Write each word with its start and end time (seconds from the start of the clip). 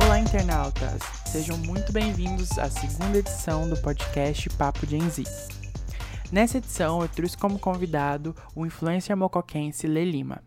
Olá, 0.00 0.20
internautas! 0.20 1.02
Sejam 1.26 1.58
muito 1.58 1.92
bem-vindos 1.92 2.56
à 2.60 2.70
segunda 2.70 3.18
edição 3.18 3.68
do 3.68 3.76
podcast 3.78 4.48
Papo 4.50 4.86
Gen 4.86 5.10
Z. 5.10 5.24
Nessa 6.30 6.58
edição, 6.58 7.02
eu 7.02 7.08
trouxe 7.08 7.36
como 7.36 7.58
convidado 7.58 8.36
o 8.54 8.64
influencer 8.64 9.16
mocoquense 9.16 9.88
Lê 9.88 10.04
Lima. 10.04 10.40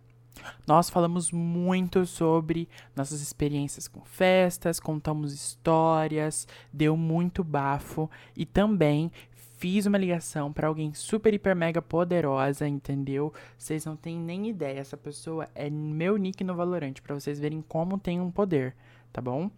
Nós 0.65 0.89
falamos 0.89 1.31
muito 1.31 2.05
sobre 2.05 2.69
nossas 2.95 3.19
experiências 3.19 3.87
com 3.87 4.01
festas, 4.01 4.79
contamos 4.79 5.33
histórias, 5.33 6.47
deu 6.71 6.95
muito 6.95 7.43
bafo 7.43 8.09
e 8.35 8.45
também 8.45 9.11
fiz 9.57 9.85
uma 9.85 9.97
ligação 9.97 10.51
para 10.51 10.67
alguém 10.67 10.93
super, 10.93 11.33
hiper, 11.33 11.55
mega 11.55 11.81
poderosa, 11.81 12.67
entendeu? 12.67 13.33
Vocês 13.57 13.85
não 13.85 13.95
têm 13.95 14.17
nem 14.17 14.47
ideia. 14.47 14.79
Essa 14.79 14.97
pessoa 14.97 15.47
é 15.55 15.69
meu 15.69 16.17
nick 16.17 16.43
no 16.43 16.55
Valorant, 16.55 16.95
para 17.01 17.15
vocês 17.15 17.39
verem 17.39 17.63
como 17.67 17.97
tem 17.97 18.19
um 18.19 18.31
poder, 18.31 18.75
tá 19.11 19.21
bom? 19.21 19.49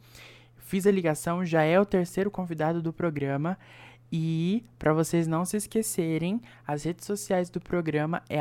Fiz 0.57 0.85
a 0.85 0.91
ligação, 0.91 1.45
já 1.45 1.63
é 1.63 1.79
o 1.79 1.85
terceiro 1.85 2.29
convidado 2.29 2.81
do 2.81 2.91
programa. 2.91 3.57
E, 4.11 4.63
para 4.79 4.93
vocês 4.93 5.27
não 5.27 5.43
se 5.43 5.57
esquecerem, 5.57 6.41
as 6.65 6.83
redes 6.83 7.05
sociais 7.05 7.49
do 7.49 7.59
programa 7.59 8.23
é 8.29 8.39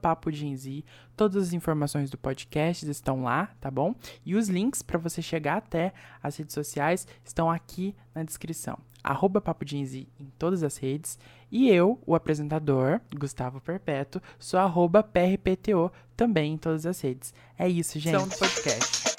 @papogenzi. 0.00 0.84
Todas 1.16 1.48
as 1.48 1.52
informações 1.52 2.10
do 2.10 2.18
podcast 2.18 2.88
estão 2.88 3.22
lá, 3.22 3.50
tá 3.60 3.70
bom? 3.70 3.94
E 4.24 4.34
os 4.34 4.48
links 4.48 4.82
para 4.82 4.98
você 4.98 5.22
chegar 5.22 5.56
até 5.56 5.92
as 6.22 6.36
redes 6.36 6.54
sociais 6.54 7.06
estão 7.24 7.50
aqui 7.50 7.94
na 8.14 8.22
descrição. 8.22 8.78
Arroba 9.02 9.40
Papo 9.40 9.64
em 9.64 10.06
todas 10.38 10.62
as 10.62 10.76
redes. 10.76 11.18
E 11.50 11.70
eu, 11.70 11.98
o 12.06 12.14
apresentador, 12.14 13.00
Gustavo 13.14 13.60
Perpétuo, 13.60 14.20
sou 14.38 14.60
arroba 14.60 15.02
PRPTO 15.02 15.90
também 16.16 16.54
em 16.54 16.58
todas 16.58 16.84
as 16.84 17.00
redes. 17.00 17.32
É 17.58 17.68
isso, 17.68 17.98
gente. 17.98 18.18
São 18.18 18.28
do 18.28 18.36
podcast. 18.36 19.14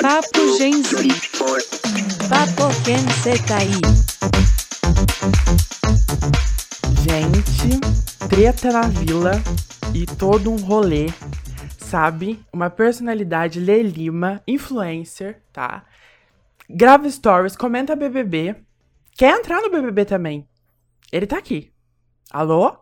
Papo 0.00 0.58
Gen 0.58 0.82
Z. 0.82 1.81
Papo 2.32 2.72
Z. 2.72 2.72
Papo 2.72 2.72
Gen 2.82 3.04
aí. 3.54 3.80
Gente, 7.04 7.78
treta 8.26 8.72
na 8.72 8.88
vila 8.88 9.32
e 9.94 10.06
todo 10.06 10.50
um 10.50 10.56
rolê, 10.56 11.08
sabe? 11.78 12.42
Uma 12.50 12.70
personalidade 12.70 13.60
Lê 13.60 13.82
Lima, 13.82 14.42
influencer, 14.48 15.42
tá? 15.52 15.84
grava 16.70 17.08
stories, 17.10 17.54
comenta 17.54 17.94
BBB. 17.94 18.56
Quer 19.14 19.38
entrar 19.38 19.60
no 19.60 19.70
BBB 19.70 20.06
também? 20.06 20.48
Ele 21.12 21.26
tá 21.26 21.36
aqui. 21.36 21.70
Alô? 22.30 22.74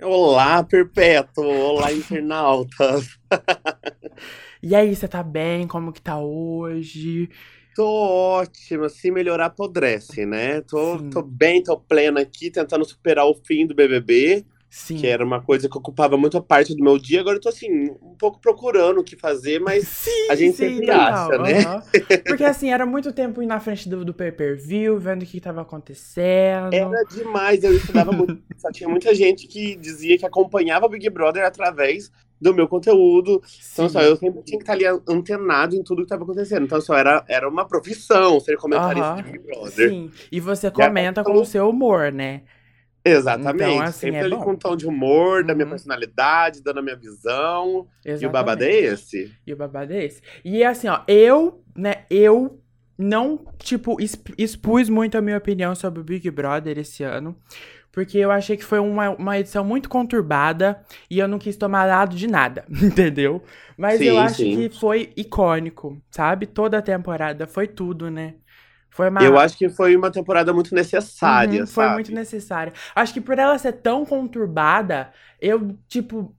Olá, 0.00 0.62
Perpétuo! 0.62 1.44
Olá, 1.44 1.92
internautas! 1.92 3.18
e 4.62 4.76
aí, 4.76 4.94
você 4.94 5.08
tá 5.08 5.24
bem? 5.24 5.66
Como 5.66 5.92
que 5.92 6.00
tá 6.00 6.18
hoje? 6.18 7.28
Tô 7.74 7.86
ótima, 7.86 8.88
se 8.88 9.10
melhorar 9.10 9.46
apodrece, 9.46 10.24
né? 10.24 10.60
Tô, 10.60 10.98
tô 11.10 11.22
bem, 11.22 11.62
tô 11.62 11.76
plena 11.76 12.20
aqui, 12.20 12.50
tentando 12.50 12.84
superar 12.84 13.26
o 13.26 13.34
fim 13.34 13.66
do 13.66 13.74
BBB. 13.74 14.44
Sim. 14.74 14.96
Que 14.96 15.06
era 15.06 15.24
uma 15.24 15.40
coisa 15.40 15.68
que 15.68 15.78
ocupava 15.78 16.16
muito 16.16 16.36
a 16.36 16.42
parte 16.42 16.74
do 16.74 16.82
meu 16.82 16.98
dia. 16.98 17.20
Agora 17.20 17.36
eu 17.36 17.40
tô 17.40 17.48
assim, 17.48 17.90
um 18.02 18.16
pouco 18.18 18.40
procurando 18.40 18.98
o 18.98 19.04
que 19.04 19.14
fazer, 19.14 19.60
mas 19.60 19.86
sim, 19.86 20.28
a 20.28 20.34
gente 20.34 20.56
sim, 20.56 20.68
sempre 20.68 20.86
total. 20.86 21.30
acha, 21.30 21.38
né? 21.38 22.18
Porque 22.26 22.42
assim, 22.42 22.72
era 22.72 22.84
muito 22.84 23.12
tempo 23.12 23.40
ir 23.40 23.46
na 23.46 23.60
frente 23.60 23.88
do, 23.88 24.04
do 24.04 24.12
pay-per-view, 24.12 24.98
vendo 24.98 25.22
o 25.22 25.26
que 25.26 25.40
tava 25.40 25.62
acontecendo. 25.62 26.72
Era 26.72 27.04
demais, 27.04 27.62
eu 27.62 27.72
estudava 27.72 28.10
muito. 28.10 28.42
Só 28.56 28.72
tinha 28.72 28.88
muita 28.88 29.14
gente 29.14 29.46
que 29.46 29.76
dizia 29.76 30.18
que 30.18 30.26
acompanhava 30.26 30.86
o 30.86 30.88
Big 30.88 31.08
Brother 31.08 31.44
através 31.44 32.10
do 32.44 32.54
meu 32.54 32.68
conteúdo. 32.68 33.42
Então, 33.72 33.88
só 33.88 34.02
eu 34.02 34.16
sempre 34.16 34.42
tinha 34.42 34.58
que 34.58 34.64
estar 34.64 34.74
ali 34.74 34.84
antenado 35.08 35.74
em 35.74 35.82
tudo 35.82 35.98
que 35.98 36.02
estava 36.02 36.24
acontecendo. 36.24 36.64
Então, 36.64 36.78
só 36.78 36.94
era, 36.94 37.24
era 37.26 37.48
uma 37.48 37.66
profissão 37.66 38.38
ser 38.38 38.58
comentarista 38.58 39.10
uhum. 39.10 39.16
de 39.16 39.22
Big 39.22 39.38
Brother. 39.38 39.88
Sim, 39.88 40.10
e 40.30 40.38
você 40.38 40.70
comenta 40.70 41.22
e 41.22 41.24
com 41.24 41.32
o 41.32 41.44
seu 41.46 41.70
humor, 41.70 42.12
né? 42.12 42.42
Exatamente. 43.02 43.70
Então, 43.70 43.82
assim, 43.82 44.00
Sempre 44.00 44.16
é 44.16 44.20
ali 44.20 44.36
bom. 44.36 44.42
com 44.42 44.50
um 44.52 44.56
tom 44.56 44.76
de 44.76 44.86
humor, 44.86 45.40
uhum. 45.40 45.46
da 45.46 45.54
minha 45.54 45.64
uhum. 45.64 45.70
personalidade, 45.70 46.62
dando 46.62 46.80
a 46.80 46.82
minha 46.82 46.96
visão. 46.96 47.88
Exatamente. 48.04 48.22
E 48.22 48.26
o 48.26 48.30
babado 48.30 48.64
é 48.64 48.72
esse. 48.72 49.32
E 49.46 49.52
o 49.52 49.56
babado 49.56 49.92
é 49.94 50.04
esse. 50.04 50.22
E 50.44 50.62
assim, 50.62 50.88
ó, 50.88 51.00
eu, 51.08 51.62
né, 51.74 52.04
eu 52.10 52.60
não, 52.98 53.46
tipo, 53.58 53.96
expus 54.36 54.88
muito 54.90 55.16
a 55.16 55.22
minha 55.22 55.38
opinião 55.38 55.74
sobre 55.74 56.00
o 56.00 56.04
Big 56.04 56.30
Brother 56.30 56.78
esse 56.78 57.02
ano. 57.02 57.34
Porque 57.94 58.18
eu 58.18 58.32
achei 58.32 58.56
que 58.56 58.64
foi 58.64 58.80
uma, 58.80 59.10
uma 59.10 59.38
edição 59.38 59.64
muito 59.64 59.88
conturbada 59.88 60.80
e 61.08 61.20
eu 61.20 61.28
não 61.28 61.38
quis 61.38 61.56
tomar 61.56 61.84
lado 61.84 62.16
de 62.16 62.26
nada, 62.26 62.64
entendeu? 62.82 63.40
Mas 63.78 63.98
sim, 63.98 64.06
eu 64.06 64.18
acho 64.18 64.36
sim. 64.38 64.56
que 64.56 64.80
foi 64.80 65.12
icônico, 65.16 66.02
sabe? 66.10 66.44
Toda 66.44 66.78
a 66.78 66.82
temporada 66.82 67.46
foi 67.46 67.68
tudo, 67.68 68.10
né? 68.10 68.34
Foi 68.90 69.08
uma... 69.08 69.22
Eu 69.22 69.38
acho 69.38 69.56
que 69.56 69.68
foi 69.68 69.94
uma 69.94 70.10
temporada 70.10 70.52
muito 70.52 70.74
necessária, 70.74 71.60
uhum, 71.60 71.66
Foi 71.68 71.88
muito 71.90 72.12
necessária. 72.12 72.72
Acho 72.96 73.14
que 73.14 73.20
por 73.20 73.38
ela 73.38 73.56
ser 73.58 73.72
tão 73.74 74.04
conturbada, 74.04 75.12
eu, 75.40 75.76
tipo, 75.86 76.34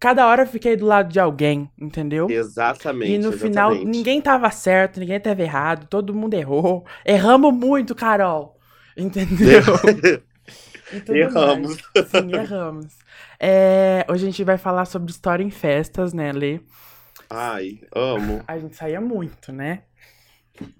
cada 0.00 0.26
hora 0.26 0.42
eu 0.42 0.46
fiquei 0.48 0.76
do 0.76 0.84
lado 0.84 1.12
de 1.12 1.20
alguém, 1.20 1.70
entendeu? 1.80 2.28
Exatamente. 2.28 3.12
E 3.12 3.18
no 3.18 3.28
exatamente. 3.28 3.38
final, 3.40 3.74
ninguém 3.74 4.20
tava 4.20 4.50
certo, 4.50 4.98
ninguém 4.98 5.20
tava 5.20 5.42
errado, 5.42 5.86
todo 5.88 6.12
mundo 6.12 6.34
errou. 6.34 6.84
Erramos 7.04 7.54
muito, 7.54 7.94
Carol. 7.94 8.56
Entendeu? 8.96 9.62
erramos. 11.08 11.76
Mais. 11.94 12.08
Sim, 12.08 12.34
erramos. 12.34 12.86
É, 13.38 14.04
hoje 14.08 14.24
a 14.24 14.30
gente 14.30 14.44
vai 14.44 14.58
falar 14.58 14.84
sobre 14.84 15.10
história 15.10 15.44
em 15.44 15.50
festas, 15.50 16.12
né, 16.12 16.32
Lê? 16.32 16.60
Ai, 17.28 17.80
amo. 17.94 18.42
A 18.46 18.58
gente 18.58 18.76
saía 18.76 19.00
muito, 19.00 19.52
né? 19.52 19.82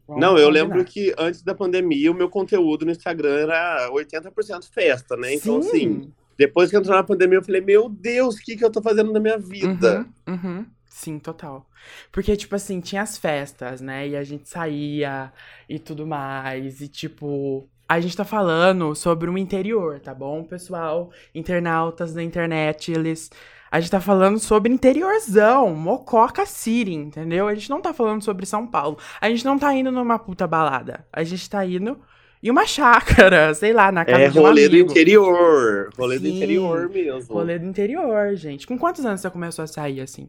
Vamos 0.07 0.23
não, 0.23 0.39
eu 0.39 0.49
lembro 0.49 0.83
que 0.85 1.15
antes 1.19 1.43
da 1.43 1.55
pandemia 1.55 2.11
o 2.11 2.15
meu 2.15 2.31
conteúdo 2.31 2.87
no 2.87 2.93
Instagram 2.93 3.41
era 3.41 3.91
80% 3.91 4.71
festa, 4.73 5.17
né? 5.17 5.35
Então, 5.35 5.61
Sim. 5.61 5.69
assim, 5.69 6.13
depois 6.39 6.71
que 6.71 6.77
entrou 6.77 6.95
na 6.95 7.03
pandemia, 7.03 7.39
eu 7.39 7.45
falei, 7.45 7.61
meu 7.61 7.89
Deus, 7.89 8.37
o 8.37 8.43
que, 8.43 8.57
que 8.57 8.65
eu 8.65 8.71
tô 8.71 8.81
fazendo 8.83 9.13
na 9.13 9.21
minha 9.21 9.39
vida? 9.39 10.07
Uhum, 10.27 10.35
uhum. 10.35 10.67
Sim, 10.87 11.19
total. 11.19 11.69
Porque, 12.11 12.37
tipo 12.37 12.55
assim, 12.55 12.81
tinha 12.81 13.03
as 13.03 13.19
festas, 13.19 13.81
né? 13.81 14.09
E 14.09 14.17
a 14.17 14.23
gente 14.23 14.49
saía 14.49 15.31
e 15.69 15.79
tudo 15.79 16.07
mais. 16.07 16.81
E, 16.81 16.89
tipo, 16.89 17.69
a 17.89 18.01
gente 18.01 18.17
tá 18.17 18.25
falando 18.25 18.95
sobre 18.95 19.31
o 19.31 19.39
interior, 19.39 20.01
tá 20.01 20.15
bom, 20.15 20.43
pessoal? 20.43 21.11
Internautas 21.35 22.13
da 22.13 22.23
internet, 22.23 22.93
eles 22.93 23.31
a 23.71 23.81
gente 23.81 23.91
tá 23.91 24.01
falando 24.01 24.39
sobre 24.39 24.73
interiorzão, 24.73 25.75
Mococa 25.75 26.47
City, 26.47 26.95
entendeu? 26.95 27.49
A 27.49 27.55
gente 27.55 27.69
não 27.69 27.81
tá 27.81 27.93
falando 27.93 28.23
sobre 28.23 28.47
São 28.47 28.67
Paulo. 28.67 28.97
A 29.21 29.29
gente 29.29 29.45
não 29.45 29.59
tá 29.59 29.75
indo 29.75 29.91
numa 29.91 30.19
puta 30.19 30.47
balada. 30.47 31.05
A 31.13 31.25
gente 31.25 31.51
tá 31.51 31.67
indo 31.67 31.99
em 32.43 32.49
uma 32.49 32.65
chácara, 32.65 33.53
sei 33.55 33.73
lá, 33.73 33.91
na 33.91 34.05
casa 34.05 34.23
é, 34.23 34.29
de 34.31 34.39
um 34.39 34.43
rolê 34.43 34.69
do 34.69 34.77
interior. 34.77 35.91
Rolê 35.99 36.17
Sim, 36.17 36.23
do 36.23 36.29
interior 36.29 36.89
mesmo. 36.89 37.35
Rolê 37.35 37.59
do 37.59 37.67
interior, 37.67 38.35
gente. 38.37 38.67
Com 38.67 38.79
quantos 38.79 39.05
anos 39.05 39.21
você 39.21 39.31
começou 39.31 39.65
a 39.65 39.67
sair 39.67 40.01
assim? 40.01 40.29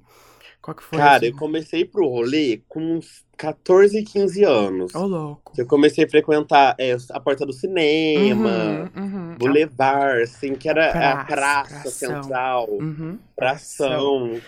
Qual 0.61 0.75
que 0.75 0.83
foi? 0.83 0.97
Cara, 0.97 1.17
assim? 1.17 1.27
eu 1.27 1.35
comecei 1.35 1.85
pro 1.85 2.07
rolê 2.07 2.61
com 2.67 2.97
uns 2.97 3.25
14, 3.37 4.03
15 4.03 4.43
anos. 4.43 4.95
Ô, 4.95 4.99
oh, 4.99 5.05
louco. 5.05 5.53
Eu 5.57 5.65
comecei 5.65 6.03
a 6.03 6.09
frequentar 6.09 6.75
é, 6.77 6.95
a 7.11 7.19
porta 7.19 7.45
do 7.45 7.53
cinema, 7.53 8.89
uhum, 8.95 9.03
uhum. 9.03 9.35
Boulevard, 9.37 10.23
assim, 10.23 10.55
que 10.55 10.67
era 10.67 10.89
a 10.89 10.91
praça, 10.91 11.21
a 11.21 11.25
praça 11.25 11.81
pração. 11.81 12.23
central, 12.23 12.67
uhum. 12.69 13.19
pração. 13.35 14.41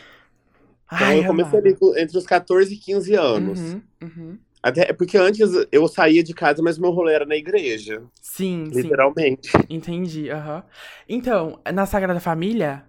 Então 0.91 1.07
Ai, 1.07 1.19
eu 1.19 1.25
comecei 1.25 1.59
ali 1.59 1.77
entre 1.97 2.17
os 2.17 2.25
14 2.25 2.73
e 2.73 2.77
15 2.77 3.13
anos. 3.13 3.59
Uhum, 3.59 3.81
uhum. 4.01 4.37
Até 4.61 4.91
porque 4.91 5.17
antes 5.17 5.47
eu 5.71 5.87
saía 5.87 6.21
de 6.21 6.33
casa, 6.33 6.61
mas 6.61 6.77
meu 6.77 6.91
rolê 6.91 7.13
era 7.13 7.25
na 7.25 7.35
igreja. 7.35 8.01
Sim, 8.21 8.65
literalmente. 8.65 9.49
Sim. 9.49 9.57
Entendi, 9.69 10.29
aham. 10.29 10.55
Uhum. 10.55 10.61
Então, 11.07 11.59
na 11.71 11.85
Sagrada 11.85 12.19
Família, 12.19 12.83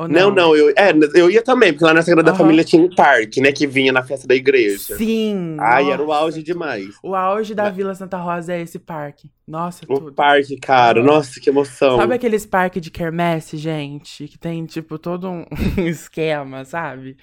não? 0.00 0.08
não, 0.08 0.30
não, 0.30 0.56
eu, 0.56 0.70
é, 0.70 0.92
eu 1.14 1.30
ia 1.30 1.42
também, 1.42 1.72
porque 1.72 1.84
lá 1.84 1.94
na 1.94 2.02
Sagrada 2.02 2.32
uhum. 2.32 2.36
Família 2.36 2.64
tinha 2.64 2.82
um 2.82 2.94
parque, 2.94 3.40
né, 3.40 3.50
que 3.52 3.66
vinha 3.66 3.92
na 3.92 4.02
festa 4.02 4.26
da 4.26 4.34
igreja. 4.34 4.96
Sim! 4.96 5.56
Ai, 5.58 5.84
nossa. 5.84 5.94
era 5.94 6.02
o 6.02 6.12
auge 6.12 6.42
demais. 6.42 6.94
O 7.02 7.14
auge 7.14 7.54
da 7.54 7.70
Vila 7.70 7.94
Santa 7.94 8.18
Rosa 8.18 8.52
é 8.52 8.60
esse 8.60 8.78
parque. 8.78 9.30
Nossa, 9.46 9.84
o 9.88 10.00
tudo. 10.00 10.12
parque, 10.12 10.56
cara, 10.58 11.02
nossa, 11.02 11.40
que 11.40 11.48
emoção. 11.48 11.96
Sabe 11.96 12.14
aqueles 12.14 12.44
parques 12.44 12.82
de 12.82 12.90
quermesse, 12.90 13.56
gente? 13.56 14.26
Que 14.26 14.36
tem, 14.36 14.66
tipo, 14.66 14.98
todo 14.98 15.28
um 15.28 15.44
esquema, 15.86 16.64
sabe? 16.64 17.16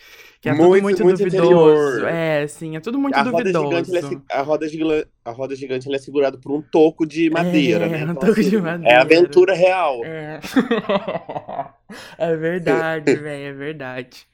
Que 0.44 0.50
é 0.50 0.54
muito, 0.54 0.74
tudo 0.74 0.82
muito, 0.82 1.04
muito 1.06 1.18
duvidoso. 1.20 1.48
Interior. 1.48 2.08
É, 2.10 2.48
sim, 2.48 2.76
é 2.76 2.82
tudo 2.82 3.00
muito 3.00 3.16
a 3.16 3.24
duvidoso. 3.24 3.64
Roda 3.64 3.82
gigante, 3.86 4.22
é, 4.30 4.36
a, 4.36 4.42
roda 4.42 4.68
gigante, 4.68 5.08
a 5.24 5.32
roda 5.32 5.56
gigante 5.56 5.96
é 5.96 5.98
segurada 5.98 6.38
por 6.38 6.52
um 6.52 6.62
toco 6.62 7.06
de 7.06 7.30
madeira, 7.30 7.86
é, 7.86 7.90
né? 7.90 8.00
um 8.00 8.02
então, 8.12 8.16
toco 8.16 8.42
assim, 8.42 8.50
de 8.50 8.58
madeira. 8.62 8.94
É 8.94 8.98
aventura 9.00 9.54
real. 9.54 10.04
É, 10.04 10.42
é 12.20 12.36
verdade, 12.36 13.16
velho, 13.16 13.46
é 13.46 13.54
verdade. 13.54 14.28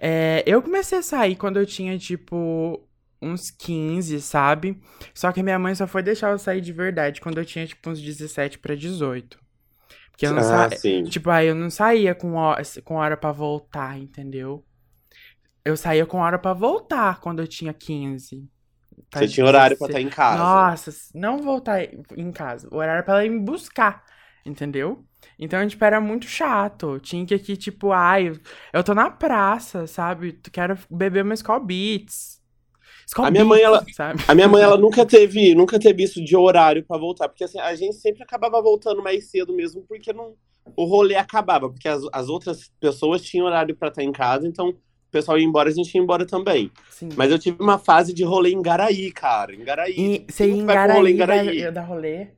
É, 0.00 0.42
eu 0.46 0.62
comecei 0.62 0.96
a 0.96 1.02
sair 1.02 1.36
quando 1.36 1.58
eu 1.58 1.66
tinha, 1.66 1.98
tipo, 1.98 2.82
uns 3.20 3.50
15, 3.50 4.22
sabe? 4.22 4.80
Só 5.12 5.32
que 5.32 5.42
minha 5.42 5.58
mãe 5.58 5.74
só 5.74 5.86
foi 5.86 6.02
deixar 6.02 6.30
eu 6.30 6.38
sair 6.38 6.62
de 6.62 6.72
verdade 6.72 7.20
quando 7.20 7.36
eu 7.36 7.44
tinha, 7.44 7.66
tipo, 7.66 7.90
uns 7.90 8.00
17 8.00 8.58
para 8.58 8.74
18. 8.74 9.38
Porque 10.12 10.24
eu 10.24 10.32
não 10.32 10.38
ah, 10.38 10.70
sa... 10.70 10.70
Tipo, 11.10 11.28
aí 11.28 11.48
eu 11.48 11.54
não 11.54 11.68
saía 11.68 12.14
com 12.14 12.36
hora, 12.36 12.62
com 12.82 12.94
hora 12.94 13.18
pra 13.18 13.32
voltar, 13.32 13.98
entendeu? 13.98 14.64
Eu 15.64 15.76
saía 15.76 16.04
com 16.04 16.18
hora 16.18 16.38
para 16.38 16.52
voltar 16.52 17.20
quando 17.20 17.40
eu 17.40 17.46
tinha 17.46 17.72
15. 17.72 18.48
Tá 19.10 19.20
Você 19.20 19.28
tinha 19.28 19.46
horário 19.46 19.76
pra 19.76 19.86
estar 19.86 20.00
em 20.00 20.08
casa. 20.08 20.42
Nossa, 20.42 20.90
não 21.14 21.38
voltar 21.38 21.82
em 22.16 22.32
casa. 22.32 22.68
O 22.70 22.76
horário 22.76 23.04
pra 23.04 23.14
ela 23.14 23.24
ir 23.24 23.30
me 23.30 23.40
buscar, 23.40 24.02
entendeu? 24.44 25.04
Então, 25.38 25.66
tipo, 25.66 25.84
era 25.84 26.00
muito 26.00 26.26
chato. 26.26 26.98
Tinha 27.00 27.24
que 27.24 27.34
aqui, 27.34 27.56
tipo, 27.56 27.92
ai, 27.92 28.32
eu 28.72 28.82
tô 28.82 28.94
na 28.94 29.10
praça, 29.10 29.86
sabe? 29.86 30.38
Quero 30.52 30.76
beber 30.90 31.24
uma 31.24 31.34
Skull 31.34 31.60
Beats. 31.60 32.40
Skull 33.06 33.26
a 33.26 33.30
minha 33.30 33.44
Beats, 33.44 33.56
mãe, 33.56 33.62
ela, 33.62 33.84
sabe? 33.92 34.22
A 34.26 34.34
minha 34.34 34.48
mãe, 34.48 34.62
ela 34.62 34.76
nunca 34.76 35.06
teve, 35.06 35.54
nunca 35.54 35.78
teve 35.78 36.02
isso 36.02 36.24
de 36.24 36.36
horário 36.36 36.84
para 36.84 36.98
voltar. 36.98 37.28
Porque 37.28 37.44
assim, 37.44 37.60
a 37.60 37.74
gente 37.74 37.96
sempre 37.96 38.22
acabava 38.22 38.60
voltando 38.60 39.02
mais 39.02 39.30
cedo 39.30 39.54
mesmo, 39.54 39.82
porque 39.88 40.12
não, 40.12 40.34
o 40.76 40.84
rolê 40.84 41.14
acabava. 41.14 41.70
Porque 41.70 41.88
as, 41.88 42.02
as 42.12 42.28
outras 42.28 42.70
pessoas 42.80 43.22
tinham 43.22 43.46
horário 43.46 43.76
para 43.76 43.88
estar 43.88 44.02
em 44.02 44.12
casa, 44.12 44.46
então 44.46 44.74
pessoal 45.12 45.38
ia 45.38 45.44
embora, 45.44 45.68
a 45.68 45.72
gente 45.72 45.94
ia 45.94 46.00
embora 46.00 46.26
também. 46.26 46.70
Sim. 46.90 47.10
Mas 47.16 47.30
eu 47.30 47.38
tive 47.38 47.58
uma 47.60 47.78
fase 47.78 48.12
de 48.12 48.24
rolê 48.24 48.50
em 48.50 48.62
Garaí, 48.62 49.12
cara. 49.12 49.54
Em 49.54 49.62
Garaí. 49.62 49.94
E, 49.96 50.24
você 50.28 50.46
ia 50.46 50.54
em 50.54 50.66
Garaí, 50.66 50.96
rolê 50.96 51.12
em 51.12 51.16
Garaí. 51.16 51.62
Da, 51.62 51.70
da 51.70 51.82
rolê? 51.82 52.28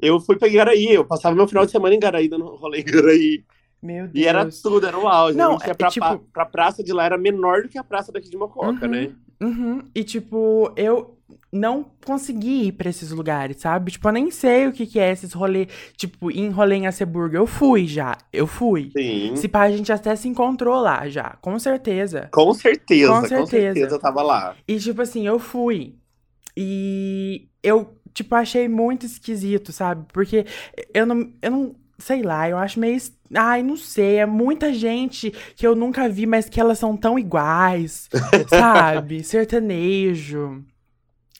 Eu 0.00 0.18
fui 0.20 0.36
pra 0.36 0.48
Garaí, 0.48 0.92
eu 0.92 1.04
passava 1.04 1.34
meu 1.34 1.46
final 1.46 1.64
de 1.64 1.72
semana 1.72 1.94
em 1.94 2.00
Garaí, 2.00 2.28
dando 2.28 2.44
rolê 2.56 2.80
em 2.80 2.84
Garaí. 2.84 3.44
Meu 3.82 4.08
Deus. 4.08 4.24
E 4.24 4.26
era 4.26 4.48
tudo, 4.50 4.86
era 4.86 4.98
o 4.98 5.06
auge. 5.06 5.36
Não, 5.36 5.50
a 5.50 5.52
gente 5.52 5.66
ia 5.68 5.74
pra, 5.74 5.88
é, 5.88 5.90
tipo... 5.90 6.18
pra 6.32 6.46
praça 6.46 6.82
de 6.82 6.92
lá, 6.92 7.04
era 7.04 7.18
menor 7.18 7.62
do 7.62 7.68
que 7.68 7.78
a 7.78 7.84
praça 7.84 8.10
daqui 8.10 8.28
de 8.28 8.36
Mococa, 8.36 8.86
uhum, 8.86 8.90
né? 8.90 9.12
Uhum. 9.40 9.82
E 9.94 10.02
tipo, 10.02 10.72
eu 10.76 11.16
não 11.56 11.86
consegui 12.04 12.66
ir 12.66 12.72
pra 12.72 12.90
esses 12.90 13.10
lugares, 13.10 13.60
sabe? 13.60 13.90
Tipo, 13.92 14.08
eu 14.08 14.12
nem 14.12 14.30
sei 14.30 14.66
o 14.66 14.72
que 14.72 14.86
que 14.86 14.98
é 14.98 15.10
esses 15.10 15.32
rolê, 15.32 15.66
tipo, 15.96 16.30
em 16.30 16.50
rolê 16.50 16.76
em 16.76 16.86
Aceburgo. 16.86 17.36
Eu 17.36 17.46
fui 17.46 17.86
já, 17.86 18.16
eu 18.32 18.46
fui. 18.46 18.90
Sim. 18.96 19.34
Se 19.34 19.48
pá, 19.48 19.62
a 19.62 19.70
gente 19.70 19.92
até 19.92 20.14
se 20.14 20.28
encontrou 20.28 20.80
lá 20.80 21.08
já, 21.08 21.36
com 21.40 21.58
certeza. 21.58 22.28
Com 22.32 22.52
certeza, 22.54 23.12
com 23.12 23.20
certeza. 23.22 23.40
Com 23.40 23.46
certeza 23.46 23.94
eu 23.94 23.98
tava 23.98 24.22
lá. 24.22 24.54
E 24.68 24.78
tipo 24.78 25.02
assim, 25.02 25.26
eu 25.26 25.38
fui. 25.38 25.96
E 26.56 27.48
eu 27.62 27.96
tipo, 28.16 28.34
achei 28.34 28.66
muito 28.66 29.04
esquisito, 29.04 29.72
sabe? 29.72 30.06
Porque 30.12 30.46
eu 30.94 31.04
não, 31.04 31.30
eu 31.42 31.50
não, 31.50 31.76
sei 31.98 32.22
lá, 32.22 32.48
eu 32.48 32.56
acho 32.56 32.80
meio. 32.80 32.98
Ai, 33.34 33.62
não 33.62 33.76
sei, 33.76 34.16
é 34.16 34.26
muita 34.26 34.72
gente 34.72 35.30
que 35.54 35.66
eu 35.66 35.74
nunca 35.74 36.08
vi, 36.08 36.26
mas 36.26 36.48
que 36.48 36.60
elas 36.60 36.78
são 36.78 36.96
tão 36.96 37.18
iguais, 37.18 38.08
sabe? 38.48 39.22
Sertanejo. 39.22 40.64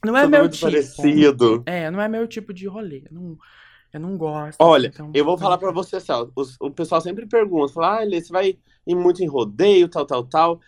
Não 0.07 0.17
é 0.17 0.23
Tudo 0.23 0.31
meu 0.31 0.49
tipo. 0.49 0.67
Parecido. 0.67 1.63
É, 1.67 1.91
não 1.91 2.01
é 2.01 2.09
meu 2.09 2.27
tipo 2.27 2.55
de 2.55 2.67
rolê. 2.67 3.03
Eu 3.11 3.15
não, 3.15 3.39
eu 3.93 4.01
não 4.01 4.17
gosto. 4.17 4.57
Olha, 4.61 4.89
então, 4.89 5.11
eu 5.13 5.25
vou 5.25 5.37
falar 5.37 5.59
para 5.59 5.73
você 5.73 5.97
assim, 5.97 6.13
ó, 6.13 6.27
o, 6.37 6.67
o 6.67 6.71
pessoal 6.71 7.01
sempre 7.01 7.27
pergunta, 7.27 7.73
fala, 7.73 8.03
ah, 8.03 8.05
você 8.05 8.33
vai 8.33 8.57
ir 8.87 8.95
muito 8.95 9.23
em 9.23 9.27
rodeio, 9.27 9.89
tal, 9.89 10.07
tal, 10.07 10.25
tal. 10.25 10.61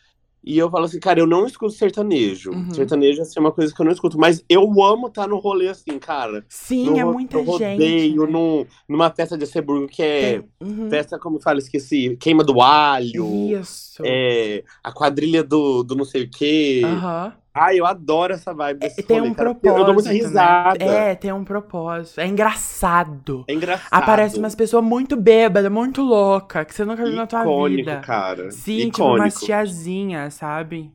E 0.42 0.56
eu 0.56 0.70
falo 0.70 0.84
assim, 0.84 1.00
cara, 1.00 1.20
eu 1.20 1.26
não 1.26 1.46
escuto 1.46 1.72
sertanejo. 1.72 2.52
Uhum. 2.52 2.70
Sertanejo 2.72 3.20
assim, 3.20 3.34
é 3.36 3.40
uma 3.40 3.52
coisa 3.52 3.74
que 3.74 3.80
eu 3.80 3.84
não 3.84 3.92
escuto. 3.92 4.18
Mas 4.18 4.42
eu 4.48 4.62
amo 4.82 5.08
estar 5.08 5.22
tá 5.22 5.28
no 5.28 5.36
rolê 5.36 5.68
assim, 5.68 5.98
cara. 5.98 6.44
Sim, 6.48 6.90
no, 6.90 6.98
é 6.98 7.04
muita 7.04 7.38
no 7.38 7.44
rodeio, 7.44 7.80
gente. 7.80 8.18
Né? 8.18 8.26
Num, 8.26 8.66
numa 8.88 9.10
festa 9.10 9.36
de 9.36 9.44
Aceburgo, 9.44 9.88
que 9.88 10.02
é 10.02 10.42
uhum. 10.60 10.88
festa, 10.88 11.18
como 11.18 11.40
fala, 11.40 11.58
esqueci, 11.58 12.16
queima 12.18 12.44
do 12.44 12.62
alho. 12.62 13.26
Isso. 13.50 13.87
É, 14.04 14.64
a 14.82 14.92
quadrilha 14.92 15.42
do, 15.42 15.82
do 15.82 15.94
não 15.94 16.04
sei 16.04 16.24
o 16.24 16.30
quê. 16.30 16.82
Aham. 16.84 17.32
Ai, 17.60 17.80
eu 17.80 17.86
adoro 17.86 18.34
essa 18.34 18.54
vibe 18.54 18.78
desse 18.78 19.00
é, 19.00 19.02
Tem 19.02 19.18
rolê, 19.18 19.30
um 19.30 19.34
cara. 19.34 19.50
propósito. 19.50 19.80
Eu 19.80 19.84
dou 19.84 19.94
muita 19.94 20.10
risada. 20.12 20.84
Né? 20.84 21.10
É, 21.10 21.14
tem 21.16 21.32
um 21.32 21.44
propósito. 21.44 22.20
É 22.20 22.26
engraçado. 22.26 23.44
É 23.48 23.52
engraçado. 23.52 23.88
Aparece 23.90 24.38
umas 24.38 24.54
pessoas 24.54 24.84
muito 24.84 25.16
bêbadas, 25.16 25.70
muito 25.70 26.00
louca, 26.02 26.64
que 26.64 26.72
você 26.72 26.84
nunca 26.84 27.04
viu 27.04 27.16
na 27.16 27.26
tua 27.26 27.68
vida. 27.68 28.00
cara. 28.00 28.50
Sim, 28.52 28.86
Icônico. 28.86 28.92
tipo 28.92 29.14
umas 29.16 29.40
tiazinhas, 29.40 30.34
sabe? 30.34 30.92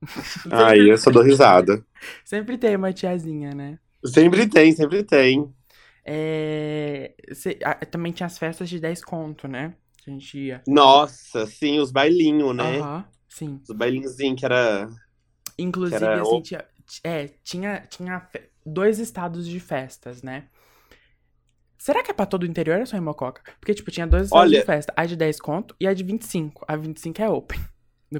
Ai, 0.50 0.90
eu 0.90 0.96
só 0.96 1.10
dou 1.10 1.22
risada. 1.22 1.84
Sempre 2.24 2.56
tem 2.56 2.76
uma 2.76 2.92
tiazinha, 2.92 3.50
né? 3.54 3.78
Sempre 4.04 4.46
tem, 4.46 4.72
sempre 4.72 5.02
tem. 5.02 5.52
É... 6.04 7.14
Cê... 7.32 7.58
também 7.90 8.12
tinha 8.12 8.26
as 8.26 8.38
festas 8.38 8.68
de 8.68 8.78
10 8.78 9.04
conto, 9.04 9.48
né? 9.48 9.74
Que 10.04 10.10
a 10.10 10.12
gente 10.12 10.38
ia. 10.38 10.62
Nossa, 10.68 11.46
sim, 11.46 11.78
os 11.78 11.90
bailinhos, 11.90 12.54
né? 12.54 12.78
Aham, 12.78 12.96
uhum, 12.96 13.04
sim. 13.26 13.60
Os 13.66 13.74
bailinhozinhos 13.74 14.38
que 14.38 14.44
era 14.44 14.90
Inclusive, 15.58 16.04
era... 16.04 16.20
assim, 16.20 16.42
tinha, 16.42 16.64
é, 17.02 17.28
tinha, 17.42 17.80
tinha 17.88 18.28
dois 18.66 18.98
estados 18.98 19.46
de 19.48 19.58
festas, 19.60 20.22
né? 20.22 20.44
Será 21.78 22.02
que 22.02 22.10
é 22.10 22.14
pra 22.14 22.26
todo 22.26 22.42
o 22.42 22.46
interior 22.46 22.80
ou 22.80 22.86
só 22.86 22.96
em 22.96 23.00
Mococa? 23.00 23.42
Porque, 23.60 23.74
tipo, 23.74 23.90
tinha 23.90 24.06
dois 24.06 24.24
estados 24.24 24.50
Olha... 24.50 24.60
de 24.60 24.66
festa. 24.66 24.92
A 24.96 25.04
de 25.04 25.16
10 25.16 25.40
conto 25.40 25.76
e 25.78 25.86
a 25.86 25.92
de 25.92 26.02
25. 26.02 26.64
A 26.66 26.76
25 26.76 27.22
é 27.22 27.28
open. 27.28 27.60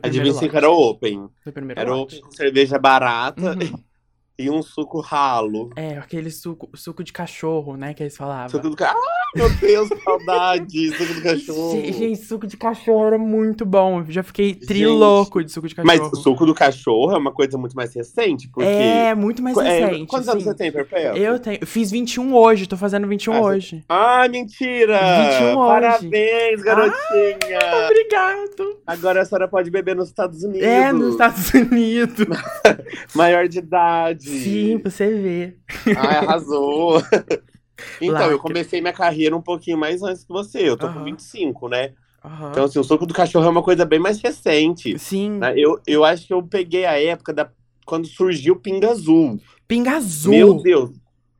A 0.03 0.09
de 0.09 0.21
25 0.21 0.45
lote. 0.45 0.57
era 0.57 0.71
open. 0.71 1.31
era 1.77 1.95
lote. 1.95 2.17
open 2.17 2.21
com 2.21 2.33
cerveja 2.33 2.79
barata. 2.79 3.41
Uhum. 3.41 3.85
E 4.37 4.51
um 4.51 4.63
suco 4.63 5.01
ralo. 5.01 5.71
É, 5.77 5.97
aquele 5.97 6.29
suco, 6.31 6.69
suco 6.75 7.05
de 7.05 7.13
cachorro, 7.13 7.77
né, 7.77 7.95
que 7.95 8.03
eles 8.03 8.17
falavam. 8.17 8.49
Suco 8.49 8.69
do 8.69 8.77
cachorro. 8.77 9.01
Ai, 9.01 9.41
meu 9.41 9.51
Deus, 9.57 9.89
saudade. 10.03 10.91
suco 10.99 11.15
do 11.15 11.23
cachorro. 11.23 11.71
Gente, 11.73 12.17
suco 12.17 12.47
de 12.47 12.57
cachorro 12.57 13.07
era 13.07 13.19
muito 13.19 13.65
bom. 13.65 14.01
Eu 14.01 14.11
já 14.11 14.23
fiquei 14.25 14.55
triloco 14.55 15.43
de 15.43 15.53
suco 15.53 15.69
de 15.69 15.75
cachorro. 15.77 15.99
Mas 15.99 16.13
o 16.13 16.17
suco 16.17 16.45
do 16.45 16.55
cachorro 16.55 17.13
é 17.13 17.19
uma 17.19 17.33
coisa 17.33 17.57
muito 17.57 17.77
mais 17.77 17.95
recente, 17.95 18.49
porque... 18.49 18.69
É, 18.69 19.15
muito 19.15 19.41
mais 19.41 19.57
é, 19.57 19.87
recente. 19.87 20.07
Quantos 20.09 20.29
anos 20.29 20.43
você 20.43 20.55
tem, 20.55 20.73
Perpétua? 20.73 21.17
Eu 21.17 21.39
tenho. 21.39 21.59
Eu 21.61 21.67
fiz 21.67 21.93
21 21.93 22.35
hoje, 22.35 22.67
tô 22.67 22.77
fazendo 22.77 23.07
21 23.07 23.35
ah, 23.35 23.41
hoje. 23.41 23.85
Ah, 23.89 24.29
mentira! 24.29 24.99
21 25.31 25.59
hoje. 25.59 25.69
Parabéns, 25.69 26.63
garotinha! 26.63 27.59
Ah, 27.63 27.89
obrigado! 27.89 28.81
Agora 28.87 29.23
a 29.23 29.25
senhora 29.25 29.47
pode 29.47 29.71
beber 29.71 29.95
nos 29.95 30.09
Estados 30.09 30.43
Unidos. 30.43 30.67
É, 30.67 30.93
nos 30.93 31.13
Estados 31.13 31.51
Unidos. 31.55 32.27
Maior 33.15 33.49
de 33.49 33.59
idade. 33.59 34.24
Sim, 34.25 34.79
você 34.79 35.11
vê. 35.15 35.57
Ah, 35.97 36.19
arrasou. 36.19 37.03
então, 38.01 38.31
eu 38.31 38.39
comecei 38.39 38.81
minha 38.81 38.93
carreira 38.93 39.37
um 39.37 39.43
pouquinho 39.43 39.79
mais 39.79 40.03
antes 40.03 40.25
que 40.25 40.33
você. 40.33 40.69
Eu 40.69 40.77
tô 40.77 40.87
uhum. 40.87 40.95
com 40.95 41.05
25, 41.05 41.69
né? 41.69 41.93
Uhum. 42.25 42.51
Então, 42.51 42.65
assim, 42.65 42.79
o 42.79 42.85
soco 42.85 43.07
do 43.07 43.15
cachorro 43.15 43.47
é 43.47 43.51
uma 43.51 43.63
coisa 43.63 43.85
bem 43.85 43.99
mais 43.99 44.21
recente. 44.21 44.99
Sim. 44.99 45.39
Né? 45.39 45.55
Eu, 45.57 45.79
eu 45.87 46.05
acho 46.05 46.27
que 46.27 46.33
eu 46.33 46.43
peguei 46.43 46.87
a 46.87 47.01
época 47.01 47.33
da 47.33 47.51
quando 47.85 48.07
surgiu 48.07 48.55
o 48.55 48.61
Pinga 48.61 48.91
Azul. 48.91 49.39
Pinga 49.69 49.93
Azul? 49.93 50.33
Meu 50.33 50.55
Deus. 50.55 50.91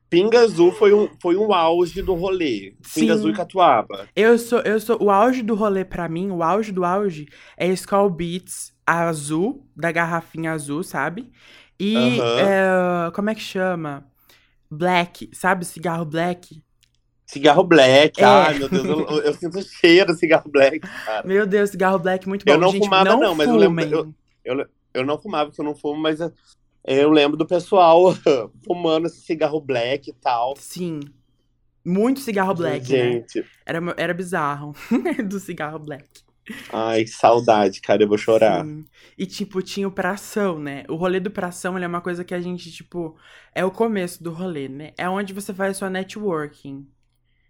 Pinga 0.07 0.41
Azul 0.41 0.71
foi 0.71 0.93
um, 0.93 1.09
foi 1.19 1.35
um 1.35 1.51
auge 1.51 2.03
do 2.03 2.13
rolê. 2.13 2.75
Pinga 2.93 3.13
Azul 3.13 3.31
e 3.31 3.33
Catuaba. 3.33 4.07
Eu 4.15 4.37
sou, 4.37 4.59
eu 4.59 4.79
sou. 4.79 5.01
O 5.01 5.09
auge 5.09 5.41
do 5.41 5.55
rolê, 5.55 5.83
para 5.83 6.07
mim, 6.07 6.29
o 6.29 6.43
auge 6.43 6.71
do 6.71 6.85
auge 6.85 7.27
é 7.57 7.67
Skull 7.69 8.09
Beats 8.11 8.75
azul, 8.85 9.67
da 9.75 9.91
garrafinha 9.91 10.51
azul, 10.51 10.83
sabe? 10.83 11.31
E 11.79 12.19
uhum. 12.19 12.39
é, 12.39 13.11
como 13.13 13.29
é 13.29 13.35
que 13.35 13.41
chama? 13.41 14.05
Black, 14.69 15.29
sabe? 15.33 15.65
Cigarro 15.65 16.05
black. 16.05 16.63
Cigarro 17.25 17.63
black, 17.63 18.21
é. 18.21 18.23
ai 18.23 18.59
meu 18.59 18.69
Deus, 18.69 18.85
eu, 18.85 19.21
eu 19.21 19.33
sinto 19.33 19.61
cheiro 19.63 20.13
de 20.13 20.19
cigarro 20.19 20.49
black, 20.49 20.79
cara. 20.79 21.27
Meu 21.27 21.47
Deus, 21.47 21.71
cigarro 21.71 21.97
black 21.97 22.29
muito 22.29 22.45
bom. 22.45 22.51
Eu 22.51 22.59
não 22.59 22.69
Gente, 22.69 22.83
fumava, 22.83 23.09
não, 23.09 23.19
não 23.19 23.35
mas 23.35 23.47
eu 23.47 23.55
lembro. 23.55 24.15
Eu, 24.43 24.59
eu, 24.59 24.67
eu, 24.93 25.05
não 25.05 25.17
fumava, 25.17 25.49
porque 25.49 25.59
eu 25.59 25.65
não 25.65 25.75
fumo, 25.75 25.99
mas 25.99 26.19
eu, 26.19 26.31
eu 26.83 27.09
lembro 27.09 27.35
do 27.35 27.45
pessoal 27.45 28.15
fumando 28.63 29.07
esse 29.07 29.21
cigarro 29.21 29.59
black 29.59 30.11
e 30.11 30.13
tal. 30.13 30.53
Sim. 30.57 30.99
Muito 31.83 32.19
cigarro 32.19 32.53
black, 32.53 32.91
né? 32.91 32.97
Gente. 32.97 33.39
Né? 33.39 33.45
Era, 33.65 33.79
era 33.97 34.13
bizarro 34.13 34.75
do 35.27 35.39
cigarro 35.39 35.79
black. 35.79 36.24
Ai, 36.71 37.07
saudade, 37.07 37.81
cara, 37.81 38.03
eu 38.03 38.07
vou 38.07 38.17
chorar. 38.17 38.69
Sim. 38.69 38.85
E, 39.17 39.25
tipo, 39.25 39.61
tinha 39.61 39.87
o 39.87 39.91
pração, 39.91 40.59
né? 40.59 40.83
O 40.89 40.95
rolê 40.95 41.19
do 41.19 41.31
pração, 41.31 41.77
é 41.77 41.87
uma 41.87 42.01
coisa 42.01 42.23
que 42.23 42.33
a 42.33 42.41
gente, 42.41 42.71
tipo, 42.71 43.17
é 43.53 43.63
o 43.65 43.71
começo 43.71 44.23
do 44.23 44.31
rolê, 44.31 44.67
né? 44.69 44.93
É 44.97 45.09
onde 45.09 45.33
você 45.33 45.53
faz 45.53 45.77
sua 45.77 45.89
networking. 45.89 46.87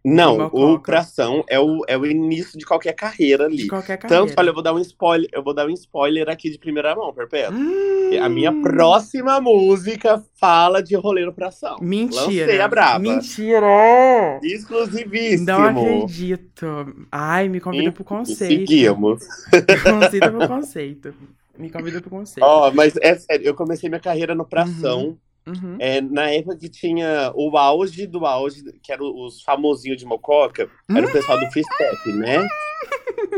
Não, 0.05 0.45
o 0.53 0.79
pração 0.79 1.43
é 1.49 1.59
o, 1.59 1.81
é 1.87 1.97
o 1.97 2.05
início 2.05 2.59
de 2.59 2.65
qualquer 2.65 2.93
carreira 2.93 3.45
ali. 3.45 3.57
De 3.57 3.67
qualquer 3.67 3.97
carreira. 3.97 4.27
Tanto, 4.27 4.39
olha, 4.39 4.49
eu 4.49 4.53
vou 4.53 4.61
dar 4.61 4.73
um 4.73 4.79
spoiler, 4.79 5.27
eu 5.33 5.43
vou 5.43 5.53
dar 5.53 5.65
um 5.65 5.71
spoiler 5.71 6.29
aqui 6.29 6.51
de 6.51 6.59
primeira 6.59 6.95
mão, 6.95 7.11
Perpétua. 7.11 7.55
Hum. 7.55 8.11
A 8.21 8.29
minha 8.29 8.53
próxima 8.61 9.41
música 9.41 10.23
fala 10.39 10.83
de 10.83 10.95
rolê 10.95 11.25
no 11.25 11.33
pração. 11.33 11.77
Mentira. 11.81 12.21
Lancei 12.21 12.61
a 12.61 12.67
brava. 12.67 12.99
Mentira! 12.99 14.39
Exclusivíssimo. 14.43 15.47
Não 15.47 15.63
acredito. 15.63 17.07
Ai, 17.11 17.49
me 17.49 17.59
convida 17.59 17.91
pro 17.91 18.03
conceito. 18.03 18.59
Seguimos. 18.59 19.23
Me 19.51 19.91
convida 19.91 20.31
pro 20.31 20.47
conceito. 20.47 21.13
Me 21.57 21.69
convida 21.69 22.01
pro 22.01 22.09
conceito. 22.09 22.45
Ó, 22.45 22.67
oh, 22.67 22.73
mas 22.73 22.95
é 23.01 23.15
sério, 23.15 23.45
eu 23.45 23.55
comecei 23.55 23.89
minha 23.89 23.99
carreira 23.99 24.35
no 24.35 24.45
pração. 24.45 24.99
Uhum. 24.99 25.17
Uhum. 25.47 25.77
É, 25.79 26.01
na 26.01 26.31
época 26.31 26.57
que 26.57 26.69
tinha 26.69 27.31
o 27.35 27.55
auge 27.57 28.07
do 28.07 28.25
auge, 28.25 28.63
que 28.81 28.91
eram 28.91 29.05
os 29.05 29.41
famosinhos 29.43 29.97
de 29.97 30.05
Mococa, 30.05 30.69
era 30.89 31.07
o 31.07 31.11
pessoal 31.11 31.39
do 31.39 31.51
freestep, 31.51 32.13
né? 32.13 32.47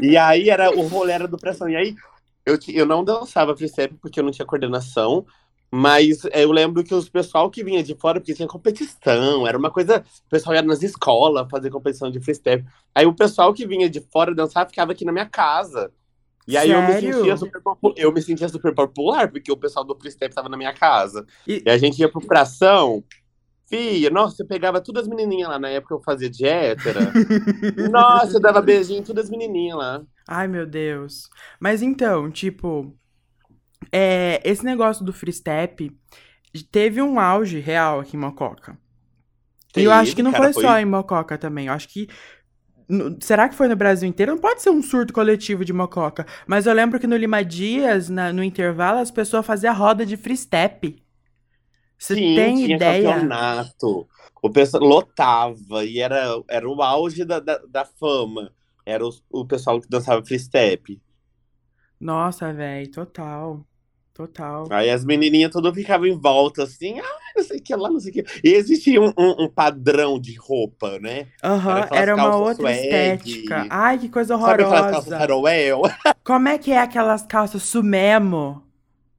E 0.02 0.16
aí 0.16 0.50
era 0.50 0.70
o 0.70 0.88
rolê 0.88 1.14
era 1.14 1.28
do 1.28 1.38
pressão. 1.38 1.68
E 1.68 1.76
aí 1.76 1.96
eu, 2.46 2.58
eu 2.70 2.86
não 2.86 3.04
dançava 3.04 3.56
freestep 3.56 3.96
porque 3.96 4.20
eu 4.20 4.24
não 4.24 4.32
tinha 4.32 4.46
coordenação. 4.46 5.26
Mas 5.70 6.24
é, 6.26 6.44
eu 6.44 6.52
lembro 6.52 6.84
que 6.84 6.94
os 6.94 7.10
pessoal 7.10 7.50
que 7.50 7.64
vinha 7.64 7.84
de 7.84 7.94
fora, 7.94 8.20
porque 8.20 8.34
tinha 8.34 8.48
competição, 8.48 9.46
era 9.46 9.58
uma 9.58 9.70
coisa. 9.70 10.04
O 10.26 10.30
pessoal 10.30 10.56
ia 10.56 10.62
nas 10.62 10.82
escolas 10.82 11.50
fazer 11.50 11.70
competição 11.70 12.10
de 12.10 12.20
freestyle. 12.22 12.66
Aí 12.96 13.06
o 13.06 13.14
pessoal 13.14 13.54
que 13.54 13.68
vinha 13.68 13.90
de 13.90 14.00
fora 14.00 14.34
dançar 14.34 14.68
ficava 14.68 14.94
aqui 14.94 15.04
na 15.04 15.12
minha 15.12 15.26
casa. 15.26 15.92
E 16.48 16.56
aí 16.56 16.72
eu 16.72 16.82
me, 16.82 16.94
sentia 16.94 17.36
super, 17.36 17.62
eu 17.98 18.12
me 18.14 18.22
sentia 18.22 18.48
super 18.48 18.74
popular, 18.74 19.30
porque 19.30 19.52
o 19.52 19.58
pessoal 19.58 19.84
do 19.84 19.98
freestyle 20.00 20.30
estava 20.30 20.48
na 20.48 20.56
minha 20.56 20.74
casa. 20.74 21.26
E... 21.46 21.62
e 21.66 21.70
a 21.70 21.78
gente 21.78 22.00
ia 22.00 22.10
pro 22.10 22.26
Pração. 22.26 23.04
Fia, 23.70 24.10
nossa, 24.10 24.44
eu 24.44 24.48
pegava 24.48 24.80
todas 24.80 25.04
as 25.04 25.10
menininhas 25.10 25.50
lá. 25.50 25.60
Na 25.60 25.68
época 25.68 25.94
eu 25.94 26.02
fazia 26.02 26.30
hétera. 26.48 27.12
nossa, 27.92 28.38
eu 28.38 28.40
dava 28.40 28.62
beijinho 28.62 29.00
em 29.00 29.04
todas 29.04 29.26
as 29.26 29.30
menininhas 29.30 29.78
lá. 29.78 30.02
Ai, 30.26 30.48
meu 30.48 30.66
Deus. 30.66 31.30
Mas 31.60 31.82
então, 31.82 32.32
tipo, 32.32 32.96
é, 33.92 34.42
esse 34.46 34.64
negócio 34.64 35.04
do 35.04 35.12
free 35.12 35.34
step 35.34 35.92
teve 36.72 37.02
um 37.02 37.20
auge 37.20 37.60
real 37.60 38.00
aqui 38.00 38.16
em 38.16 38.20
Mococa. 38.20 38.78
E 39.76 39.84
eu 39.84 39.92
acho 39.92 40.16
que 40.16 40.24
não 40.24 40.32
foi, 40.32 40.54
foi 40.54 40.64
só 40.64 40.80
em 40.80 40.86
Mococa 40.86 41.38
também. 41.38 41.68
Eu 41.68 41.74
acho 41.74 41.90
que 41.90 42.08
no, 42.90 43.18
será 43.22 43.50
que 43.50 43.56
foi 43.56 43.68
no 43.68 43.76
Brasil 43.76 44.08
inteiro? 44.08 44.34
Não 44.34 44.40
pode 44.42 44.62
ser 44.62 44.70
um 44.70 44.82
surto 44.82 45.14
coletivo 45.14 45.66
de 45.66 45.74
mococa. 45.74 46.26
Mas 46.48 46.66
eu 46.66 46.74
lembro 46.74 47.00
que 47.00 47.08
no 47.08 47.18
Lima 47.18 47.44
Dias, 47.44 48.10
na, 48.10 48.32
no 48.34 48.44
intervalo, 48.44 49.00
as 49.00 49.12
pessoas 49.12 49.46
faziam 49.46 49.76
roda 49.76 50.06
de 50.06 50.18
free 50.18 50.38
step. 50.38 51.02
Você 51.98 52.18
Sim, 52.18 52.52
tem 52.56 52.66
tinha 52.66 52.78
ideia? 52.78 53.38
campeonato. 53.38 54.08
O 54.42 54.50
pessoal 54.52 54.84
lotava 54.84 55.84
e 55.86 56.00
era, 56.00 56.42
era 56.50 56.68
o 56.70 56.82
auge 56.82 57.26
da, 57.26 57.40
da, 57.40 57.58
da 57.68 57.86
fama. 57.86 58.52
Era 58.86 59.06
o, 59.06 59.12
o 59.30 59.46
pessoal 59.46 59.82
que 59.82 59.90
dançava 59.90 60.24
free 60.26 60.40
step. 60.40 61.02
Nossa, 62.00 62.52
velho, 62.54 62.90
total. 62.92 63.68
Total. 64.18 64.66
Aí 64.72 64.90
as 64.90 65.06
menininhas 65.06 65.52
todas 65.52 65.76
ficavam 65.76 66.08
em 66.08 66.18
volta, 66.18 66.64
assim, 66.64 67.00
ah, 67.00 67.18
não 67.36 67.44
sei 67.44 67.60
o 67.60 67.62
que 67.62 67.76
lá, 67.76 67.88
não 67.88 68.00
sei 68.00 68.10
o 68.10 68.14
que. 68.16 68.26
E 68.44 68.52
existia 68.56 69.00
um, 69.00 69.14
um, 69.16 69.44
um 69.44 69.48
padrão 69.48 70.20
de 70.20 70.34
roupa, 70.34 70.98
né? 70.98 71.28
Aham, 71.44 71.82
uhum, 71.82 71.88
era, 71.92 72.16
uma 72.16 72.36
outra 72.36 72.56
swag. 72.56 72.76
estética. 72.76 73.68
Ai, 73.70 74.00
que 74.00 74.10
coisa 74.10 74.34
horrorosa. 74.34 74.58
Sabe 74.58 74.74
aquelas 74.74 74.92
calças 74.92 75.14
Haroel? 75.14 75.82
Como 76.26 76.48
é 76.48 76.58
que 76.58 76.72
é 76.72 76.80
aquelas 76.80 77.28
calças 77.28 77.62
sumemo? 77.62 78.64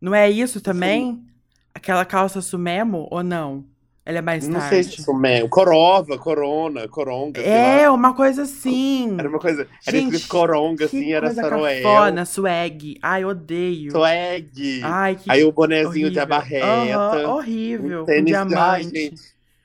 Não 0.01 0.13
é 0.13 0.29
isso 0.29 0.61
também? 0.61 1.13
Sim. 1.13 1.25
Aquela 1.73 2.05
calça 2.05 2.41
sumemo 2.41 3.07
ou 3.09 3.23
não? 3.23 3.65
Ela 4.09 4.21
é 4.21 4.23
mais 4.23 4.49
não 4.49 4.59
tarde. 4.59 4.75
Não 4.75 4.83
sei 4.83 4.97
se 4.97 5.03
sumemo. 5.03 5.51
Corova, 5.51 6.17
corona, 6.17 6.89
coronga. 6.89 7.43
É, 7.43 7.91
uma 7.91 8.15
coisa 8.15 8.45
assim. 8.45 9.15
Era 9.19 9.29
uma 9.29 9.39
coisa. 9.39 9.69
Era 9.87 9.99
Gente, 9.99 10.15
escrito 10.15 10.31
coronga, 10.31 10.87
assim, 10.87 11.13
era 11.13 11.31
saroel. 11.35 11.83
Cafona, 11.83 12.25
swag. 12.25 12.99
Ai, 13.03 13.27
odeio. 13.27 13.91
Swag. 13.91 14.81
Ai, 14.83 15.15
que 15.15 15.31
Aí 15.31 15.45
o 15.45 15.53
bonezinho 15.53 15.89
horrível. 15.89 16.11
de 16.11 16.21
abarreta. 16.21 17.19
Uhum, 17.27 17.31
horrível. 17.35 18.03
Um 18.03 18.07
tênis, 18.07 18.25
diamante. 18.31 19.15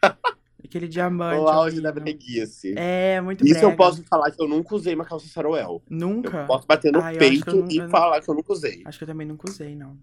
Ai, 0.02 0.12
Aquele 0.66 0.90
diamante. 0.90 1.40
O 1.40 1.48
auge 1.48 1.80
da 1.80 1.94
breguice. 1.94 2.74
É, 2.76 3.22
muito 3.22 3.46
Isso 3.46 3.54
brega. 3.54 3.68
eu 3.68 3.78
posso 3.78 4.04
falar 4.04 4.30
que 4.30 4.44
eu 4.44 4.48
nunca 4.50 4.76
usei 4.76 4.94
uma 4.94 5.06
calça 5.06 5.26
saroel. 5.30 5.82
Nunca? 5.90 6.40
Eu 6.40 6.48
posso 6.48 6.68
bater 6.68 6.92
no 6.92 7.00
Ai, 7.00 7.16
peito 7.16 7.56
nunca... 7.56 7.74
e 7.74 7.90
falar 7.90 8.20
que 8.20 8.30
eu 8.30 8.36
nunca 8.36 8.52
usei. 8.52 8.82
Acho 8.84 8.98
que 8.98 9.06
eu 9.06 9.08
também 9.08 9.26
nunca 9.26 9.50
usei, 9.50 9.74
não. 9.74 9.96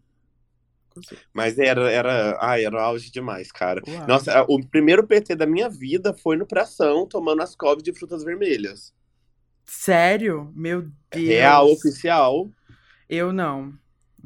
Mas 1.32 1.58
era, 1.58 1.90
era, 1.90 2.38
ai, 2.40 2.64
era 2.64 2.82
auge 2.82 3.10
demais, 3.10 3.50
cara. 3.50 3.82
Uau. 3.86 4.06
Nossa, 4.06 4.44
o 4.48 4.64
primeiro 4.66 5.06
PT 5.06 5.36
da 5.36 5.46
minha 5.46 5.68
vida 5.68 6.14
foi 6.14 6.36
no 6.36 6.46
Pração, 6.46 7.06
tomando 7.06 7.42
as 7.42 7.54
couves 7.54 7.82
de 7.82 7.92
frutas 7.92 8.24
vermelhas. 8.24 8.92
Sério? 9.64 10.52
Meu 10.54 10.88
Deus. 11.10 11.28
Real, 11.28 11.70
oficial. 11.70 12.50
Eu 13.08 13.32
não. 13.32 13.72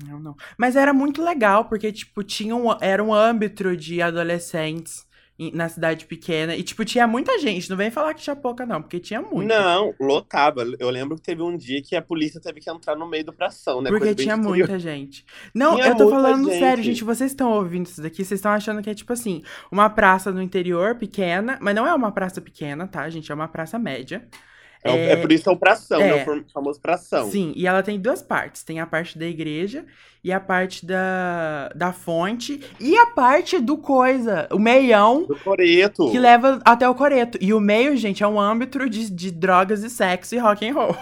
Eu 0.08 0.18
não. 0.18 0.34
Mas 0.58 0.76
era 0.76 0.92
muito 0.92 1.22
legal, 1.22 1.66
porque, 1.66 1.92
tipo, 1.92 2.22
tinha 2.22 2.56
um, 2.56 2.66
era 2.80 3.02
um 3.02 3.12
âmbito 3.12 3.76
de 3.76 4.02
adolescentes 4.02 5.06
na 5.52 5.68
cidade 5.68 6.06
pequena. 6.06 6.54
E, 6.54 6.62
tipo, 6.62 6.84
tinha 6.84 7.06
muita 7.06 7.38
gente. 7.38 7.68
Não 7.68 7.76
vem 7.76 7.90
falar 7.90 8.14
que 8.14 8.22
tinha 8.22 8.36
pouca, 8.36 8.64
não, 8.64 8.80
porque 8.80 9.00
tinha 9.00 9.20
muita. 9.20 9.58
Não, 9.58 9.94
lotava. 10.00 10.62
Eu 10.78 10.90
lembro 10.90 11.16
que 11.16 11.22
teve 11.22 11.42
um 11.42 11.56
dia 11.56 11.82
que 11.82 11.96
a 11.96 12.02
polícia 12.02 12.40
teve 12.40 12.60
que 12.60 12.70
entrar 12.70 12.96
no 12.96 13.08
meio 13.08 13.24
do 13.24 13.32
pração, 13.32 13.82
né? 13.82 13.90
Porque 13.90 14.14
tinha 14.14 14.36
muita 14.36 14.78
gente. 14.78 15.24
Não, 15.54 15.74
tinha 15.74 15.88
eu 15.88 15.96
tô 15.96 16.08
falando 16.08 16.48
gente. 16.48 16.58
sério, 16.58 16.84
gente. 16.84 17.04
Vocês 17.04 17.32
estão 17.32 17.52
ouvindo 17.52 17.86
isso 17.86 18.00
daqui, 18.00 18.24
vocês 18.24 18.38
estão 18.38 18.52
achando 18.52 18.82
que 18.82 18.90
é, 18.90 18.94
tipo 18.94 19.12
assim, 19.12 19.42
uma 19.70 19.90
praça 19.90 20.30
no 20.30 20.40
interior 20.40 20.94
pequena. 20.94 21.58
Mas 21.60 21.74
não 21.74 21.86
é 21.86 21.94
uma 21.94 22.12
praça 22.12 22.40
pequena, 22.40 22.86
tá, 22.86 23.08
gente? 23.08 23.30
É 23.30 23.34
uma 23.34 23.48
praça 23.48 23.78
média. 23.78 24.26
É, 24.84 24.90
é, 24.90 25.12
é 25.12 25.16
por 25.16 25.32
isso 25.32 25.48
é 25.48 25.52
o 25.52 25.56
pração, 25.56 26.00
é, 26.00 26.24
né? 26.24 26.24
O 26.26 26.52
famoso 26.52 26.78
pração. 26.78 27.30
Sim, 27.30 27.54
e 27.56 27.66
ela 27.66 27.82
tem 27.82 27.98
duas 27.98 28.20
partes. 28.20 28.62
Tem 28.62 28.80
a 28.80 28.86
parte 28.86 29.18
da 29.18 29.24
igreja 29.24 29.86
e 30.22 30.30
a 30.30 30.38
parte 30.38 30.84
da, 30.84 31.70
da 31.74 31.92
fonte 31.92 32.60
e 32.78 32.94
a 32.94 33.06
parte 33.06 33.58
do 33.58 33.78
coisa, 33.78 34.46
o 34.52 34.58
meião. 34.58 35.24
Do 35.24 35.36
coreto. 35.36 36.10
Que 36.10 36.18
leva 36.18 36.60
até 36.66 36.86
o 36.86 36.94
coreto. 36.94 37.38
E 37.40 37.54
o 37.54 37.60
meio, 37.60 37.96
gente, 37.96 38.22
é 38.22 38.28
um 38.28 38.38
âmbito 38.38 38.88
de, 38.88 39.10
de 39.10 39.30
drogas 39.30 39.82
e 39.82 39.88
sexo 39.88 40.34
e 40.34 40.38
rock 40.38 40.68
and 40.68 40.74
roll. 40.74 40.94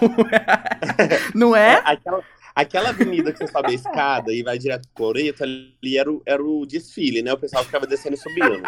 Não 1.35 1.53
é? 1.53 1.73
é 1.73 1.81
aquela, 1.83 2.23
aquela 2.55 2.89
avenida 2.89 3.33
que 3.33 3.39
você 3.39 3.47
sobe 3.47 3.71
a 3.71 3.75
escada 3.75 4.31
e 4.31 4.43
vai 4.43 4.57
direto 4.57 4.87
pro 4.93 5.07
coreto, 5.07 5.43
ali 5.43 5.97
era 5.97 6.09
o, 6.09 6.21
era 6.25 6.41
o 6.41 6.65
desfile, 6.65 7.21
né? 7.21 7.33
O 7.33 7.37
pessoal 7.37 7.65
ficava 7.65 7.85
descendo 7.85 8.15
e 8.15 8.17
subindo. 8.17 8.61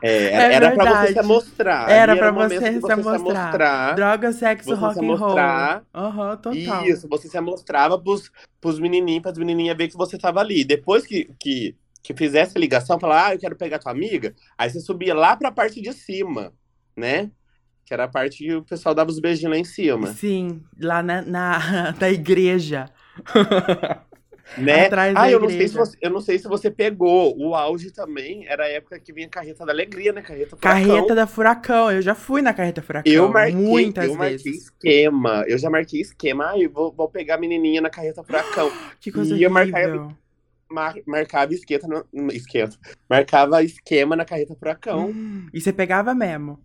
É, 0.00 0.26
é 0.26 0.52
era 0.54 0.70
pra 0.72 1.06
você 1.06 1.12
se 1.12 1.22
mostrar. 1.22 1.90
Era 1.90 2.16
pra 2.16 2.30
você, 2.30 2.58
se, 2.58 2.80
você 2.80 2.96
mostrar. 2.96 3.18
se 3.18 3.24
mostrar. 3.24 3.94
Droga, 3.94 4.32
sexo, 4.32 4.74
rock 4.76 5.04
and 5.04 5.14
roll. 5.16 5.38
Aham, 5.38 5.82
uhum, 5.94 6.36
total. 6.36 6.86
Isso, 6.86 7.08
você 7.08 7.28
se 7.28 7.40
mostrava 7.40 7.98
pros, 7.98 8.30
pros 8.60 8.78
menininhos, 8.78 9.22
pras 9.22 9.36
menininhas 9.36 9.76
ver 9.76 9.88
que 9.88 9.96
você 9.96 10.16
tava 10.16 10.38
ali. 10.38 10.64
Depois 10.64 11.04
que, 11.04 11.28
que, 11.38 11.74
que 12.00 12.14
fizesse 12.14 12.56
a 12.56 12.60
ligação, 12.60 13.00
falar, 13.00 13.26
ah, 13.26 13.34
eu 13.34 13.40
quero 13.40 13.56
pegar 13.56 13.80
tua 13.80 13.90
amiga, 13.90 14.34
aí 14.56 14.70
você 14.70 14.80
subia 14.80 15.14
lá 15.14 15.34
pra 15.36 15.50
parte 15.50 15.80
de 15.80 15.92
cima, 15.92 16.52
né? 16.96 17.30
Que 17.84 17.92
era 17.92 18.04
a 18.04 18.08
parte 18.08 18.38
que 18.38 18.54
o 18.54 18.62
pessoal 18.62 18.94
dava 18.94 19.10
os 19.10 19.18
beijinhos 19.18 19.52
lá 19.52 19.58
em 19.58 19.64
cima. 19.64 20.06
Sim, 20.08 20.62
lá 20.80 21.02
na, 21.02 21.22
na, 21.22 21.94
na 21.98 22.08
igreja. 22.08 22.88
Né? 24.58 24.86
Atrás 24.86 25.14
ah, 25.16 25.30
eu 25.30 25.40
não, 25.40 25.48
sei 25.48 25.68
se 25.68 25.74
você, 25.74 25.96
eu 26.00 26.10
não 26.10 26.20
sei 26.20 26.38
se 26.38 26.48
você 26.48 26.70
pegou. 26.70 27.36
O 27.38 27.54
auge 27.54 27.90
também 27.90 28.46
era 28.46 28.64
a 28.64 28.68
época 28.68 28.98
que 28.98 29.12
vinha 29.12 29.26
a 29.26 29.30
carreta 29.30 29.64
da 29.64 29.72
alegria, 29.72 30.12
né? 30.12 30.22
Carreta 30.22 30.56
Furacão. 30.56 30.86
Carreta 30.86 31.14
da 31.14 31.26
Furacão. 31.26 31.90
Eu 31.90 32.02
já 32.02 32.14
fui 32.14 32.42
na 32.42 32.52
carreta 32.52 32.82
Furacão. 32.82 33.12
Eu 33.12 33.28
marquei, 33.28 33.54
muitas 33.54 34.06
eu 34.06 34.14
marquei 34.14 34.38
vezes. 34.38 34.64
esquema. 34.64 35.44
Eu 35.46 35.58
já 35.58 35.70
marquei 35.70 36.00
esquema. 36.00 36.50
Ah, 36.50 36.58
eu 36.58 36.70
vou, 36.70 36.92
vou 36.92 37.08
pegar 37.08 37.36
a 37.36 37.38
menininha 37.38 37.80
na 37.80 37.90
carreta 37.90 38.22
Furacão. 38.22 38.70
que 39.00 39.10
coisa 39.10 39.30
e 39.30 39.46
horrível. 39.46 39.48
Eu 39.48 39.52
marcava, 39.52 40.16
mar, 40.70 40.94
marcava 41.06 41.54
esquenta, 41.54 41.86
no, 41.86 42.32
esquenta. 42.32 42.76
Marcava 43.08 43.62
esquema 43.62 44.16
na 44.16 44.24
carreta 44.24 44.54
Furacão. 44.54 45.08
Hum, 45.08 45.46
e 45.54 45.60
você 45.60 45.72
pegava 45.72 46.14
mesmo? 46.14 46.58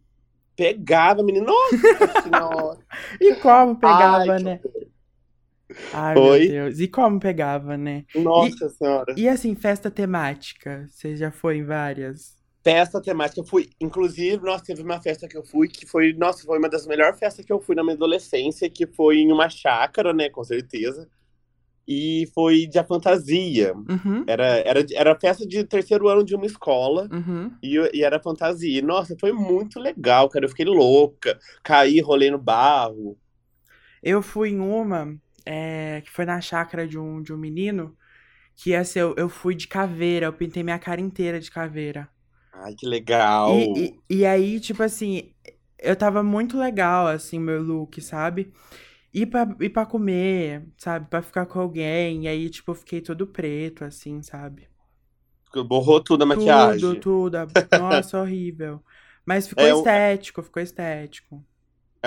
Pegava, 0.55 1.21
menino. 1.21 1.45
Nossa 1.45 2.21
senhora. 2.23 2.79
e 3.21 3.35
como 3.35 3.75
pegava, 3.75 4.33
Ai, 4.33 4.39
né? 4.43 4.59
Ai, 5.93 6.17
Oi? 6.17 6.39
meu 6.39 6.49
Deus. 6.49 6.79
E 6.79 6.87
como 6.87 7.19
pegava, 7.19 7.77
né? 7.77 8.05
Nossa 8.15 8.65
e, 8.65 8.69
senhora. 8.69 9.13
E 9.17 9.27
assim, 9.27 9.55
festa 9.55 9.91
temática? 9.91 10.87
Você 10.89 11.15
já 11.15 11.31
foi 11.31 11.57
em 11.57 11.65
várias? 11.65 12.37
Festa 12.63 13.01
temática, 13.01 13.39
eu 13.41 13.45
fui. 13.45 13.69
Inclusive, 13.79 14.43
nossa, 14.43 14.63
teve 14.63 14.81
uma 14.81 15.01
festa 15.01 15.27
que 15.27 15.37
eu 15.37 15.43
fui 15.43 15.67
que 15.67 15.85
foi, 15.85 16.13
nossa, 16.13 16.43
foi 16.43 16.57
uma 16.57 16.69
das 16.69 16.85
melhores 16.85 17.17
festas 17.17 17.45
que 17.45 17.51
eu 17.51 17.61
fui 17.61 17.75
na 17.75 17.83
minha 17.83 17.95
adolescência, 17.95 18.69
que 18.69 18.85
foi 18.85 19.17
em 19.17 19.31
uma 19.31 19.49
chácara, 19.49 20.13
né, 20.13 20.29
com 20.29 20.43
certeza. 20.43 21.07
E 21.87 22.29
foi 22.33 22.67
de 22.67 22.77
a 22.77 22.83
fantasia. 22.83 23.73
Uhum. 23.73 24.25
Era, 24.27 24.45
era, 24.57 24.85
era 24.93 25.17
festa 25.17 25.47
de 25.47 25.63
terceiro 25.63 26.09
ano 26.09 26.23
de 26.25 26.35
uma 26.35 26.45
escola. 26.45 27.07
Uhum. 27.09 27.51
E, 27.63 27.75
e 27.93 28.03
era 28.03 28.19
fantasia. 28.19 28.81
Nossa, 28.81 29.15
foi 29.17 29.31
muito 29.31 29.79
legal, 29.79 30.27
cara. 30.27 30.43
Eu 30.43 30.49
fiquei 30.49 30.65
louca. 30.65 31.39
Caí, 31.63 32.01
rolei 32.01 32.29
no 32.29 32.37
barro. 32.37 33.17
Eu 34.03 34.21
fui 34.21 34.49
em 34.49 34.59
uma 34.59 35.17
é, 35.47 36.01
que 36.01 36.11
foi 36.11 36.25
na 36.25 36.41
chácara 36.41 36.87
de 36.87 36.99
um, 36.99 37.21
de 37.21 37.33
um 37.33 37.37
menino, 37.37 37.97
que 38.55 38.83
ser, 38.85 39.01
eu, 39.01 39.15
eu 39.17 39.29
fui 39.29 39.55
de 39.55 39.67
caveira, 39.67 40.27
eu 40.27 40.33
pintei 40.33 40.63
minha 40.63 40.79
cara 40.79 41.01
inteira 41.01 41.39
de 41.39 41.51
caveira. 41.51 42.09
Ai, 42.51 42.75
que 42.75 42.85
legal! 42.87 43.53
E, 43.53 43.95
e, 44.09 44.17
e 44.19 44.25
aí, 44.25 44.59
tipo 44.59 44.83
assim, 44.83 45.33
eu 45.79 45.95
tava 45.95 46.23
muito 46.23 46.57
legal, 46.57 47.07
assim, 47.07 47.39
meu 47.39 47.61
look, 47.61 48.01
sabe? 48.01 48.53
E 49.13 49.25
pra, 49.25 49.47
e 49.61 49.69
pra 49.69 49.85
comer, 49.85 50.67
sabe? 50.77 51.09
Pra 51.09 51.21
ficar 51.21 51.45
com 51.47 51.59
alguém. 51.59 52.25
E 52.25 52.27
aí, 52.27 52.49
tipo, 52.49 52.71
eu 52.71 52.75
fiquei 52.75 53.01
todo 53.01 53.27
preto, 53.27 53.83
assim, 53.85 54.21
sabe? 54.23 54.69
Borrou 55.67 56.01
tudo 56.03 56.23
a 56.23 56.25
maquiagem. 56.25 56.99
Tudo, 56.99 56.99
tudo. 56.99 57.37
Nossa, 57.73 58.19
horrível. 58.21 58.83
Mas 59.25 59.47
ficou 59.47 59.67
é, 59.67 59.71
estético, 59.71 60.43
ficou 60.43 60.61
estético. 60.61 61.43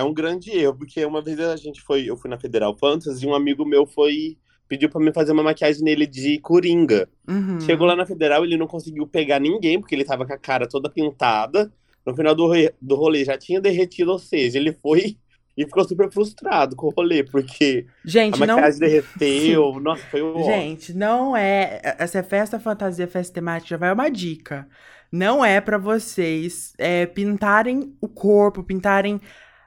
É 0.01 0.05
um 0.05 0.15
grande 0.15 0.51
erro, 0.51 0.75
porque 0.77 1.05
uma 1.05 1.21
vez 1.23 1.39
a 1.41 1.57
gente 1.57 1.81
foi, 1.83 2.05
eu 2.07 2.17
fui 2.17 2.31
na 2.31 2.39
Federal 2.39 2.77
Fantasy 2.77 3.25
e 3.25 3.29
um 3.29 3.35
amigo 3.35 3.67
meu 3.67 3.87
foi 3.87 4.39
pediu 4.71 4.89
para 4.89 5.01
mim 5.01 5.13
fazer 5.13 5.33
uma 5.33 5.43
maquiagem 5.43 5.83
nele 5.83 6.07
de 6.07 6.39
coringa. 6.39 7.09
Uhum. 7.29 7.61
Chegou 7.61 7.89
lá 7.89 7.97
na 7.97 8.07
Federal, 8.07 8.45
ele 8.45 8.57
não 8.57 8.69
conseguiu 8.69 9.05
pegar 9.05 9.41
ninguém, 9.41 9.81
porque 9.81 9.97
ele 9.97 10.05
tava 10.05 10.25
com 10.25 10.33
a 10.33 10.39
cara 10.39 10.69
toda 10.69 10.89
pintada. 10.89 11.73
No 12.07 12.15
final 12.15 12.35
do, 12.37 12.49
do 12.81 12.95
rolê 12.95 13.25
já 13.25 13.37
tinha 13.37 13.61
derretido, 13.61 14.13
ou 14.13 14.19
seja, 14.19 14.59
ele 14.59 14.73
foi 14.73 15.17
e 15.59 15.65
ficou 15.65 15.85
super 15.85 16.11
frustrado 16.11 16.77
com 16.77 16.87
o 16.87 16.91
rolê, 16.91 17.25
porque 17.25 17.85
gente, 18.05 18.37
a 18.37 18.47
maquiagem 18.47 18.81
não... 18.81 18.89
derreteu. 18.89 19.75
Sim. 19.75 19.81
Nossa, 19.83 20.03
foi 20.05 20.23
um 20.23 20.45
Gente, 20.45 20.95
não 20.95 21.37
é. 21.37 21.81
Essa 21.99 22.23
festa 22.23 22.61
fantasia, 22.61 23.09
festa 23.09 23.35
temática, 23.35 23.71
já 23.71 23.77
vai 23.77 23.93
uma 23.93 24.09
dica. 24.09 24.69
Não 25.11 25.45
é 25.45 25.61
para 25.61 25.79
vocês 25.79 26.73
é, 26.79 27.07
pintarem 27.07 27.93
o 28.01 28.07
corpo, 28.07 28.63
pintarem 28.63 29.21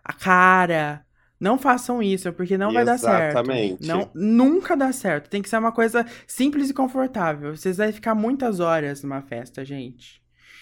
a 0.04 0.14
cara. 0.14 1.06
Não 1.40 1.58
façam 1.58 2.02
isso, 2.02 2.32
porque 2.32 2.58
não 2.58 2.72
vai 2.72 2.86
dar 2.86 2.98
certo. 2.98 3.38
Exatamente. 3.38 3.86
Não, 3.86 4.10
nunca 4.14 4.78
dá 4.78 4.94
certo. 4.94 5.30
Tem 5.30 5.42
que 5.42 5.50
ser 5.50 5.58
uma 5.58 5.74
coisa 5.74 6.06
simples 6.26 6.70
e 6.70 6.74
confortável. 6.74 7.56
Vocês 7.56 7.78
vão 7.78 7.92
ficar 7.92 8.16
muitas 8.16 8.62
horas 8.62 9.04
numa 9.04 9.22
festa, 9.22 9.66
gente. 9.66 10.22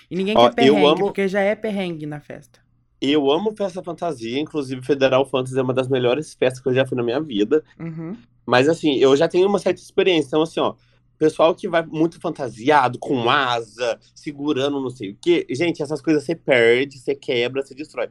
E 0.10 0.16
ninguém 0.16 0.36
Ó, 0.36 0.50
quer 0.50 0.56
perrengue, 0.56 0.86
amo... 0.86 0.98
porque 0.98 1.28
já 1.28 1.40
é 1.40 1.56
perrengue 1.56 2.06
na 2.06 2.20
festa. 2.20 2.60
Eu 3.00 3.32
amo 3.32 3.56
festa 3.56 3.82
fantasia, 3.84 4.40
inclusive 4.40 4.82
Federal 4.82 5.26
Fantasy 5.26 5.58
é 5.58 5.62
uma 5.62 5.74
das 5.74 5.88
melhores 5.88 6.34
festas 6.34 6.62
que 6.62 6.70
eu 6.70 6.74
já 6.74 6.86
fui 6.86 6.98
na 6.98 7.04
minha 7.04 7.22
vida. 7.22 7.64
Uhum. 7.80 8.16
Mas 8.46 8.68
assim, 8.68 8.96
eu 8.96 9.16
já 9.16 9.28
tenho 9.28 9.48
uma 9.48 9.60
certa 9.60 9.82
experiência. 9.82 10.28
Então, 10.28 10.42
assim, 10.42 10.60
ó, 10.60 10.74
pessoal 11.18 11.54
que 11.54 11.70
vai 11.70 11.86
muito 11.86 12.20
fantasiado, 12.20 12.98
com 12.98 13.30
asa, 13.30 14.00
segurando 14.16 14.82
não 14.82 14.90
sei 14.90 15.12
o 15.12 15.18
quê. 15.22 15.46
Gente, 15.52 15.84
essas 15.84 16.02
coisas 16.02 16.24
você 16.24 16.36
perde, 16.36 16.98
você 16.98 17.14
quebra, 17.14 17.64
você 17.64 17.76
destrói. 17.76 18.10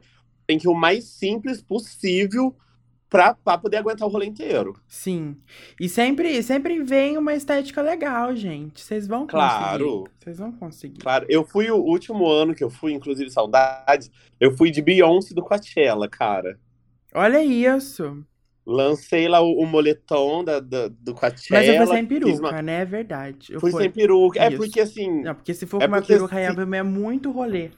Tem 0.51 0.59
que 0.59 0.67
ir 0.67 0.69
o 0.69 0.75
mais 0.75 1.05
simples 1.05 1.61
possível 1.61 2.53
pra, 3.09 3.33
pra 3.33 3.57
poder 3.57 3.77
aguentar 3.77 4.05
o 4.05 4.11
rolê 4.11 4.25
inteiro. 4.25 4.77
Sim. 4.85 5.37
E 5.79 5.87
sempre, 5.87 6.43
sempre 6.43 6.83
vem 6.83 7.17
uma 7.17 7.33
estética 7.33 7.81
legal, 7.81 8.35
gente. 8.35 8.81
Vocês 8.81 9.07
vão 9.07 9.19
conseguir. 9.19 9.31
Claro. 9.31 10.03
Vocês 10.19 10.39
vão 10.39 10.51
conseguir. 10.51 10.99
Claro. 10.99 11.25
Eu 11.29 11.45
fui 11.45 11.71
o 11.71 11.77
último 11.77 12.27
ano 12.27 12.53
que 12.53 12.61
eu 12.61 12.69
fui, 12.69 12.91
inclusive, 12.91 13.29
saudade, 13.29 14.11
eu 14.41 14.51
fui 14.57 14.69
de 14.69 14.81
Beyoncé 14.81 15.33
do 15.33 15.41
Coachella, 15.41 16.09
cara. 16.09 16.59
Olha 17.15 17.41
isso. 17.41 18.21
Lancei 18.67 19.29
lá 19.29 19.39
o, 19.39 19.53
o 19.53 19.65
moletom 19.65 20.43
da, 20.43 20.59
da, 20.59 20.89
do 20.89 21.13
Coachella. 21.13 21.61
Mas 21.61 21.69
eu 21.69 21.77
fui 21.77 21.95
sem 21.95 22.05
peruca, 22.05 22.49
uma... 22.49 22.61
né? 22.61 22.81
É 22.81 22.85
verdade. 22.85 23.53
Eu 23.53 23.61
fui, 23.61 23.71
fui 23.71 23.83
sem 23.83 23.89
peruca. 23.89 24.37
É 24.37 24.51
porque 24.51 24.81
assim. 24.81 25.21
Não, 25.21 25.33
porque 25.33 25.53
se 25.53 25.65
for 25.65 25.81
é 25.81 25.87
com 25.87 25.93
uma 25.93 26.01
peruca, 26.01 26.35
se... 26.35 26.75
é 26.75 26.83
muito 26.83 27.31
rolê 27.31 27.71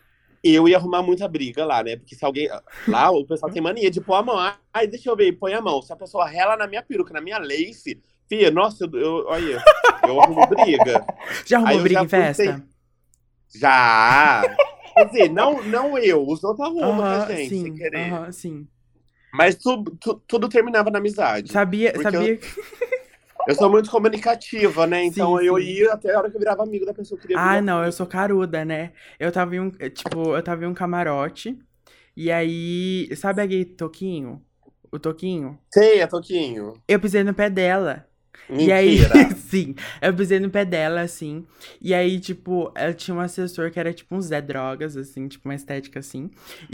eu 0.44 0.68
ia 0.68 0.78
arrumar 0.78 1.02
muita 1.02 1.28
briga 1.28 1.64
lá, 1.66 1.82
né? 1.82 1.96
Porque 1.96 2.16
se 2.16 2.26
alguém. 2.26 2.50
Lá 2.88 3.10
o 3.12 3.26
pessoal 3.26 3.52
tem 3.52 3.62
mania 3.62 3.90
de 3.90 4.02
pôr 4.02 4.16
a 4.16 4.22
mão. 4.22 4.38
Ai, 4.74 4.88
deixa 4.88 5.10
eu 5.10 5.16
ver, 5.16 5.32
põe 5.34 5.54
a 5.54 5.62
mão. 5.62 5.82
Se 5.82 5.94
a 5.94 5.96
pessoa 5.96 6.28
rela 6.28 6.58
na 6.58 6.68
minha 6.68 6.84
peruca, 6.84 7.14
na 7.14 7.22
minha 7.22 7.38
lace, 7.38 8.02
filha, 8.28 8.52
nossa, 8.52 8.84
eu, 8.86 9.00
eu, 9.00 9.26
olha, 9.28 9.64
eu 10.06 10.22
arrumo 10.22 10.46
briga. 10.48 11.06
Já 11.46 11.60
arrumou 11.60 11.82
briga 11.82 12.00
já 12.00 12.06
em 12.06 12.08
festa? 12.10 12.44
Sem... 12.44 12.64
Já! 13.56 14.42
Quer 14.94 15.06
dizer, 15.06 15.30
não, 15.30 15.64
não 15.64 15.98
eu, 15.98 16.28
os 16.28 16.44
outros 16.44 16.68
arrumam, 16.68 17.00
uh 17.00 17.26
-huh, 17.26 17.28
gente, 17.28 17.50
sim, 17.50 17.64
sem 17.64 17.74
querer. 17.74 18.12
Uh 18.12 18.16
-huh, 18.16 18.32
sim. 18.32 18.68
Mas 19.34 19.56
tu, 19.56 19.84
tu, 20.00 20.22
tudo 20.28 20.48
terminava 20.48 20.92
na 20.92 21.00
amizade. 21.00 21.52
Sabia, 21.52 22.00
sabia. 22.02 22.34
Eu... 22.34 22.40
Eu 23.48 23.56
sou 23.56 23.70
muito 23.70 23.90
comunicativa, 23.90 24.88
né? 24.88 25.04
Então 25.06 25.38
sim, 25.38 25.46
eu 25.46 25.60
ia 25.60 25.94
até 25.94 26.14
a 26.14 26.20
hora 26.20 26.30
que 26.30 26.36
eu 26.36 26.40
virava 26.40 26.64
amigo 26.64 26.86
da 26.86 26.94
pessoa 26.94 27.20
que 27.20 27.28
queria 27.28 27.42
Ah, 27.42 27.62
não, 27.62 27.84
eu 27.84 27.92
sou 27.92 28.06
caruda, 28.06 28.64
né? 28.64 28.94
Eu 29.20 29.32
tava 29.32 29.56
em 29.56 29.60
um, 29.60 29.72
eh, 29.80 29.90
tipo, 29.90 30.36
eu 30.36 30.44
tava 30.44 30.64
em 30.64 30.68
um 30.68 30.74
camarote. 30.74 31.58
E 32.16 32.32
aí, 32.32 33.10
sabe 33.16 33.42
a 33.42 33.46
gay 33.46 33.66
Toquinho? 33.66 34.42
O 34.92 35.00
Toquinho? 35.00 35.58
Sei, 35.72 36.00
é 36.00 36.08
Toquinho. 36.08 36.74
Eu 36.88 37.00
pisei 37.00 37.24
no 37.24 37.34
pé 37.34 37.50
dela. 37.50 38.08
Mentira. 38.50 38.68
E 38.68 38.72
aí, 38.72 39.00
sim, 39.36 39.76
eu 40.02 40.14
pisei 40.14 40.40
no 40.40 40.50
pé 40.50 40.66
dela, 40.66 41.02
assim. 41.02 41.46
E 41.82 41.94
aí, 41.94 42.20
tipo, 42.20 42.72
ela 42.76 42.94
tinha 42.94 43.16
um 43.16 43.20
assessor 43.20 43.72
que 43.72 43.80
era 43.80 43.94
tipo 43.94 44.16
um 44.16 44.22
Zé 44.22 44.42
Drogas, 44.42 44.98
assim, 44.98 45.28
tipo 45.28 45.48
uma 45.48 45.56
estética 45.56 46.00
assim. 46.00 46.30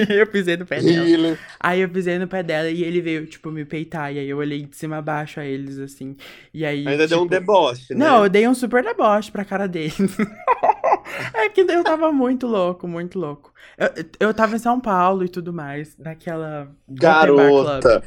E 0.00 0.12
aí 0.12 0.18
eu 0.18 0.26
pisei 0.26 0.56
no 0.56 0.66
pé 0.66 0.80
dela. 0.80 1.38
Aí 1.58 1.80
eu 1.80 1.88
pisei 1.88 2.18
no 2.18 2.28
pé 2.28 2.42
dela 2.42 2.70
e 2.70 2.82
ele 2.82 3.00
veio, 3.00 3.26
tipo, 3.26 3.50
me 3.50 3.64
peitar. 3.64 4.12
E 4.12 4.18
aí 4.18 4.28
eu 4.28 4.38
olhei 4.38 4.62
de 4.62 4.76
cima 4.76 4.98
a 4.98 5.02
baixo 5.02 5.40
a 5.40 5.44
eles, 5.44 5.78
assim. 5.78 6.16
E 6.52 6.64
aí. 6.64 6.86
Ainda 6.86 7.06
tipo... 7.06 7.08
deu 7.08 7.18
um 7.18 7.22
tipo, 7.22 7.34
deboche, 7.40 7.94
né? 7.94 8.06
Não, 8.06 8.24
eu 8.24 8.30
dei 8.30 8.48
um 8.48 8.54
super 8.54 8.82
deboche 8.82 9.30
pra 9.30 9.44
cara 9.44 9.66
dele. 9.66 9.92
é 11.34 11.48
que 11.48 11.60
eu 11.60 11.84
tava 11.84 12.12
muito 12.12 12.46
louco, 12.46 12.86
muito 12.86 13.18
louco. 13.18 13.52
Eu, 13.76 13.88
eu 14.28 14.34
tava 14.34 14.56
em 14.56 14.58
São 14.58 14.80
Paulo 14.80 15.24
e 15.24 15.28
tudo 15.28 15.52
mais, 15.52 15.96
naquela. 15.98 16.70
Garota! 16.88 18.02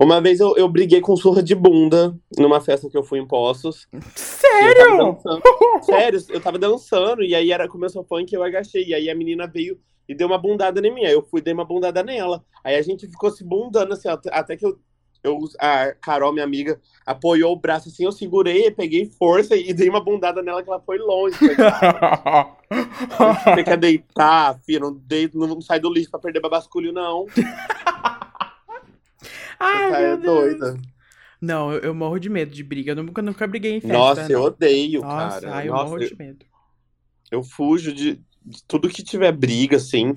Uma 0.00 0.20
vez 0.20 0.40
eu, 0.40 0.56
eu 0.56 0.68
briguei 0.68 1.00
com 1.00 1.16
surra 1.16 1.42
de 1.42 1.54
bunda 1.54 2.16
numa 2.36 2.60
festa 2.60 2.90
que 2.90 2.96
eu 2.96 3.02
fui 3.02 3.20
em 3.20 3.26
Poços. 3.26 3.86
Sério? 4.14 5.18
Eu 5.24 5.82
Sério, 5.82 6.24
eu 6.30 6.40
tava 6.40 6.58
dançando 6.58 7.22
e 7.22 7.34
aí 7.34 7.52
era 7.52 7.68
começou 7.68 8.04
funk 8.04 8.32
e 8.32 8.36
eu 8.36 8.42
agachei. 8.42 8.86
E 8.86 8.94
aí 8.94 9.08
a 9.08 9.14
menina 9.14 9.46
veio 9.46 9.78
e 10.08 10.14
deu 10.14 10.26
uma 10.26 10.38
bundada 10.38 10.84
em 10.84 10.92
mim. 10.92 11.04
Aí 11.04 11.12
eu 11.12 11.22
fui 11.22 11.40
dei 11.40 11.54
uma 11.54 11.64
bundada 11.64 12.02
nela. 12.02 12.44
Aí 12.64 12.74
a 12.74 12.82
gente 12.82 13.06
ficou 13.06 13.30
se 13.30 13.44
bundando 13.44 13.92
assim, 13.92 14.08
até 14.08 14.56
que 14.56 14.66
eu, 14.66 14.76
eu 15.22 15.38
a 15.60 15.92
Carol, 15.92 16.32
minha 16.32 16.44
amiga, 16.44 16.80
apoiou 17.06 17.52
o 17.52 17.60
braço 17.60 17.88
assim, 17.88 18.04
eu 18.04 18.12
segurei, 18.12 18.72
peguei 18.72 19.06
força 19.06 19.54
e 19.54 19.72
dei 19.72 19.88
uma 19.88 20.02
bundada 20.02 20.42
nela 20.42 20.62
que 20.62 20.68
ela 20.68 20.80
foi 20.80 20.98
longe. 20.98 21.38
Você 23.44 23.62
quer 23.62 23.76
deitar, 23.78 24.58
filho? 24.66 24.80
Não, 24.80 24.94
deito, 24.94 25.38
não 25.38 25.60
sai 25.60 25.78
do 25.78 25.92
lixo 25.92 26.10
pra 26.10 26.18
perder 26.18 26.40
babasculho, 26.40 26.92
não. 26.92 27.26
Ai, 29.58 30.04
é 30.12 30.16
doida. 30.16 30.76
Não, 31.40 31.72
eu, 31.72 31.80
eu, 31.80 31.94
morro 31.94 32.18
de 32.18 32.28
medo 32.28 32.52
de 32.52 32.64
briga. 32.64 32.92
Eu 32.92 32.96
nunca, 32.96 33.22
nunca 33.22 33.46
briguei 33.46 33.76
em 33.76 33.80
festa. 33.80 33.96
Nossa, 33.96 34.22
não. 34.22 34.30
eu 34.30 34.42
odeio, 34.42 35.00
Nossa, 35.02 35.40
cara. 35.40 35.54
Ai, 35.54 35.68
eu 35.68 35.72
Nossa, 35.72 35.84
morro 35.84 35.98
de 35.98 36.16
medo. 36.16 36.46
Eu, 37.30 37.38
eu 37.38 37.42
fujo 37.42 37.92
de, 37.92 38.20
de, 38.44 38.64
tudo 38.66 38.88
que 38.88 39.02
tiver 39.02 39.30
briga, 39.32 39.76
assim. 39.76 40.16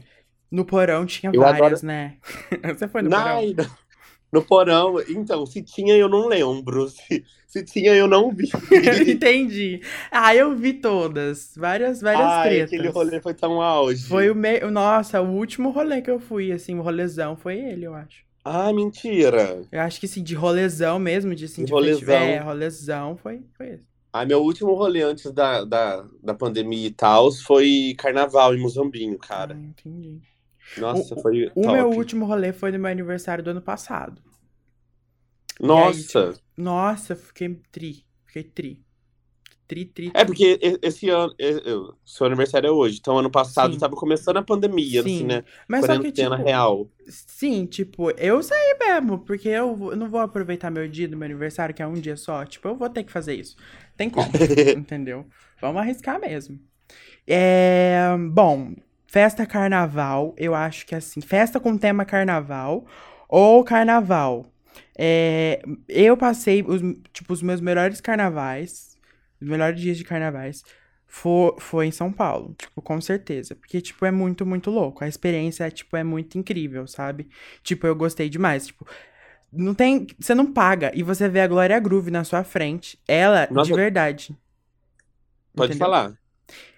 No 0.50 0.66
porão 0.66 1.06
tinha 1.06 1.32
eu 1.34 1.42
várias, 1.42 1.84
adoro... 1.84 1.86
né? 1.86 2.18
Você 2.76 2.88
foi 2.88 3.02
no 3.02 3.10
porão? 3.10 3.42
No 4.32 4.42
porão, 4.42 4.96
então, 5.10 5.46
se 5.46 5.62
tinha 5.62 5.94
eu 5.94 6.08
não 6.08 6.26
lembro. 6.26 6.88
Se, 6.88 7.22
se 7.46 7.66
tinha 7.66 7.94
eu 7.94 8.08
não 8.08 8.32
vi. 8.32 8.50
Entendi. 9.12 9.82
Ah, 10.10 10.34
eu 10.34 10.56
vi 10.56 10.72
todas. 10.72 11.54
Várias, 11.58 12.00
várias 12.00 12.32
Ai, 12.32 12.50
tretas. 12.50 12.74
aquele 12.74 12.88
rolê 12.88 13.20
foi 13.20 13.34
tão 13.34 13.62
auge. 13.62 14.08
Foi 14.08 14.30
o 14.30 14.36
meio. 14.36 14.72
Nossa, 14.72 15.20
o 15.22 15.36
último 15.36 15.70
rolê 15.70 16.02
que 16.02 16.10
eu 16.10 16.18
fui, 16.18 16.54
assim, 16.54 16.80
o 16.80 16.82
rolezão 16.82 17.36
foi 17.36 17.60
ele, 17.60 17.86
eu 17.86 17.94
acho. 17.94 18.24
Ah, 18.44 18.74
mentira. 18.74 19.62
Eu 19.72 19.82
acho 19.82 20.00
que 20.00 20.08
sim, 20.08 20.24
de 20.24 20.34
rolezão 20.34 20.98
mesmo, 20.98 21.36
de 21.36 21.46
assim, 21.46 21.62
de, 21.62 21.68
de 21.68 21.72
rolezão. 21.72 22.14
É, 22.14 22.40
rolezão 22.40 23.18
foi, 23.18 23.44
foi 23.56 23.70
esse. 23.70 23.92
Ah, 24.14 24.26
meu 24.26 24.42
último 24.42 24.74
rolê 24.74 25.04
antes 25.04 25.32
da, 25.32 25.64
da, 25.64 26.06
da 26.22 26.34
pandemia 26.34 26.88
e 26.88 26.92
tal 26.92 27.32
foi 27.32 27.96
carnaval 27.98 28.54
em 28.54 28.60
Muzambinho, 28.60 29.18
cara. 29.18 29.56
Ah, 29.56 29.58
entendi. 29.58 30.20
Nossa, 30.78 31.16
o, 31.16 31.22
foi. 31.22 31.46
O 31.56 31.62
top. 31.62 31.74
meu 31.74 31.90
último 31.90 32.26
rolê 32.26 32.52
foi 32.52 32.72
no 32.72 32.80
meu 32.80 32.92
aniversário 32.92 33.44
do 33.44 33.52
ano 33.52 33.62
passado. 33.62 34.22
Nossa! 35.60 36.30
Aí, 36.30 36.34
tipo, 36.34 36.44
nossa, 36.58 37.16
fiquei 37.16 37.62
tri. 37.72 38.06
Fiquei 38.26 38.44
tri. 38.44 38.84
Tri, 39.72 39.86
tri, 39.86 39.86
tri. 39.86 40.12
É, 40.14 40.26
porque 40.26 40.60
esse 40.82 41.10
ano, 41.10 41.34
seu 42.06 42.28
aniversário 42.28 42.68
é 42.68 42.72
hoje, 42.72 42.98
então 43.00 43.18
ano 43.18 43.32
passado 43.32 43.72
sim. 43.72 43.80
tava 43.80 43.96
começando 43.96 44.36
a 44.36 44.44
pandemia, 44.44 45.02
sim. 45.02 45.16
assim, 45.16 45.24
né? 45.24 45.46
Mas 45.66 45.86
só 45.86 45.98
que, 45.98 46.12
tipo, 46.12 46.36
real. 46.36 46.90
Sim, 47.08 47.66
tipo, 47.66 48.12
eu 48.12 48.44
saí 48.44 48.78
mesmo, 48.78 49.20
porque 49.20 49.48
eu, 49.48 49.92
eu 49.92 49.96
não 49.96 50.10
vou 50.10 50.20
aproveitar 50.20 50.70
meu 50.70 50.90
dia 50.90 51.08
do 51.08 51.16
meu 51.16 51.26
aniversário, 51.26 51.74
que 51.74 51.82
é 51.82 51.88
um 51.88 51.94
dia 51.94 52.18
só. 52.18 52.44
Tipo, 52.44 52.68
eu 52.68 52.76
vou 52.76 52.90
ter 52.90 53.06
que 53.06 53.12
fazer 53.14 53.34
isso. 53.36 53.56
Tem 53.96 54.10
como, 54.10 54.30
entendeu? 54.76 55.26
Vamos 55.62 55.82
arriscar 55.82 56.20
mesmo. 56.20 56.60
É, 57.26 58.10
bom, 58.30 58.74
festa 59.08 59.46
carnaval, 59.46 60.36
eu 60.38 60.54
acho 60.54 60.86
que 60.86 60.96
assim, 60.96 61.22
festa 61.22 61.62
com 61.62 61.78
tema 61.78 62.04
carnaval 62.04 62.86
ou 63.30 63.64
carnaval. 63.64 64.52
É, 64.98 65.62
eu 65.88 66.18
passei 66.18 66.62
os, 66.62 66.82
tipo, 67.14 67.32
os 67.32 67.42
meus 67.42 67.62
melhores 67.62 68.02
carnavais 68.02 68.91
os 69.42 69.48
melhores 69.48 69.80
dias 69.80 69.98
de 69.98 70.04
carnavais 70.04 70.64
foi, 71.08 71.56
foi 71.60 71.88
em 71.88 71.92
São 71.92 72.12
Paulo, 72.12 72.56
tipo, 72.58 72.82
com 72.82 73.02
certeza. 73.02 73.56
Porque, 73.56 73.82
tipo, 73.82 74.06
é 74.06 74.12
muito, 74.12 74.46
muito 74.46 74.72
louco. 74.72 75.04
A 75.04 75.08
experiência, 75.08 75.70
tipo, 75.70 75.98
é 75.98 76.04
muito 76.04 76.38
incrível, 76.38 76.88
sabe? 76.88 77.28
Tipo, 77.64 77.86
eu 77.86 77.96
gostei 77.96 78.30
demais. 78.30 78.68
Tipo, 78.68 78.88
não 79.52 79.74
tem. 79.74 80.08
Você 80.18 80.34
não 80.34 80.52
paga 80.54 80.92
e 80.96 81.04
você 81.04 81.28
vê 81.28 81.42
a 81.42 81.48
Glória 81.48 81.78
Groove 81.80 82.10
na 82.10 82.24
sua 82.24 82.44
frente. 82.44 82.98
Ela, 83.08 83.48
Nossa. 83.52 83.70
de 83.70 83.76
verdade. 83.76 84.38
Pode 85.54 85.72
entendeu? 85.74 85.86
falar. 85.86 86.14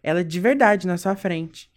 Ela 0.02 0.24
de 0.24 0.40
verdade 0.40 0.88
na 0.88 0.98
sua 0.98 1.16
frente. 1.16 1.70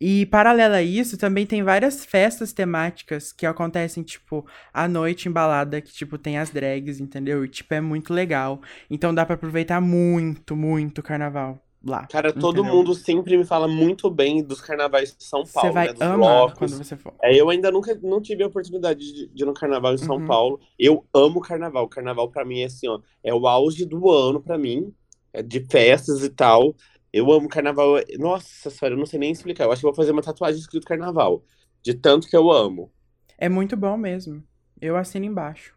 E 0.00 0.24
paralelo 0.26 0.74
a 0.74 0.82
isso, 0.82 1.18
também 1.18 1.46
tem 1.46 1.62
várias 1.62 2.04
festas 2.04 2.52
temáticas 2.52 3.32
que 3.32 3.44
acontecem, 3.46 4.02
tipo, 4.02 4.46
à 4.72 4.88
noite 4.88 5.28
em 5.28 5.32
balada, 5.32 5.80
que, 5.80 5.92
tipo, 5.92 6.16
tem 6.18 6.38
as 6.38 6.50
drags, 6.50 7.00
entendeu? 7.00 7.44
E, 7.44 7.48
tipo, 7.48 7.74
é 7.74 7.80
muito 7.80 8.12
legal. 8.14 8.62
Então 8.88 9.14
dá 9.14 9.26
para 9.26 9.34
aproveitar 9.34 9.80
muito, 9.80 10.56
muito 10.56 10.98
o 11.00 11.02
carnaval 11.02 11.62
lá. 11.84 12.08
Cara, 12.08 12.32
todo 12.32 12.64
entendeu? 12.64 12.64
mundo 12.64 12.92
sempre 12.94 13.36
me 13.36 13.44
fala 13.44 13.68
muito 13.68 14.10
bem 14.10 14.42
dos 14.42 14.60
carnavais 14.60 15.16
de 15.16 15.22
São 15.24 15.46
Paulo, 15.46 15.70
Você 15.70 15.70
vai 15.70 15.86
né? 15.86 15.92
Dos 15.92 16.08
amar 16.08 16.08
blocos. 16.08 16.56
quando 16.56 16.76
você 16.76 16.96
for. 16.96 17.14
É, 17.22 17.38
eu 17.38 17.48
ainda 17.50 17.70
nunca 17.70 17.94
não 18.02 18.20
tive 18.20 18.42
a 18.42 18.46
oportunidade 18.48 19.00
de, 19.00 19.28
de 19.28 19.42
ir 19.44 19.46
no 19.46 19.54
carnaval 19.54 19.94
em 19.94 19.98
São 19.98 20.20
Uhum. 20.20 20.26
Paulo. 20.26 20.58
Eu 20.78 21.06
amo 21.14 21.40
carnaval. 21.40 21.88
Carnaval 21.88 22.28
pra 22.30 22.44
mim 22.44 22.60
é 22.60 22.64
assim, 22.64 22.88
ó, 22.88 23.00
é 23.22 23.32
o 23.32 23.46
auge 23.46 23.84
do 23.84 24.10
ano 24.10 24.42
pra 24.42 24.58
mim, 24.58 24.92
é 25.32 25.40
de 25.42 25.60
festas 25.70 26.24
e 26.24 26.30
tal. 26.30 26.74
Eu 27.12 27.30
amo 27.32 27.48
carnaval. 27.48 27.96
Nossa 28.18 28.70
senhora, 28.70 28.94
eu 28.94 28.98
não 28.98 29.06
sei 29.06 29.18
nem 29.18 29.32
explicar. 29.32 29.64
Eu 29.64 29.72
acho 29.72 29.80
que 29.80 29.86
vou 29.86 29.94
fazer 29.94 30.12
uma 30.12 30.22
tatuagem 30.22 30.60
escrito 30.60 30.86
carnaval. 30.86 31.44
De 31.82 31.94
tanto 31.94 32.28
que 32.28 32.36
eu 32.36 32.50
amo. 32.50 32.92
É 33.36 33.48
muito 33.48 33.76
bom 33.76 33.96
mesmo. 33.96 34.42
Eu 34.80 34.96
assino 34.96 35.24
embaixo. 35.24 35.74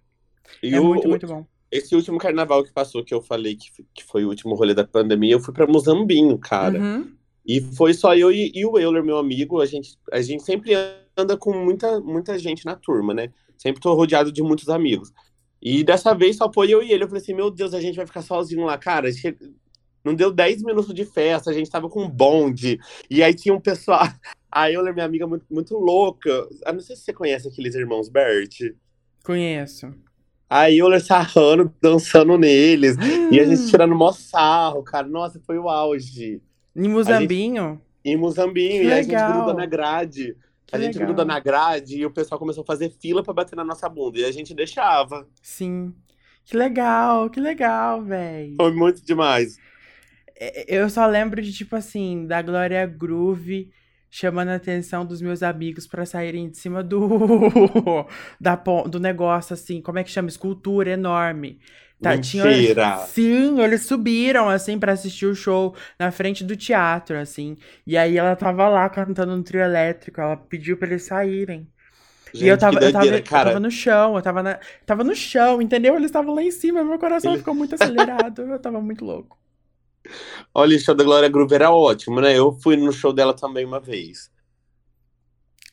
E 0.62 0.74
é 0.76 0.80
o, 0.80 0.84
muito, 0.84 1.08
muito 1.08 1.28
bom. 1.28 1.46
Esse 1.72 1.96
último 1.96 2.18
carnaval 2.18 2.64
que 2.64 2.72
passou, 2.72 3.04
que 3.04 3.14
eu 3.14 3.22
falei 3.22 3.56
que, 3.56 3.70
que 3.94 4.04
foi 4.04 4.26
o 4.26 4.30
último 4.30 4.54
rolê 4.54 4.74
da 4.74 4.86
pandemia, 4.86 5.34
eu 5.34 5.40
fui 5.40 5.54
pra 5.54 5.66
Muzambinho, 5.66 6.38
cara. 6.38 6.80
Uhum. 6.80 7.16
E 7.46 7.60
foi 7.60 7.94
só 7.94 8.16
eu 8.16 8.32
e, 8.32 8.52
e, 8.54 8.66
o 8.66 8.78
Euler, 8.78 9.04
meu 9.04 9.18
amigo. 9.18 9.60
A 9.60 9.66
gente, 9.66 9.98
a 10.12 10.22
gente 10.22 10.44
sempre 10.44 10.74
anda 11.18 11.36
com 11.36 11.54
muita, 11.54 12.00
muita 12.00 12.38
gente 12.38 12.66
na 12.66 12.76
turma, 12.76 13.14
né? 13.14 13.32
Sempre 13.58 13.82
tô 13.82 13.94
rodeado 13.94 14.32
de 14.32 14.42
muitos 14.42 14.70
amigos. 14.70 15.12
E 15.62 15.84
dessa 15.84 16.14
vez 16.14 16.38
só 16.38 16.52
foi 16.52 16.70
eu 16.70 16.84
e 16.84 16.92
ele. 16.92 17.04
Eu 17.04 17.08
falei 17.08 17.22
assim: 17.22 17.34
Meu 17.34 17.50
Deus, 17.50 17.74
a 17.74 17.82
gente 17.82 17.96
vai 17.96 18.06
ficar 18.06 18.22
sozinho 18.22 18.66
lá. 18.66 18.78
Cara, 18.78 19.12
che... 19.12 19.36
não 20.04 20.14
deu 20.14 20.32
10 20.32 20.64
minutos 20.64 20.94
de 20.94 21.06
festa, 21.06 21.50
a 21.50 21.54
gente 21.54 21.70
tava 21.70 21.90
com 21.90 22.04
um 22.04 22.10
bonde. 22.10 22.80
E 23.10 23.24
aí 23.24 23.34
tinha 23.34 23.54
um 23.54 23.60
pessoal. 23.60 24.08
A 24.52 24.70
Euler, 24.72 24.94
minha 24.94 25.06
amiga, 25.06 25.26
muito, 25.26 25.46
muito 25.50 25.76
louca. 25.76 26.30
Eu 26.30 26.74
não 26.74 26.80
sei 26.80 26.96
se 26.96 27.02
você 27.02 27.14
conhece 27.14 27.48
aqueles 27.48 27.74
irmãos 27.74 28.08
Bert. 28.08 28.76
Conheço. 29.24 29.92
A 30.48 30.70
Euler 30.70 31.04
sarrando, 31.04 31.74
dançando 31.82 32.38
neles. 32.38 32.96
e 33.32 33.40
a 33.40 33.46
gente 33.46 33.68
tirando 33.68 33.96
mó 33.96 34.12
sarro, 34.12 34.84
cara. 34.84 35.08
Nossa, 35.08 35.42
foi 35.44 35.58
o 35.58 35.68
auge. 35.68 36.40
Em 36.76 36.88
Muzambinho? 36.88 37.82
Gente, 38.04 38.14
em 38.14 38.16
Muzambinho. 38.16 38.82
Que 38.82 38.86
e 38.86 38.90
legal. 38.90 39.24
a 39.24 39.28
gente 39.28 39.38
gruda 39.38 39.54
na 39.56 39.66
grade. 39.66 40.38
Que 40.68 40.76
a 40.76 40.80
gente 40.80 41.00
legal. 41.00 41.08
gruda 41.08 41.26
na 41.26 41.40
grade 41.40 41.98
e 41.98 42.06
o 42.06 42.12
pessoal 42.12 42.38
começou 42.38 42.62
a 42.62 42.68
fazer 42.68 42.92
fila 43.00 43.24
para 43.24 43.34
bater 43.34 43.56
na 43.56 43.64
nossa 43.64 43.90
bunda. 43.90 44.20
E 44.20 44.26
a 44.26 44.32
gente 44.32 44.54
deixava. 44.54 45.28
Sim. 45.42 45.92
Que 46.46 46.58
legal, 46.58 47.30
que 47.30 47.40
legal, 47.40 48.04
velho. 48.04 48.56
Foi 48.58 48.72
muito 48.72 49.04
demais. 49.04 49.58
É, 50.44 50.66
eu 50.68 50.90
só 50.90 51.06
lembro 51.06 51.42
de, 51.42 51.54
tipo 51.54 51.76
assim, 51.76 52.26
da 52.28 52.42
Glória 52.42 52.86
Groove 52.86 53.72
chamando 54.10 54.50
a 54.50 54.56
atenção 54.56 55.06
dos 55.06 55.22
meus 55.22 55.42
amigos 55.42 55.88
para 55.88 56.06
saírem 56.06 56.50
de 56.50 56.58
cima 56.58 56.84
do 56.84 57.08
da, 58.40 58.56
do 58.88 59.00
negócio, 59.00 59.54
assim, 59.54 59.82
como 59.82 59.98
é 59.98 60.04
que 60.04 60.12
chama? 60.12 60.30
Escultura 60.30 60.92
enorme. 60.92 61.60
Tá, 62.02 62.12
Mentira! 62.12 62.44
Tinha, 62.44 62.98
sim, 63.08 63.62
eles 63.62 63.86
subiram, 63.86 64.50
assim, 64.50 64.78
para 64.78 64.92
assistir 64.92 65.26
o 65.26 65.34
show 65.34 65.74
na 65.98 66.12
frente 66.12 66.44
do 66.44 66.56
teatro, 66.56 67.18
assim. 67.18 67.58
E 67.88 67.98
aí 67.98 68.18
ela 68.18 68.36
tava 68.36 68.68
lá 68.68 68.88
cantando 68.90 69.36
no 69.36 69.44
trio 69.44 69.62
elétrico, 69.62 70.20
ela 70.20 70.36
pediu 70.36 70.76
pra 70.76 70.90
eles 70.90 71.04
saírem. 71.04 71.68
Gente, 72.34 72.46
e 72.46 72.48
eu 72.50 72.58
tava, 72.58 72.84
eu, 72.84 72.92
tava, 72.92 73.06
eu 73.06 73.24
tava 73.24 73.60
no 73.60 73.72
chão, 73.72 74.16
eu 74.16 74.22
tava, 74.22 74.44
na, 74.44 74.60
tava 74.86 75.04
no 75.04 75.16
chão, 75.16 75.62
entendeu? 75.62 75.96
Eles 75.96 76.08
estavam 76.08 76.36
lá 76.36 76.44
em 76.44 76.52
cima, 76.52 76.84
meu 76.84 77.00
coração 77.00 77.32
Ele... 77.32 77.40
ficou 77.40 77.56
muito 77.56 77.76
acelerado, 77.76 78.42
eu 78.42 78.60
tava 78.60 78.82
muito 78.82 79.06
louco. 79.06 79.43
Olha, 80.54 80.76
o 80.76 80.80
show 80.80 80.96
da 80.96 81.04
Glória 81.04 81.30
Groove 81.30 81.56
era 81.56 81.72
ótimo, 81.72 82.22
né? 82.22 82.38
Eu 82.38 82.52
fui 82.62 82.76
no 82.76 82.92
show 82.92 83.14
dela 83.14 83.34
também 83.34 83.66
uma 83.66 83.80
vez. 83.80 84.32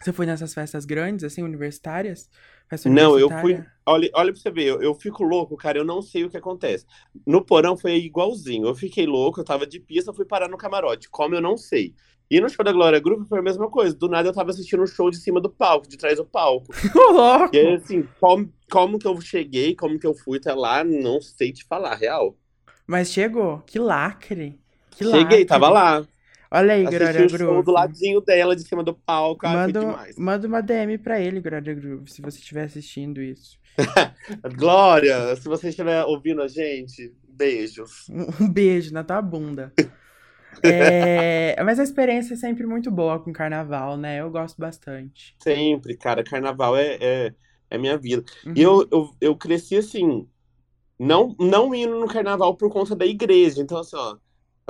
Você 0.02 0.14
foi 0.14 0.24
nessas 0.24 0.54
festas 0.54 0.86
grandes, 0.86 1.24
assim, 1.24 1.42
universitárias? 1.42 2.30
Festa 2.68 2.88
não, 2.88 3.18
eu 3.18 3.28
fui. 3.28 3.62
Olha, 3.84 4.10
olha 4.14 4.32
pra 4.32 4.40
você 4.40 4.50
ver, 4.50 4.64
eu, 4.64 4.80
eu, 4.80 4.94
fico 4.94 5.22
louco, 5.22 5.56
cara, 5.56 5.76
eu 5.76 5.84
não 5.84 6.00
sei 6.00 6.24
o 6.24 6.30
que 6.30 6.38
acontece. 6.38 6.86
No 7.26 7.44
porão 7.44 7.76
foi 7.76 7.96
igualzinho. 7.96 8.66
Eu 8.66 8.74
fiquei 8.74 9.04
louco, 9.04 9.40
eu 9.40 9.44
tava 9.44 9.66
de 9.66 9.78
pista, 9.78 10.14
fui 10.14 10.24
parar 10.24 10.48
no 10.48 10.56
camarote. 10.56 11.10
Como 11.10 11.34
eu 11.34 11.40
não 11.42 11.56
sei. 11.56 11.94
E 12.30 12.40
no 12.40 12.48
show 12.48 12.64
da 12.64 12.72
Glória 12.72 13.00
Groove 13.00 13.28
foi 13.28 13.40
a 13.40 13.42
mesma 13.42 13.68
coisa. 13.68 13.94
Do 13.94 14.08
nada 14.08 14.28
eu 14.28 14.32
tava 14.32 14.50
assistindo 14.50 14.82
um 14.82 14.86
show 14.86 15.10
de 15.10 15.18
cima 15.18 15.38
do 15.38 15.50
palco, 15.50 15.86
de 15.86 15.98
trás 15.98 16.16
do 16.16 16.24
palco. 16.24 16.72
louco! 17.12 17.54
E 17.54 17.58
aí, 17.58 17.74
assim, 17.74 18.08
como, 18.18 18.50
como 18.70 18.98
que 18.98 19.06
eu 19.06 19.20
cheguei, 19.20 19.74
como 19.74 19.98
que 19.98 20.06
eu 20.06 20.14
fui 20.14 20.38
até 20.38 20.54
lá, 20.54 20.82
não 20.82 21.20
sei 21.20 21.52
te 21.52 21.64
falar, 21.64 21.96
real. 21.96 22.38
Mas 22.90 23.12
chegou. 23.12 23.62
Que 23.64 23.78
lacre. 23.78 24.58
Que 24.90 25.04
Cheguei, 25.04 25.20
lacre. 25.20 25.44
tava 25.44 25.68
lá. 25.68 26.04
Olha 26.50 26.74
aí, 26.74 26.82
Glória 26.82 27.26
Groove. 27.28 27.64
do 27.64 27.70
ladinho 27.70 28.20
dela, 28.20 28.56
de 28.56 28.62
cima 28.62 28.82
do 28.82 28.92
palco. 28.92 29.46
Manda, 29.46 30.06
manda 30.18 30.48
uma 30.48 30.60
DM 30.60 30.98
pra 30.98 31.20
ele, 31.20 31.40
Glória 31.40 31.72
Groove, 31.72 32.10
se 32.10 32.20
você 32.20 32.38
estiver 32.38 32.64
assistindo 32.64 33.22
isso. 33.22 33.56
Glória, 34.58 35.36
se 35.36 35.44
você 35.44 35.68
estiver 35.68 36.02
ouvindo 36.02 36.42
a 36.42 36.48
gente, 36.48 37.14
beijos. 37.28 38.08
Um 38.10 38.50
beijo 38.50 38.92
na 38.92 39.04
tua 39.04 39.22
bunda. 39.22 39.72
é, 40.64 41.62
mas 41.62 41.78
a 41.78 41.84
experiência 41.84 42.34
é 42.34 42.36
sempre 42.36 42.66
muito 42.66 42.90
boa 42.90 43.20
com 43.20 43.32
carnaval, 43.32 43.96
né? 43.96 44.20
Eu 44.20 44.32
gosto 44.32 44.58
bastante. 44.58 45.36
Sempre, 45.38 45.96
cara. 45.96 46.24
Carnaval 46.24 46.76
é, 46.76 46.98
é, 47.00 47.34
é 47.70 47.78
minha 47.78 47.96
vida. 47.96 48.24
Uhum. 48.44 48.52
E 48.56 48.60
eu, 48.60 48.88
eu, 48.90 49.10
eu 49.20 49.36
cresci 49.36 49.76
assim, 49.76 50.26
não, 51.00 51.34
não 51.38 51.74
indo 51.74 51.98
no 51.98 52.06
carnaval 52.06 52.54
por 52.54 52.70
conta 52.70 52.94
da 52.94 53.06
igreja. 53.06 53.60
Então, 53.60 53.78
assim, 53.78 53.96
ó 53.96 54.16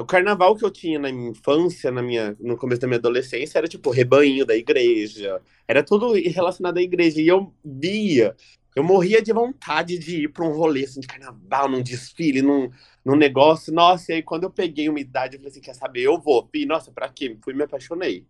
o 0.00 0.06
carnaval 0.06 0.56
que 0.56 0.64
eu 0.64 0.70
tinha 0.70 0.98
na 0.98 1.12
minha 1.12 1.30
infância, 1.30 1.90
na 1.90 2.02
minha, 2.02 2.36
no 2.40 2.56
começo 2.56 2.80
da 2.80 2.86
minha 2.86 2.98
adolescência, 2.98 3.58
era 3.58 3.68
tipo 3.68 3.90
rebanho 3.90 4.46
da 4.46 4.56
igreja. 4.56 5.40
Era 5.68 5.82
tudo 5.82 6.12
relacionado 6.12 6.78
à 6.78 6.82
igreja. 6.82 7.20
E 7.20 7.28
eu 7.28 7.52
via, 7.64 8.34
eu 8.74 8.82
morria 8.82 9.22
de 9.22 9.32
vontade 9.32 9.98
de 9.98 10.24
ir 10.24 10.28
para 10.28 10.44
um 10.44 10.52
rolê 10.52 10.84
assim, 10.84 11.00
de 11.00 11.06
carnaval, 11.06 11.68
num 11.68 11.82
desfile, 11.82 12.42
num, 12.42 12.70
num 13.04 13.16
negócio. 13.16 13.72
Nossa, 13.72 14.12
e 14.12 14.16
aí 14.16 14.22
quando 14.22 14.44
eu 14.44 14.50
peguei 14.50 14.88
uma 14.88 15.00
idade, 15.00 15.36
eu 15.36 15.40
falei 15.40 15.50
assim: 15.50 15.60
quer 15.60 15.74
saber? 15.74 16.02
Eu 16.02 16.18
vou. 16.18 16.48
E, 16.54 16.66
nossa, 16.66 16.90
pra 16.90 17.08
quê? 17.08 17.36
Fui 17.42 17.52
me 17.52 17.62
apaixonei. 17.62 18.26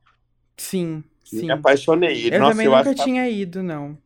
Sim, 0.56 1.04
sim. 1.24 1.46
Me 1.46 1.52
apaixonei. 1.52 2.34
Eu 2.34 2.40
nossa, 2.40 2.52
também 2.52 2.66
eu 2.66 2.76
nunca 2.76 2.94
tinha 2.94 3.24
que... 3.24 3.30
ido, 3.30 3.62
não. 3.62 3.96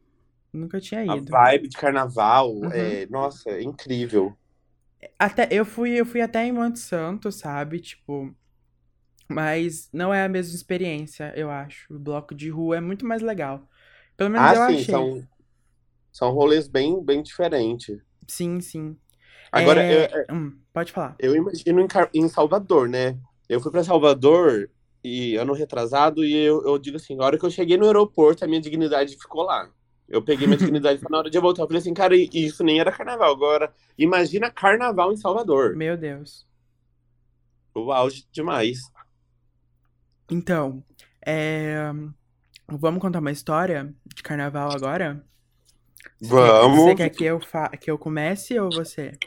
Nunca 0.54 0.80
tinha 0.80 1.04
ido. 1.04 1.34
A 1.34 1.50
vibe 1.50 1.66
de 1.66 1.76
carnaval, 1.76 2.54
uhum. 2.54 2.70
é, 2.70 3.06
nossa, 3.06 3.50
é 3.50 3.60
incrível. 3.60 4.36
Até, 5.18 5.48
eu 5.50 5.64
fui, 5.64 5.90
eu 5.98 6.06
fui 6.06 6.20
até 6.20 6.46
em 6.46 6.52
Monte 6.52 6.78
Santo, 6.78 7.32
sabe? 7.32 7.80
Tipo. 7.80 8.32
Mas 9.28 9.88
não 9.92 10.14
é 10.14 10.24
a 10.24 10.28
mesma 10.28 10.54
experiência, 10.54 11.32
eu 11.34 11.50
acho. 11.50 11.92
O 11.92 11.98
bloco 11.98 12.34
de 12.34 12.50
rua 12.50 12.76
é 12.76 12.80
muito 12.80 13.04
mais 13.04 13.20
legal. 13.20 13.68
Pelo 14.16 14.30
menos 14.30 14.48
ah, 14.48 14.54
eu 14.54 14.66
sim, 14.68 14.74
achei. 14.74 14.84
São, 14.84 15.28
são 16.12 16.30
rolês 16.30 16.68
bem, 16.68 17.02
bem 17.02 17.20
diferentes. 17.20 17.98
Sim, 18.28 18.60
sim. 18.60 18.96
Agora, 19.50 19.82
é... 19.82 20.04
eu, 20.04 20.20
é, 20.20 20.26
hum, 20.32 20.56
pode 20.72 20.92
falar. 20.92 21.16
Eu 21.18 21.34
imagino 21.34 21.80
em, 21.80 21.88
em 22.14 22.28
Salvador, 22.28 22.88
né? 22.88 23.18
Eu 23.48 23.60
fui 23.60 23.72
para 23.72 23.82
Salvador 23.82 24.70
e 25.02 25.34
ano 25.36 25.52
retrasado 25.52 26.24
e 26.24 26.32
eu, 26.32 26.64
eu 26.64 26.78
digo 26.78 26.96
assim, 26.96 27.18
a 27.18 27.24
hora 27.24 27.38
que 27.38 27.44
eu 27.44 27.50
cheguei 27.50 27.76
no 27.76 27.86
aeroporto, 27.86 28.44
a 28.44 28.46
minha 28.46 28.60
dignidade 28.60 29.16
ficou 29.16 29.42
lá. 29.42 29.68
Eu 30.08 30.22
peguei 30.22 30.46
minha 30.46 30.58
dignidade 30.58 31.00
na 31.08 31.18
hora 31.18 31.30
de 31.30 31.38
voltar. 31.38 31.62
Eu 31.62 31.66
falei 31.66 31.80
assim, 31.80 31.94
cara, 31.94 32.14
isso 32.16 32.62
nem 32.62 32.80
era 32.80 32.92
carnaval. 32.92 33.32
Agora, 33.32 33.72
imagina 33.96 34.50
carnaval 34.50 35.12
em 35.12 35.16
Salvador. 35.16 35.74
Meu 35.76 35.96
Deus. 35.96 36.46
O 37.74 37.90
auge 37.92 38.26
demais. 38.30 38.78
Então, 40.30 40.82
é... 41.24 41.90
vamos 42.68 43.00
contar 43.00 43.18
uma 43.18 43.32
história 43.32 43.92
de 44.14 44.22
carnaval 44.22 44.70
agora? 44.72 45.24
Vamos. 46.20 46.80
Você 46.80 46.94
quer 46.94 47.10
que 47.10 47.24
eu, 47.24 47.40
fa... 47.40 47.68
que 47.70 47.90
eu 47.90 47.98
comece 47.98 48.58
ou 48.58 48.70
você? 48.70 49.18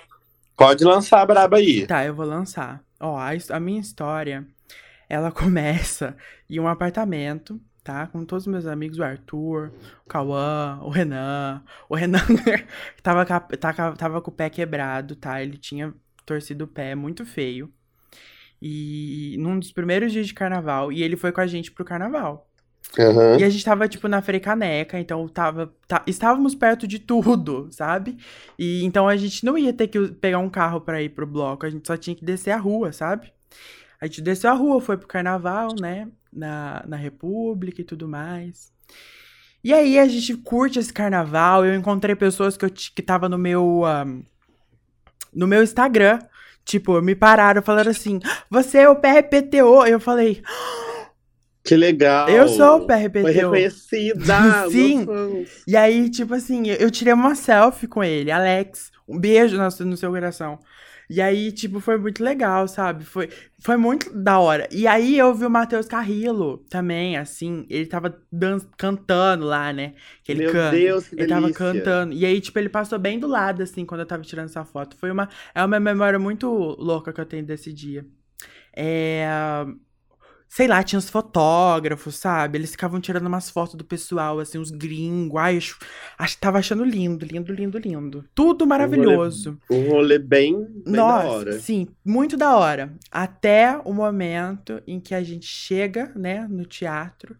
Pode 0.55 0.83
lançar 0.83 1.21
a 1.21 1.25
braba 1.25 1.57
aí. 1.57 1.85
Tá, 1.85 2.05
eu 2.05 2.15
vou 2.15 2.25
lançar. 2.25 2.83
Ó, 2.99 3.17
a, 3.17 3.29
a 3.51 3.59
minha 3.59 3.79
história, 3.79 4.47
ela 5.07 5.29
começa 5.31 6.15
em 6.49 6.59
um 6.59 6.67
apartamento 6.67 7.61
tá? 7.87 8.05
Com 8.07 8.25
todos 8.25 8.45
os 8.45 8.51
meus 8.51 8.65
amigos, 8.65 8.99
o 8.99 9.03
Arthur, 9.03 9.71
o 10.05 10.09
Cauã, 10.09 10.77
o 10.81 10.89
Renan. 10.89 11.63
O 11.87 11.95
Renan 11.95 12.19
tava, 13.01 13.25
tava, 13.25 13.95
tava 13.95 14.21
com 14.21 14.29
o 14.29 14.33
pé 14.33 14.49
quebrado, 14.49 15.15
tá? 15.15 15.41
Ele 15.41 15.57
tinha 15.57 15.93
torcido 16.25 16.65
o 16.65 16.67
pé 16.67 16.95
muito 16.95 17.25
feio. 17.25 17.71
E 18.61 19.37
num 19.39 19.57
dos 19.57 19.71
primeiros 19.71 20.11
dias 20.11 20.27
de 20.27 20.33
carnaval, 20.33 20.91
e 20.91 21.01
ele 21.01 21.15
foi 21.15 21.31
com 21.31 21.39
a 21.39 21.47
gente 21.47 21.71
pro 21.71 21.85
carnaval. 21.85 22.49
Uhum. 22.99 23.39
E 23.39 23.43
a 23.45 23.49
gente 23.49 23.63
tava, 23.63 23.87
tipo, 23.87 24.09
na 24.09 24.21
Frecaneca, 24.21 24.99
então 24.99 25.25
tava, 25.29 25.73
tá, 25.87 26.03
estávamos 26.05 26.55
perto 26.55 26.85
de 26.85 26.99
tudo, 26.99 27.69
sabe? 27.71 28.17
E 28.59 28.83
então 28.83 29.07
a 29.07 29.15
gente 29.15 29.45
não 29.45 29.57
ia 29.57 29.71
ter 29.71 29.87
que 29.87 30.09
pegar 30.09 30.39
um 30.39 30.49
carro 30.49 30.81
para 30.81 31.01
ir 31.01 31.09
pro 31.09 31.25
bloco, 31.25 31.65
a 31.65 31.69
gente 31.69 31.87
só 31.87 31.95
tinha 31.95 32.15
que 32.15 32.25
descer 32.25 32.51
a 32.51 32.57
rua, 32.57 32.91
sabe? 32.91 33.31
A 33.99 34.05
gente 34.05 34.21
desceu 34.21 34.51
a 34.51 34.53
rua, 34.53 34.79
foi 34.79 34.97
pro 34.97 35.07
carnaval, 35.07 35.73
né? 35.79 36.07
na, 36.37 36.83
na 36.87 36.97
República 36.97 37.81
e 37.81 37.83
tudo 37.83 38.07
mais. 38.07 38.71
E 39.63 39.73
aí 39.73 39.97
a 39.97 40.07
gente 40.07 40.35
curte 40.37 40.79
esse 40.79 40.93
carnaval. 40.93 41.65
Eu 41.65 41.75
encontrei 41.75 42.15
pessoas 42.15 42.55
que 42.55 42.65
eu 42.65 42.69
que 42.69 43.01
tava 43.01 43.27
no 43.27 43.37
meu 43.37 43.83
um, 43.83 44.23
no 45.33 45.47
meu 45.47 45.63
Instagram, 45.63 46.19
tipo, 46.63 47.01
me 47.01 47.15
pararam 47.15 47.61
falaram 47.61 47.91
assim: 47.91 48.19
"Você 48.49 48.79
é 48.79 48.89
o 48.89 48.95
PRPTO". 48.95 49.85
Eu 49.85 49.99
falei: 49.99 50.41
que 51.63 51.75
legal! 51.75 52.29
Eu 52.29 52.47
sou 52.47 52.77
o 52.77 52.85
PRPTO. 52.85 53.21
Foi 53.23 53.31
reconhecida! 53.31 54.69
Sim! 54.71 55.05
E 55.67 55.75
aí, 55.75 56.09
tipo 56.09 56.33
assim, 56.33 56.67
eu 56.67 56.89
tirei 56.89 57.13
uma 57.13 57.35
selfie 57.35 57.87
com 57.87 58.03
ele, 58.03 58.31
Alex. 58.31 58.91
Um 59.07 59.19
beijo 59.19 59.57
no, 59.57 59.85
no 59.85 59.97
seu 59.97 60.11
coração. 60.11 60.59
E 61.09 61.21
aí, 61.21 61.51
tipo, 61.53 61.79
foi 61.79 61.97
muito 61.97 62.21
legal, 62.23 62.67
sabe? 62.67 63.05
Foi, 63.05 63.29
foi 63.59 63.77
muito 63.77 64.11
da 64.13 64.39
hora. 64.39 64.67
E 64.71 64.85
aí 64.87 65.17
eu 65.17 65.33
vi 65.33 65.45
o 65.45 65.49
Matheus 65.49 65.85
Carrillo 65.87 66.57
também, 66.69 67.15
assim, 67.17 67.65
ele 67.69 67.85
tava 67.85 68.19
dan 68.31 68.59
cantando 68.77 69.45
lá, 69.45 69.71
né? 69.71 69.93
Que 70.23 70.33
ele 70.33 70.41
Meu 70.41 70.51
canta. 70.51 70.71
Deus, 70.75 71.07
que 71.07 71.15
Ele 71.15 71.27
delícia. 71.27 71.41
tava 71.41 71.53
cantando. 71.53 72.13
E 72.13 72.25
aí, 72.25 72.41
tipo, 72.41 72.59
ele 72.59 72.69
passou 72.69 72.99
bem 72.99 73.19
do 73.19 73.27
lado, 73.27 73.63
assim, 73.63 73.85
quando 73.85 74.01
eu 74.01 74.05
tava 74.07 74.23
tirando 74.23 74.45
essa 74.45 74.65
foto. 74.65 74.97
Foi 74.97 75.09
uma. 75.11 75.29
É 75.55 75.63
uma 75.63 75.79
memória 75.79 76.19
muito 76.19 76.47
louca 76.79 77.13
que 77.13 77.21
eu 77.21 77.25
tenho 77.25 77.45
desse 77.45 77.71
dia. 77.71 78.05
É. 78.75 79.27
sei 80.49 80.67
lá, 80.67 80.81
tinha 80.81 80.99
os 80.99 81.09
fotógrafos, 81.09 82.15
sabe? 82.15 82.57
Eles 82.57 82.71
ficavam 82.71 82.99
tirando 82.99 83.27
umas 83.27 83.49
fotos 83.49 83.75
do 83.75 83.83
pessoal, 83.83 84.39
assim, 84.39 84.57
os 84.57 84.71
gringos. 84.71 85.39
Ai, 85.39 85.57
acho, 85.57 85.77
acho, 86.17 86.37
tava 86.37 86.59
achando 86.59 86.83
lindo, 86.83 87.25
lindo, 87.25 87.53
lindo, 87.53 87.77
lindo. 87.77 88.25
Tudo 88.33 88.65
maravilhoso. 88.65 89.59
Um 89.69 89.75
rolê, 89.75 89.87
um 89.87 89.91
rolê 89.91 90.19
bem, 90.19 90.53
bem 90.85 90.95
Nossa, 90.95 91.23
da 91.23 91.31
hora. 91.31 91.59
Sim, 91.59 91.87
muito 92.03 92.37
da 92.37 92.55
hora. 92.55 92.93
Até 93.11 93.79
o 93.83 93.93
momento 93.93 94.81
em 94.87 94.99
que 94.99 95.13
a 95.13 95.23
gente 95.23 95.45
chega, 95.45 96.11
né, 96.15 96.47
no 96.49 96.65
teatro 96.65 97.35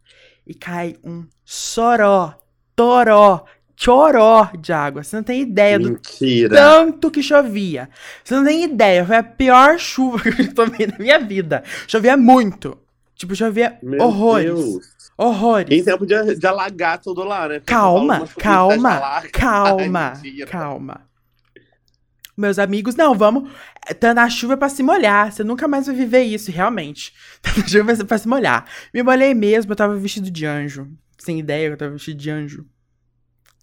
e 0.46 0.54
cai 0.54 0.96
um 1.04 1.26
soró, 1.44 2.36
toró, 2.76 3.46
choró 3.76 4.50
de 4.60 4.74
água. 4.74 5.04
Você 5.04 5.16
não 5.16 5.24
tem 5.24 5.42
ideia 5.42 5.78
Mentira. 5.78 6.50
do 6.50 6.56
tanto 6.56 7.12
que 7.12 7.22
chovia. 7.22 7.90
Você 8.24 8.36
não 8.36 8.46
tem 8.46 8.64
ideia. 8.64 9.06
Foi 9.06 9.16
a 9.16 9.24
pior 9.24 9.78
chuva 9.80 10.20
que 10.20 10.42
eu 10.42 10.54
tomei 10.54 10.88
na 10.88 10.98
minha 10.98 11.20
vida. 11.20 11.64
Chovia 11.88 12.18
muito. 12.18 12.78
Tipo, 13.18 13.36
chovia 13.36 13.80
Meu 13.82 14.00
horrores. 14.00 14.46
Deus. 14.46 14.86
Horrores. 15.18 15.72
Em 15.72 15.84
tempo 15.84 16.06
de, 16.06 16.36
de 16.36 16.48
alagar 16.48 17.00
tudo 17.00 17.24
lá, 17.24 17.48
né? 17.48 17.56
Porque 17.60 17.74
Calma, 17.74 18.28
calma, 18.38 19.24
calma, 19.34 20.14
Ai, 20.24 20.46
calma. 20.46 21.08
Meus 22.38 22.60
amigos, 22.60 22.96
não, 22.96 23.16
vamos. 23.16 23.50
Tá 24.00 24.14
na 24.14 24.30
chuva 24.30 24.56
pra 24.56 24.70
se 24.70 24.84
molhar. 24.84 25.32
Você 25.32 25.44
nunca 25.44 25.68
mais 25.68 25.88
vai 25.88 25.96
viver 25.96 26.22
isso, 26.22 26.52
realmente. 26.52 27.12
Tá 27.42 27.50
na 27.58 27.68
chuva 27.68 28.06
pra 28.06 28.18
se 28.20 28.28
molhar. 28.28 28.66
Me 28.94 29.02
molhei 29.02 29.34
mesmo, 29.34 29.72
eu 29.72 29.76
tava 29.76 29.96
vestido 29.96 30.30
de 30.30 30.46
anjo. 30.46 30.88
Sem 31.18 31.40
ideia 31.40 31.70
que 31.70 31.74
eu 31.74 31.78
tava 31.78 31.92
vestido 31.94 32.20
de 32.20 32.30
anjo. 32.30 32.66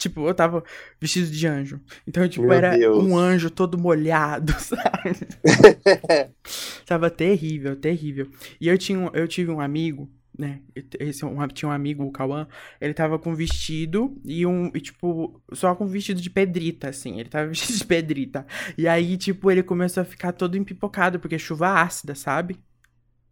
Tipo, 0.05 0.29
eu 0.29 0.35
tava 0.35 0.63
vestido 1.01 1.31
de 1.31 1.47
anjo. 1.47 1.81
Então, 2.07 2.29
tipo, 2.29 2.47
Meu 2.47 2.53
era 2.53 2.77
Deus. 2.77 3.03
um 3.03 3.17
anjo 3.17 3.49
todo 3.49 3.79
molhado, 3.79 4.53
sabe? 4.61 5.17
tava 6.85 7.11
terrível, 7.11 7.75
terrível. 7.75 8.29
E 8.61 8.69
eu, 8.69 8.77
tinha, 8.77 9.11
eu 9.15 9.27
tive 9.27 9.51
um 9.51 9.61
amigo, 9.63 10.11
né? 10.39 10.61
Esse, 11.01 11.25
um, 11.25 11.49
tinha 11.49 11.71
um 11.71 11.73
amigo, 11.73 12.05
o 12.05 12.13
Cauã. 12.13 12.47
Ele 12.79 12.93
tava 12.93 13.19
com 13.19 13.35
vestido 13.35 14.21
e 14.27 14.45
um, 14.45 14.71
e, 14.75 14.81
tipo, 14.81 15.41
só 15.55 15.75
com 15.75 15.87
vestido 15.87 16.21
de 16.21 16.29
pedrita, 16.29 16.91
assim. 16.91 17.19
Ele 17.19 17.31
tava 17.31 17.47
vestido 17.49 17.79
de 17.79 17.87
pedrita. 17.87 18.47
E 18.77 18.87
aí, 18.87 19.17
tipo, 19.17 19.51
ele 19.51 19.63
começou 19.63 20.03
a 20.03 20.05
ficar 20.05 20.33
todo 20.33 20.57
empipocado, 20.59 21.19
porque 21.19 21.39
chuva 21.39 21.81
ácida, 21.81 22.15
sabe? 22.15 22.61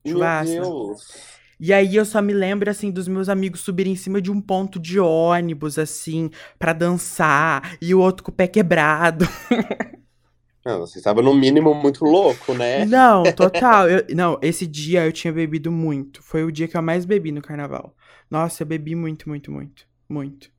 Meu 0.04 0.14
Chuva 0.14 0.40
ácida. 0.40 0.62
Deus. 0.62 1.41
E 1.60 1.72
aí 1.72 1.94
eu 1.96 2.04
só 2.04 2.20
me 2.20 2.32
lembro, 2.32 2.70
assim, 2.70 2.90
dos 2.90 3.06
meus 3.08 3.28
amigos 3.28 3.60
subirem 3.60 3.92
em 3.92 3.96
cima 3.96 4.20
de 4.20 4.30
um 4.30 4.40
ponto 4.40 4.78
de 4.80 4.98
ônibus, 4.98 5.78
assim, 5.78 6.30
pra 6.58 6.72
dançar, 6.72 7.76
e 7.80 7.94
o 7.94 8.00
outro 8.00 8.24
com 8.24 8.30
o 8.30 8.34
pé 8.34 8.46
quebrado. 8.48 9.26
Não, 10.64 10.80
você 10.80 10.98
estava 10.98 11.20
no 11.22 11.34
mínimo 11.34 11.74
muito 11.74 12.04
louco, 12.04 12.54
né? 12.54 12.84
Não, 12.84 13.30
total. 13.32 13.88
eu- 13.88 14.06
não, 14.14 14.38
esse 14.42 14.66
dia 14.66 15.04
eu 15.06 15.12
tinha 15.12 15.32
bebido 15.32 15.70
muito. 15.70 16.22
Foi 16.22 16.44
o 16.44 16.50
dia 16.52 16.68
que 16.68 16.76
eu 16.76 16.82
mais 16.82 17.04
bebi 17.04 17.30
no 17.32 17.42
carnaval. 17.42 17.94
Nossa, 18.30 18.62
eu 18.62 18.66
bebi 18.66 18.94
muito, 18.94 19.28
muito, 19.28 19.50
muito. 19.50 19.86
Muito. 20.08 20.50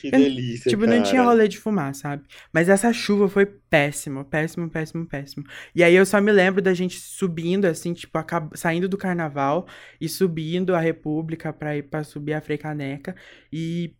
Que 0.00 0.06
Eu- 0.08 0.12
delícia, 0.12 0.70
Tipo, 0.70 0.86
não 0.86 1.02
tinha 1.02 1.16
cara. 1.22 1.28
rolê 1.28 1.46
de 1.48 1.58
fumar, 1.58 1.94
sabe? 1.94 2.22
Mas 2.52 2.68
essa 2.68 2.92
chuva 2.92 3.28
foi 3.28 3.44
péssima, 3.46 4.24
péssimo, 4.24 4.68
péssimo, 4.70 5.06
péssimo. 5.06 5.44
E 5.74 5.84
aí 5.84 5.94
eu 5.94 6.06
só 6.06 6.20
me 6.20 6.32
lembro 6.32 6.62
da 6.62 6.72
gente 6.72 6.98
subindo, 6.98 7.66
assim, 7.66 7.92
tipo, 7.92 8.16
acab- 8.16 8.56
saindo 8.56 8.88
do 8.88 8.96
carnaval 8.96 9.66
e 10.00 10.08
subindo 10.08 10.74
a 10.74 10.80
República 10.80 11.52
pra 11.52 11.76
ir 11.76 11.82
pra 11.84 12.02
subir 12.02 12.32
a 12.34 12.40
Frei 12.40 12.56
Caneca. 12.58 13.14
E. 13.52 13.94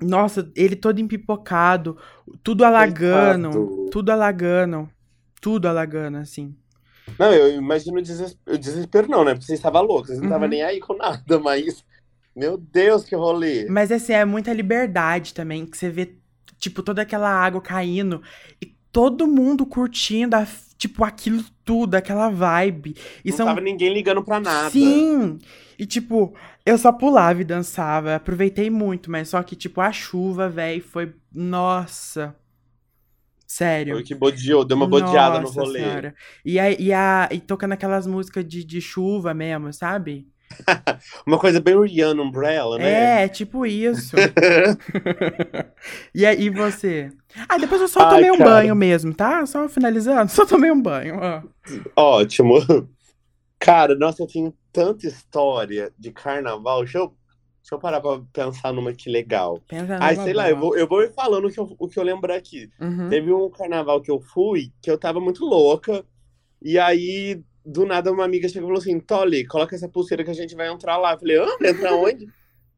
Nossa, 0.00 0.50
ele 0.54 0.76
todo 0.76 0.98
empipocado, 1.00 1.96
tudo 2.42 2.64
alagando, 2.64 3.50
Coitado. 3.50 3.90
tudo 3.90 4.10
alagando, 4.10 4.90
tudo 5.40 5.66
alagando, 5.68 6.18
assim. 6.18 6.54
Não, 7.18 7.32
eu 7.32 7.54
imagino 7.56 7.98
o 7.98 8.02
desespero, 8.02 8.56
o 8.56 8.58
desespero 8.58 9.08
não, 9.08 9.24
né? 9.24 9.32
Porque 9.32 9.46
você 9.46 9.54
estava 9.54 9.80
louco, 9.80 10.08
você 10.08 10.16
não 10.16 10.24
estava 10.24 10.44
Uhum. 10.44 10.50
nem 10.50 10.62
aí 10.62 10.80
com 10.80 10.94
nada, 10.96 11.38
mas. 11.38 11.82
Meu 12.36 12.58
Deus, 12.58 13.04
que 13.04 13.16
rolê. 13.16 13.66
Mas 13.68 13.90
assim, 13.90 14.12
é 14.12 14.24
muita 14.24 14.52
liberdade 14.52 15.32
também, 15.32 15.64
que 15.66 15.76
você 15.76 15.88
vê, 15.88 16.16
tipo, 16.58 16.82
toda 16.82 17.02
aquela 17.02 17.30
água 17.30 17.60
caindo 17.62 18.22
e 18.60 18.76
todo 18.92 19.26
mundo 19.26 19.64
curtindo, 19.64 20.36
a- 20.36 20.46
tipo, 20.76 21.02
aquilo 21.02 21.42
tudo, 21.64 21.94
aquela 21.94 22.28
vibe. 22.28 22.94
E 23.24 23.30
não 23.30 23.36
são. 23.36 23.46
tava 23.46 23.60
ninguém 23.62 23.92
ligando 23.92 24.22
pra 24.22 24.38
nada. 24.38 24.70
Sim! 24.70 25.38
E 25.78 25.86
tipo, 25.86 26.34
eu 26.64 26.76
só 26.78 26.92
pulava 26.92 27.40
e 27.40 27.44
dançava, 27.44 28.14
aproveitei 28.16 28.68
muito, 28.70 29.10
mas 29.10 29.28
só 29.30 29.42
que, 29.42 29.56
tipo, 29.56 29.80
a 29.80 29.90
chuva, 29.92 30.48
velho, 30.48 30.82
foi. 30.82 31.14
Nossa! 31.32 32.36
Sério. 33.46 33.94
Foi 33.94 34.02
que 34.02 34.14
bodeou, 34.14 34.64
deu 34.64 34.76
uma 34.76 34.88
bodeada 34.88 35.36
no 35.36 35.44
Nossa 35.44 35.60
rolê. 35.60 35.80
Senhora. 35.80 36.14
E, 36.44 36.58
a, 36.58 36.70
e, 36.70 36.92
a, 36.92 37.28
e 37.30 37.40
tocando 37.40 37.72
aquelas 37.72 38.06
músicas 38.06 38.44
de, 38.46 38.64
de 38.64 38.80
chuva 38.80 39.32
mesmo, 39.32 39.72
sabe? 39.72 40.26
Uma 41.26 41.38
coisa 41.38 41.60
bem 41.60 41.80
Rihanna 41.80 42.22
Umbrella, 42.22 42.78
né? 42.78 43.24
É, 43.24 43.28
tipo 43.28 43.66
isso. 43.66 44.16
e 46.14 46.24
aí 46.24 46.48
você? 46.50 47.10
Ah, 47.48 47.58
depois 47.58 47.80
eu 47.80 47.88
só 47.88 48.00
Ai, 48.00 48.10
tomei 48.16 48.30
um 48.30 48.38
cara. 48.38 48.50
banho 48.50 48.74
mesmo, 48.74 49.12
tá? 49.14 49.44
Só 49.46 49.68
finalizando, 49.68 50.30
só 50.32 50.46
tomei 50.46 50.70
um 50.70 50.80
banho. 50.80 51.16
ó. 51.20 51.42
Ótimo. 51.96 52.58
Cara, 53.58 53.94
nossa, 53.94 54.22
eu 54.22 54.26
tenho 54.26 54.54
tanta 54.72 55.06
história 55.06 55.92
de 55.98 56.10
carnaval. 56.12 56.80
Deixa 56.80 56.98
eu, 56.98 57.06
deixa 57.62 57.74
eu 57.74 57.78
parar 57.78 58.00
pra 58.00 58.20
pensar 58.32 58.72
numa 58.72 58.92
que 58.92 59.10
legal. 59.10 59.60
Pensa 59.66 59.98
Ai, 60.00 60.16
sei 60.16 60.32
lá, 60.32 60.48
eu 60.48 60.56
vou, 60.56 60.76
eu 60.76 60.86
vou 60.86 61.02
ir 61.02 61.12
falando 61.12 61.46
o 61.46 61.50
que 61.50 61.58
eu, 61.58 61.74
o 61.78 61.88
que 61.88 61.98
eu 61.98 62.04
lembro 62.04 62.32
aqui. 62.32 62.70
Uhum. 62.80 63.08
Teve 63.08 63.32
um 63.32 63.50
carnaval 63.50 64.00
que 64.00 64.10
eu 64.10 64.20
fui 64.20 64.72
que 64.80 64.90
eu 64.90 64.98
tava 64.98 65.20
muito 65.20 65.44
louca. 65.44 66.04
E 66.62 66.78
aí, 66.78 67.42
do 67.66 67.84
nada, 67.84 68.12
uma 68.12 68.24
amiga 68.24 68.48
chegou 68.48 68.68
e 68.68 68.70
falou 68.70 68.80
assim: 68.80 69.00
Tolly, 69.00 69.44
coloca 69.46 69.74
essa 69.74 69.88
pulseira 69.88 70.22
que 70.24 70.30
a 70.30 70.34
gente 70.34 70.54
vai 70.54 70.68
entrar 70.72 70.96
lá. 70.96 71.14
Eu 71.14 71.18
falei: 71.18 71.38
ah, 71.38 71.56
entrar 71.68 71.94
onde? 71.94 72.28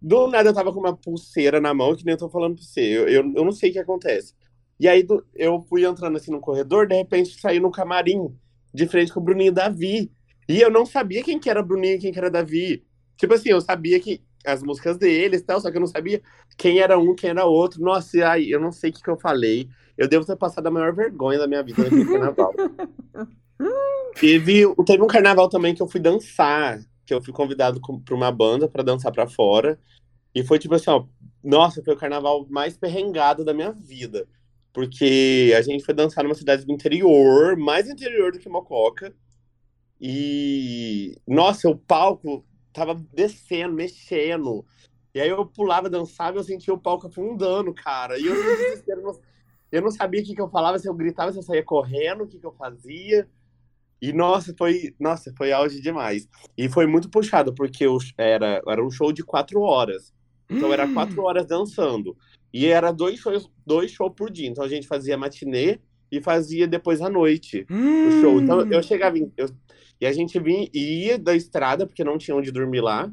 Do 0.01 0.29
nada 0.29 0.49
eu 0.49 0.55
tava 0.55 0.73
com 0.73 0.81
uma 0.81 0.97
pulseira 0.97 1.61
na 1.61 1.75
mão, 1.75 1.95
que 1.95 2.05
nem 2.05 2.15
eu 2.15 2.19
tô 2.19 2.29
falando 2.31 2.55
pra 2.55 2.65
você. 2.65 2.81
Eu, 2.81 3.09
eu, 3.09 3.33
eu 3.37 3.45
não 3.45 3.53
sei 3.53 3.71
o 3.71 3.73
que 3.73 3.79
acontece. 3.79 4.33
E 4.81 4.89
aí 4.89 5.03
do- 5.03 5.25
eu 5.35 5.61
fui 5.69 5.85
entrando 5.85 6.17
assim 6.17 6.31
no 6.31 6.41
corredor, 6.41 6.87
de 6.87 6.95
repente 6.95 7.39
saí 7.41 7.59
no 7.61 7.71
camarim, 7.71 8.33
de 8.73 8.87
frente 8.87 9.13
com 9.13 9.21
o 9.21 9.23
Bruninho 9.23 9.49
e 9.51 9.55
Davi. 9.55 10.11
E 10.49 10.61
eu 10.61 10.71
não 10.71 10.87
sabia 10.87 11.23
quem 11.23 11.39
que 11.39 11.51
era 11.51 11.63
Bruninho 11.63 11.97
e 11.97 11.99
quem 11.99 12.13
que 12.13 12.19
era 12.19 12.31
Davi. 12.31 12.85
Tipo 13.17 13.35
assim, 13.35 13.51
eu 13.51 13.61
sabia 13.61 13.99
que 14.01 14.23
as 14.47 14.63
músicas 14.63 14.97
deles 14.97 15.41
e 15.41 15.45
tal, 15.45 15.61
só 15.61 15.71
que 15.71 15.77
eu 15.77 15.81
não 15.81 15.89
sabia 15.89 16.23
quem 16.57 16.79
era 16.79 16.97
um, 16.99 17.15
quem 17.15 17.31
era 17.31 17.45
outro. 17.45 17.83
Nossa, 17.83 18.17
e 18.17 18.23
aí, 18.23 18.51
eu 18.51 18.61
não 18.61 18.71
sei 18.71 18.91
o 18.91 18.93
que, 18.93 19.03
que 19.03 19.11
eu 19.11 19.19
falei. 19.19 19.69
Eu 19.97 20.09
devo 20.09 20.25
ter 20.25 20.37
passado 20.37 20.67
a 20.69 20.71
maior 20.71 20.95
vergonha 20.95 21.39
da 21.41 21.49
minha 21.49 21.63
vida 21.63 21.83
naquele 21.83 22.05
carnaval. 22.05 22.55
teve, 24.15 24.63
teve 24.85 25.03
um 25.03 25.07
carnaval 25.07 25.49
também 25.49 25.75
que 25.75 25.83
eu 25.83 25.89
fui 25.89 26.01
dançar, 26.01 26.81
que 27.07 27.15
eu 27.15 27.23
fui 27.23 27.33
convidado 27.33 27.81
pra 28.05 28.15
uma 28.15 28.31
banda 28.33 28.69
pra 28.69 28.83
dançar 28.83 29.13
pra 29.13 29.29
fora. 29.29 29.79
E 30.35 30.45
foi 30.45 30.59
tipo 30.59 30.75
assim, 30.75 30.91
ó, 30.91 31.05
nossa, 31.43 31.83
foi 31.83 31.95
o 31.95 31.99
carnaval 31.99 32.47
mais 32.51 32.77
perrengado 32.77 33.45
da 33.45 33.55
minha 33.55 33.73
vida. 33.73 34.27
Porque 34.73 35.53
a 35.57 35.63
gente 35.63 35.85
foi 35.85 35.95
dançar 35.95 36.23
numa 36.23 36.35
cidade 36.35 36.65
do 36.65 36.73
interior, 36.73 37.57
mais 37.57 37.89
interior 37.89 38.33
do 38.33 38.39
que 38.39 38.49
Mococa. 38.49 39.15
E, 40.01 41.17
nossa, 41.27 41.69
o 41.69 41.77
palco 41.77 42.45
tava 42.73 42.95
descendo, 43.13 43.75
mexendo. 43.75 44.65
E 45.15 45.21
aí 45.21 45.29
eu 45.29 45.45
pulava, 45.47 45.91
dançava 45.91 46.37
e 46.37 46.41
eu 46.41 46.45
sentia 46.45 46.73
o 46.73 46.79
palco 46.79 47.07
afundando, 47.07 47.75
cara. 47.75 48.19
E 48.19 48.27
eu, 48.27 48.35
eu 49.73 49.83
não 49.83 49.91
sabia 49.91 50.21
o 50.21 50.25
que, 50.25 50.35
que 50.35 50.41
eu 50.41 50.49
falava, 50.49 50.79
se 50.79 50.89
eu 50.89 50.95
gritava, 50.95 51.33
se 51.33 51.39
eu 51.39 51.43
saía 51.43 51.65
correndo, 51.65 52.25
o 52.25 52.27
que, 52.27 52.39
que 52.39 52.47
eu 52.47 52.53
fazia. 52.53 53.29
E 54.01 54.13
nossa, 54.13 54.55
foi, 54.57 54.95
nossa, 54.99 55.33
foi 55.37 55.53
auge 55.53 55.81
demais. 55.81 56.29
E 56.57 56.69
foi 56.69 56.87
muito 56.87 57.11
puxado, 57.11 57.53
porque 57.55 57.87
o- 57.87 57.99
era, 58.17 58.63
era 58.67 58.85
um 58.85 58.91
show 58.91 59.13
de 59.13 59.25
quatro 59.25 59.61
horas. 59.61 60.13
Então 60.51 60.73
era 60.73 60.87
quatro 60.89 61.23
horas 61.23 61.47
dançando. 61.47 62.17
E 62.53 62.67
era 62.67 62.91
dois 62.93 63.19
shows, 63.19 63.51
dois 63.67 63.91
shows 63.91 64.13
por 64.17 64.31
dia. 64.31 64.49
Então 64.49 64.65
a 64.65 64.69
gente 64.69 64.87
fazia 64.87 65.17
matinê 65.19 65.79
e 66.11 66.21
fazia 66.23 66.67
depois 66.67 67.01
à 67.03 67.11
noite 67.11 67.67
o 68.05 68.11
show. 68.11 68.41
Então 68.41 68.61
Hum. 68.61 68.67
eu 68.71 68.83
chegava 68.83 69.19
em, 69.19 69.31
eu- 69.37 69.51
e 70.01 70.07
a 70.07 70.13
gente 70.13 70.39
vinha, 70.41 70.69
ia 70.73 71.19
da 71.19 71.35
estrada, 71.35 71.87
porque 71.87 72.05
não 72.05 72.17
tinha 72.17 72.37
onde 72.37 72.51
dormir 72.53 72.81
lá. 72.81 73.13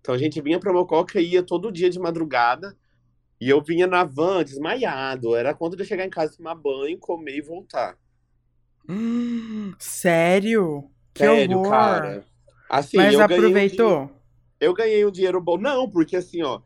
Então 0.00 0.14
a 0.14 0.18
gente 0.18 0.40
vinha 0.42 0.58
pra 0.60 0.72
Mococa 0.72 1.20
e 1.20 1.30
ia 1.34 1.42
todo 1.42 1.72
dia 1.72 1.88
de 1.88 1.98
madrugada. 1.98 2.76
E 3.40 3.48
eu 3.48 3.62
vinha 3.62 3.86
na 3.86 4.04
van, 4.04 4.44
desmaiado. 4.44 5.34
Era 5.34 5.54
conta 5.54 5.76
de 5.76 5.82
eu 5.82 5.86
chegar 5.86 6.04
em 6.04 6.10
casa, 6.10 6.36
tomar 6.36 6.54
banho, 6.54 6.98
comer 6.98 7.36
e 7.36 7.40
voltar. 7.40 7.96
Hum, 8.88 9.74
Sério? 9.78 10.90
Que 11.12 11.26
Sério, 11.26 11.58
horror. 11.58 11.60
cara. 11.60 12.24
Assim, 12.68 12.96
Mas 12.96 13.16
ganhei 13.24 13.56
um 13.56 13.60
aproveitou? 13.60 14.10
eu 14.60 14.74
ganhei 14.74 15.04
um 15.06 15.10
dinheiro 15.10 15.40
bom. 15.40 15.58
Não, 15.58 15.90
porque 15.90 16.16
assim, 16.16 16.42
ó, 16.42 16.60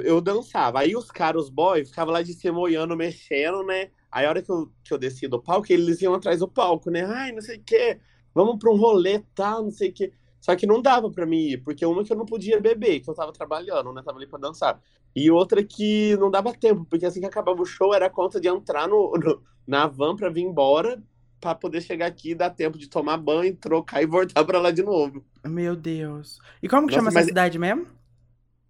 eu 0.00 0.20
dançava. 0.20 0.80
Aí 0.80 0.96
os 0.96 1.10
caras, 1.10 1.44
os 1.44 1.50
boys, 1.50 1.90
ficavam 1.90 2.12
lá 2.14 2.22
de 2.22 2.32
cima 2.34 2.58
olhando, 2.60 2.96
mexendo, 2.96 3.62
né? 3.64 3.90
Aí 4.10 4.26
a 4.26 4.28
hora 4.30 4.42
que 4.42 4.50
eu, 4.50 4.72
que 4.84 4.92
eu 4.94 4.98
desci 4.98 5.28
do 5.28 5.42
palco, 5.42 5.66
eles 5.72 6.00
iam 6.02 6.14
atrás 6.14 6.40
do 6.40 6.48
palco, 6.48 6.90
né? 6.90 7.04
Ai, 7.04 7.32
não 7.32 7.42
sei 7.42 7.58
o 7.58 7.62
quê, 7.64 8.00
vamos 8.34 8.58
pra 8.58 8.70
um 8.70 8.76
rolê, 8.76 9.20
tal, 9.34 9.64
não 9.64 9.70
sei 9.70 9.90
o 9.90 9.92
quê. 9.94 10.12
Só 10.40 10.54
que 10.56 10.66
não 10.66 10.80
dava 10.82 11.10
pra 11.10 11.26
mim 11.26 11.38
ir, 11.50 11.58
porque 11.64 11.84
uma 11.86 12.04
que 12.04 12.12
eu 12.12 12.16
não 12.16 12.26
podia 12.26 12.60
beber, 12.60 13.00
que 13.00 13.08
eu 13.10 13.14
tava 13.14 13.32
trabalhando, 13.32 13.92
né? 13.92 14.02
Tava 14.02 14.18
ali 14.18 14.26
pra 14.26 14.38
dançar. 14.38 14.80
E 15.16 15.30
outra 15.30 15.64
que 15.64 16.16
não 16.18 16.30
dava 16.30 16.52
tempo, 16.54 16.84
porque 16.86 17.06
assim 17.06 17.20
que 17.20 17.26
acabava 17.26 17.60
o 17.62 17.66
show, 17.66 17.94
era 17.94 18.06
a 18.06 18.10
conta 18.10 18.40
de 18.40 18.48
entrar 18.48 18.88
no, 18.88 19.12
no- 19.18 19.42
na 19.66 19.86
van 19.86 20.14
pra 20.16 20.28
vir 20.28 20.42
embora, 20.42 21.02
pra 21.44 21.54
poder 21.54 21.82
chegar 21.82 22.06
aqui, 22.06 22.34
dar 22.34 22.48
tempo 22.48 22.78
de 22.78 22.88
tomar 22.88 23.18
banho, 23.18 23.54
trocar 23.54 24.02
e 24.02 24.06
voltar 24.06 24.42
pra 24.44 24.58
lá 24.58 24.70
de 24.70 24.82
novo. 24.82 25.22
Meu 25.44 25.76
Deus. 25.76 26.38
E 26.62 26.68
como 26.68 26.86
que 26.86 26.94
Nossa, 26.94 27.06
chama 27.06 27.18
essa 27.20 27.28
cidade 27.28 27.58
mesmo? 27.58 27.86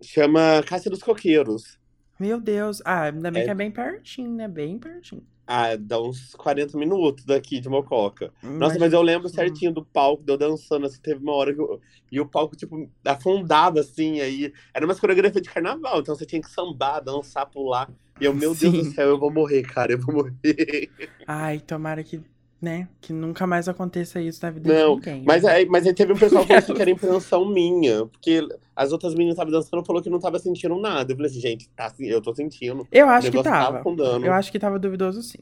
Chama 0.03 0.63
Cássia 0.67 0.91
dos 0.91 1.03
Coqueiros. 1.03 1.79
Meu 2.19 2.41
Deus. 2.41 2.83
Ah, 2.85 3.05
ainda 3.05 3.31
bem 3.31 3.43
é... 3.43 3.45
que 3.45 3.51
é 3.51 3.55
bem 3.55 3.71
pertinho, 3.71 4.33
né? 4.33 4.49
Bem 4.49 4.77
pertinho. 4.79 5.25
Ah, 5.47 5.77
dá 5.77 6.01
uns 6.01 6.35
40 6.35 6.77
minutos 6.77 7.25
daqui 7.25 7.61
de 7.61 7.69
Mococa. 7.69 8.33
Nossa, 8.43 8.79
mas 8.79 8.93
eu 8.93 9.03
lembro 9.03 9.29
certinho 9.29 9.73
do 9.73 9.85
palco, 9.85 10.25
deu 10.25 10.39
dançando, 10.39 10.87
assim, 10.87 11.01
teve 11.01 11.23
uma 11.23 11.35
hora 11.35 11.55
que 11.55 11.61
eu, 11.61 11.81
e 12.11 12.19
o 12.19 12.27
palco, 12.27 12.57
tipo, 12.57 12.91
afundava, 13.05 13.81
assim, 13.81 14.21
aí. 14.21 14.53
Era 14.73 14.87
uma 14.87 14.95
coreografia 14.97 15.43
de 15.43 15.51
carnaval, 15.51 16.01
então 16.01 16.15
você 16.15 16.25
tinha 16.25 16.41
que 16.41 16.51
sambar, 16.51 17.01
dançar, 17.01 17.47
pular. 17.47 17.91
E 18.19 18.25
eu, 18.25 18.33
meu 18.33 18.55
Sim. 18.55 18.71
Deus 18.71 18.89
do 18.89 18.95
céu, 18.95 19.09
eu 19.11 19.19
vou 19.19 19.31
morrer, 19.31 19.63
cara, 19.63 19.93
eu 19.93 20.01
vou 20.01 20.15
morrer. 20.15 20.91
Ai, 21.27 21.61
tomara 21.61 22.03
que 22.03 22.23
né? 22.65 22.89
Que 23.01 23.13
nunca 23.13 23.47
mais 23.47 23.69
aconteça 23.69 24.21
isso 24.21 24.45
na 24.45 24.51
vida 24.51 24.73
não, 24.73 24.99
de 24.99 25.07
ninguém. 25.07 25.25
Mas 25.25 25.45
aí, 25.45 25.67
mas 25.67 25.87
aí 25.87 25.95
teve 25.95 26.13
um 26.13 26.19
pessoal 26.19 26.45
que 26.47 26.61
falou 26.61 26.75
que 26.75 26.81
era 26.83 26.91
impressão 26.91 27.45
minha. 27.45 28.07
Porque 28.07 28.41
as 28.75 28.91
outras 28.91 29.13
meninas 29.15 29.35
estavam 29.35 29.53
dançando 29.53 29.85
falou 29.85 30.03
que 30.03 30.11
não 30.11 30.19
tava 30.19 30.39
sentindo 30.39 30.75
nada. 30.77 31.13
Eu 31.13 31.17
falei 31.17 31.31
assim, 31.31 31.41
gente, 31.41 31.69
tá, 31.71 31.93
eu 32.01 32.21
tô 32.21 32.35
sentindo. 32.35 32.89
Eu 32.91 33.09
acho 33.09 33.31
que 33.31 33.43
tava. 33.43 33.83
eu 34.23 34.33
acho 34.33 34.51
que 34.51 34.59
tava 34.59 34.79
duvidoso 34.79 35.23
sim. 35.23 35.39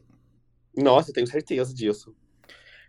Nossa, 0.76 1.11
eu 1.11 1.14
tenho 1.14 1.26
certeza 1.26 1.72
disso. 1.72 2.14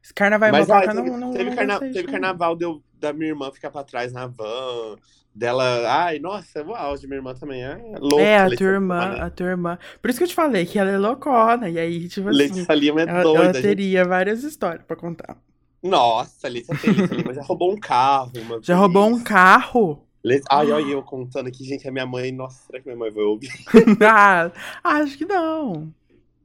Esse 0.03 0.13
carnaval 0.13 0.51
Mas, 0.51 0.69
ah, 0.69 0.81
teve, 0.81 0.93
não, 0.93 1.17
não, 1.17 1.31
teve, 1.31 1.49
não 1.49 1.55
carna 1.55 1.79
teve 1.79 2.03
carnaval 2.03 2.57
deu, 2.57 2.83
da 2.99 3.13
minha 3.13 3.29
irmã 3.29 3.49
ficar 3.51 3.71
pra 3.71 3.83
trás 3.85 4.11
na 4.11 4.27
van. 4.27 4.97
Dela. 5.35 5.63
Ai, 5.87 6.19
nossa, 6.19 6.63
o 6.63 6.75
auge, 6.75 7.07
minha 7.07 7.17
irmã 7.17 7.33
também 7.33 7.63
é 7.63 7.75
louca. 7.99 8.23
É, 8.23 8.37
a 8.37 8.55
tua 8.55 8.67
irmã, 8.67 9.09
né? 9.09 9.21
a 9.21 9.29
tua 9.31 9.47
irmã. 9.47 9.79
Por 9.99 10.09
isso 10.09 10.19
que 10.19 10.25
eu 10.25 10.27
te 10.27 10.35
falei 10.35 10.65
que 10.65 10.77
ela 10.77 10.91
é 10.91 10.97
loucona. 10.97 11.67
E 11.69 11.79
aí, 11.79 12.07
tipo 12.07 12.29
assim. 12.29 12.37
Letícia 12.37 12.73
Lima 12.75 13.01
é 13.01 13.05
ela, 13.09 13.23
doida. 13.23 13.43
Ela 13.45 13.53
teria 13.53 13.99
gente. 13.99 14.09
várias 14.09 14.43
histórias 14.43 14.85
pra 14.85 14.95
contar. 14.95 15.35
Nossa, 15.81 16.47
Letícia, 16.47 16.91
Letícia 16.91 17.15
Lima 17.15 17.33
já 17.33 17.41
roubou 17.41 17.73
um 17.73 17.79
carro. 17.79 18.31
já 18.61 18.73
vez. 18.73 18.79
roubou 18.79 19.07
um 19.07 19.23
carro? 19.23 20.05
Ai, 20.49 20.71
olha 20.71 20.91
eu 20.91 21.01
contando 21.03 21.47
aqui, 21.47 21.63
gente, 21.63 21.87
a 21.87 21.91
minha 21.91 22.05
mãe. 22.05 22.31
Nossa, 22.31 22.67
será 22.67 22.79
que 22.79 22.85
minha 22.85 22.97
mãe 22.97 23.11
vai 23.11 23.23
ouvir? 23.23 23.49
ah, 24.07 24.51
acho 24.83 25.17
que 25.17 25.25
não. 25.25 25.91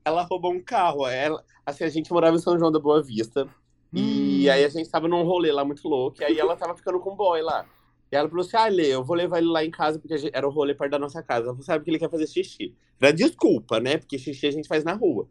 Ela 0.03 0.23
roubou 0.23 0.53
um 0.53 0.63
carro. 0.63 1.07
Ela, 1.07 1.45
assim, 1.67 1.85
a 1.85 1.91
gente 1.91 2.11
morava 2.11 2.37
em 2.37 2.41
São 2.41 2.59
João 2.59 2.73
da 2.73 2.81
Boa 2.81 3.03
Vista. 3.03 3.47
Hum. 3.93 3.99
E 3.99 4.49
aí 4.49 4.65
a 4.65 4.69
gente 4.69 4.89
tava 4.89 5.09
num 5.09 5.23
rolê 5.23 5.53
lá 5.53 5.63
muito 5.63 5.87
louco. 5.87 6.23
E 6.23 6.25
aí 6.25 6.39
ela 6.39 6.57
tava 6.57 6.75
ficando 6.75 6.99
com 6.99 7.13
um 7.13 7.17
boy 7.17 7.43
lá. 7.43 7.67
E 8.11 8.17
ela 8.17 8.29
falou 8.29 8.45
assim: 8.45 8.57
ah, 8.57 8.69
Lê, 8.69 8.95
eu 8.95 9.05
vou 9.05 9.17
levar 9.17 9.39
ele 9.39 9.49
lá 9.49 9.65
em 9.65 9.71
casa, 9.71 9.99
porque 9.99 10.17
gente, 10.17 10.35
era 10.35 10.47
o 10.47 10.51
rolê 10.51 10.75
perto 10.75 10.93
da 10.93 10.99
nossa 10.99 11.23
casa. 11.23 11.45
Ela 11.45 11.53
falou, 11.53 11.65
sabe 11.65 11.85
que 11.85 11.91
ele 11.91 11.99
quer 11.99 12.11
fazer 12.11 12.27
xixi. 12.27 12.75
Era 13.01 13.13
desculpa, 13.13 13.79
né? 13.79 13.99
Porque 13.99 14.19
xixi 14.19 14.47
a 14.47 14.51
gente 14.51 14.69
faz 14.69 14.85
na 14.85 14.95
rua. 14.95 15.29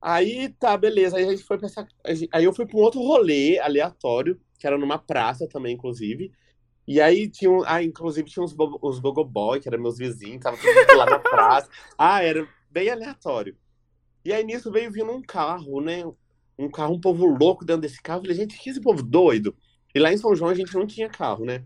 Aí 0.00 0.50
tá, 0.60 0.76
beleza. 0.76 1.16
Aí 1.16 1.24
a 1.24 1.30
gente 1.30 1.44
foi 1.44 1.58
pensar. 1.58 1.88
Aí 2.30 2.44
eu 2.44 2.52
fui 2.52 2.66
pra 2.66 2.76
um 2.76 2.82
outro 2.82 3.00
rolê 3.00 3.58
aleatório, 3.58 4.38
que 4.58 4.66
era 4.66 4.76
numa 4.76 4.98
praça 4.98 5.48
também, 5.48 5.74
inclusive. 5.74 6.30
E 6.86 7.00
aí 7.00 7.28
tinha, 7.28 7.50
ah, 7.66 7.82
inclusive 7.82 8.28
tinha 8.28 8.44
uns, 8.44 8.52
bo 8.52 8.78
uns 8.82 8.98
gogoboy, 8.98 9.58
que 9.58 9.68
eram 9.68 9.80
meus 9.80 9.96
vizinhos, 9.96 10.42
tava 10.42 10.58
tudo 10.58 10.96
lá 10.96 11.06
na 11.06 11.18
praça. 11.18 11.68
Ah, 11.96 12.22
era 12.22 12.46
bem 12.70 12.90
aleatório. 12.90 13.56
E 14.22 14.32
aí 14.32 14.44
nisso 14.44 14.70
veio 14.70 14.90
vindo 14.90 15.10
um 15.10 15.22
carro, 15.22 15.80
né? 15.80 16.04
Um 16.58 16.70
carro, 16.70 16.94
um 16.94 17.00
povo 17.00 17.26
louco 17.26 17.64
dentro 17.64 17.82
desse 17.82 18.02
carro. 18.02 18.18
Eu 18.18 18.22
falei, 18.24 18.36
gente, 18.36 18.58
que 18.58 18.70
esse 18.70 18.80
povo 18.80 19.02
doido? 19.02 19.56
E 19.94 19.98
lá 19.98 20.12
em 20.12 20.18
São 20.18 20.34
João 20.34 20.50
a 20.50 20.54
gente 20.54 20.74
não 20.74 20.86
tinha 20.86 21.08
carro, 21.08 21.44
né? 21.44 21.64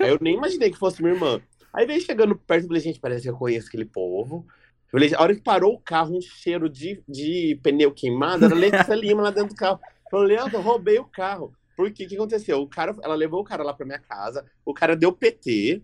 Aí 0.00 0.10
eu 0.10 0.18
nem 0.20 0.36
imaginei 0.36 0.70
que 0.70 0.78
fosse 0.78 1.02
minha 1.02 1.14
irmã. 1.14 1.40
Aí 1.72 1.86
veio 1.86 2.00
chegando 2.00 2.34
perto 2.36 2.64
e 2.64 2.66
falei, 2.68 2.82
gente, 2.82 3.00
parece 3.00 3.22
que 3.22 3.30
eu 3.30 3.36
conheço 3.36 3.68
aquele 3.68 3.84
povo. 3.84 4.46
Eu 4.86 4.90
falei, 4.92 5.14
a 5.14 5.20
hora 5.20 5.34
que 5.34 5.42
parou 5.42 5.74
o 5.74 5.80
carro, 5.80 6.16
um 6.16 6.20
cheiro 6.20 6.68
de, 6.68 7.02
de 7.08 7.58
pneu 7.62 7.92
queimado, 7.92 8.44
era 8.46 8.54
Letícia 8.54 8.94
Lima 8.96 9.22
lá 9.22 9.30
dentro 9.30 9.50
do 9.50 9.56
carro. 9.56 9.80
Eu 10.06 10.10
falei, 10.10 10.36
Leandro, 10.36 10.60
roubei 10.60 10.98
o 10.98 11.04
carro. 11.04 11.52
Por 11.76 11.90
quê? 11.90 12.04
O 12.04 12.08
que 12.08 12.16
aconteceu? 12.16 12.60
O 12.62 12.66
cara, 12.66 12.96
ela 13.02 13.14
levou 13.14 13.40
o 13.40 13.44
cara 13.44 13.62
lá 13.62 13.74
pra 13.74 13.84
minha 13.84 13.98
casa, 13.98 14.44
o 14.64 14.72
cara 14.72 14.96
deu 14.96 15.12
PT, 15.12 15.82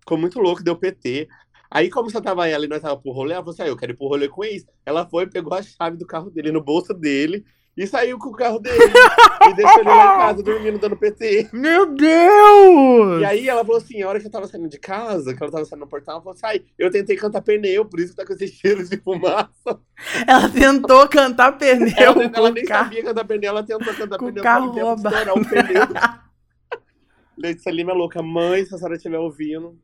ficou 0.00 0.16
muito 0.16 0.40
louco, 0.40 0.62
deu 0.62 0.76
PT. 0.76 1.28
Aí, 1.70 1.90
como 1.90 2.08
você 2.08 2.20
tava 2.22 2.48
ela 2.48 2.64
e 2.64 2.68
nós 2.68 2.80
tava 2.80 2.96
pro 2.96 3.12
rolê, 3.12 3.34
ela 3.34 3.42
falou 3.42 3.52
assim: 3.52 3.62
ah, 3.62 3.68
eu 3.68 3.76
quero 3.76 3.92
ir 3.92 3.96
pro 3.96 4.06
rolê 4.06 4.28
com 4.28 4.44
isso. 4.44 4.66
Ela 4.86 5.06
foi, 5.06 5.26
pegou 5.26 5.52
a 5.52 5.62
chave 5.62 5.98
do 5.98 6.06
carro 6.06 6.30
dele 6.30 6.50
no 6.50 6.62
bolso 6.62 6.94
dele 6.94 7.44
e 7.76 7.86
saiu 7.86 8.18
com 8.18 8.28
o 8.28 8.32
carro 8.32 8.58
dele. 8.60 8.78
e 9.48 9.54
deixou 9.54 9.80
ele 9.80 9.88
lá 9.88 10.14
em 10.14 10.18
casa 10.18 10.42
dormindo, 10.42 10.78
dando 10.78 10.96
PT. 10.96 11.48
Meu 11.52 11.86
Deus! 11.86 13.20
E 13.20 13.24
aí 13.24 13.48
ela 13.48 13.64
falou 13.64 13.78
assim: 13.78 14.02
a 14.02 14.08
hora 14.08 14.20
que 14.20 14.26
eu 14.26 14.30
tava 14.30 14.46
saindo 14.46 14.68
de 14.68 14.78
casa, 14.78 15.34
que 15.34 15.42
ela 15.42 15.50
tava 15.50 15.64
saindo 15.64 15.80
no 15.80 15.88
portal, 15.88 16.14
ela 16.14 16.22
falou 16.22 16.34
assim: 16.34 16.46
ai, 16.46 16.64
eu 16.78 16.90
tentei 16.90 17.16
cantar 17.16 17.42
pneu, 17.42 17.84
por 17.84 17.98
isso 17.98 18.10
que 18.10 18.16
tá 18.16 18.26
com 18.26 18.32
esse 18.32 18.48
cheiro 18.48 18.88
de 18.88 18.96
fumaça. 18.96 19.80
Ela 20.26 20.48
tentou 20.48 21.08
cantar 21.08 21.58
pneu. 21.58 21.92
Ela, 21.96 22.30
ela 22.34 22.50
nem 22.50 22.64
carro... 22.64 22.84
sabia 22.84 23.04
cantar 23.04 23.24
pneu, 23.24 23.50
ela 23.50 23.62
tentou 23.62 23.94
cantar 23.94 24.18
com 24.18 24.26
pneu 24.26 24.42
carro 24.42 24.70
rouba. 24.70 25.10
um 25.36 25.44
pneu. 25.44 25.88
Letícia 27.36 27.70
Lima 27.70 27.90
é 27.90 27.94
louca. 27.94 28.22
Mãe, 28.22 28.64
se 28.64 28.74
a 28.74 28.78
senhora 28.78 28.96
estiver 28.96 29.18
ouvindo, 29.18 29.76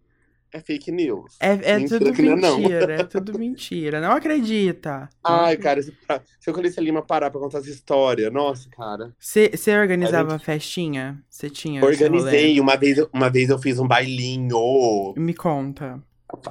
é 0.53 0.61
fake 0.61 0.91
news. 0.91 1.37
É, 1.41 1.53
é 1.73 1.87
tudo 1.87 2.07
mentira, 2.07 2.37
não. 2.37 2.95
é 2.95 3.05
tudo 3.05 3.37
mentira. 3.39 4.01
Não 4.01 4.13
acredita. 4.13 5.09
Ai, 5.23 5.57
cara, 5.57 5.83
se, 5.83 5.93
se 6.41 6.51
eu 6.51 6.55
Calice 6.55 6.81
Lima 6.81 7.03
parar 7.03 7.31
pra 7.31 7.41
contar 7.41 7.59
essa 7.59 7.71
história, 7.71 8.31
nossa, 8.31 8.69
cara. 8.71 9.15
Você 9.19 9.51
organizava 9.79 10.33
gente... 10.33 10.45
festinha? 10.45 11.23
Você 11.29 11.49
tinha? 11.49 11.85
Organizei. 11.85 12.61
Uma 12.61 12.77
vez, 12.77 12.99
uma 13.13 13.31
vez 13.31 13.51
eu 13.51 13.59
fiz 13.59 13.79
um 13.79 13.87
bailinho. 13.87 15.15
Me 15.17 15.35
conta. 15.35 16.03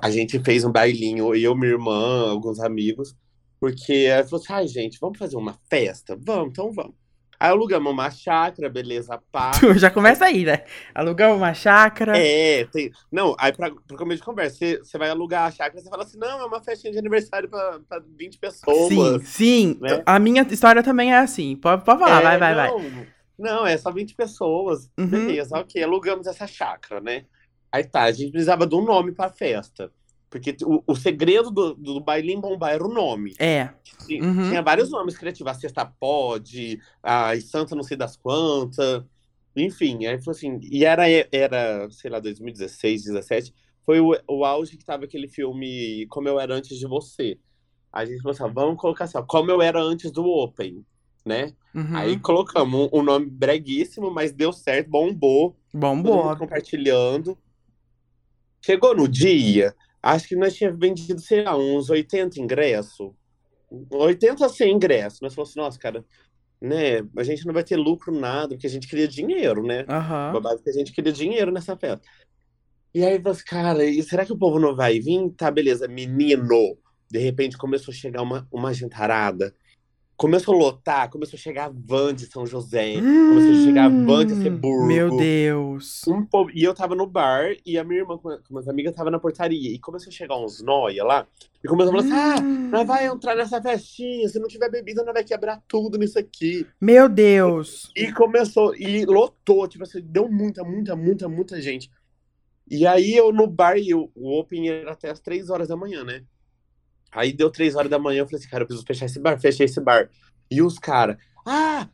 A 0.02 0.10
gente 0.10 0.40
fez 0.40 0.64
um 0.64 0.72
bailinho, 0.72 1.34
eu, 1.36 1.56
minha 1.56 1.72
irmã, 1.72 2.30
alguns 2.30 2.60
amigos. 2.60 3.16
Porque 3.60 4.08
ela 4.10 4.24
falou 4.24 4.42
assim: 4.42 4.54
ai, 4.54 4.68
gente, 4.68 4.98
vamos 5.00 5.18
fazer 5.18 5.36
uma 5.36 5.58
festa? 5.70 6.18
Vamos, 6.20 6.52
então 6.52 6.72
vamos. 6.72 6.96
Aí 7.40 7.52
alugamos 7.52 7.92
uma 7.92 8.12
chácara, 8.12 8.70
beleza, 8.70 9.18
pá. 9.32 9.52
Já 9.78 9.90
começa 9.90 10.26
aí, 10.26 10.44
né? 10.44 10.66
Alugamos 10.94 11.38
uma 11.38 11.54
chácara. 11.54 12.18
É, 12.18 12.66
tem... 12.66 12.92
Não, 13.10 13.34
aí 13.40 13.54
pra, 13.54 13.72
pra 13.72 13.98
começo 13.98 14.20
de 14.20 14.26
conversa, 14.26 14.58
você, 14.58 14.98
vai 14.98 15.10
alugar 15.10 15.48
a 15.48 15.52
chácara, 15.52 15.82
você 15.82 15.90
fala 15.90 16.04
assim, 16.04 16.18
não, 16.18 16.42
é 16.42 16.46
uma 16.46 16.62
festinha 16.62 16.92
de 16.92 17.00
aniversário 17.00 17.48
pra, 17.48 17.80
pra 17.88 18.02
20 18.18 18.38
pessoas. 18.40 18.90
Sim, 18.90 19.20
sim. 19.24 19.78
Né? 19.80 20.04
A 20.06 20.20
minha 20.20 20.42
história 20.42 20.84
também 20.84 21.14
é 21.14 21.20
assim. 21.20 21.56
Pode, 21.56 21.86
pode 21.86 22.00
falar, 22.00 22.20
é, 22.20 22.24
vai, 22.24 22.38
vai, 22.38 22.56
não, 22.68 22.78
vai. 22.78 23.08
Não, 23.40 23.66
é 23.66 23.78
só 23.78 23.90
20 23.90 24.16
pessoas. 24.16 24.92
Uhum. 24.98 25.08
Beleza, 25.08 25.58
ok, 25.58 25.82
alugamos 25.82 26.28
essa 26.28 26.46
chácara, 26.46 27.00
né? 27.00 27.24
Aí 27.72 27.86
tá, 27.86 28.04
a 28.04 28.12
gente 28.12 28.32
precisava 28.32 28.68
de 28.68 28.76
um 28.76 28.84
nome 28.84 29.14
pra 29.14 29.30
festa. 29.30 29.90
Porque 30.30 30.56
o, 30.64 30.84
o 30.86 30.96
segredo 30.96 31.50
do, 31.50 31.74
do 31.74 32.00
bailinho 32.00 32.40
bombar 32.40 32.74
era 32.74 32.86
o 32.86 32.94
nome. 32.94 33.34
É. 33.40 33.70
Tinha, 34.06 34.24
uhum. 34.24 34.50
tinha 34.50 34.62
vários 34.62 34.92
nomes 34.92 35.18
criativos. 35.18 35.52
A 35.52 35.56
Sexta 35.56 35.86
Pode, 35.86 36.80
a 37.02 37.40
Santa 37.42 37.76
não 37.76 37.84
sei 37.84 37.98
das 37.98 38.16
quantas. 38.16 39.04
Enfim, 39.56 40.06
aí 40.06 40.20
falou 40.20 40.38
assim. 40.38 40.60
E 40.64 40.86
era, 40.86 41.06
era 41.32 41.90
sei 41.90 42.12
lá, 42.12 42.20
2016, 42.20 43.06
2017. 43.06 43.54
Foi 43.84 44.00
o, 44.00 44.16
o 44.28 44.46
auge 44.46 44.78
que 44.78 44.86
tava 44.86 45.06
aquele 45.06 45.28
filme 45.28 46.06
Como 46.10 46.28
Eu 46.28 46.40
Era 46.40 46.54
Antes 46.54 46.78
de 46.78 46.88
Você. 46.88 47.40
A 47.92 48.06
gente 48.06 48.22
falou 48.22 48.32
assim: 48.32 48.54
vamos 48.54 48.80
colocar 48.80 49.06
assim, 49.06 49.18
ó, 49.18 49.24
Como 49.24 49.50
Eu 49.50 49.62
Era 49.64 49.82
Antes 49.82 50.12
do 50.12 50.24
Open. 50.26 50.86
Né? 51.26 51.54
Uhum. 51.76 51.96
Aí 51.96 52.20
colocamos 52.20 52.90
um, 52.94 53.00
um, 53.00 53.04
nome 53.04 53.26
breguíssimo, 53.26 54.10
mas 54.10 54.32
deu 54.32 54.54
certo, 54.54 54.90
bombou. 54.90 55.56
Bombou. 55.74 56.36
Compartilhando. 56.38 57.38
Chegou 58.62 58.96
no 58.96 59.08
dia, 59.08 59.76
Acho 60.02 60.28
que 60.28 60.36
nós 60.36 60.56
tínhamos 60.56 60.80
vendido, 60.80 61.20
sei 61.20 61.44
lá, 61.44 61.58
uns 61.58 61.90
80 61.90 62.40
ingressos. 62.40 63.12
80 63.92 64.46
a 64.46 64.50
100 64.50 64.74
ingressos. 64.74 65.22
Nós 65.22 65.34
falamos 65.34 65.52
assim, 65.52 65.60
nossa, 65.60 65.80
cara, 65.80 66.06
né? 66.62 67.02
A 67.18 67.24
gente 67.24 67.46
não 67.46 67.54
vai 67.54 67.64
ter 67.64 67.78
lucro 67.78 68.18
nada, 68.18 68.50
porque 68.50 68.68
a 68.68 68.70
gente 68.70 68.88
queria 68.88 69.08
dinheiro, 69.08 69.64
né? 69.64 69.86
Uhum. 69.90 70.42
base 70.42 70.64
que 70.64 70.70
a 70.70 70.74
gente 70.74 70.92
queria 70.92 71.12
dinheiro 71.12 71.52
nessa 71.52 71.76
festa. 71.76 72.08
E 72.94 73.04
aí, 73.04 73.22
assim, 73.24 73.44
cara, 73.46 73.84
e 73.84 74.02
será 74.02 74.26
que 74.26 74.34
o 74.34 74.38
povo 74.38 74.60
não 74.60 74.76
vai 74.76 75.00
vir? 75.00 75.30
Tá, 75.38 75.52
beleza, 75.52 75.88
menino. 75.88 76.78
De 77.10 77.20
repente 77.20 77.58
começou 77.58 77.92
a 77.92 77.96
chegar 77.96 78.22
uma, 78.22 78.48
uma 78.52 78.74
gentarada 78.74 79.54
começou 80.20 80.54
a 80.54 80.58
lotar, 80.58 81.10
começou 81.10 81.38
a 81.38 81.40
chegar 81.40 81.68
a 81.68 81.74
van 81.74 82.14
de 82.14 82.26
São 82.26 82.46
José, 82.46 82.98
hum, 82.98 83.30
começou 83.30 83.52
a 83.52 83.64
chegar 83.64 83.86
a 83.86 83.90
van 83.90 84.26
de 84.26 84.36
Seburgo. 84.36 84.86
Meu 84.86 85.16
Deus. 85.16 86.06
Um 86.06 86.26
povo, 86.26 86.52
e 86.54 86.62
eu 86.62 86.74
tava 86.74 86.94
no 86.94 87.08
bar, 87.08 87.56
e 87.66 87.78
a 87.78 87.86
minha 87.86 88.02
irmã 88.02 88.18
com 88.18 88.38
umas 88.50 88.68
amigas 88.68 88.94
tava 88.94 89.10
na 89.10 89.18
portaria, 89.18 89.74
e 89.74 89.80
começou 89.80 90.10
a 90.10 90.14
chegar 90.14 90.38
uns 90.38 90.62
noia 90.62 91.06
lá, 91.06 91.26
e 91.64 91.68
começou 91.70 91.98
a 91.98 92.04
falar 92.04 92.34
assim, 92.34 92.38
ah, 92.38 92.42
nós 92.42 92.86
vai 92.86 93.08
entrar 93.08 93.34
nessa 93.34 93.62
festinha, 93.62 94.28
se 94.28 94.38
não 94.40 94.50
tiver 94.50 94.70
bebida, 94.70 95.06
nós 95.06 95.14
vai 95.14 95.24
quebrar 95.24 95.64
tudo 95.70 95.98
nisso 95.98 96.20
aqui. 96.20 96.68
Meu 96.82 97.08
Deus. 97.08 97.90
E 97.96 98.12
começou, 98.12 98.76
e 98.76 99.06
lotou, 99.06 99.70
tipo 99.70 99.86
assim, 99.86 100.02
deu 100.04 100.30
muita, 100.30 100.66
muita, 100.66 100.98
muita, 100.98 101.30
muita 101.30 101.62
gente. 101.62 101.90
E 102.70 102.86
aí 102.86 103.16
eu 103.16 103.32
no 103.32 103.48
bar, 103.48 103.78
e 103.78 103.94
o 103.94 104.12
Open 104.18 104.70
era 104.70 104.92
até 104.92 105.10
as 105.10 105.22
três 105.22 105.50
horas 105.50 105.70
da 105.70 105.78
manhã, 105.78 106.04
né? 106.04 106.26
Aí 107.12 107.34
deu 107.34 107.50
três 107.50 107.76
horas 107.76 107.90
da 107.90 108.00
manhã, 108.00 108.22
eu 108.22 108.26
falei 108.26 108.40
assim, 108.40 108.50
cara, 108.50 108.64
eu 108.64 108.68
preciso 108.68 108.86
fechar 108.86 109.06
esse 109.06 109.20
bar, 109.20 109.40
fechei 109.40 109.66
esse 109.66 109.82
bar. 109.82 110.10
E 110.52 110.62
os 110.62 110.78
caras, 110.78 111.18
ah, 111.46 111.88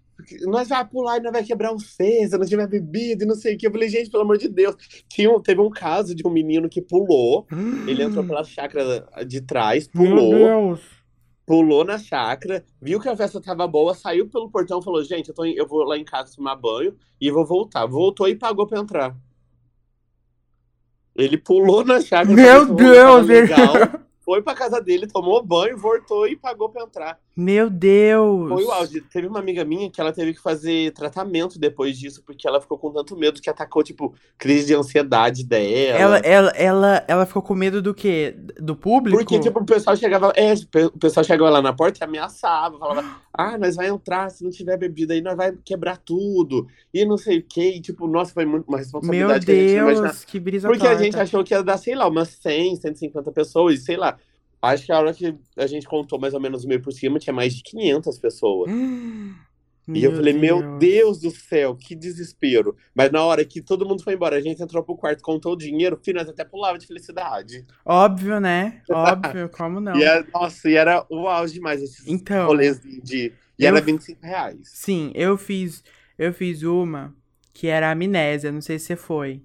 nós 0.44 0.70
vai 0.70 0.86
pular 0.86 1.18
e 1.18 1.22
nós 1.22 1.32
vai 1.32 1.44
quebrar 1.44 1.78
seis, 1.80 2.30
se 2.30 2.38
não 2.38 2.46
tiver 2.46 2.68
bebida 2.68 3.24
e 3.24 3.28
não 3.28 3.36
sei 3.36 3.56
o 3.56 3.58
que. 3.58 3.68
Eu 3.68 3.72
falei, 3.72 3.90
gente, 3.90 4.10
pelo 4.10 4.24
amor 4.24 4.38
de 4.38 4.48
Deus. 4.48 4.76
Tinha, 5.10 5.30
teve 5.42 5.62
um 5.62 5.70
caso 5.70 6.16
de 6.16 6.26
um 6.26 6.32
menino 6.32 6.70
que 6.70 6.82
pulou, 6.82 7.46
ele 7.88 8.04
entrou 8.04 8.26
pela 8.26 8.44
chácara 8.44 9.08
de 9.26 9.42
trás, 9.42 9.88
pulou. 9.88 10.78
pulou 11.46 11.84
na 11.84 11.98
chácara, 11.98 12.66
viu 12.82 13.00
que 13.00 13.10
a 13.10 13.16
festa 13.16 13.42
tava 13.42 13.68
boa, 13.68 13.94
saiu 13.94 14.30
pelo 14.30 14.50
portão 14.50 14.82
falou: 14.82 15.04
Gente, 15.04 15.30
eu, 15.30 15.36
tô 15.36 15.46
eu 15.46 15.68
vou 15.68 15.84
lá 15.84 15.98
em 15.98 16.06
casa 16.06 16.36
tomar 16.36 16.56
banho 16.56 16.96
e 17.20 17.30
vou 17.30 17.46
voltar. 17.46 17.86
Voltou 17.86 18.28
e 18.28 18.36
pagou 18.36 18.68
pra 18.68 18.80
entrar. 18.80 19.16
Ele 21.16 21.38
pulou 21.38 21.86
na 21.86 22.02
chácara. 22.02 22.36
Meu 22.36 22.74
Deus! 22.74 23.28
Legal, 23.28 23.74
foi 24.26 24.42
pra 24.42 24.56
casa 24.56 24.82
dele, 24.82 25.08
tomou 25.08 25.46
banho, 25.46 25.78
voltou 25.78 26.28
e 26.28 26.36
pagou 26.36 26.70
pra 26.70 26.84
entrar. 26.84 27.20
Meu 27.38 27.70
Deus! 27.70 28.48
Foi 28.48 28.64
o 28.64 28.72
auge. 28.72 29.02
Teve 29.02 29.28
uma 29.28 29.40
amiga 29.40 29.66
minha 29.66 29.92
que 29.92 30.00
ela 30.00 30.14
teve 30.14 30.34
que 30.34 30.42
fazer 30.42 30.94
tratamento 30.94 31.60
depois 31.60 32.00
disso, 32.00 32.24
porque 32.26 32.48
ela 32.48 32.62
ficou 32.62 32.78
com 32.78 32.94
tanto 32.94 33.18
medo 33.18 33.42
que 33.42 33.50
atacou, 33.50 33.84
tipo, 33.84 34.14
crise 34.38 34.68
de 34.68 34.74
ansiedade 34.74 35.44
dela. 35.44 36.00
Ela, 36.00 36.18
ela, 36.20 36.50
ela, 36.52 37.06
ela 37.10 37.26
ficou 37.26 37.42
com 37.42 37.54
medo 37.54 37.82
do 37.82 37.94
quê? 37.94 38.34
Do 38.58 38.74
público? 38.74 39.18
Porque, 39.18 39.38
tipo, 39.38 39.60
o 39.60 39.66
pessoal 39.66 39.98
chegava. 39.98 40.32
É, 40.34 40.54
o 40.54 40.98
pessoal 40.98 41.26
chegava 41.26 41.50
lá 41.50 41.62
na 41.62 41.74
porta 41.74 42.00
e 42.00 42.04
ameaçava, 42.06 42.80
falava, 42.80 43.04
ah, 43.34 43.58
nós 43.58 43.76
vai 43.76 43.90
entrar, 43.90 44.30
se 44.32 44.42
não 44.42 44.50
tiver 44.50 44.78
bebida 44.78 45.14
aí, 45.14 45.22
nós 45.22 45.36
vai 45.36 45.52
quebrar 45.66 45.98
tudo. 45.98 46.68
E 46.94 47.04
não 47.04 47.18
sei 47.18 47.40
o 47.40 47.44
quê. 47.44 47.74
E, 47.76 47.82
tipo, 47.82 48.08
nossa, 48.08 48.34
foi 48.34 48.46
muito 48.46 48.66
uma 48.66 48.78
responsabilidade 48.78 49.46
Meu 49.46 49.56
Deus, 49.56 49.76
que 49.76 49.80
a 49.80 49.94
gente 49.94 50.02
não 50.02 50.26
que 50.26 50.40
brisa 50.40 50.68
Porque 50.70 50.86
torta. 50.86 50.96
a 50.96 51.04
gente 51.04 51.20
achou 51.20 51.44
que 51.44 51.54
ia 51.54 51.62
dar, 51.62 51.78
sei 51.78 51.96
lá, 51.96 52.08
umas 52.08 52.30
100, 52.30 52.78
150 52.78 53.30
pessoas, 53.34 53.84
sei 53.84 53.98
lá. 53.98 54.18
Acho 54.66 54.86
que 54.86 54.92
a 54.92 55.00
hora 55.00 55.14
que 55.14 55.38
a 55.58 55.68
gente 55.68 55.88
contou 55.88 56.20
mais 56.20 56.34
ou 56.34 56.40
menos 56.40 56.66
meio 56.66 56.82
por 56.82 56.92
cima, 56.92 57.20
tinha 57.20 57.34
mais 57.34 57.54
de 57.56 57.64
500 57.64 58.20
pessoas. 58.20 58.72
e 59.94 60.04
eu 60.04 60.14
falei, 60.14 60.34
meu 60.34 60.62
Deus 60.62 61.20
do 61.22 61.32
céu, 61.32 61.76
que 61.76 61.96
desespero. 61.96 62.76
Mas 62.94 63.12
na 63.12 63.24
hora 63.24 63.46
que 63.46 63.62
todo 63.62 63.86
mundo 63.88 64.04
foi 64.04 64.14
embora, 64.14 64.36
a 64.36 64.42
gente 64.42 64.62
entrou 64.62 64.84
pro 64.84 64.96
quarto, 64.98 65.22
contou 65.24 65.54
o 65.54 65.58
dinheiro, 65.58 66.00
filho, 66.04 66.20
nós 66.20 66.28
até 66.28 66.44
pulava 66.44 66.78
de 66.78 66.86
felicidade. 66.86 67.66
Óbvio, 67.86 68.40
né? 68.42 68.82
Óbvio, 68.92 69.50
como 69.50 69.80
não? 69.80 69.98
E 69.98 70.04
era, 70.04 70.26
nossa, 70.34 70.70
e 70.70 70.76
era 70.76 71.06
o 71.10 71.28
auge 71.28 71.54
demais 71.54 71.82
esses 71.82 72.06
Então, 72.08 72.48
rolês 72.48 72.80
de... 72.82 73.02
de- 73.02 73.34
e 73.58 73.64
eu- 73.64 73.70
era 73.70 73.80
25 73.80 74.22
reais. 74.26 74.60
Sim, 74.64 75.12
eu 75.16 75.38
fiz, 75.38 75.82
eu 76.18 76.34
fiz 76.34 76.62
uma 76.64 77.16
que 77.54 77.68
era 77.68 77.88
a 77.88 77.92
amnésia, 77.92 78.52
não 78.52 78.60
sei 78.60 78.78
se 78.78 78.88
você 78.88 78.96
foi. 78.98 79.42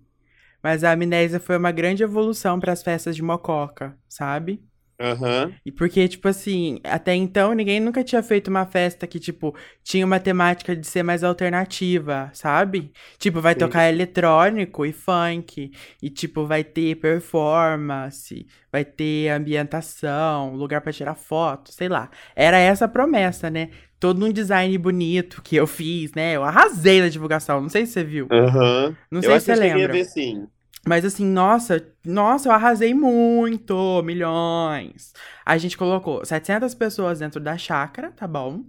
Mas 0.62 0.84
a 0.84 0.92
amnésia 0.92 1.40
foi 1.40 1.56
uma 1.56 1.70
grande 1.72 2.02
evolução 2.02 2.58
para 2.58 2.72
as 2.72 2.82
festas 2.82 3.14
de 3.16 3.22
Mococa, 3.22 3.96
sabe? 4.08 4.62
Aham. 5.00 5.56
E 5.64 5.72
porque, 5.72 6.06
tipo 6.08 6.28
assim, 6.28 6.78
até 6.84 7.14
então 7.14 7.54
ninguém 7.54 7.80
nunca 7.80 8.04
tinha 8.04 8.22
feito 8.22 8.48
uma 8.48 8.66
festa 8.66 9.06
que, 9.06 9.18
tipo, 9.18 9.56
tinha 9.82 10.04
uma 10.04 10.20
temática 10.20 10.76
de 10.76 10.86
ser 10.86 11.02
mais 11.02 11.24
alternativa, 11.24 12.30
sabe? 12.34 12.92
Tipo, 13.18 13.40
vai 13.40 13.54
Sim. 13.54 13.58
tocar 13.58 13.88
eletrônico 13.88 14.84
e 14.84 14.92
funk. 14.92 15.70
E, 16.02 16.10
tipo, 16.10 16.44
vai 16.46 16.62
ter 16.62 16.96
performance, 16.96 18.46
vai 18.70 18.84
ter 18.84 19.30
ambientação, 19.30 20.54
lugar 20.54 20.82
pra 20.82 20.92
tirar 20.92 21.14
foto, 21.14 21.72
sei 21.72 21.88
lá. 21.88 22.10
Era 22.36 22.58
essa 22.58 22.84
a 22.84 22.88
promessa, 22.88 23.48
né? 23.50 23.70
Todo 23.98 24.24
um 24.24 24.32
design 24.32 24.76
bonito 24.78 25.42
que 25.42 25.56
eu 25.56 25.66
fiz, 25.66 26.12
né? 26.14 26.36
Eu 26.36 26.44
arrasei 26.44 27.00
na 27.00 27.08
divulgação, 27.08 27.60
não 27.60 27.68
sei 27.70 27.86
se 27.86 27.92
você 27.92 28.04
viu. 28.04 28.28
Aham. 28.30 28.96
Não 29.10 29.22
Eu 29.22 29.22
sei 29.22 29.34
acho 29.34 29.46
se 29.46 29.46
você 29.46 29.54
eu 29.54 29.56
lembra. 29.56 29.88
ver 29.88 30.04
sim. 30.04 30.46
Mas 30.86 31.04
assim, 31.04 31.26
nossa, 31.26 31.84
nossa, 32.04 32.48
eu 32.48 32.52
arrasei 32.52 32.94
muito, 32.94 34.02
milhões. 34.02 35.12
A 35.44 35.58
gente 35.58 35.76
colocou 35.76 36.24
700 36.24 36.74
pessoas 36.74 37.18
dentro 37.18 37.40
da 37.40 37.58
chácara, 37.58 38.10
tá 38.12 38.26
bom? 38.26 38.64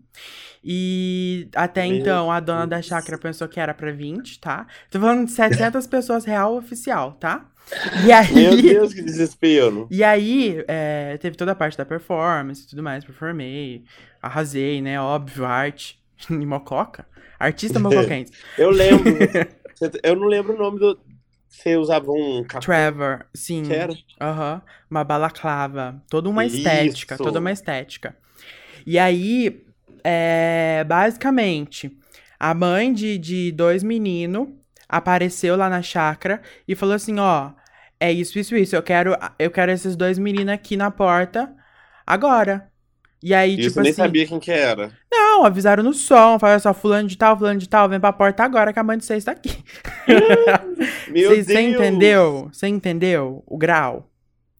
E 0.63 1.47
até 1.55 1.87
Meu 1.87 1.97
então 1.97 2.31
a 2.31 2.39
dona 2.39 2.67
da 2.67 2.81
chácara 2.81 3.17
pensou 3.17 3.47
que 3.47 3.59
era 3.59 3.73
pra 3.73 3.91
20, 3.91 4.39
tá? 4.39 4.67
Tô 4.89 4.99
falando 4.99 5.25
de 5.25 5.31
700 5.33 5.87
pessoas 5.87 6.25
real 6.25 6.55
oficial, 6.55 7.13
tá? 7.13 7.45
E 8.05 8.11
aí, 8.11 8.33
Meu 8.33 8.61
Deus, 8.61 8.93
que 8.93 9.01
desespero. 9.01 9.87
e 9.91 10.03
aí 10.03 10.63
é, 10.67 11.17
teve 11.17 11.37
toda 11.37 11.53
a 11.53 11.55
parte 11.55 11.77
da 11.77 11.85
performance 11.85 12.63
e 12.63 12.67
tudo 12.67 12.83
mais, 12.83 13.05
performei, 13.05 13.85
arrasei, 14.21 14.81
né? 14.81 14.99
Óbvio, 14.99 15.45
arte 15.45 16.01
Mococa. 16.29 17.05
Artista 17.39 17.79
mocoquense. 17.79 18.31
Eu 18.55 18.69
lembro. 18.69 19.17
eu 20.03 20.15
não 20.15 20.27
lembro 20.27 20.53
o 20.53 20.57
nome 20.59 20.79
do. 20.79 20.99
Você 21.51 21.75
usava 21.75 22.09
um 22.11 22.45
capuz 22.45 22.65
Trevor, 22.65 23.25
sim. 23.33 23.63
que 23.63 23.73
era? 23.73 23.93
Uma 24.89 25.03
balaclava. 25.03 26.01
Toda 26.09 26.29
uma 26.29 26.45
Isso. 26.45 26.55
estética, 26.55 27.17
toda 27.17 27.39
uma 27.39 27.51
estética. 27.51 28.15
E 28.87 28.97
aí, 28.97 29.63
é, 30.01 30.83
basicamente, 30.87 31.95
a 32.39 32.53
mãe 32.53 32.93
de, 32.93 33.17
de 33.17 33.51
dois 33.51 33.83
meninos 33.83 34.47
apareceu 34.87 35.57
lá 35.57 35.69
na 35.69 35.81
chácara 35.81 36.41
e 36.65 36.73
falou 36.73 36.95
assim, 36.95 37.19
ó, 37.19 37.51
é 37.99 38.11
isso, 38.11 38.39
isso, 38.39 38.55
isso, 38.55 38.75
eu 38.75 38.81
quero, 38.81 39.15
eu 39.37 39.51
quero 39.51 39.71
esses 39.71 39.95
dois 39.95 40.17
meninos 40.17 40.53
aqui 40.53 40.77
na 40.77 40.89
porta 40.89 41.53
agora. 42.07 42.70
E 43.23 43.33
aí, 43.33 43.57
Isso, 43.57 43.69
tipo 43.69 43.81
nem 43.81 43.91
assim, 43.91 43.93
sabia 43.93 44.25
quem 44.27 44.39
que 44.39 44.51
era. 44.51 44.91
não, 45.11 45.43
avisaram 45.45 45.83
no 45.83 45.93
som, 45.93 46.39
falaram 46.39 46.59
só, 46.59 46.73
fulano 46.73 47.07
de 47.07 47.17
tal, 47.17 47.37
fulano 47.37 47.59
de 47.59 47.69
tal, 47.69 47.87
vem 47.89 47.99
pra 47.99 48.13
porta 48.13 48.43
agora 48.43 48.73
que 48.73 48.79
a 48.79 48.83
mãe 48.83 48.97
de 48.97 49.05
vocês 49.05 49.23
tá 49.23 49.31
aqui. 49.31 49.63
Meu 51.07 51.35
Você 51.35 51.43
Deus! 51.43 51.59
entendeu? 51.59 52.49
Você 52.51 52.67
entendeu 52.67 53.43
o 53.47 53.57
grau? 53.57 54.07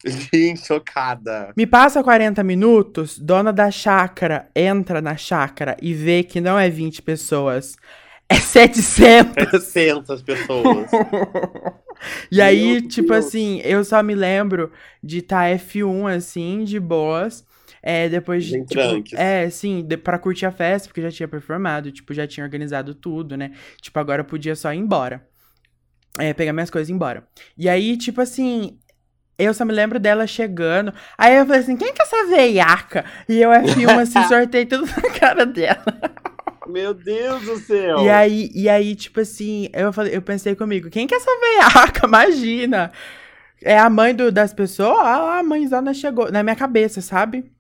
Gente, 0.05 0.65
chocada. 0.65 1.53
Me 1.55 1.67
passa 1.67 2.03
40 2.03 2.43
minutos, 2.43 3.19
dona 3.19 3.53
da 3.53 3.69
chácara 3.69 4.49
entra 4.55 4.99
na 5.01 5.15
chácara 5.15 5.77
e 5.81 5.93
vê 5.93 6.23
que 6.23 6.41
não 6.41 6.57
é 6.57 6.69
20 6.69 7.01
pessoas, 7.03 7.75
é 8.27 8.35
700. 8.39 9.35
700 9.35 10.21
pessoas. 10.23 10.97
e 12.31 12.41
aí, 12.41 12.81
Meu 12.81 12.87
tipo 12.87 13.13
Deus. 13.13 13.25
assim, 13.25 13.61
eu 13.63 13.83
só 13.83 14.01
me 14.01 14.15
lembro 14.15 14.71
de 15.03 15.19
estar 15.19 15.49
F1 15.57 16.15
assim, 16.15 16.63
de 16.63 16.79
boas. 16.79 17.45
É, 17.83 18.07
depois 18.09 18.45
de. 18.45 18.51
Tipo, 18.59 18.65
tranques. 18.73 19.13
é, 19.19 19.49
sim, 19.49 19.81
de, 19.83 19.97
pra 19.97 20.19
curtir 20.19 20.45
a 20.45 20.51
festa, 20.51 20.87
porque 20.87 21.01
já 21.01 21.09
tinha 21.11 21.27
performado, 21.27 21.91
tipo, 21.91 22.13
já 22.13 22.27
tinha 22.27 22.43
organizado 22.45 22.93
tudo, 22.93 23.35
né? 23.35 23.51
Tipo, 23.81 23.99
agora 23.99 24.21
eu 24.21 24.25
podia 24.25 24.55
só 24.55 24.71
ir 24.73 24.77
embora. 24.77 25.25
É, 26.19 26.33
pegar 26.33 26.53
minhas 26.53 26.69
coisas 26.69 26.89
e 26.89 26.91
ir 26.91 26.95
embora. 26.95 27.25
E 27.57 27.67
aí, 27.69 27.95
tipo 27.97 28.21
assim, 28.21 28.77
eu 29.39 29.53
só 29.53 29.65
me 29.65 29.71
lembro 29.73 29.99
dela 29.99 30.27
chegando. 30.27 30.93
Aí 31.17 31.35
eu 31.37 31.45
falei 31.45 31.61
assim, 31.61 31.75
quem 31.77 31.93
que 31.93 32.01
é 32.01 32.05
essa 32.05 32.25
veiaca? 32.27 33.05
E 33.27 33.41
eu 33.41 33.49
F1 33.49 33.97
assim, 33.99 34.21
sortei 34.27 34.65
tudo 34.65 34.85
na 34.85 35.09
cara 35.19 35.45
dela. 35.45 35.83
Meu 36.67 36.93
Deus 36.93 37.41
do 37.43 37.57
céu. 37.57 37.99
E 38.05 38.09
aí, 38.09 38.51
e 38.53 38.69
aí, 38.69 38.93
tipo 38.95 39.19
assim, 39.21 39.69
eu, 39.73 39.91
falei, 39.91 40.15
eu 40.15 40.21
pensei 40.21 40.53
comigo, 40.55 40.89
quem 40.89 41.07
que 41.07 41.15
é 41.15 41.17
essa 41.17 41.31
veiaca? 41.39 42.05
Imagina! 42.07 42.91
É 43.63 43.77
a 43.77 43.89
mãe 43.89 44.13
do- 44.13 44.31
das 44.31 44.53
pessoas? 44.53 44.99
Ah, 44.99 45.39
a 45.39 45.43
mãezona 45.43 45.93
chegou. 45.93 46.31
Na 46.31 46.43
minha 46.43 46.55
cabeça, 46.55 46.99
sabe? 47.01 47.51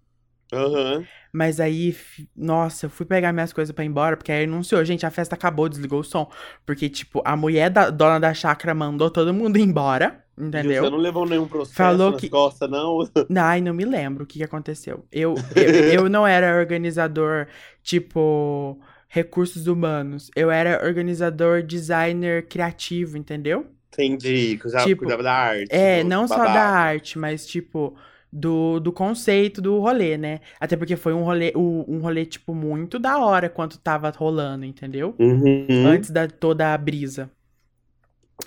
Aham. 0.51 1.07
Mas 1.33 1.59
aí, 1.61 1.95
nossa, 2.35 2.87
eu 2.87 2.89
fui 2.89 3.05
pegar 3.05 3.31
minhas 3.31 3.53
coisas 3.53 3.73
pra 3.73 3.85
ir 3.85 3.87
embora, 3.87 4.17
porque 4.17 4.31
aí 4.31 4.43
anunciou, 4.43 4.83
gente, 4.83 5.05
a 5.05 5.09
festa 5.11 5.33
acabou, 5.35 5.69
desligou 5.69 6.01
o 6.01 6.03
som. 6.03 6.29
Porque, 6.65 6.89
tipo, 6.89 7.21
a 7.23 7.37
mulher 7.37 7.69
da 7.69 7.89
dona 7.89 8.19
da 8.19 8.33
chácara 8.33 8.73
mandou 8.73 9.09
todo 9.09 9.33
mundo 9.33 9.55
embora, 9.59 10.23
E 10.37 10.41
Você 10.41 10.47
entendeu? 10.47 10.89
não 10.91 10.97
levou 10.97 11.25
nenhum 11.25 11.47
processo 11.47 11.75
Falou 11.75 12.11
nas 12.11 12.19
que- 12.21 12.29
costas, 12.29 12.69
não? 12.69 12.99
Ai, 13.37 13.61
não 13.61 13.73
me 13.73 13.85
lembro 13.85 14.23
o 14.25 14.27
que, 14.27 14.39
que 14.39 14.43
aconteceu. 14.43 15.05
Eu, 15.11 15.35
eu, 15.55 16.03
eu 16.03 16.09
não 16.09 16.27
era 16.27 16.57
organizador, 16.59 17.47
tipo, 17.81 18.77
recursos 19.07 19.67
humanos. 19.67 20.29
Eu 20.35 20.51
era 20.51 20.85
organizador, 20.85 21.63
designer 21.63 22.47
criativo, 22.47 23.17
entendeu? 23.17 23.67
Entendi. 23.93 24.57
Cuidava, 24.57 24.85
Tipo, 24.85 24.99
cuidava 25.03 25.23
da 25.23 25.33
arte. 25.33 25.67
É, 25.69 26.03
não 26.03 26.27
só 26.27 26.37
babado. 26.37 26.53
da 26.55 26.63
arte, 26.63 27.19
mas, 27.19 27.45
tipo, 27.45 27.95
do, 28.31 28.79
do 28.79 28.91
conceito 28.93 29.61
do 29.61 29.79
rolê, 29.79 30.17
né? 30.17 30.41
Até 30.59 30.77
porque 30.77 30.95
foi 30.95 31.13
um 31.13 31.23
rolê, 31.23 31.51
o- 31.55 31.85
um 31.87 31.99
rolê, 31.99 32.25
tipo, 32.25 32.53
muito 32.55 32.99
da 32.99 33.17
hora 33.19 33.49
quando 33.49 33.77
tava 33.77 34.09
rolando, 34.11 34.65
entendeu? 34.65 35.19
Uhum. 35.19 35.67
Antes 35.83 36.11
da 36.11 36.27
toda 36.27 36.73
a 36.73 36.77
brisa. 36.77 37.31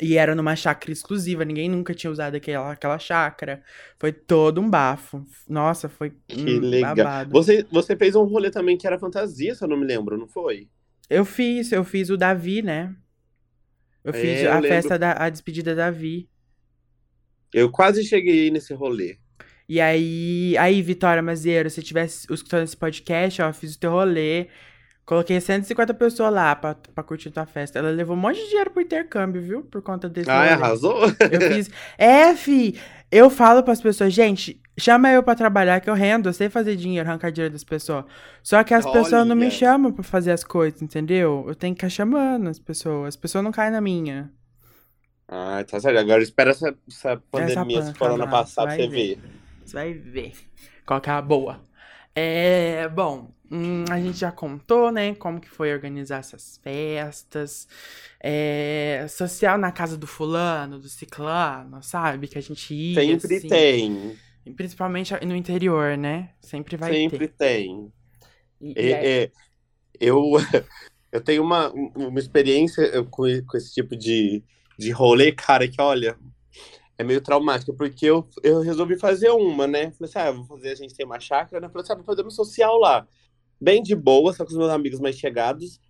E 0.01 0.17
era 0.19 0.35
numa 0.35 0.57
chácara 0.57 0.91
exclusiva, 0.93 1.45
ninguém 1.45 1.69
nunca 1.69 1.95
tinha 1.95 2.11
usado 2.11 2.35
aquela, 2.37 2.73
aquela 2.73 2.99
chácara. 2.99 3.63
Foi 3.99 4.13
todo 4.13 4.61
um 4.61 4.69
bafo. 4.69 5.25
Nossa, 5.49 5.89
foi 5.89 6.13
Que 6.29 6.59
um 6.59 6.61
legal. 6.61 6.97
babado. 6.97 7.31
Você, 7.31 7.65
você 7.71 7.97
fez 7.97 8.15
um 8.17 8.25
rolê 8.25 8.51
também 8.51 8.77
que 8.77 8.87
era 8.87 8.99
fantasia, 8.99 9.55
se 9.55 9.65
eu 9.65 9.69
não 9.69 9.77
me 9.77 9.87
lembro, 9.87 10.17
não 10.19 10.29
foi? 10.29 10.69
Eu 11.09 11.25
fiz, 11.25 11.73
eu 11.73 11.83
fiz 11.85 12.11
o 12.11 12.17
Davi, 12.17 12.61
né? 12.63 12.95
Eu 14.05 14.13
É, 14.13 14.15
fiz 14.15 14.45
eu 14.47 14.55
a 14.55 14.59
lembro. 14.59 14.91
festa 14.93 14.99
da 14.99 15.13
a 15.13 15.29
despedida 15.31 15.75
da 15.75 15.87
Davi. 15.87 16.29
Eu 17.55 17.71
quase 17.71 18.05
cheguei 18.05 18.51
nesse 18.51 18.75
rolê. 18.75 19.19
E 19.69 19.81
aí, 19.81 20.57
aí, 20.59 20.83
Vitória 20.83 21.23
Mazeiro, 21.23 21.71
se 21.71 21.83
tivesse 21.83 22.27
escutando 22.33 22.65
esse 22.65 22.77
podcast, 22.77 23.41
ó, 23.43 23.53
fiz 23.53 23.75
o 23.75 23.79
teu 23.79 23.91
rolê. 23.91 24.49
Coloquei 25.07 25.39
150 25.41 25.93
pessoas 25.95 26.33
lá 26.33 26.55
pra, 26.57 26.75
pra 26.75 27.05
curtir 27.05 27.31
tua 27.31 27.45
festa. 27.47 27.79
Ela 27.79 27.91
levou 27.91 28.17
um 28.17 28.21
monte 28.21 28.39
de 28.41 28.49
dinheiro 28.49 28.71
pro 28.71 28.81
intercâmbio, 28.83 29.41
viu? 29.43 29.63
Por 29.63 29.83
conta 29.83 30.09
desse 30.09 30.31
Ah, 30.31 30.39
rolê. 30.39 30.49
arrasou? 30.51 30.99
Eu 31.31 31.41
fiz. 31.43 31.71
É, 31.99 32.35
fi, 32.35 32.79
eu 33.11 33.29
falo 33.31 33.63
pras 33.63 33.81
pessoas, 33.83 34.13
gente, 34.15 34.61
chama 34.79 35.11
eu 35.11 35.23
pra 35.23 35.35
trabalhar 35.35 35.81
que 35.81 35.89
eu 35.91 35.95
rendo, 35.95 36.29
eu 36.29 36.33
sei 36.33 36.49
fazer 36.49 36.75
dinheiro, 36.77 37.07
arrancar 37.09 37.31
dinheiro 37.31 37.53
das 37.53 37.65
pessoas. 37.65 38.05
Só 38.43 38.63
que 38.65 38.73
as 38.75 38.87
pessoas 38.87 39.27
não 39.27 39.37
me 39.37 39.43
Olha. 39.47 39.51
chamam 39.51 39.93
pra 39.93 40.03
fazer 40.03 40.31
as 40.33 40.43
coisas, 40.45 40.81
entendeu? 40.83 41.45
Eu 41.49 41.55
tenho 41.55 41.75
que 41.75 41.81
ficar 41.81 41.91
chamando 41.91 42.49
as 42.49 42.59
pessoas. 42.59 43.09
As 43.09 43.17
pessoas 43.17 43.45
não 43.45 43.53
caem 43.53 43.73
na 43.73 43.81
minha. 43.81 44.31
Ah, 45.29 45.65
tá 45.69 45.81
certo. 45.81 45.99
Agora 45.99 46.23
espera 46.23 46.51
essa, 46.51 46.75
essa 46.89 47.17
pandemia, 47.31 47.81
pan 47.81 47.89
esse 47.91 47.95
corona 47.95 48.27
passar 48.29 48.67
pra 48.67 48.77
você 48.77 48.87
ver. 48.87 49.17
ver. 49.17 49.19
Você 49.65 49.75
vai 49.75 49.93
ver 49.95 50.33
qual 50.87 51.01
que 51.01 51.09
é 51.09 51.13
a 51.13 51.23
boa. 51.23 51.61
É, 52.15 52.89
bom, 52.89 53.33
hum, 53.51 53.85
a 53.91 53.99
gente 54.01 54.19
já 54.19 54.31
contou, 54.31 54.93
né, 54.93 55.15
como 55.17 55.41
que 55.41 55.49
foi 55.49 55.73
organizar 55.73 56.19
essas 56.19 56.59
festas. 56.63 57.67
É, 58.21 59.07
social 59.09 59.59
na 59.59 59.73
casa 59.73 59.97
do 59.99 60.07
fulano, 60.07 60.79
do 60.79 60.89
ciclano, 60.89 61.83
sabe? 61.83 62.29
Que 62.29 62.39
a 62.39 62.43
gente 62.43 62.73
ia. 62.73 62.95
Sempre 62.95 63.37
assim, 63.37 63.49
tem. 63.49 64.19
Principalmente 64.57 65.13
no 65.25 65.35
interior, 65.35 65.97
né? 65.97 66.31
Sempre 66.41 66.77
vai 66.77 66.93
Sempre 66.93 67.29
ter. 67.29 67.35
tem. 67.37 67.93
E, 68.61 68.73
e 68.77 68.93
é, 68.93 69.31
eu, 70.01 70.33
eu 71.11 71.21
tenho 71.21 71.43
uma, 71.43 71.71
uma 71.73 72.19
experiência 72.19 73.03
com, 73.05 73.25
com 73.47 73.57
esse 73.57 73.75
tipo 73.75 73.97
de, 73.97 74.43
de 74.79 74.91
rolê, 74.91 75.33
cara, 75.33 75.67
que 75.67 75.81
olha, 75.81 76.17
é 76.97 77.05
meio 77.05 77.21
traumática, 77.21 77.73
porque 77.73 78.07
eu, 78.07 78.27
eu 78.43 78.61
resolvi 78.61 78.97
fazer 78.99 79.31
uma, 79.31 79.67
né? 79.67 79.91
Falei 79.93 80.11
assim, 80.11 80.19
ah, 80.19 80.31
vou 80.31 80.45
fazer, 80.45 80.71
a 80.71 80.75
gente 80.75 80.95
tem 80.95 81.05
uma 81.05 81.19
chácara, 81.19 81.61
né? 81.61 81.69
Falei 81.69 81.83
assim, 81.83 81.93
ah, 81.93 81.97
vou 81.97 82.05
fazer 82.05 82.23
uma 82.23 82.31
social 82.31 82.79
lá. 82.79 83.07
Bem 83.61 83.83
de 83.83 83.95
boa, 83.95 84.33
só 84.33 84.45
com 84.45 84.51
os 84.51 84.57
meus 84.57 84.71
amigos 84.71 85.01
mais 85.01 85.17
chegados. 85.17 85.81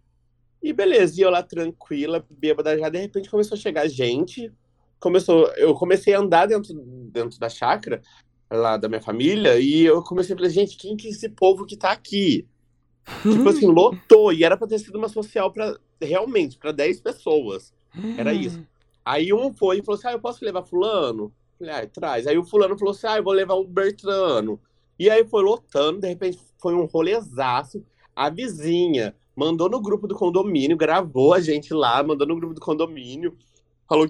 E 0.63 0.73
beleza, 0.73 1.21
e 1.21 1.23
eu 1.23 1.31
lá 1.31 1.43
tranquila, 1.43 2.25
bêbada 2.31 2.79
já, 2.79 2.89
de 2.89 2.99
repente 2.99 3.31
começou 3.31 3.55
a 3.57 3.61
chegar 3.61 3.87
gente. 3.87 4.51
Começou, 4.99 5.47
eu 5.57 5.75
comecei 5.75 6.15
a 6.15 6.21
andar 6.21 6.47
dentro, 6.47 6.73
dentro 7.13 7.39
da 7.39 7.51
chácara, 7.51 8.01
lá 8.51 8.79
da 8.79 8.89
minha 8.89 9.03
família, 9.03 9.59
e 9.61 9.83
eu 9.83 10.03
comecei 10.03 10.35
a 10.35 10.39
falar, 10.39 10.49
gente, 10.49 10.79
quem 10.79 10.97
que 10.97 11.09
é 11.09 11.11
esse 11.11 11.29
povo 11.29 11.67
que 11.67 11.77
tá 11.77 11.93
aqui? 11.93 12.47
tipo 13.23 13.47
assim, 13.47 13.67
lotou, 13.67 14.33
e 14.33 14.43
era 14.43 14.57
pra 14.57 14.67
ter 14.67 14.79
sido 14.79 14.97
uma 14.97 15.09
social 15.11 15.53
para 15.53 15.79
realmente, 16.01 16.57
para 16.57 16.73
10 16.73 17.01
pessoas. 17.03 17.75
Era 18.17 18.33
isso. 18.33 18.65
Aí 19.05 19.33
um 19.33 19.53
foi 19.53 19.79
e 19.79 19.83
falou 19.85 19.99
assim: 19.99 20.09
ah, 20.09 20.13
eu 20.13 20.21
posso 20.21 20.45
levar 20.45 20.63
fulano? 20.63 21.33
Falei, 21.59 21.75
ah, 21.75 21.87
traz. 21.87 22.27
Aí 22.27 22.39
o 22.39 22.45
fulano 22.45 22.79
falou 22.79 22.93
assim: 22.93 23.07
ah, 23.07 23.17
eu 23.17 23.25
vou 23.25 23.33
levar 23.33 23.55
o 23.55 23.67
Bertrano. 23.67 24.61
E 24.99 25.11
aí 25.11 25.25
foi 25.27 25.43
lotando, 25.43 26.01
de 26.01 26.09
repente 26.09 26.39
foi 26.61 26.75
um 26.75 26.85
rolezaço. 26.85 27.85
A 28.15 28.31
vizinha 28.31 29.15
mandou 29.35 29.69
no 29.69 29.81
grupo 29.81 30.07
do 30.07 30.15
condomínio, 30.15 30.77
gravou 30.77 31.35
a 31.35 31.41
gente 31.41 31.75
lá, 31.75 32.03
mandou 32.03 32.27
no 32.27 32.37
grupo 32.37 32.55
do 32.55 32.61
condomínio, 32.61 33.37
falou 33.89 34.09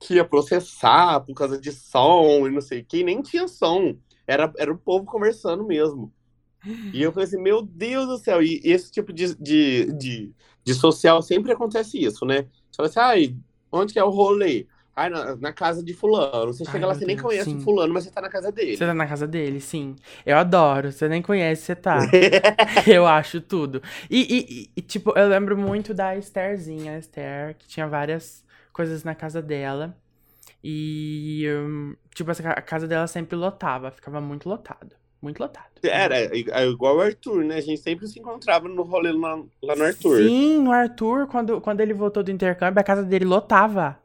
que 0.00 0.14
ia 0.14 0.24
processar 0.24 1.20
por 1.20 1.34
causa 1.34 1.60
de 1.60 1.72
som 1.72 2.46
e 2.46 2.50
não 2.50 2.60
sei 2.60 2.80
o 2.80 2.84
que, 2.84 3.04
nem 3.04 3.22
tinha 3.22 3.48
som. 3.48 3.96
Era, 4.26 4.52
era 4.58 4.72
o 4.72 4.78
povo 4.78 5.06
conversando 5.06 5.64
mesmo. 5.64 6.12
E 6.92 7.02
eu 7.02 7.12
falei 7.12 7.26
assim, 7.26 7.40
meu 7.40 7.62
Deus 7.62 8.06
do 8.06 8.18
céu, 8.18 8.42
e 8.42 8.60
esse 8.64 8.90
tipo 8.90 9.12
de, 9.12 9.34
de, 9.36 9.92
de, 9.92 10.32
de 10.64 10.74
social 10.74 11.22
sempre 11.22 11.52
acontece 11.52 12.02
isso, 12.02 12.24
né? 12.26 12.46
Você 12.70 12.76
fala 12.76 12.88
assim, 12.88 13.00
ai, 13.00 13.36
Onde 13.70 13.92
que 13.92 13.98
é 13.98 14.04
o 14.04 14.10
rolê? 14.10 14.66
Ai, 14.94 15.08
na, 15.10 15.36
na 15.36 15.52
casa 15.52 15.82
de 15.82 15.94
fulano. 15.94 16.52
Você 16.52 16.64
chega 16.64 16.78
Ai, 16.78 16.88
lá, 16.88 16.94
você 16.94 17.04
nem 17.06 17.16
conhece 17.16 17.44
sim. 17.44 17.56
o 17.56 17.60
fulano, 17.60 17.94
mas 17.94 18.04
você 18.04 18.10
tá 18.10 18.20
na 18.20 18.28
casa 18.28 18.50
dele. 18.50 18.76
Você 18.76 18.84
tá 18.84 18.92
na 18.94 19.06
casa 19.06 19.26
dele, 19.28 19.60
sim. 19.60 19.94
Eu 20.26 20.36
adoro. 20.36 20.90
Você 20.90 21.08
nem 21.08 21.22
conhece, 21.22 21.62
você 21.62 21.76
tá. 21.76 22.00
eu 22.86 23.06
acho 23.06 23.40
tudo. 23.40 23.80
E, 24.10 24.66
e, 24.66 24.70
e, 24.76 24.82
tipo, 24.82 25.16
eu 25.16 25.28
lembro 25.28 25.56
muito 25.56 25.94
da 25.94 26.16
Estherzinha, 26.16 26.92
a 26.94 26.98
Esther, 26.98 27.56
que 27.56 27.68
tinha 27.68 27.86
várias 27.86 28.44
coisas 28.72 29.04
na 29.04 29.14
casa 29.14 29.40
dela. 29.40 29.96
E, 30.62 31.46
um, 31.48 31.94
tipo, 32.14 32.30
a 32.30 32.62
casa 32.62 32.88
dela 32.88 33.06
sempre 33.06 33.36
lotava, 33.36 33.90
ficava 33.90 34.20
muito 34.20 34.48
lotado. 34.48 34.96
Muito 35.20 35.40
lotado. 35.40 35.66
Era, 35.82 36.16
é, 36.16 36.30
é 36.32 36.66
igual 36.66 36.96
o 36.96 37.00
Arthur, 37.00 37.44
né? 37.44 37.56
A 37.56 37.60
gente 37.60 37.80
sempre 37.80 38.06
se 38.06 38.18
encontrava 38.18 38.68
no 38.68 38.82
rolê 38.82 39.12
lá, 39.12 39.40
lá 39.62 39.74
no 39.74 39.84
Arthur. 39.84 40.18
Sim, 40.18 40.62
no 40.62 40.72
Arthur, 40.72 41.26
quando, 41.26 41.60
quando 41.60 41.80
ele 41.80 41.92
voltou 41.92 42.22
do 42.22 42.30
intercâmbio, 42.30 42.80
a 42.80 42.84
casa 42.84 43.02
dele 43.02 43.24
lotava. 43.24 43.98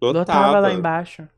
Lotava, 0.00 0.18
lotava 0.18 0.58
lá 0.60 0.72
embaixo. 0.72 1.28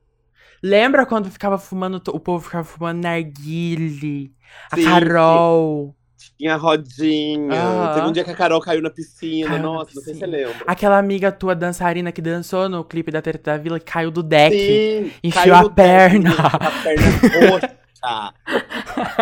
Lembra 0.62 1.06
quando 1.06 1.30
ficava 1.30 1.58
fumando, 1.58 2.02
o 2.08 2.20
povo 2.20 2.44
ficava 2.44 2.64
fumando 2.64 3.02
narguile? 3.02 4.32
A 4.70 4.76
Sim, 4.76 4.84
Carol. 4.84 5.94
Tinha 6.36 6.56
rodinha. 6.56 7.54
Uhum. 7.54 7.94
Teve 7.94 8.06
um 8.06 8.12
dia 8.12 8.24
que 8.24 8.30
a 8.30 8.34
Carol 8.34 8.60
caiu 8.60 8.82
na 8.82 8.90
piscina. 8.90 9.50
Caiu 9.50 9.62
Nossa, 9.62 9.78
na 9.78 9.86
piscina. 9.86 10.00
não 10.00 10.02
sei 10.02 10.14
se 10.14 10.20
você 10.20 10.26
lembra. 10.26 10.64
Aquela 10.66 10.98
amiga 10.98 11.30
tua 11.30 11.54
dançarina 11.54 12.10
que 12.10 12.20
dançou 12.20 12.68
no 12.68 12.84
clipe 12.84 13.10
da 13.10 13.22
Treta 13.22 13.52
da 13.52 13.56
Vila, 13.56 13.78
que 13.78 13.90
caiu 13.90 14.10
do 14.10 14.22
deck. 14.22 14.56
Sim, 14.56 15.12
enfiou 15.22 15.56
a 15.56 15.70
perna. 15.70 16.30
Deck, 16.30 16.42
a 16.42 16.70
perna 16.82 17.50
roxa. 17.50 17.78
A 18.03 18.32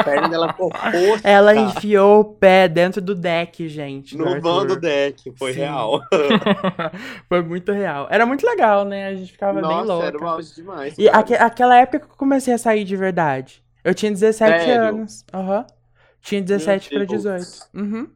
perna 0.04 0.28
dela 0.28 0.52
ficou 0.52 0.68
roxa. 0.74 1.22
Ela 1.24 1.54
enfiou 1.54 2.20
o 2.20 2.24
pé 2.24 2.68
dentro 2.68 3.00
do 3.00 3.14
deck, 3.14 3.68
gente. 3.68 4.16
No 4.16 4.40
vão 4.40 4.66
do 4.66 4.76
deck, 4.76 5.32
foi 5.38 5.54
Sim. 5.54 5.60
real. 5.60 6.00
foi 7.28 7.42
muito 7.42 7.72
real. 7.72 8.06
Era 8.10 8.26
muito 8.26 8.46
legal, 8.46 8.84
né? 8.84 9.08
A 9.08 9.14
gente 9.14 9.32
ficava 9.32 9.60
Nossa, 9.60 9.76
bem 9.76 9.86
louca. 9.86 10.06
era 10.06 10.18
uma 10.18 10.42
demais. 10.42 10.98
E 10.98 11.08
aque, 11.08 11.34
aquela 11.34 11.76
época 11.76 12.00
que 12.00 12.06
eu 12.06 12.16
comecei 12.16 12.52
a 12.52 12.58
sair 12.58 12.84
de 12.84 12.96
verdade. 12.96 13.62
Eu 13.82 13.94
tinha 13.94 14.10
17 14.10 14.64
Sério? 14.64 14.88
anos. 14.88 15.24
Aham. 15.32 15.58
Uhum. 15.58 15.66
Tinha 16.20 16.42
17 16.42 16.90
para 16.90 17.04
18. 17.04 17.46
Uhum. 17.72 18.10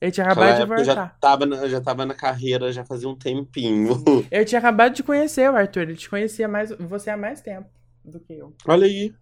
Eu 0.00 0.12
tinha 0.12 0.24
acabado 0.24 0.60
de 0.60 0.66
voltar. 0.66 0.84
Já 0.84 1.06
tava, 1.20 1.46
na, 1.46 1.68
já 1.68 1.80
tava 1.80 2.06
na 2.06 2.14
carreira, 2.14 2.70
já 2.70 2.84
fazia 2.84 3.08
um 3.08 3.16
tempinho. 3.16 4.04
Eu 4.30 4.44
tinha 4.44 4.60
acabado 4.60 4.94
de 4.94 5.02
conhecer 5.02 5.50
o 5.50 5.56
Arthur. 5.56 5.82
Ele 5.82 5.96
te 5.96 6.08
conhecia 6.08 6.46
mais, 6.46 6.70
você 6.70 7.10
há 7.10 7.16
mais 7.16 7.40
tempo 7.40 7.68
do 8.04 8.20
que 8.20 8.34
eu. 8.34 8.54
Olha 8.66 8.86
aí 8.86 9.12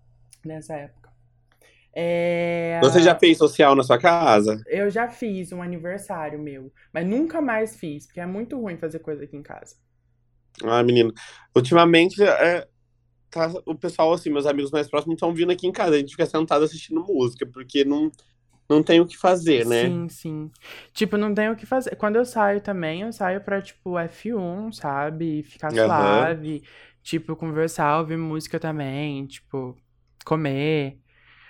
nessa 0.47 0.75
época. 0.75 1.07
É... 1.99 2.79
Você 2.83 3.01
já 3.01 3.15
fez 3.15 3.39
social 3.39 3.75
na 3.75 3.83
sua 3.83 3.99
casa? 3.99 4.63
Eu 4.67 4.91
já 4.91 5.09
fiz 5.09 5.51
um 5.51 5.63
aniversário 5.63 6.39
meu, 6.39 6.71
mas 6.93 7.07
nunca 7.07 7.41
mais 7.41 7.77
fiz, 7.77 8.05
porque 8.05 8.21
é 8.21 8.27
muito 8.27 8.61
ruim 8.61 8.77
fazer 8.77 8.99
coisa 8.99 9.25
aqui 9.25 9.35
em 9.35 9.43
casa. 9.43 9.77
Ah, 10.63 10.83
menino. 10.83 11.13
Ultimamente, 11.55 12.23
é, 12.23 12.69
tá, 13.31 13.51
o 13.65 13.75
pessoal, 13.75 14.13
assim, 14.13 14.31
meus 14.31 14.47
amigos 14.47 14.71
mais 14.71 14.89
próximos 14.89 15.15
estão 15.15 15.33
vindo 15.33 15.53
aqui 15.53 15.67
em 15.67 15.73
casa. 15.73 15.95
A 15.95 15.99
gente 15.99 16.11
fica 16.11 16.27
sentado 16.27 16.65
assistindo 16.65 17.03
música, 17.03 17.47
porque 17.47 17.83
não, 17.83 18.11
não 18.69 18.83
tem 18.83 19.01
o 19.01 19.07
que 19.07 19.17
fazer, 19.17 19.65
né? 19.65 19.85
Sim, 19.87 20.09
sim. 20.09 20.51
Tipo, 20.93 21.17
não 21.17 21.35
tem 21.35 21.51
o 21.51 21.57
que 21.57 21.65
fazer. 21.65 21.97
Quando 21.97 22.17
eu 22.17 22.25
saio 22.25 22.61
também, 22.61 23.03
eu 23.03 23.13
saio 23.13 23.41
pra, 23.41 23.63
tipo, 23.63 23.93
F1, 23.93 24.73
sabe? 24.73 25.43
Ficar 25.45 25.71
uhum. 25.73 25.87
suave. 25.87 26.63
Tipo, 27.03 27.37
conversar, 27.37 28.01
ouvir 28.01 28.17
música 28.17 28.59
também. 28.59 29.27
Tipo, 29.27 29.77
comer. 30.27 30.99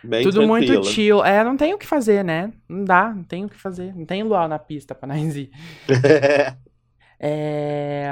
Bem 0.04 0.22
Tudo 0.22 0.36
tranquila. 0.36 0.74
muito 0.74 0.84
chill. 0.84 1.24
É, 1.24 1.42
não 1.42 1.56
tem 1.56 1.74
o 1.74 1.78
que 1.78 1.86
fazer, 1.86 2.22
né? 2.22 2.52
Não 2.68 2.84
dá, 2.84 3.12
não 3.12 3.24
tem 3.24 3.44
o 3.44 3.48
que 3.48 3.56
fazer. 3.56 3.94
Não 3.96 4.04
tem 4.04 4.22
luau 4.22 4.46
na 4.46 4.58
pista 4.58 4.94
pra 4.94 5.08
nós 5.08 5.34
ir. 5.34 5.50
é, 7.18 8.06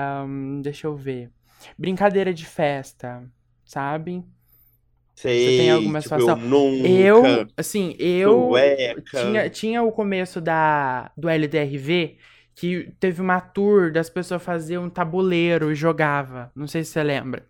deixa 0.63 0.89
eu 0.89 0.97
ver. 0.97 1.31
Brincadeira 1.79 2.35
de 2.35 2.45
festa, 2.45 3.23
sabe? 3.65 4.25
Sei, 5.15 5.39
Você 5.39 5.57
tem 5.59 5.71
alguma 5.71 6.01
tipo, 6.01 6.17
situação? 6.17 6.43
Eu, 6.43 6.49
nunca, 6.49 6.89
eu 7.29 7.47
assim, 7.57 7.95
eu 8.01 8.51
tinha, 9.05 9.49
tinha 9.49 9.83
o 9.83 9.93
começo 9.93 10.41
da 10.41 11.13
do 11.17 11.29
LDRV 11.29 12.17
que 12.57 12.93
teve 12.99 13.21
uma 13.21 13.41
tour 13.41 13.93
das 13.93 14.11
pessoas 14.11 14.43
faziam 14.43 14.85
um 14.85 14.91
tabuleiro 14.91 15.71
e 15.71 15.75
jogava. 15.75 16.51
Não 16.55 16.67
sei 16.67 16.83
se 16.83 16.91
você 16.91 17.03
lembra. 17.03 17.47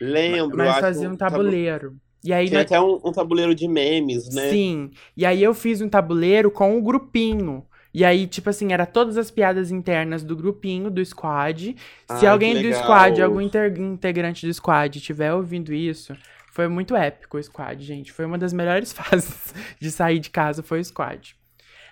Lembro. 0.00 0.56
Mas 0.56 0.78
fazia 0.78 1.10
um 1.10 1.16
tabuleiro. 1.16 1.96
E 2.24 2.32
aí 2.32 2.48
Tem 2.48 2.58
até 2.58 2.80
um, 2.80 2.98
um, 3.04 3.12
tabuleiro 3.12 3.54
de 3.54 3.68
memes, 3.68 4.34
né? 4.34 4.48
Sim. 4.48 4.90
E 5.14 5.26
aí 5.26 5.42
eu 5.42 5.52
fiz 5.52 5.82
um 5.82 5.88
tabuleiro 5.90 6.50
com 6.50 6.74
o 6.74 6.78
um 6.78 6.82
grupinho. 6.82 7.66
E 7.92 8.04
aí, 8.04 8.26
tipo 8.26 8.48
assim, 8.48 8.72
era 8.72 8.86
todas 8.86 9.18
as 9.18 9.30
piadas 9.30 9.70
internas 9.70 10.24
do 10.24 10.34
grupinho, 10.34 10.90
do 10.90 11.04
squad. 11.04 11.76
Se 12.18 12.26
alguém 12.26 12.60
do 12.60 12.74
squad, 12.74 13.22
algum 13.22 13.40
integrante 13.40 14.46
do 14.46 14.54
squad 14.54 14.98
estiver 14.98 15.32
ouvindo 15.34 15.72
isso, 15.72 16.16
foi 16.50 16.66
muito 16.66 16.96
épico 16.96 17.36
o 17.36 17.42
squad, 17.42 17.84
gente. 17.84 18.10
Foi 18.10 18.24
uma 18.24 18.38
das 18.38 18.52
melhores 18.52 18.90
fases 18.94 19.54
de 19.78 19.90
sair 19.90 20.18
de 20.18 20.30
casa, 20.30 20.62
foi 20.62 20.80
o 20.80 20.84
squad. 20.84 21.36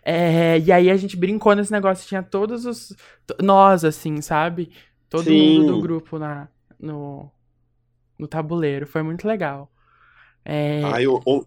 É, 0.05 0.59
e 0.59 0.73
aí 0.73 0.91
a 0.91 0.97
gente 0.97 1.17
brincou 1.17 1.55
nesse 1.55 1.71
negócio, 1.71 2.09
tinha 2.09 2.23
todos 2.23 2.65
os. 2.65 2.97
Nós, 3.41 3.85
assim, 3.85 4.21
sabe? 4.21 4.73
Todo 5.11 5.25
Sim. 5.25 5.61
mundo 5.61 5.75
do 5.75 5.81
grupo 5.81 6.19
na, 6.19 6.49
no, 6.81 7.31
no 8.19 8.27
tabuleiro. 8.27 8.87
Foi 8.87 9.03
muito 9.03 9.29
legal. 9.29 9.71
É... 10.45 10.83
Ai, 10.85 11.07
o, 11.07 11.21
o, 11.27 11.45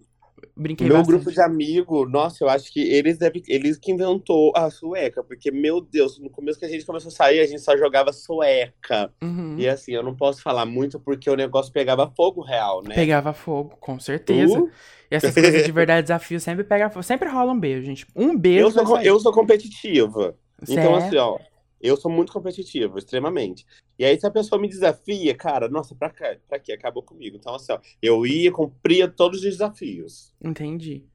Brinquei 0.57 0.87
meu 0.87 0.97
bastante. 0.97 1.15
grupo 1.15 1.31
de 1.31 1.41
amigos, 1.41 2.09
nossa, 2.09 2.43
eu 2.43 2.49
acho 2.49 2.71
que 2.71 2.79
eles 2.79 3.17
devem, 3.17 3.43
eles 3.45 3.77
que 3.77 3.91
inventou 3.91 4.53
a 4.55 4.69
sueca, 4.69 5.21
porque, 5.21 5.51
meu 5.51 5.81
Deus, 5.81 6.17
no 6.17 6.29
começo 6.29 6.57
que 6.57 6.63
a 6.63 6.69
gente 6.69 6.85
começou 6.85 7.09
a 7.09 7.11
sair, 7.11 7.41
a 7.41 7.45
gente 7.45 7.61
só 7.61 7.75
jogava 7.75 8.13
sueca. 8.13 9.11
Uhum. 9.21 9.55
E 9.57 9.67
assim, 9.67 9.91
eu 9.91 10.01
não 10.01 10.15
posso 10.15 10.41
falar 10.41 10.65
muito 10.65 10.97
porque 10.97 11.29
o 11.29 11.35
negócio 11.35 11.73
pegava 11.73 12.09
fogo 12.15 12.41
real, 12.41 12.81
né? 12.81 12.95
Pegava 12.95 13.33
fogo, 13.33 13.75
com 13.81 13.99
certeza. 13.99 14.57
Uh? 14.57 14.71
E 15.11 15.15
essas 15.15 15.33
coisas 15.33 15.65
de 15.65 15.71
verdade 15.73 16.03
desafio 16.07 16.39
sempre 16.39 16.63
pega 16.63 16.89
fogo. 16.89 17.03
Sempre 17.03 17.27
rola 17.27 17.51
um 17.51 17.59
beijo, 17.59 17.85
gente. 17.85 18.07
Um 18.15 18.37
beijo. 18.37 18.65
Eu 18.65 18.71
sou, 18.71 19.01
eu 19.01 19.19
sou 19.19 19.33
competitiva. 19.33 20.37
Certo. 20.63 20.79
Então, 20.79 20.95
assim, 20.95 21.17
ó, 21.17 21.37
eu 21.81 21.97
sou 21.97 22.09
muito 22.11 22.31
competitivo, 22.31 22.97
extremamente. 22.97 23.65
E 23.97 24.05
aí, 24.05 24.19
se 24.19 24.25
a 24.25 24.31
pessoa 24.31 24.59
me 24.59 24.67
desafia, 24.67 25.35
cara, 25.35 25.69
nossa, 25.69 25.95
pra, 25.95 26.09
cá, 26.09 26.35
pra 26.47 26.59
quê? 26.59 26.73
Acabou 26.73 27.03
comigo. 27.03 27.37
Então, 27.37 27.55
assim, 27.55 27.71
ó, 27.71 27.79
eu 28.01 28.25
ia, 28.25 28.51
cumpria 28.51 29.07
todos 29.07 29.39
os 29.39 29.45
desafios. 29.45 30.33
Entendi. 30.43 31.05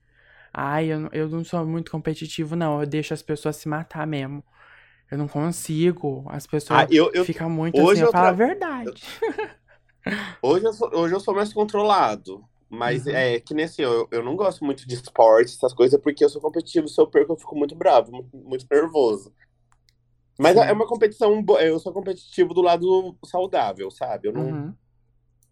Ai, 0.53 0.87
eu, 0.87 1.09
eu 1.13 1.29
não 1.29 1.45
sou 1.45 1.65
muito 1.65 1.91
competitivo, 1.91 2.57
não. 2.57 2.81
Eu 2.81 2.87
deixo 2.87 3.15
as 3.15 3.23
pessoas 3.23 3.57
se 3.57 3.69
matar 3.69 4.07
mesmo. 4.07 4.43
Eu 5.11 5.19
não 5.19 5.29
consigo. 5.29 6.25
As 6.29 6.47
pessoas 6.47 6.81
ah, 6.81 6.87
eu, 6.91 7.11
eu, 7.13 7.25
ficam 7.25 7.51
muito 7.51 7.81
hoje 7.81 7.93
assim, 7.93 8.03
eu, 8.03 8.07
eu 8.07 8.13
falo 8.13 8.29
a 8.29 8.33
verdade. 8.33 9.03
hoje, 10.43 10.65
eu 10.65 10.73
sou, 10.73 10.91
hoje 10.95 11.15
eu 11.15 11.21
sou 11.21 11.35
mais 11.35 11.53
controlado. 11.53 12.45
Mas 12.69 13.05
uhum. 13.07 13.13
é 13.13 13.41
que 13.41 13.53
nem 13.53 13.65
assim, 13.65 13.83
eu, 13.83 14.07
eu 14.13 14.23
não 14.23 14.37
gosto 14.37 14.65
muito 14.65 14.87
de 14.87 14.95
esporte, 14.95 15.57
essas 15.57 15.75
coisas, 15.75 16.01
porque 16.01 16.25
eu 16.25 16.29
sou 16.29 16.41
competitivo. 16.41 16.87
Se 16.87 17.01
eu 17.01 17.07
perco, 17.07 17.33
eu 17.33 17.37
fico 17.37 17.57
muito 17.57 17.75
bravo, 17.75 18.13
muito, 18.13 18.37
muito 18.37 18.67
nervoso. 18.71 19.33
Mas 20.41 20.57
Sim. 20.57 20.63
é 20.63 20.73
uma 20.73 20.87
competição. 20.87 21.45
Eu 21.61 21.79
sou 21.79 21.93
competitivo 21.93 22.55
do 22.55 22.63
lado 22.63 23.15
saudável, 23.27 23.91
sabe? 23.91 24.29
Eu 24.29 24.33
não, 24.33 24.47
uhum. 24.47 24.75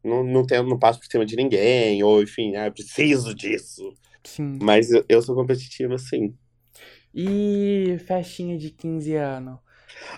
não, 0.03 0.24
não, 0.24 0.47
tenho, 0.47 0.62
não 0.62 0.78
passo 0.78 0.99
por 0.99 1.07
cima 1.11 1.26
de 1.26 1.36
ninguém, 1.36 2.03
ou 2.03 2.22
enfim, 2.22 2.57
ah, 2.57 2.70
preciso 2.70 3.34
disso. 3.34 3.93
Sim. 4.24 4.59
Mas 4.62 4.91
eu, 4.91 5.05
eu 5.07 5.20
sou 5.20 5.34
competitivo, 5.34 5.99
sim. 5.99 6.34
E 7.14 7.99
festinha 8.07 8.57
de 8.57 8.70
15 8.70 9.14
anos? 9.14 9.59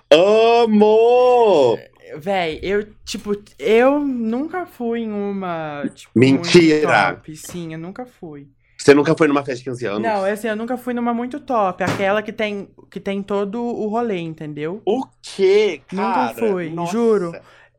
Amo! 0.09 1.77
Véi, 2.17 2.61
eu, 2.63 2.95
tipo, 3.05 3.33
eu 3.59 3.99
nunca 3.99 4.67
fui 4.67 5.01
em 5.01 5.11
uma. 5.11 5.83
Tipo, 5.93 6.13
Mentira! 6.15 7.17
Top. 7.17 7.37
Sim, 7.37 7.73
eu 7.73 7.79
nunca 7.79 8.07
fui. 8.07 8.49
Você 8.81 8.95
nunca 8.95 9.15
foi 9.15 9.29
numa 9.29 9.45
festa 9.45 9.59
de 9.59 9.65
15 9.65 9.87
anos? 9.87 10.03
Não, 10.03 10.25
assim, 10.25 10.49
eu 10.49 10.57
nunca 10.57 10.75
fui 10.75 10.95
numa 10.95 11.13
muito 11.13 11.39
top. 11.39 11.85
Aquela 11.85 12.23
que 12.23 12.33
tem, 12.33 12.71
que 12.91 12.99
tem 12.99 13.23
todo 13.23 13.63
o 13.63 13.87
rolê, 13.89 14.19
entendeu? 14.21 14.81
O 14.87 15.07
quê, 15.21 15.83
cara? 15.87 16.33
Nunca 16.33 16.35
fui, 16.41 16.71
Nossa. 16.71 16.93
juro. 16.93 17.33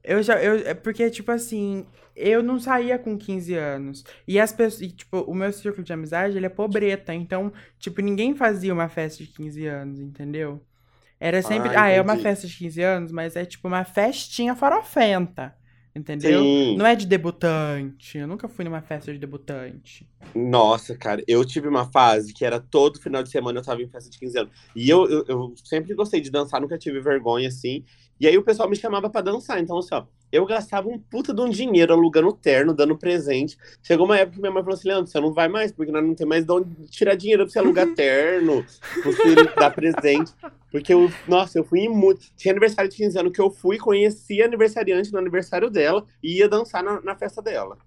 Eu 0.03 0.21
já, 0.21 0.39
eu, 0.41 0.67
é 0.67 0.75
porque, 0.75 1.09
tipo 1.09 1.31
assim, 1.31 1.87
eu 2.15 2.43
não 2.43 2.59
saía 2.59 2.99
com 2.99 3.17
15 3.17 3.55
anos. 3.55 4.03
E 4.27 4.39
as 4.39 4.53
pessoas, 4.53 4.81
e, 4.83 4.91
tipo, 4.91 5.21
o 5.21 5.33
meu 5.33 5.51
círculo 5.51 5.83
de 5.83 5.91
amizade, 5.91 6.37
ele 6.37 6.45
é 6.45 6.49
pobreta. 6.49 7.15
Então, 7.15 7.51
tipo, 7.79 7.99
ninguém 7.99 8.35
fazia 8.35 8.71
uma 8.71 8.87
festa 8.87 9.23
de 9.23 9.31
15 9.31 9.65
anos, 9.65 9.99
entendeu? 9.99 10.61
Era 11.19 11.41
sempre. 11.41 11.75
Ah, 11.75 11.83
ah 11.83 11.89
é 11.89 11.99
uma 11.99 12.17
festa 12.17 12.45
de 12.45 12.55
15 12.55 12.81
anos, 12.81 13.11
mas 13.11 13.35
é 13.35 13.43
tipo 13.43 13.67
uma 13.67 13.83
festinha 13.83 14.55
farofenta. 14.55 15.55
Entendeu? 15.93 16.41
Sim. 16.41 16.77
Não 16.77 16.85
é 16.85 16.95
de 16.95 17.05
debutante. 17.05 18.17
Eu 18.17 18.27
nunca 18.27 18.47
fui 18.47 18.63
numa 18.63 18.81
festa 18.81 19.11
de 19.11 19.19
debutante. 19.19 20.07
Nossa, 20.33 20.95
cara, 20.95 21.21
eu 21.27 21.43
tive 21.43 21.67
uma 21.67 21.91
fase 21.91 22.33
que 22.33 22.45
era 22.45 22.59
todo 22.59 23.01
final 23.01 23.21
de 23.21 23.29
semana 23.29 23.59
eu 23.59 23.63
tava 23.63 23.81
em 23.81 23.89
festa 23.89 24.09
de 24.09 24.17
15 24.17 24.39
anos. 24.39 24.53
E 24.73 24.89
eu, 24.89 25.09
eu, 25.09 25.25
eu 25.27 25.53
sempre 25.63 25.93
gostei 25.93 26.21
de 26.21 26.31
dançar, 26.31 26.61
nunca 26.61 26.77
tive 26.77 27.01
vergonha 27.01 27.49
assim. 27.49 27.83
E 28.19 28.27
aí 28.27 28.37
o 28.37 28.43
pessoal 28.43 28.69
me 28.69 28.75
chamava 28.75 29.09
para 29.09 29.21
dançar. 29.21 29.59
Então, 29.59 29.77
assim, 29.79 29.93
ó, 29.93 30.05
eu 30.31 30.45
gastava 30.45 30.87
um 30.87 30.97
puta 30.97 31.33
de 31.33 31.41
um 31.41 31.49
dinheiro 31.49 31.93
alugando 31.93 32.31
terno, 32.33 32.73
dando 32.73 32.97
presente. 32.97 33.57
Chegou 33.83 34.05
uma 34.05 34.17
época 34.17 34.35
que 34.35 34.41
minha 34.41 34.51
mãe 34.51 34.63
falou 34.63 34.77
assim: 34.77 34.87
Leandro, 34.87 35.11
você 35.11 35.19
não 35.19 35.33
vai 35.33 35.47
mais, 35.47 35.71
porque 35.71 35.91
nós 35.91 36.03
não 36.03 36.15
tem 36.15 36.25
mais 36.25 36.45
de 36.45 36.51
onde 36.51 36.87
tirar 36.89 37.15
dinheiro 37.15 37.43
pra 37.43 37.51
você 37.51 37.59
alugar 37.59 37.93
terno, 37.93 38.65
pra 39.01 39.11
você 39.11 39.35
dar 39.59 39.71
presente. 39.71 40.31
Porque 40.71 40.93
eu, 40.93 41.11
nossa, 41.27 41.59
eu 41.59 41.63
fui 41.63 41.81
em 41.81 41.89
muito. 41.89 42.27
Tinha 42.35 42.53
aniversário 42.53 42.89
de 42.89 42.95
15 42.97 43.19
anos 43.19 43.31
que 43.33 43.41
eu 43.41 43.51
fui, 43.51 43.77
conheci 43.77 44.41
a 44.41 44.45
aniversariante 44.45 45.11
no 45.11 45.19
aniversário 45.19 45.69
dela 45.69 46.05
e 46.23 46.37
ia 46.37 46.47
dançar 46.47 46.83
na, 46.83 47.01
na 47.01 47.15
festa 47.15 47.41
dela. 47.41 47.77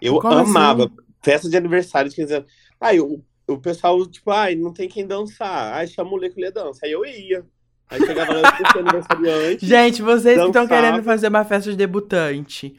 Eu 0.00 0.18
Como 0.18 0.34
amava 0.34 0.86
assim? 0.86 0.96
festa 1.22 1.48
de 1.48 1.56
aniversário 1.56 2.10
de 2.10 2.16
15 2.16 2.34
anos. 2.34 2.52
Aí 2.80 3.00
o, 3.00 3.24
o 3.46 3.58
pessoal, 3.58 4.04
tipo, 4.06 4.30
ai, 4.32 4.56
não 4.56 4.72
tem 4.72 4.88
quem 4.88 5.06
dançar. 5.06 5.74
Ai, 5.74 5.86
chama 5.86 6.08
o 6.08 6.12
moleque 6.12 6.34
que 6.34 6.50
dança. 6.50 6.80
Aí 6.84 6.90
eu 6.90 7.06
ia. 7.06 7.46
Aí 7.92 8.06
chegava 8.06 8.32
lá, 8.32 8.58
eu 8.74 8.80
aniversariante. 8.80 9.66
Gente, 9.66 10.02
vocês 10.02 10.36
dançava. 10.36 10.52
que 10.52 10.58
estão 10.58 10.66
querendo 10.66 11.02
fazer 11.02 11.28
uma 11.28 11.44
festa 11.44 11.70
de 11.70 11.76
debutante. 11.76 12.74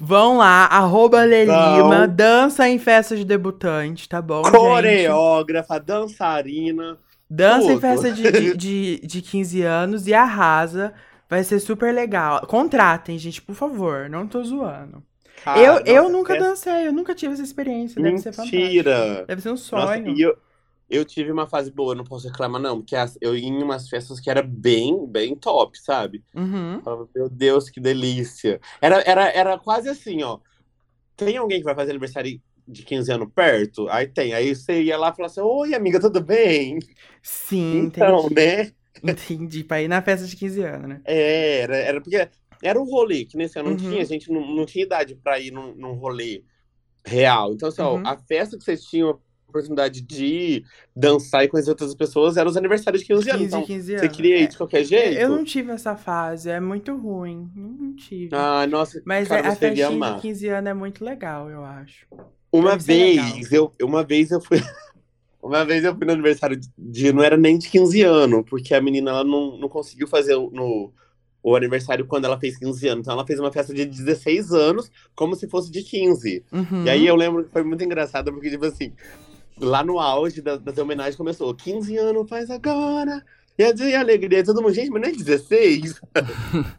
Vão 0.00 0.38
lá, 0.38 0.64
arroba 0.66 1.22
Lelima, 1.22 2.06
dança 2.08 2.66
em 2.66 2.78
festa 2.78 3.14
de 3.14 3.24
debutante, 3.24 4.08
tá 4.08 4.22
bom? 4.22 4.42
Coreógrafa, 4.42 5.74
gente? 5.74 5.84
dançarina. 5.84 6.96
Dança 7.28 7.72
em 7.72 7.80
festa 7.80 8.10
de, 8.12 8.30
de, 8.30 8.56
de, 8.56 9.00
de 9.04 9.20
15 9.20 9.62
anos 9.62 10.06
e 10.06 10.14
arrasa. 10.14 10.94
Vai 11.28 11.42
ser 11.42 11.58
super 11.58 11.92
legal. 11.92 12.46
Contratem, 12.46 13.18
gente, 13.18 13.42
por 13.42 13.54
favor. 13.54 14.08
Não 14.08 14.28
tô 14.28 14.42
zoando. 14.44 15.02
Cara, 15.44 15.60
eu, 15.60 15.72
nossa, 15.74 15.90
eu 15.90 16.08
nunca 16.08 16.36
é... 16.36 16.38
dancei, 16.38 16.86
eu 16.86 16.92
nunca 16.92 17.14
tive 17.14 17.34
essa 17.34 17.42
experiência. 17.42 18.00
Deve 18.00 18.14
Mentira. 18.14 18.32
ser 18.32 18.42
fantástico. 18.42 19.26
Deve 19.26 19.42
ser 19.42 19.50
um 19.50 19.56
sonho. 19.56 20.06
Nossa, 20.06 20.20
eu, 20.20 20.38
eu 20.88 21.04
tive 21.04 21.32
uma 21.32 21.46
fase 21.46 21.70
boa, 21.70 21.94
não 21.94 22.04
posso 22.04 22.28
reclamar, 22.28 22.60
não. 22.60 22.78
Porque 22.78 22.94
eu 23.20 23.36
ia 23.36 23.48
em 23.48 23.62
umas 23.62 23.88
festas 23.88 24.20
que 24.20 24.30
era 24.30 24.42
bem, 24.42 25.06
bem 25.06 25.34
top, 25.34 25.78
sabe? 25.80 26.24
Uhum. 26.34 26.80
Falava, 26.82 27.08
meu 27.14 27.28
Deus, 27.28 27.68
que 27.68 27.80
delícia. 27.80 28.60
Era, 28.80 29.02
era, 29.06 29.28
era 29.30 29.58
quase 29.58 29.88
assim, 29.88 30.22
ó. 30.22 30.38
Tem 31.16 31.36
alguém 31.36 31.58
que 31.58 31.64
vai 31.64 31.74
fazer 31.74 31.90
aniversário 31.90 32.40
de 32.68 32.82
15 32.82 33.12
anos 33.12 33.28
perto? 33.34 33.88
Aí 33.88 34.06
tem. 34.06 34.32
Aí 34.32 34.54
você 34.54 34.82
ia 34.82 34.96
lá 34.96 35.08
e 35.08 35.16
falava 35.16 35.32
assim: 35.32 35.40
Oi, 35.40 35.74
amiga, 35.74 36.00
tudo 36.00 36.20
bem? 36.20 36.78
Sim, 37.22 37.78
então, 37.86 38.26
entendi. 38.26 38.34
né? 38.34 38.72
Entendi, 39.02 39.64
pra 39.64 39.82
ir 39.82 39.88
na 39.88 40.00
festa 40.02 40.26
de 40.26 40.36
15 40.36 40.62
anos, 40.62 40.88
né? 40.88 41.00
É, 41.04 41.60
era, 41.60 41.76
era 41.76 42.00
porque 42.00 42.28
era 42.62 42.80
um 42.80 42.84
rolê, 42.84 43.24
que 43.24 43.36
nesse 43.36 43.58
ano 43.58 43.70
uhum. 43.70 43.76
não 43.76 43.90
tinha, 43.90 44.02
a 44.02 44.06
gente 44.06 44.30
não, 44.30 44.54
não 44.54 44.66
tinha 44.66 44.84
idade 44.84 45.14
pra 45.16 45.38
ir 45.38 45.50
num, 45.50 45.74
num 45.74 45.92
rolê 45.94 46.42
real. 47.04 47.52
Então, 47.52 47.68
assim, 47.68 47.82
uhum. 47.82 48.02
ó, 48.04 48.08
a 48.08 48.16
festa 48.16 48.56
que 48.56 48.64
vocês 48.64 48.82
tinham 48.84 49.20
oportunidade 49.56 50.00
de 50.00 50.64
dançar 50.94 51.44
e 51.44 51.48
conhecer 51.48 51.70
outras 51.70 51.94
pessoas 51.94 52.36
eram 52.36 52.50
os 52.50 52.56
aniversários 52.56 53.02
de 53.02 53.08
15, 53.08 53.24
15 53.24 53.30
anos. 53.30 53.46
Então, 53.46 53.62
15 53.62 53.94
anos. 53.94 54.00
Você 54.00 54.08
queria 54.08 54.38
ir 54.38 54.42
é. 54.44 54.46
de 54.46 54.56
qualquer 54.56 54.84
jeito? 54.84 55.18
Eu 55.18 55.28
não 55.30 55.44
tive 55.44 55.72
essa 55.72 55.96
fase, 55.96 56.50
é 56.50 56.60
muito 56.60 56.94
ruim. 56.96 57.50
Não 57.54 57.94
tive. 57.94 58.30
Ah, 58.32 58.66
nossa, 58.66 59.00
Mas 59.04 59.28
cara, 59.28 59.48
a 59.48 59.56
festinha 59.56 60.14
de 60.14 60.20
15 60.20 60.48
anos 60.48 60.70
é 60.70 60.74
muito 60.74 61.04
legal, 61.04 61.50
eu 61.50 61.64
acho. 61.64 62.06
Uma 62.52 62.76
vez, 62.76 63.52
eu, 63.52 63.72
uma 63.82 64.04
vez 64.04 64.30
eu 64.30 64.40
fui. 64.40 64.58
Uma 65.42 65.64
vez 65.64 65.84
eu 65.84 65.94
fui 65.94 66.04
no 66.04 66.12
aniversário 66.12 66.58
de. 66.76 67.12
Não 67.12 67.22
era 67.22 67.36
nem 67.36 67.56
de 67.56 67.68
15 67.68 68.02
anos, 68.02 68.44
porque 68.50 68.74
a 68.74 68.80
menina 68.80 69.12
ela 69.12 69.22
não, 69.22 69.56
não 69.56 69.68
conseguiu 69.68 70.08
fazer 70.08 70.34
no, 70.34 70.92
o 71.46 71.54
aniversário 71.54 72.04
quando 72.04 72.24
ela 72.24 72.40
fez 72.40 72.56
15 72.56 72.88
anos. 72.88 73.02
Então 73.02 73.14
ela 73.14 73.24
fez 73.24 73.38
uma 73.38 73.52
festa 73.52 73.72
de 73.72 73.84
16 73.84 74.50
anos, 74.50 74.90
como 75.14 75.36
se 75.36 75.46
fosse 75.46 75.70
de 75.70 75.80
15. 75.80 76.44
Uhum. 76.50 76.84
E 76.84 76.90
aí 76.90 77.06
eu 77.06 77.14
lembro 77.14 77.44
que 77.44 77.52
foi 77.52 77.62
muito 77.62 77.84
engraçado, 77.84 78.32
porque, 78.32 78.50
tipo 78.50 78.66
assim, 78.66 78.92
lá 79.58 79.82
no 79.82 79.98
auge 79.98 80.40
das, 80.40 80.60
das 80.60 80.76
homenagens 80.78 81.16
começou 81.16 81.54
15 81.54 81.96
anos 81.96 82.28
faz 82.28 82.50
agora. 82.50 83.24
E 83.58 83.64
a, 83.64 83.98
a 83.98 84.00
alegria, 84.00 84.44
todo 84.44 84.60
mundo, 84.62 84.74
gente, 84.74 84.90
mas 84.90 85.02
não 85.02 85.08
é 85.08 85.12
16? 85.12 86.00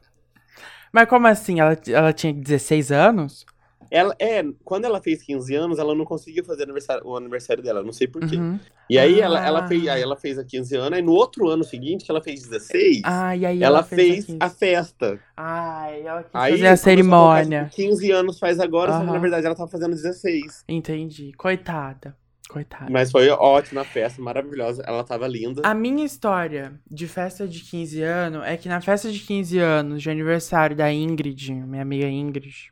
mas 0.94 1.10
como 1.10 1.28
assim? 1.28 1.60
Ela, 1.60 1.78
ela 1.88 2.14
tinha 2.14 2.34
16 2.34 2.92
anos? 2.92 3.46
Ela, 3.90 4.14
é, 4.20 4.44
quando 4.66 4.86
ela 4.86 5.02
fez 5.02 5.24
15 5.24 5.56
anos, 5.56 5.80
ela 5.80 5.96
não 5.96 6.04
conseguiu 6.04 6.44
fazer 6.44 6.64
aniversário, 6.64 7.08
o 7.08 7.16
aniversário 7.16 7.64
dela, 7.64 7.82
não 7.82 7.94
sei 7.94 8.06
porquê. 8.06 8.36
Uhum. 8.36 8.60
E 8.90 9.00
aí, 9.00 9.22
ah. 9.22 9.26
ela, 9.26 9.46
ela, 9.46 9.68
fez, 9.68 9.88
aí 9.88 10.02
ela 10.02 10.18
fez 10.18 10.38
a 10.38 10.44
15 10.44 10.76
anos, 10.76 11.00
e 11.00 11.02
no 11.02 11.14
outro 11.14 11.48
ano 11.48 11.64
seguinte, 11.64 12.04
que 12.04 12.12
ela 12.12 12.22
fez 12.22 12.44
16, 12.44 13.02
ah, 13.06 13.36
e 13.36 13.46
aí 13.46 13.64
ela, 13.64 13.78
ela 13.78 13.84
fez, 13.84 14.26
fez 14.26 14.38
a, 14.40 14.50
festa. 14.50 15.20
Ai, 15.38 16.02
ela 16.02 16.24
quis 16.24 16.36
aí, 16.36 16.52
fazer 16.52 16.68
a 16.68 16.78
cerimônia. 16.78 17.62
A 17.64 17.70
15 17.70 18.12
anos 18.12 18.40
faz 18.40 18.60
agora, 18.60 18.92
uhum. 18.92 19.00
só 19.00 19.06
que 19.06 19.12
na 19.12 19.20
verdade 19.20 19.46
ela 19.46 19.56
tava 19.56 19.72
fazendo 19.72 19.92
16. 19.92 20.66
Entendi. 20.68 21.32
Coitada. 21.38 22.14
Coitada. 22.48 22.88
Mas 22.90 23.12
foi 23.12 23.30
ótima 23.30 23.82
a 23.82 23.86
festa, 23.86 24.22
maravilhosa. 24.22 24.84
Ela 24.86 25.04
tava 25.04 25.28
linda. 25.28 25.62
A 25.66 25.74
minha 25.74 26.06
história 26.06 26.80
de 26.90 27.08
festa 27.08 27.48
de 27.48 27.60
15 27.60 28.02
anos 28.02 28.44
é 28.46 28.56
que 28.56 28.70
na 28.70 28.80
festa 28.80 29.12
de 29.12 29.20
15 29.20 29.60
anos, 29.60 30.02
de 30.02 30.10
aniversário 30.10 30.76
da 30.76 30.92
Ingrid, 30.92 31.54
minha 31.54 31.82
amiga 31.82 32.08
Ingrid, 32.08 32.72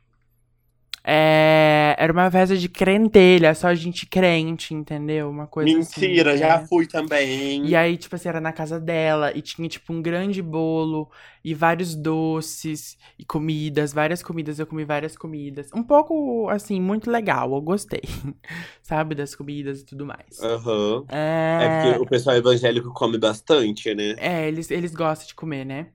é, 1.08 1.94
era 1.96 2.12
uma 2.12 2.28
festa 2.28 2.56
de 2.56 2.68
crentelha, 2.68 3.54
só 3.54 3.72
gente 3.74 4.04
crente, 4.06 4.74
entendeu? 4.74 5.30
Uma 5.30 5.46
coisa 5.46 5.72
Mentira, 5.72 6.30
assim, 6.32 6.40
já 6.40 6.54
é. 6.54 6.66
fui 6.66 6.84
também. 6.84 7.64
E 7.64 7.76
aí, 7.76 7.96
tipo 7.96 8.16
assim, 8.16 8.28
era 8.28 8.40
na 8.40 8.52
casa 8.52 8.80
dela 8.80 9.30
e 9.32 9.40
tinha, 9.40 9.68
tipo, 9.68 9.92
um 9.92 10.02
grande 10.02 10.42
bolo 10.42 11.08
e 11.44 11.54
vários 11.54 11.94
doces 11.94 12.98
e 13.16 13.24
comidas, 13.24 13.92
várias 13.92 14.20
comidas. 14.20 14.58
Eu 14.58 14.66
comi 14.66 14.84
várias 14.84 15.16
comidas. 15.16 15.70
Um 15.72 15.82
pouco, 15.84 16.48
assim, 16.50 16.80
muito 16.80 17.08
legal, 17.08 17.54
eu 17.54 17.60
gostei. 17.60 18.02
Sabe, 18.82 19.14
das 19.14 19.32
comidas 19.32 19.82
e 19.82 19.86
tudo 19.86 20.04
mais. 20.04 20.42
Aham. 20.42 20.96
Uhum. 20.96 21.06
É... 21.08 21.58
é 21.60 21.68
porque 21.68 22.02
o 22.02 22.06
pessoal 22.08 22.34
evangélico 22.34 22.92
come 22.92 23.16
bastante, 23.16 23.94
né? 23.94 24.16
É, 24.18 24.48
eles, 24.48 24.72
eles 24.72 24.92
gostam 24.92 25.28
de 25.28 25.36
comer, 25.36 25.64
né? 25.64 25.86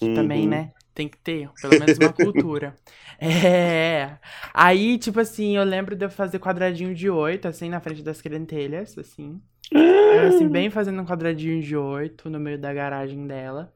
Uhum. 0.00 0.14
Também, 0.14 0.46
né? 0.46 0.70
Tem 0.96 1.06
que 1.06 1.18
ter, 1.18 1.50
pelo 1.60 1.78
menos 1.78 1.98
uma 1.98 2.12
cultura. 2.12 2.74
É. 3.18 4.18
Aí, 4.52 4.98
tipo 4.98 5.18
assim, 5.18 5.56
eu 5.56 5.64
lembro 5.64 5.96
de 5.96 6.04
eu 6.04 6.10
fazer 6.10 6.38
quadradinho 6.38 6.94
de 6.94 7.08
oito, 7.08 7.48
assim, 7.48 7.70
na 7.70 7.80
frente 7.80 8.02
das 8.02 8.20
crentelhas, 8.20 8.98
assim. 8.98 9.40
Eu, 9.72 10.28
assim, 10.28 10.46
bem 10.46 10.68
fazendo 10.68 11.00
um 11.00 11.06
quadradinho 11.06 11.62
de 11.62 11.74
oito 11.74 12.28
no 12.28 12.38
meio 12.38 12.58
da 12.58 12.74
garagem 12.74 13.26
dela. 13.26 13.72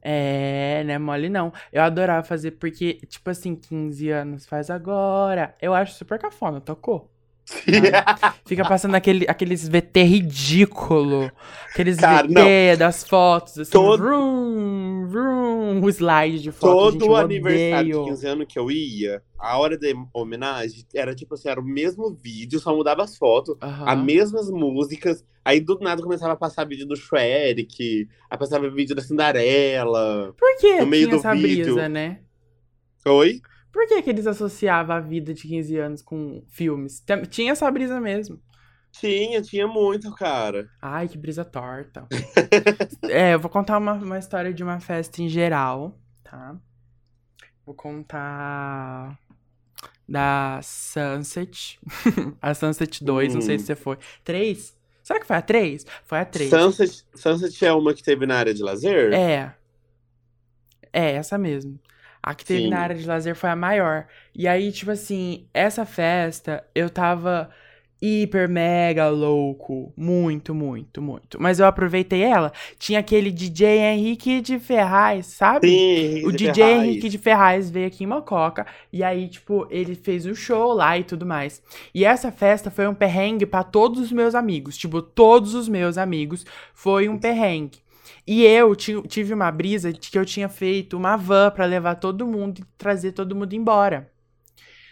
É, 0.00 0.84
né, 0.84 0.98
mole 0.98 1.28
não. 1.28 1.52
Eu 1.72 1.82
adorava 1.82 2.22
fazer 2.24 2.52
porque, 2.52 2.94
tipo 3.08 3.28
assim, 3.28 3.56
15 3.56 4.08
anos 4.10 4.46
faz 4.46 4.70
agora. 4.70 5.56
Eu 5.60 5.74
acho 5.74 5.94
super 5.94 6.16
cafona, 6.16 6.60
tocou. 6.60 7.10
Fica 8.46 8.66
passando 8.66 8.94
aquele, 8.94 9.26
aqueles 9.28 9.68
VT 9.68 10.02
ridículo. 10.02 11.30
Aqueles 11.72 11.96
Cara, 11.96 12.26
VT 12.26 12.32
não. 12.32 12.76
das 12.78 13.04
fotos, 13.04 13.58
assim. 13.58 13.70
Todo... 13.70 14.02
Vroom, 14.02 15.06
vroom, 15.08 15.80
o 15.82 15.88
slide 15.88 16.40
de 16.40 16.52
foto. 16.52 16.98
Todo 16.98 17.04
gente, 17.04 17.24
aniversário 17.24 18.04
de 18.04 18.10
15 18.10 18.26
anos 18.26 18.46
que 18.48 18.58
eu 18.58 18.70
ia, 18.70 19.22
a 19.38 19.58
hora 19.58 19.76
da 19.76 19.88
homenagem 20.12 20.84
era 20.94 21.14
tipo 21.14 21.34
assim, 21.34 21.48
era 21.48 21.60
o 21.60 21.64
mesmo 21.64 22.14
vídeo, 22.14 22.60
só 22.60 22.74
mudava 22.74 23.02
as 23.02 23.16
fotos, 23.16 23.56
uhum. 23.62 23.88
as 23.88 23.98
mesmas 23.98 24.50
músicas. 24.50 25.24
Aí 25.44 25.60
do 25.60 25.78
nada 25.80 26.02
começava 26.02 26.34
a 26.34 26.36
passar 26.36 26.64
vídeo 26.64 26.86
do 26.86 26.96
Shrek, 26.96 28.08
aí 28.30 28.38
passava 28.38 28.70
vídeo 28.70 28.94
da 28.94 29.02
Cinderela. 29.02 30.34
Por 30.38 30.56
que 30.58 30.80
no 30.80 30.86
meio 30.86 31.08
do 31.08 31.16
essa 31.16 31.34
vídeo. 31.34 31.74
brisa, 31.74 31.88
né? 31.88 32.20
Oi? 33.06 33.40
Por 33.72 33.86
que, 33.86 34.02
que 34.02 34.10
eles 34.10 34.26
associavam 34.26 34.96
a 34.96 35.00
vida 35.00 35.32
de 35.32 35.42
15 35.46 35.78
anos 35.78 36.02
com 36.02 36.42
filmes? 36.48 37.02
Tinha 37.28 37.52
essa 37.52 37.70
brisa 37.70 38.00
mesmo. 38.00 38.40
Tinha, 38.92 39.40
tinha 39.40 39.68
muito, 39.68 40.12
cara. 40.14 40.68
Ai, 40.82 41.06
que 41.06 41.16
brisa 41.16 41.44
torta. 41.44 42.06
é, 43.08 43.34
eu 43.34 43.38
vou 43.38 43.50
contar 43.50 43.78
uma, 43.78 43.92
uma 43.92 44.18
história 44.18 44.52
de 44.52 44.62
uma 44.62 44.80
festa 44.80 45.22
em 45.22 45.28
geral, 45.28 45.96
tá? 46.24 46.56
Vou 47.64 47.74
contar 47.74 49.16
da 50.08 50.60
Sunset. 50.62 51.78
a 52.42 52.52
Sunset 52.52 53.04
2, 53.04 53.30
hum. 53.30 53.34
não 53.36 53.40
sei 53.40 53.58
se 53.58 53.64
hum. 53.64 53.66
você 53.66 53.76
foi. 53.76 53.98
3? 54.24 54.76
Será 55.04 55.20
que 55.20 55.26
foi 55.26 55.36
a 55.36 55.42
3? 55.42 55.86
Foi 56.04 56.18
a 56.18 56.24
3. 56.24 56.50
Sunset, 56.50 57.06
Sunset 57.14 57.64
é 57.64 57.72
uma 57.72 57.94
que 57.94 58.02
teve 58.02 58.26
na 58.26 58.36
área 58.36 58.52
de 58.52 58.62
lazer? 58.62 59.12
É. 59.12 59.54
É, 60.92 61.12
essa 61.12 61.38
mesmo. 61.38 61.78
A 62.22 62.34
que 62.34 62.44
teve 62.44 62.64
Sim. 62.64 62.70
na 62.70 62.80
área 62.80 62.96
de 62.96 63.06
lazer 63.06 63.34
foi 63.34 63.50
a 63.50 63.56
maior. 63.56 64.06
E 64.34 64.46
aí, 64.46 64.70
tipo 64.72 64.90
assim, 64.90 65.46
essa 65.54 65.86
festa, 65.86 66.64
eu 66.74 66.90
tava 66.90 67.50
hiper 68.00 68.48
mega 68.48 69.08
louco. 69.08 69.92
Muito, 69.96 70.54
muito, 70.54 71.02
muito. 71.02 71.40
Mas 71.40 71.60
eu 71.60 71.66
aproveitei 71.66 72.22
ela. 72.22 72.52
Tinha 72.78 73.00
aquele 73.00 73.30
DJ 73.30 73.78
Henrique 73.78 74.40
de 74.40 74.58
Ferraz, 74.58 75.26
sabe? 75.26 75.68
Sim, 75.68 76.26
o 76.26 76.32
DJ 76.32 76.54
Ferraz. 76.54 76.82
Henrique 76.82 77.08
de 77.08 77.18
Ferraz 77.18 77.70
veio 77.70 77.86
aqui 77.86 78.04
em 78.04 78.06
Mococa. 78.06 78.66
E 78.92 79.02
aí, 79.02 79.28
tipo, 79.28 79.66
ele 79.70 79.94
fez 79.94 80.24
o 80.26 80.34
show 80.34 80.72
lá 80.72 80.98
e 80.98 81.04
tudo 81.04 81.26
mais. 81.26 81.62
E 81.94 82.04
essa 82.04 82.32
festa 82.32 82.70
foi 82.70 82.86
um 82.86 82.94
perrengue 82.94 83.44
para 83.44 83.62
todos 83.62 84.00
os 84.00 84.12
meus 84.12 84.34
amigos. 84.34 84.76
Tipo, 84.76 85.02
todos 85.02 85.54
os 85.54 85.68
meus 85.68 85.98
amigos 85.98 86.46
foi 86.72 87.08
um 87.08 87.18
perrengue. 87.18 87.78
E 88.32 88.44
eu 88.44 88.76
tive 88.76 89.34
uma 89.34 89.50
brisa 89.50 89.92
de 89.92 90.08
que 90.08 90.16
eu 90.16 90.24
tinha 90.24 90.48
feito 90.48 90.96
uma 90.96 91.16
van 91.16 91.50
para 91.50 91.64
levar 91.64 91.96
todo 91.96 92.24
mundo 92.24 92.60
e 92.60 92.64
trazer 92.78 93.10
todo 93.10 93.34
mundo 93.34 93.54
embora. 93.54 94.08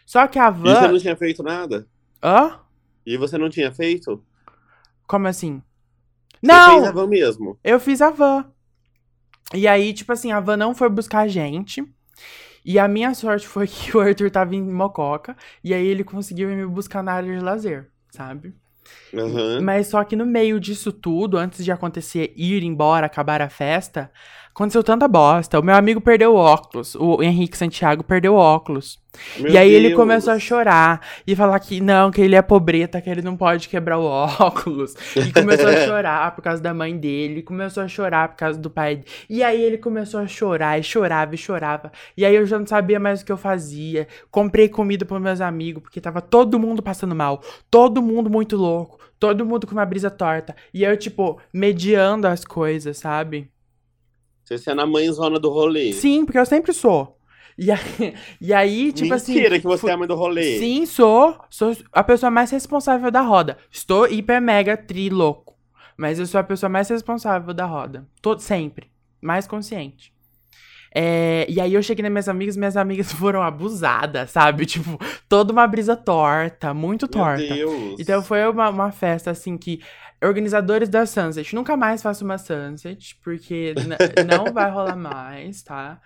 Só 0.05 0.27
que 0.27 0.41
a 0.41 0.51
van. 0.51 0.73
E 0.73 0.75
você 0.75 0.89
não 0.89 0.99
tinha 0.99 1.17
feito 1.17 1.43
nada? 1.45 1.87
Hã? 2.21 2.59
E 3.07 3.17
você 3.17 3.39
não 3.39 3.49
tinha 3.49 3.73
feito? 3.73 4.21
Como 5.07 5.29
assim? 5.29 5.63
Você 6.43 6.53
não! 6.53 6.79
fez 6.79 6.89
a 6.89 6.91
van 6.91 7.07
mesmo. 7.07 7.57
Eu 7.63 7.79
fiz 7.79 8.03
a 8.03 8.11
van. 8.11 8.45
E 9.55 9.69
aí, 9.69 9.95
tipo 9.95 10.13
assim, 10.13 10.33
a 10.33 10.41
van 10.41 10.57
não 10.57 10.75
foi 10.75 10.89
buscar 10.89 11.21
a 11.21 11.29
gente. 11.29 11.87
E 12.65 12.77
a 12.77 12.89
minha 12.89 13.15
sorte 13.15 13.47
foi 13.47 13.69
que 13.71 13.97
o 13.97 14.01
Arthur 14.01 14.33
tava 14.33 14.57
em 14.57 14.63
Mococa. 14.63 15.37
E 15.63 15.73
aí 15.73 15.87
ele 15.87 16.03
conseguiu 16.03 16.49
me 16.49 16.67
buscar 16.67 17.05
na 17.05 17.13
área 17.13 17.39
de 17.39 17.45
lazer, 17.45 17.89
sabe? 18.11 18.53
Uhum. 19.13 19.63
Mas 19.63 19.89
só 19.89 20.05
que 20.05 20.17
no 20.17 20.27
meio 20.27 20.61
disso 20.61 20.93
tudo, 20.93 21.39
antes 21.39 21.65
de 21.65 21.73
acontecer 21.73 22.33
ir 22.37 22.63
embora, 22.63 23.07
acabar 23.07 23.41
a 23.41 23.49
festa, 23.49 24.11
aconteceu 24.59 24.83
tanta 24.83 25.07
bosta. 25.07 25.61
O 25.61 25.63
meu 25.63 25.77
amigo 25.77 26.01
perdeu 26.01 26.35
o 26.35 26.37
óculos. 26.37 26.97
O 26.97 27.23
Henrique 27.23 27.57
Santiago 27.57 28.03
perdeu 28.03 28.35
o 28.35 28.37
óculos. 28.37 28.99
Meu 29.39 29.53
e 29.53 29.57
aí 29.57 29.71
Deus. 29.71 29.85
ele 29.85 29.95
começou 29.95 30.33
a 30.33 30.39
chorar 30.39 31.01
e 31.25 31.37
falar 31.37 31.59
que 31.61 31.81
não, 31.81 32.11
que 32.11 32.21
ele 32.21 32.35
é 32.35 32.43
pobreta, 32.43 33.01
que 33.01 33.09
ele 33.09 33.23
não 33.23 33.37
pode 33.37 33.69
quebrar 33.69 33.99
o 33.99 34.05
óculos. 34.05 34.95
E 35.17 35.33
começou 35.33 35.69
a 35.69 35.77
chorar 35.87 36.35
por 36.35 36.43
causa 36.43 36.61
da 36.61 36.75
mãe 36.75 36.97
dele, 36.97 37.43
começou 37.43 37.85
a 37.85 37.89
chorar 37.89 38.31
por 38.31 38.37
causa 38.37 38.59
do 38.59 38.69
pai. 38.69 39.05
E 39.31 39.45
aí 39.45 39.63
ele 39.63 39.79
começou 39.79 40.19
a 40.19 40.27
chorar 40.27 40.79
e 40.79 40.83
chorava 40.83 41.37
e 41.37 41.39
chorava. 41.39 41.93
E 42.17 42.25
aí 42.25 42.35
eu 42.35 42.45
já 42.45 42.59
não 42.59 42.67
sabia 42.67 42.99
mais 42.99 43.23
o 43.23 43.25
que 43.25 43.33
eu 43.33 43.37
fazia. 43.37 44.09
Comprei 44.29 44.69
comida 44.69 45.05
para 45.05 45.21
meus 45.21 45.41
amigos, 45.41 45.85
porque 45.85 46.01
tava 46.01 46.21
todo 46.21 46.59
mundo 46.59 46.83
passando 46.83 47.15
mal, 47.15 47.43
todo 47.71 48.03
mundo 48.03 48.29
muito 48.29 48.57
louco, 48.57 48.99
todo 49.21 49.47
mundo 49.47 49.69
com 49.69 49.73
uma 49.73 49.87
brisa 49.87 50.11
torta. 50.11 50.57
E 50.75 50.83
eu, 50.83 50.97
tipo, 50.97 51.41
mediando 51.53 52.27
as 52.27 52.45
coisas, 52.45 52.99
sabe? 52.99 53.49
Você 54.57 54.71
é 54.71 54.75
na 54.75 54.87
mãezona 54.87 55.39
do 55.39 55.51
rolê. 55.51 55.93
Sim, 55.93 56.25
porque 56.25 56.39
eu 56.39 56.47
sempre 56.47 56.73
sou. 56.73 57.17
E 57.59 57.71
aí, 57.71 58.15
e 58.41 58.55
aí 58.55 58.93
tipo 58.93 59.03
Mentira 59.03 59.17
assim. 59.17 59.35
Mentira 59.35 59.59
que 59.59 59.67
você 59.67 59.81
fui... 59.81 59.91
é 59.91 59.95
a 59.95 59.97
mãe 59.97 60.09
do 60.09 60.15
rolê. 60.15 60.59
Sim, 60.59 60.87
sou. 60.87 61.39
Sou 61.51 61.77
a 61.93 62.05
pessoa 62.05 62.31
mais 62.31 62.51
responsável 62.51 63.11
da 63.11 63.21
roda. 63.21 63.59
Estou 63.71 64.07
hiper 64.07 64.41
mega 64.41 64.77
tri 64.77 65.11
louco. 65.11 65.57
Mas 65.97 66.21
eu 66.21 66.27
sou 66.27 66.39
a 66.41 66.45
pessoa 66.45 66.71
mais 66.71 66.89
responsável 66.89 67.53
da 67.53 67.67
roda. 67.67 68.07
Todo, 68.23 68.41
sempre. 68.41 68.87
Mais 69.21 69.49
consciente. 69.49 70.13
É, 70.95 71.45
e 71.49 71.61
aí 71.61 71.75
eu 71.75 71.83
cheguei 71.83 72.03
nas 72.03 72.11
minhas 72.11 72.29
amigas, 72.29 72.57
minhas 72.57 72.77
amigas 72.77 73.13
foram 73.13 73.43
abusadas, 73.43 74.31
sabe? 74.31 74.65
Tipo, 74.65 74.99
toda 75.29 75.53
uma 75.53 75.67
brisa 75.67 75.97
torta, 75.97 76.73
muito 76.73 77.07
torta. 77.07 77.43
Meu 77.55 77.71
Deus. 77.71 78.01
Então 78.01 78.23
foi 78.23 78.47
uma, 78.49 78.71
uma 78.71 78.93
festa, 78.93 79.31
assim, 79.31 79.59
que 79.59 79.81
Organizadores 80.23 80.89
da 80.89 81.07
Sunset, 81.07 81.55
nunca 81.55 81.77
mais 81.77 82.03
faço 82.03 82.25
uma 82.25 82.39
Sunset, 82.39 83.17
porque 83.23 83.75
não 84.27 84.53
vai 84.53 84.71
rolar 84.71 84.97
mais, 84.97 85.63
tá? 85.63 86.01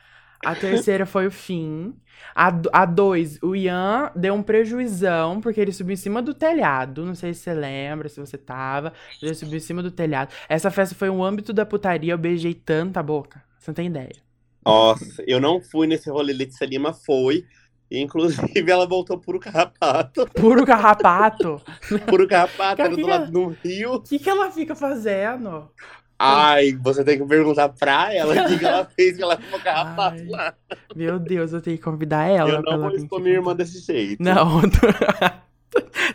A 0.45 0.57
terceira 0.57 1.07
foi 1.07 1.29
o 1.29 1.31
fim. 1.31 1.95
A, 2.35 2.53
a 2.73 2.85
dois, 2.85 3.39
o 3.43 3.55
Ian 3.55 4.11
deu 4.15 4.35
um 4.35 4.43
prejuizão, 4.43 5.41
porque 5.41 5.61
ele 5.61 5.73
subiu 5.73 5.95
em 5.95 5.97
cima 5.97 6.21
do 6.21 6.35
telhado. 6.35 7.05
Não 7.05 7.15
sei 7.15 7.33
se 7.33 7.41
você 7.41 7.55
lembra, 7.55 8.09
se 8.09 8.19
você 8.19 8.37
tava. 8.37 8.93
Ele 9.23 9.35
subiu 9.35 9.57
em 9.57 9.61
cima 9.61 9.83
do 9.83 9.91
telhado. 9.91 10.33
Essa 10.49 10.71
festa 10.71 10.97
foi 10.97 11.09
um 11.09 11.23
âmbito 11.23 11.53
da 11.53 11.65
putaria, 11.65 12.13
eu 12.13 12.19
beijei 12.19 12.55
tanta 12.55 13.03
boca. 13.03 13.43
Você 13.59 13.71
não 13.71 13.75
tem 13.75 13.87
ideia. 13.87 14.17
Nossa, 14.65 15.23
eu 15.27 15.41
não 15.41 15.61
fui 15.61 15.87
nesse 15.87 16.11
rolê. 16.11 16.33
Letícia 16.33 16.65
Lima 16.65 16.93
foi. 16.93 17.45
Inclusive, 17.93 18.65
ela 18.71 18.87
voltou 18.87 19.19
puro 19.19 19.39
carrapato. 19.39 20.27
Puro 20.29 20.65
carrapato? 20.65 21.61
puro 22.09 22.27
carrapato, 22.27 22.81
era 22.81 22.97
do 22.97 23.07
lado 23.07 23.31
do 23.31 23.49
rio. 23.63 23.95
O 23.95 24.01
que, 24.01 24.19
que 24.19 24.31
ela 24.31 24.51
fica 24.51 24.75
fazendo? 24.75 25.71
Ai, 26.19 26.73
você 26.81 27.05
tem 27.05 27.19
que 27.19 27.27
perguntar 27.27 27.69
pra 27.69 28.15
ela 28.15 28.33
o 28.33 28.49
que, 28.49 28.59
que 28.59 28.65
ela 28.65 28.85
fez 28.97 29.17
que 29.17 29.23
ela 29.23 29.37
ficou 29.37 29.59
carrapato 29.61 30.23
Ai, 30.23 30.29
lá. 30.29 30.55
Meu 30.95 31.19
Deus, 31.19 31.53
eu 31.53 31.61
tenho 31.61 31.77
que 31.77 31.83
convidar 31.83 32.25
ela. 32.25 32.49
Eu 32.49 32.63
não 32.63 32.81
vou 32.81 32.93
expor 32.93 33.21
minha 33.21 33.35
irmã 33.35 33.55
desse 33.55 33.81
jeito. 33.81 34.23
Não, 34.23 34.63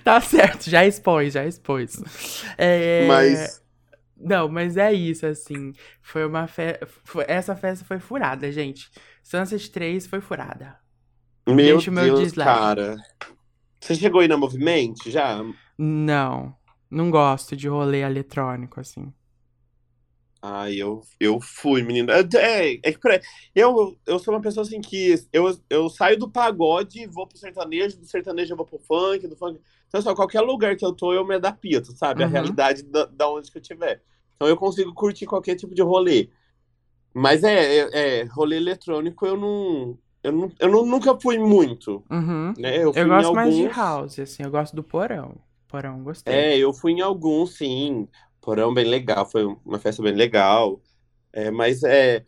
tá 0.03 0.19
certo, 0.21 0.69
já 0.69 0.85
expôs, 0.85 1.33
já 1.33 1.45
expôs. 1.45 2.01
É... 2.57 3.05
Mas. 3.07 3.61
Não, 4.19 4.49
mas 4.49 4.77
é 4.77 4.91
isso, 4.91 5.27
assim. 5.27 5.73
Foi 6.01 6.25
uma 6.25 6.47
festa. 6.47 6.87
Essa 7.27 7.55
festa 7.55 7.85
foi 7.85 7.99
furada, 7.99 8.51
gente. 8.51 8.89
Sunset 9.21 9.69
3 9.69 10.07
foi 10.07 10.21
furada. 10.21 10.75
Meu 11.47 11.77
Deixa 11.77 11.91
Deus, 11.91 12.19
dislike. 12.19 12.49
cara. 12.49 12.95
Você 13.79 13.95
chegou 13.95 14.21
aí 14.21 14.27
na 14.27 14.37
Movimento 14.37 15.09
já? 15.09 15.43
Não. 15.77 16.55
Não 16.89 17.09
gosto 17.09 17.55
de 17.55 17.67
rolê 17.67 18.01
eletrônico, 18.01 18.79
assim. 18.79 19.13
Ai, 20.41 20.75
eu, 20.75 21.01
eu 21.19 21.39
fui, 21.41 21.81
menina. 21.81 22.13
É, 22.35 22.73
é 22.75 22.91
que 22.91 22.99
pra, 22.99 23.19
eu, 23.55 23.97
eu 24.05 24.19
sou 24.19 24.33
uma 24.33 24.41
pessoa 24.41 24.65
assim 24.65 24.79
que 24.79 25.15
eu, 25.33 25.57
eu 25.69 25.89
saio 25.89 26.17
do 26.17 26.29
pagode 26.29 27.01
e 27.01 27.07
vou 27.07 27.27
pro 27.27 27.37
sertanejo, 27.37 27.97
do 27.97 28.05
sertanejo 28.05 28.53
eu 28.53 28.57
vou 28.57 28.65
pro 28.65 28.79
funk, 28.79 29.27
do 29.27 29.35
funk. 29.35 29.59
Então, 29.87 30.01
só 30.01 30.13
qualquer 30.15 30.41
lugar 30.41 30.75
que 30.75 30.85
eu 30.85 30.93
tô, 30.93 31.13
eu 31.13 31.25
me 31.25 31.35
adapto, 31.35 31.91
sabe? 31.97 32.21
Uhum. 32.21 32.29
A 32.29 32.31
realidade 32.31 32.83
da, 32.83 33.05
da 33.05 33.29
onde 33.29 33.51
que 33.51 33.57
eu 33.57 33.61
tiver. 33.61 34.01
Então 34.35 34.47
eu 34.47 34.55
consigo 34.55 34.93
curtir 34.93 35.25
qualquer 35.25 35.55
tipo 35.55 35.73
de 35.73 35.81
rolê. 35.81 36.29
Mas 37.13 37.43
é, 37.43 37.79
é, 37.79 38.19
é 38.19 38.23
rolê 38.25 38.57
eletrônico 38.57 39.25
eu 39.25 39.35
não. 39.35 39.97
Eu, 40.23 40.31
não, 40.31 40.51
eu 40.59 40.69
não, 40.69 40.85
nunca 40.85 41.17
fui 41.19 41.37
muito. 41.37 42.03
Uhum. 42.09 42.53
Né? 42.57 42.77
Eu, 42.77 42.91
eu 42.93 43.07
gosto 43.07 43.27
alguns... 43.27 43.33
mais 43.33 43.55
de 43.55 43.67
house, 43.67 44.19
assim, 44.19 44.43
eu 44.43 44.51
gosto 44.51 44.75
do 44.75 44.83
porão. 44.83 45.35
Porão, 45.67 46.03
gostei. 46.03 46.33
É, 46.33 46.57
eu 46.57 46.73
fui 46.73 46.93
em 46.93 47.01
alguns, 47.01 47.55
sim. 47.57 48.07
Porão 48.41 48.73
bem 48.73 48.85
legal, 48.85 49.29
foi 49.29 49.45
uma 49.65 49.79
festa 49.79 50.01
bem 50.01 50.13
legal. 50.13 50.81
É, 51.33 51.51
mas 51.51 51.83
é. 51.83 52.23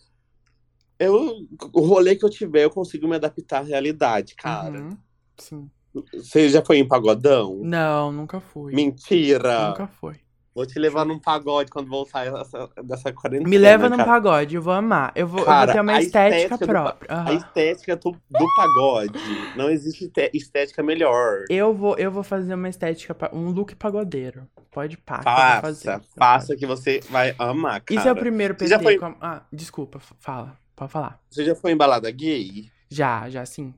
Eu, 1.00 1.48
o 1.74 1.82
rolê 1.82 2.16
que 2.16 2.26
eu 2.26 2.30
tiver, 2.30 2.66
eu 2.66 2.70
consigo 2.70 3.08
me 3.08 3.16
adaptar 3.16 3.60
à 3.60 3.64
realidade, 3.64 4.36
cara. 4.36 4.82
Uhum. 4.82 4.98
Sim. 5.38 5.70
Você 6.14 6.50
já 6.50 6.64
foi 6.64 6.78
em 6.78 6.88
pagodão? 6.88 7.60
Não, 7.64 8.12
nunca 8.12 8.40
fui. 8.40 8.74
Mentira! 8.76 9.70
Nunca 9.70 9.88
foi. 9.88 10.18
Vou 10.54 10.66
te 10.66 10.80
levar 10.80 11.06
num 11.06 11.20
pagode 11.20 11.70
quando 11.70 11.88
voltar 11.88 12.30
dessa, 12.30 12.70
dessa 12.84 13.14
quarentena. 13.14 13.47
Me 13.47 13.58
leva 13.58 13.88
num 13.88 13.97
pagode, 13.97 14.56
eu 14.56 14.62
vou 14.62 14.74
amar. 14.74 15.12
Eu 15.16 15.28
vou, 15.28 15.45
cara, 15.45 15.62
eu 15.62 15.66
vou 15.66 15.74
ter 15.74 15.82
uma 15.82 16.02
estética, 16.02 16.38
estética 16.38 16.68
própria. 16.68 17.08
Do, 17.08 17.22
uhum. 17.22 17.28
A 17.28 17.34
estética 17.34 17.95
do, 17.95 18.12
do, 18.12 18.56
pagode. 18.56 19.20
Não 19.56 19.70
existe 19.70 20.12
estética 20.34 20.82
melhor. 20.82 21.45
Eu 21.50 21.74
vou, 21.74 21.97
eu 21.97 22.12
vou 22.12 22.24
fazer 22.24 22.56
uma 22.56 22.68
estética, 22.68 23.16
um 23.32 23.52
look 23.52 23.76
pagodeiro. 23.76 24.47
Pode 24.72 24.97
pá. 24.97 25.22
Faça, 25.22 25.62
fazer, 25.62 26.02
faça 26.18 26.56
que 26.56 26.66
você 26.66 27.00
vai 27.10 27.36
amar, 27.38 27.82
cara. 27.82 28.00
Isso 28.00 28.08
é 28.08 28.12
o 28.12 28.16
primeiro 28.16 28.56
PT. 28.56 28.70
já 28.70 28.80
foi... 28.80 28.97
Com... 28.97 29.16
Ah, 29.22 29.43
desculpa, 29.54 30.00
fala. 30.20 30.58
Pode 30.76 30.91
falar. 30.91 31.20
Você 31.30 31.45
já 31.45 31.56
foi 31.56 31.72
em 31.72 31.78
balada 31.78 32.10
gay? 32.10 32.72
Já, 32.89 33.30
já 33.30 33.45
sim. 33.45 33.74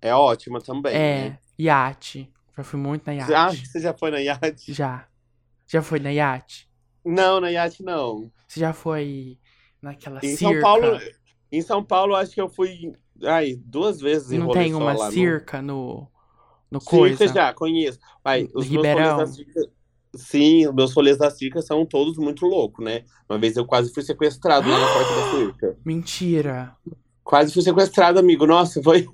É 0.00 0.14
ótima 0.14 0.60
também. 0.60 0.94
É, 0.94 1.28
né? 1.30 1.38
iate. 1.58 2.32
Já 2.56 2.64
fui 2.64 2.78
muito 2.78 3.06
na 3.06 3.14
iate. 3.14 3.34
Ah, 3.34 3.50
você 3.50 3.80
já 3.80 3.92
foi 3.92 4.10
na 4.10 4.18
iate? 4.18 4.72
Já. 4.72 5.06
Já 5.66 5.82
foi 5.82 5.98
na 5.98 6.10
iate? 6.10 6.68
Não, 7.04 7.40
na 7.40 7.50
iate 7.50 7.82
não. 7.82 8.30
Você 8.46 8.60
já 8.60 8.72
foi 8.72 9.38
naquela 9.82 10.20
em 10.22 10.36
circa? 10.36 10.52
São 10.52 10.60
Paulo, 10.60 11.00
em 11.50 11.62
São 11.62 11.84
Paulo, 11.84 12.14
acho 12.14 12.32
que 12.32 12.40
eu 12.40 12.48
fui 12.48 12.92
ai, 13.22 13.58
duas 13.64 14.00
vezes 14.00 14.32
em 14.32 14.38
Não 14.38 14.50
tem 14.50 14.74
uma 14.74 14.92
lá, 14.92 15.10
circa 15.10 15.62
no, 15.62 16.06
no 16.70 16.80
circa 16.80 16.96
coisa? 16.96 17.28
já, 17.28 17.54
conheço. 17.54 17.98
Ai, 18.24 18.48
os 18.54 18.66
Ribeirão? 18.66 19.18
Meus 19.18 19.34
circa, 19.34 19.60
sim, 20.14 20.66
os 20.66 20.74
meus 20.74 20.92
rolês 20.92 21.18
da 21.18 21.30
circa 21.30 21.62
são 21.62 21.84
todos 21.86 22.16
muito 22.18 22.46
loucos, 22.46 22.84
né? 22.84 23.04
Uma 23.28 23.38
vez 23.38 23.56
eu 23.56 23.64
quase 23.64 23.92
fui 23.92 24.02
sequestrado 24.02 24.68
na 24.68 24.92
porta 24.92 25.14
da 25.14 25.30
circa. 25.30 25.78
Mentira. 25.84 26.76
Quase 27.22 27.52
fui 27.52 27.62
sequestrado, 27.62 28.18
amigo. 28.18 28.46
Nossa, 28.46 28.80
foi, 28.82 29.06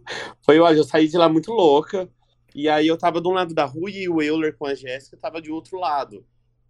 foi. 0.44 0.58
Eu 0.58 0.84
saí 0.84 1.08
de 1.08 1.16
lá 1.16 1.28
muito 1.28 1.50
louca. 1.50 2.08
E 2.54 2.68
aí 2.68 2.86
eu 2.86 2.98
tava 2.98 3.22
de 3.22 3.28
um 3.28 3.32
lado 3.32 3.54
da 3.54 3.64
rua 3.64 3.90
e 3.90 4.06
o 4.06 4.20
Euler 4.20 4.54
com 4.54 4.66
a 4.66 4.74
Jéssica 4.74 5.16
tava 5.16 5.40
de 5.40 5.50
outro 5.50 5.78
lado. 5.78 6.22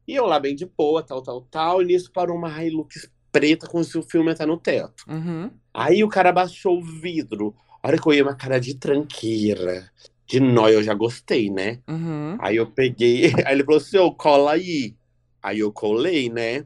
E 0.06 0.14
eu 0.14 0.26
lá 0.26 0.38
bem 0.38 0.54
de 0.54 0.66
boa, 0.66 1.02
tal, 1.02 1.22
tal, 1.22 1.42
tal. 1.42 1.82
E 1.82 1.84
nisso 1.84 2.10
parou 2.12 2.36
uma 2.36 2.62
Hilux 2.62 3.10
preta 3.30 3.66
com 3.66 3.80
o 3.80 4.02
filme 4.02 4.34
tá 4.34 4.46
no 4.46 4.58
teto. 4.58 5.04
Uhum. 5.08 5.50
Aí 5.72 6.04
o 6.04 6.08
cara 6.08 6.30
baixou 6.30 6.78
o 6.78 6.84
vidro. 6.84 7.54
A 7.82 7.88
hora 7.88 7.98
que 7.98 8.06
eu 8.06 8.12
ia, 8.12 8.22
uma 8.22 8.34
cara 8.34 8.60
de 8.60 8.74
tranqueira. 8.74 9.90
De 10.26 10.38
nóia, 10.38 10.74
eu 10.74 10.82
já 10.82 10.94
gostei, 10.94 11.50
né? 11.50 11.80
Uhum. 11.88 12.36
Aí 12.38 12.56
eu 12.56 12.66
peguei. 12.66 13.32
Aí 13.44 13.54
ele 13.54 13.64
falou 13.64 13.80
assim: 13.80 13.98
ô, 13.98 14.12
cola 14.12 14.52
aí. 14.52 14.94
Aí 15.42 15.58
eu 15.58 15.72
colei, 15.72 16.30
né? 16.30 16.64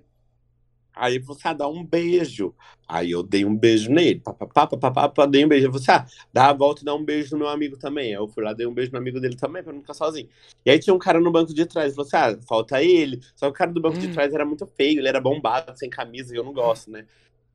Aí 0.96 1.18
você 1.18 1.48
ah, 1.48 1.52
dá 1.52 1.68
um 1.68 1.84
beijo. 1.84 2.54
Aí 2.88 3.10
eu 3.10 3.22
dei 3.22 3.44
um 3.44 3.54
beijo 3.54 3.90
nele. 3.90 4.18
Papapá, 4.18 4.66
papapá, 4.66 5.26
dei 5.26 5.44
um 5.44 5.48
beijo. 5.48 5.70
Você 5.70 5.90
ah, 5.90 6.06
dá 6.32 6.48
a 6.48 6.52
volta 6.54 6.80
e 6.80 6.84
dá 6.86 6.94
um 6.94 7.04
beijo 7.04 7.32
no 7.32 7.40
meu 7.40 7.48
amigo 7.48 7.76
também. 7.76 8.06
Aí 8.06 8.12
eu 8.14 8.26
fui 8.26 8.42
lá, 8.42 8.54
dei 8.54 8.66
um 8.66 8.72
beijo 8.72 8.92
no 8.92 8.98
amigo 8.98 9.20
dele 9.20 9.36
também, 9.36 9.62
pra 9.62 9.74
não 9.74 9.82
ficar 9.82 9.92
sozinho. 9.92 10.26
E 10.64 10.70
aí 10.70 10.78
tinha 10.78 10.94
um 10.94 10.98
cara 10.98 11.20
no 11.20 11.30
banco 11.30 11.52
de 11.52 11.66
trás. 11.66 11.94
Falou 11.94 12.06
assim: 12.06 12.16
ah, 12.16 12.38
falta 12.48 12.82
ele. 12.82 13.20
Só 13.34 13.46
que 13.46 13.50
o 13.50 13.58
cara 13.58 13.70
do 13.70 13.80
banco 13.80 13.98
hum. 13.98 14.00
de 14.00 14.08
trás 14.08 14.32
era 14.32 14.46
muito 14.46 14.66
feio, 14.66 14.98
ele 15.00 15.08
era 15.08 15.20
bombado, 15.20 15.78
sem 15.78 15.90
camisa, 15.90 16.34
e 16.34 16.38
eu 16.38 16.44
não 16.44 16.54
gosto, 16.54 16.90
né? 16.90 17.04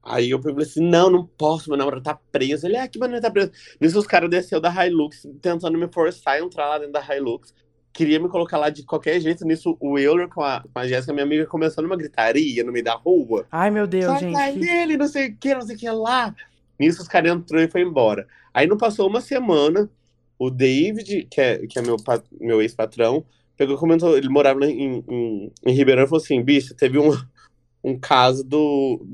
Aí 0.04 0.30
eu 0.30 0.40
falei 0.40 0.64
assim: 0.64 0.88
não, 0.88 1.10
não 1.10 1.26
posso, 1.26 1.68
meu 1.68 1.78
namorado 1.78 2.04
tá 2.04 2.20
preso. 2.32 2.68
Ele, 2.68 2.78
ah, 2.78 2.88
que 2.88 3.00
maneiro 3.00 3.24
tá 3.24 3.32
preso. 3.32 3.52
Nisso 3.80 3.98
os 3.98 4.06
caras 4.06 4.30
desceu 4.30 4.62
da 4.62 4.86
Hilux, 4.86 5.28
tentando 5.42 5.80
me 5.80 5.88
forçar 5.92 6.36
a 6.36 6.40
entrar 6.40 6.70
lá 6.70 6.78
dentro 6.78 6.94
da 6.94 7.16
Hilux 7.16 7.56
queria 7.94 8.20
me 8.20 8.30
colocar 8.30 8.58
lá 8.58 8.70
de 8.70 8.84
qualquer 8.84 9.20
jeito. 9.20 9.46
Nisso, 9.46 9.78
o 9.80 9.98
Euler 9.98 10.28
com 10.28 10.42
a, 10.42 10.62
com 10.62 10.80
a 10.80 10.88
Jéssica, 10.88 11.14
minha 11.14 11.26
amiga, 11.26 11.46
começando 11.46 11.86
uma 11.86 11.98
gritaria 11.98 12.64
no 12.64 12.72
meio 12.72 12.86
da 12.86 12.94
rua. 12.94 13.46
Ai, 13.52 13.70
meu 13.70 13.88
Deus, 13.88 14.06
Sai 14.06 14.20
gente. 14.20 14.36
Sai 14.36 14.56
dele, 14.56 14.98
não 14.98 15.08
sei 15.08 15.30
o 15.30 15.36
que, 15.36 15.54
não 15.54 15.62
sei 15.62 15.76
o 15.76 15.80
que 15.80 15.90
lá. 15.90 16.36
Nisso, 16.80 17.02
os 17.02 17.08
caras 17.08 17.32
entrou 17.32 17.62
e 17.62 17.68
foi 17.68 17.82
embora. 17.82 18.28
Aí 18.54 18.68
não 18.68 18.78
passou 18.78 19.08
uma 19.08 19.22
semana, 19.22 19.90
o 20.38 20.50
David, 20.50 21.28
que 21.30 21.40
é, 21.40 21.68
que 21.68 21.78
é 21.78 21.82
meu, 21.82 21.98
meu 22.40 22.62
ex-patrão, 22.62 23.24
pegou 23.56 23.76
e 23.76 23.80
comentou, 23.80 24.18
ele 24.18 24.30
morava 24.30 24.66
em, 24.66 25.04
em, 25.08 25.52
em 25.66 25.74
Ribeirão 25.74 26.04
e 26.04 26.08
falou 26.08 26.22
assim, 26.24 26.42
bicho, 26.42 26.74
teve 26.74 26.98
um, 26.98 27.12
um 27.84 27.98
caso 28.00 28.44
do, 28.44 29.06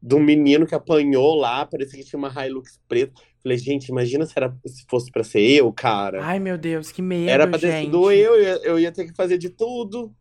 do 0.00 0.18
menino 0.18 0.66
que 0.66 0.74
apanhou 0.74 1.34
lá, 1.34 1.66
parecia 1.66 1.98
que 1.98 2.08
tinha 2.08 2.18
uma 2.18 2.32
Hilux 2.46 2.80
preta. 2.88 3.12
Falei, 3.42 3.58
gente, 3.58 3.88
imagina 3.88 4.26
se, 4.26 4.32
era, 4.36 4.54
se 4.66 4.84
fosse 4.88 5.10
pra 5.10 5.24
ser 5.24 5.40
eu, 5.40 5.72
cara. 5.72 6.24
Ai, 6.24 6.38
meu 6.38 6.58
Deus, 6.58 6.90
que 6.90 7.00
medo, 7.00 7.30
Era 7.30 7.46
pra 7.46 7.58
ter 7.58 7.84
sido 7.84 8.10
eu, 8.10 8.34
eu 8.34 8.42
ia, 8.42 8.60
eu 8.64 8.78
ia 8.78 8.92
ter 8.92 9.06
que 9.06 9.14
fazer 9.14 9.38
de 9.38 9.48
tudo. 9.48 10.12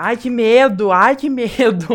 Ai, 0.00 0.16
que 0.16 0.30
medo! 0.30 0.92
Ai, 0.92 1.16
que 1.16 1.28
medo! 1.28 1.88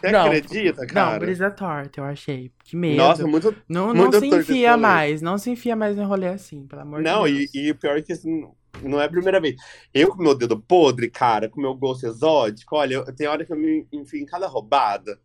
Você 0.00 0.12
não, 0.12 0.26
acredita, 0.26 0.86
cara? 0.86 1.12
Não, 1.12 1.18
brisa 1.18 1.50
torta, 1.50 2.00
eu 2.00 2.04
achei. 2.04 2.52
Que 2.62 2.76
medo. 2.76 2.98
Nossa, 2.98 3.26
muito. 3.26 3.52
Não, 3.68 3.92
muito 3.92 4.12
não 4.12 4.20
se 4.20 4.26
enfia 4.28 4.76
mais. 4.76 5.20
Não 5.20 5.36
se 5.36 5.50
enfia 5.50 5.74
mais 5.74 5.96
no 5.96 6.06
rolê 6.06 6.28
assim, 6.28 6.66
pelo 6.68 6.82
amor 6.82 7.02
não, 7.02 7.24
de 7.24 7.32
Deus. 7.32 7.50
Não, 7.52 7.60
e, 7.62 7.70
o 7.72 7.74
pior 7.74 7.98
é 7.98 8.02
que 8.02 8.12
assim, 8.12 8.46
não 8.80 9.00
é 9.00 9.06
a 9.06 9.08
primeira 9.08 9.40
vez. 9.40 9.56
Eu 9.92 10.14
com 10.14 10.22
meu 10.22 10.36
dedo 10.36 10.56
podre, 10.56 11.10
cara, 11.10 11.48
com 11.48 11.60
meu 11.60 11.74
gosto 11.74 12.06
exótico, 12.06 12.76
olha, 12.76 12.94
eu, 12.94 13.14
tem 13.14 13.26
hora 13.26 13.44
que 13.44 13.52
eu 13.52 13.56
me 13.56 13.86
enfio 13.92 14.20
em 14.20 14.26
cada 14.26 14.46
roubada. 14.46 15.18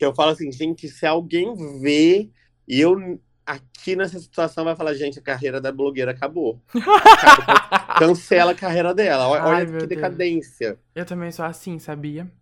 Que 0.00 0.06
eu 0.06 0.14
falo 0.14 0.30
assim, 0.30 0.50
gente, 0.50 0.88
se 0.88 1.04
alguém 1.04 1.54
vê 1.78 2.30
e 2.66 2.80
eu 2.80 3.20
aqui 3.44 3.94
nessa 3.94 4.18
situação 4.18 4.64
vai 4.64 4.74
falar, 4.74 4.94
gente, 4.94 5.18
a 5.18 5.22
carreira 5.22 5.60
da 5.60 5.70
blogueira 5.70 6.10
acabou. 6.10 6.58
Cancela 7.98 8.52
a 8.52 8.54
carreira 8.54 8.94
dela. 8.94 9.28
Olha, 9.28 9.42
Ai, 9.42 9.66
que 9.66 9.86
decadência. 9.86 10.78
Eu 10.94 11.04
também 11.04 11.30
sou 11.30 11.44
assim, 11.44 11.78
sabia? 11.78 12.32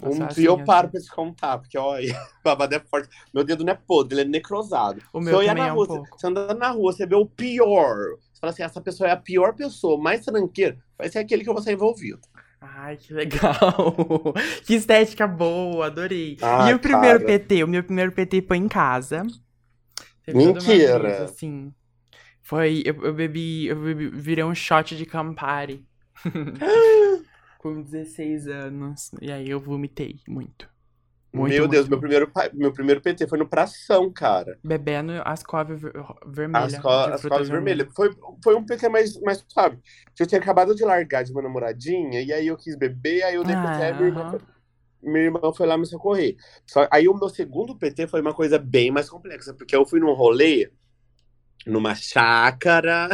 Eu 0.00 0.12
um 0.12 0.24
assim, 0.24 0.40
dia 0.40 0.50
eu 0.50 0.64
paro 0.64 0.86
assim. 0.86 0.98
pra 0.98 1.00
te 1.00 1.10
contar, 1.10 1.58
porque 1.58 1.76
olha, 1.76 2.14
o 2.38 2.44
babado 2.44 2.76
é 2.76 2.78
forte. 2.78 3.08
Meu 3.34 3.42
dedo 3.42 3.64
não 3.64 3.72
é 3.72 3.76
podre, 3.76 4.20
ele 4.20 4.28
é 4.28 4.30
necrosado. 4.30 5.02
O 5.12 5.20
meu 5.20 5.44
também 5.44 5.64
é 5.64 5.72
um 5.72 5.74
rua, 5.74 5.86
pouco. 5.88 6.16
Você 6.16 6.28
anda 6.28 6.54
na 6.54 6.70
rua, 6.70 6.92
você 6.92 7.04
vê 7.08 7.16
o 7.16 7.26
pior. 7.26 7.96
Você 8.32 8.38
fala 8.40 8.52
assim, 8.52 8.62
essa 8.62 8.80
pessoa 8.80 9.08
é 9.08 9.12
a 9.12 9.16
pior 9.16 9.52
pessoa, 9.56 10.00
mais 10.00 10.24
tranqueira, 10.24 10.78
vai 10.96 11.08
ser 11.08 11.18
aquele 11.18 11.42
que 11.42 11.50
eu 11.50 11.54
vou 11.54 11.62
ser 11.62 11.72
envolvido. 11.72 12.20
Ai, 12.60 12.96
que 12.96 13.14
legal! 13.14 14.34
que 14.66 14.74
estética 14.74 15.26
boa, 15.26 15.86
adorei. 15.86 16.36
Ah, 16.42 16.70
e 16.70 16.74
o 16.74 16.78
primeiro 16.78 17.24
PT? 17.24 17.64
O 17.64 17.68
meu 17.68 17.82
primeiro 17.82 18.12
PT 18.12 18.42
foi 18.42 18.58
em 18.58 18.68
casa. 18.68 19.22
Mentira! 20.28 20.98
Vez, 20.98 21.20
assim. 21.22 21.72
Foi. 22.42 22.82
Eu, 22.84 23.02
eu, 23.04 23.14
bebi. 23.14 23.66
Eu 23.66 23.76
bebi, 23.76 24.10
virei 24.10 24.44
um 24.44 24.54
shot 24.54 24.96
de 24.96 25.06
Campari. 25.06 25.86
Com 27.58 27.82
16 27.82 28.46
anos. 28.46 29.10
E 29.20 29.32
aí 29.32 29.48
eu 29.48 29.60
vomitei 29.60 30.20
muito. 30.28 30.69
Muito, 31.32 31.52
meu 31.52 31.68
Deus, 31.68 31.88
meu 31.88 31.98
primeiro, 31.98 32.30
meu 32.52 32.72
primeiro 32.72 33.00
PT 33.00 33.28
foi 33.28 33.38
no 33.38 33.48
Pração, 33.48 34.10
cara. 34.12 34.58
Bebendo 34.64 35.12
as 35.24 35.44
coves 35.44 35.80
vermelhas. 36.26 36.74
As, 36.74 36.80
co 36.80 36.88
as 36.88 37.22
coves 37.22 37.48
vermelhas. 37.48 37.88
Foi, 37.94 38.10
foi 38.42 38.56
um 38.56 38.64
PT 38.64 38.88
mais, 38.88 39.20
mais 39.20 39.44
suave. 39.48 39.78
Eu 40.18 40.26
tinha 40.26 40.40
acabado 40.40 40.74
de 40.74 40.84
largar 40.84 41.22
de 41.22 41.30
uma 41.30 41.40
namoradinha, 41.40 42.20
e 42.20 42.32
aí 42.32 42.48
eu 42.48 42.56
quis 42.56 42.74
beber, 42.74 43.22
aí 43.22 43.36
eu 43.36 43.44
dei 43.44 43.54
ah, 43.54 43.62
PT, 43.62 43.92
minha 43.94 44.08
irmã, 44.08 44.38
minha 45.02 45.24
irmã 45.24 45.52
foi 45.54 45.66
lá 45.68 45.78
me 45.78 45.86
socorrer. 45.86 46.36
Só, 46.66 46.88
aí 46.90 47.08
o 47.08 47.14
meu 47.14 47.28
segundo 47.28 47.78
PT 47.78 48.08
foi 48.08 48.20
uma 48.20 48.34
coisa 48.34 48.58
bem 48.58 48.90
mais 48.90 49.08
complexa, 49.08 49.54
porque 49.54 49.76
eu 49.76 49.86
fui 49.86 50.00
num 50.00 50.12
rolê, 50.12 50.68
numa 51.64 51.94
chácara, 51.94 53.08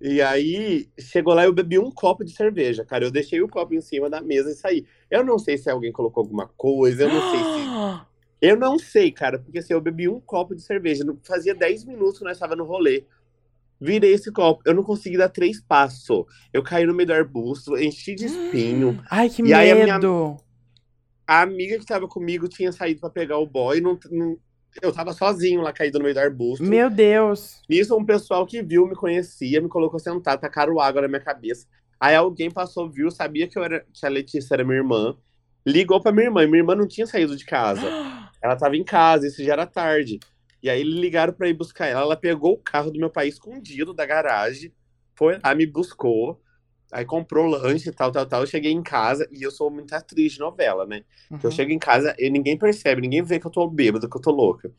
e 0.00 0.20
aí 0.20 0.88
chegou 0.98 1.34
lá 1.34 1.42
e 1.42 1.46
eu 1.46 1.52
bebi 1.52 1.78
um 1.78 1.90
copo 1.90 2.24
de 2.24 2.32
cerveja, 2.32 2.84
cara. 2.84 3.04
Eu 3.04 3.10
deixei 3.10 3.40
o 3.40 3.48
copo 3.48 3.74
em 3.74 3.80
cima 3.80 4.10
da 4.10 4.20
mesa 4.20 4.50
e 4.50 4.54
saí. 4.54 4.86
Eu 5.10 5.24
não 5.24 5.38
sei 5.38 5.56
se 5.56 5.70
alguém 5.70 5.92
colocou 5.92 6.22
alguma 6.22 6.46
coisa, 6.48 7.04
eu 7.04 7.08
não 7.08 7.30
sei 7.30 7.40
se. 7.40 8.06
Eu 8.38 8.54
não 8.54 8.78
sei, 8.78 9.10
cara, 9.10 9.38
porque 9.38 9.60
assim, 9.60 9.72
eu 9.72 9.80
bebi 9.80 10.10
um 10.10 10.20
copo 10.20 10.54
de 10.54 10.60
cerveja. 10.60 11.02
Fazia 11.22 11.54
10 11.54 11.86
minutos 11.86 12.18
que 12.18 12.24
nós 12.24 12.34
estávamos 12.36 12.66
no 12.66 12.70
rolê. 12.70 13.02
Virei 13.80 14.12
esse 14.12 14.30
copo. 14.30 14.62
Eu 14.66 14.74
não 14.74 14.82
consegui 14.82 15.16
dar 15.16 15.30
três 15.30 15.58
passos. 15.58 16.26
Eu 16.52 16.62
caí 16.62 16.84
no 16.84 16.92
meio 16.92 17.06
do 17.06 17.14
arbusto, 17.14 17.78
enchi 17.78 18.14
de 18.14 18.26
espinho. 18.26 19.02
Ai, 19.10 19.30
que 19.30 19.40
e 19.40 19.44
medo! 19.44 19.54
Aí 19.56 19.70
a 19.70 19.74
minha, 19.74 19.98
a 21.26 21.42
amiga 21.42 21.78
que 21.78 21.86
tava 21.86 22.06
comigo 22.06 22.46
tinha 22.46 22.70
saído 22.70 23.00
para 23.00 23.10
pegar 23.10 23.38
o 23.38 23.46
boy, 23.46 23.80
não, 23.80 23.98
não, 24.10 24.38
eu 24.82 24.92
tava 24.92 25.12
sozinho 25.12 25.60
lá 25.60 25.72
caído 25.72 25.98
no 25.98 26.04
meio 26.04 26.14
do 26.14 26.20
arbusto. 26.20 26.64
Meu 26.64 26.90
Deus! 26.90 27.62
Isso 27.68 27.96
um 27.96 28.04
pessoal 28.04 28.46
que 28.46 28.62
viu, 28.62 28.86
me 28.86 28.94
conhecia, 28.94 29.60
me 29.60 29.68
colocou 29.68 29.98
sentado, 29.98 30.40
tacaram 30.40 30.80
água 30.80 31.02
na 31.02 31.08
minha 31.08 31.20
cabeça. 31.20 31.66
Aí 31.98 32.14
alguém 32.14 32.50
passou, 32.50 32.90
viu, 32.90 33.10
sabia 33.10 33.48
que, 33.48 33.58
eu 33.58 33.64
era, 33.64 33.84
que 33.92 34.04
a 34.04 34.08
Letícia 34.08 34.54
era 34.54 34.64
minha 34.64 34.78
irmã, 34.78 35.16
ligou 35.66 36.00
pra 36.00 36.12
minha 36.12 36.26
irmã, 36.26 36.44
e 36.44 36.46
minha 36.46 36.58
irmã 36.58 36.74
não 36.74 36.86
tinha 36.86 37.06
saído 37.06 37.36
de 37.36 37.44
casa. 37.44 37.82
ela 38.42 38.56
tava 38.56 38.76
em 38.76 38.84
casa, 38.84 39.26
isso 39.26 39.42
já 39.42 39.54
era 39.54 39.66
tarde. 39.66 40.20
E 40.62 40.68
aí 40.68 40.82
ligaram 40.82 41.32
para 41.32 41.48
ir 41.48 41.54
buscar 41.54 41.86
ela. 41.86 42.02
Ela 42.02 42.16
pegou 42.16 42.54
o 42.54 42.58
carro 42.58 42.90
do 42.90 42.98
meu 42.98 43.10
pai 43.10 43.28
escondido 43.28 43.94
da 43.94 44.04
garagem, 44.04 44.72
foi 45.14 45.38
lá, 45.42 45.54
me 45.54 45.66
buscou. 45.66 46.40
Aí 46.92 47.04
comprou 47.04 47.46
lanche 47.46 47.88
e 47.88 47.92
tal, 47.92 48.12
tal, 48.12 48.26
tal. 48.26 48.40
Eu 48.42 48.46
cheguei 48.46 48.72
em 48.72 48.82
casa 48.82 49.28
e 49.32 49.42
eu 49.42 49.50
sou 49.50 49.70
muito 49.70 49.92
atriz 49.92 50.32
de 50.32 50.38
novela, 50.38 50.86
né? 50.86 51.02
Uhum. 51.30 51.38
Eu 51.42 51.50
chego 51.50 51.72
em 51.72 51.78
casa 51.78 52.14
e 52.18 52.30
ninguém 52.30 52.56
percebe, 52.56 53.02
ninguém 53.02 53.22
vê 53.22 53.40
que 53.40 53.46
eu 53.46 53.50
tô 53.50 53.66
bêbado, 53.68 54.08
que 54.08 54.16
eu 54.16 54.20
tô 54.20 54.30
louca. 54.30 54.70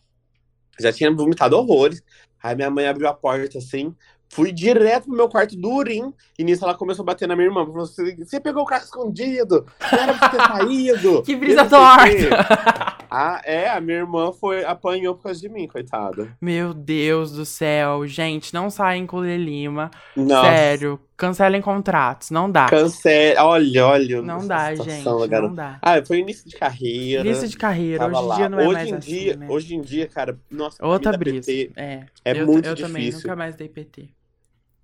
Já 0.79 0.93
tinha 0.93 1.11
vomitado 1.11 1.57
horrores. 1.57 2.01
Aí 2.41 2.55
minha 2.55 2.69
mãe 2.69 2.87
abriu 2.87 3.07
a 3.07 3.13
porta 3.13 3.57
assim, 3.57 3.93
fui 4.29 4.51
direto 4.51 5.05
pro 5.05 5.15
meu 5.15 5.27
quarto 5.27 5.55
durinho. 5.57 6.13
E 6.37 6.43
nisso 6.43 6.63
ela 6.63 6.75
começou 6.75 7.03
a 7.03 7.05
bater 7.07 7.27
na 7.27 7.35
minha 7.35 7.47
irmã. 7.47 7.65
Falou 7.65 7.83
assim: 7.83 8.15
você 8.23 8.39
pegou 8.39 8.63
o 8.63 8.65
carro 8.65 8.83
escondido, 8.83 9.65
não 9.91 9.99
era 9.99 10.13
pra 10.13 10.29
ter 10.29 10.37
saído. 10.47 11.23
que 11.23 11.35
brisa 11.35 11.65
torta! 11.65 12.86
Ah, 13.09 13.41
é, 13.45 13.69
a 13.69 13.79
minha 13.79 13.97
irmã 13.97 14.31
foi, 14.31 14.63
apanhou 14.63 15.15
por 15.15 15.23
causa 15.23 15.39
de 15.39 15.49
mim, 15.49 15.67
coitada. 15.67 16.35
Meu 16.41 16.73
Deus 16.73 17.31
do 17.31 17.45
céu, 17.45 18.05
gente, 18.07 18.53
não 18.53 18.69
saem 18.69 19.05
com 19.05 19.17
o 19.17 19.25
Lima. 19.25 19.91
Sério, 20.15 20.99
cancelem 21.15 21.61
contratos, 21.61 22.29
não 22.29 22.49
dá. 22.51 22.67
Cancela, 22.67 23.45
olha, 23.45 23.85
olha. 23.85 24.21
Não 24.21 24.45
dá, 24.45 24.75
gente, 24.75 25.05
não 25.05 25.53
dá. 25.53 25.79
Ah, 25.81 26.03
foi 26.05 26.19
início 26.19 26.47
de 26.49 26.55
carreira. 26.55 27.21
Início 27.21 27.47
de 27.47 27.57
carreira, 27.57 28.05
hoje 28.07 28.19
em 28.19 28.35
dia 28.35 28.49
não 28.49 28.59
é 28.59 28.63
hoje 28.63 28.73
mais 28.73 28.89
em 28.89 28.93
assim, 28.95 29.11
dia, 29.11 29.35
né? 29.35 29.47
Hoje 29.49 29.75
em 29.75 29.81
dia, 29.81 30.07
cara, 30.07 30.39
nossa, 30.49 30.85
Outra 30.85 31.17
brisa, 31.17 31.51
PT 31.51 31.71
é. 31.75 32.05
É 32.23 32.41
eu, 32.41 32.45
muito 32.45 32.67
eu 32.67 32.75
difícil. 32.75 32.85
Eu 32.85 32.87
também 32.87 33.11
nunca 33.11 33.35
mais 33.35 33.55
dei 33.55 33.69
PT. 33.69 34.09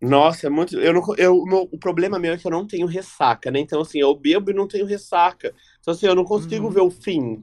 Nossa, 0.03 0.47
é 0.47 0.49
muito. 0.49 0.77
Eu 0.77 0.93
não, 0.93 1.01
eu, 1.17 1.45
meu, 1.45 1.69
o 1.71 1.77
problema 1.77 2.19
meu 2.19 2.33
é 2.33 2.37
que 2.37 2.45
eu 2.45 2.51
não 2.51 2.67
tenho 2.67 2.85
ressaca, 2.85 3.49
né? 3.49 3.59
Então, 3.59 3.79
assim, 3.81 3.99
eu 3.99 4.13
bebo 4.13 4.51
e 4.51 4.53
não 4.53 4.67
tenho 4.67 4.85
ressaca. 4.85 5.53
Então, 5.79 5.93
assim, 5.93 6.05
eu 6.05 6.13
não 6.13 6.25
consigo 6.25 6.65
uhum. 6.65 6.71
ver 6.71 6.81
o 6.81 6.91
fim. 6.91 7.41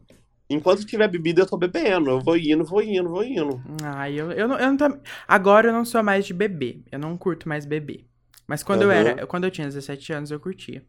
Enquanto 0.50 0.84
tiver 0.84 1.06
bebida, 1.06 1.42
eu 1.42 1.46
tô 1.46 1.56
bebendo. 1.56 2.10
Eu 2.10 2.20
vou 2.20 2.36
indo, 2.36 2.64
vou 2.64 2.82
indo, 2.82 3.08
vou 3.08 3.24
indo. 3.24 3.62
Ah, 3.84 4.10
eu, 4.10 4.32
eu, 4.32 4.48
não, 4.48 4.58
eu 4.58 4.66
não 4.66 4.76
tô... 4.76 4.98
Agora 5.28 5.68
eu 5.68 5.72
não 5.72 5.84
sou 5.84 6.02
mais 6.02 6.26
de 6.26 6.34
beber. 6.34 6.82
Eu 6.90 6.98
não 6.98 7.16
curto 7.16 7.48
mais 7.48 7.64
beber. 7.64 8.04
Mas 8.48 8.64
quando 8.64 8.82
uhum. 8.82 8.88
eu 8.88 8.90
era, 8.90 9.26
quando 9.28 9.44
eu 9.44 9.50
tinha 9.50 9.68
17 9.68 10.12
anos, 10.12 10.30
eu 10.32 10.40
curtia. 10.40 10.82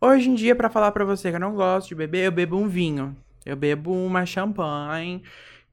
Hoje 0.00 0.28
em 0.28 0.34
dia, 0.34 0.56
para 0.56 0.68
falar 0.68 0.90
para 0.90 1.04
você 1.04 1.30
que 1.30 1.36
eu 1.36 1.40
não 1.40 1.54
gosto 1.54 1.90
de 1.90 1.94
beber, 1.94 2.24
eu 2.26 2.32
bebo 2.32 2.56
um 2.56 2.66
vinho. 2.66 3.16
Eu 3.46 3.54
bebo 3.54 3.92
uma 3.92 4.26
champanhe 4.26 5.22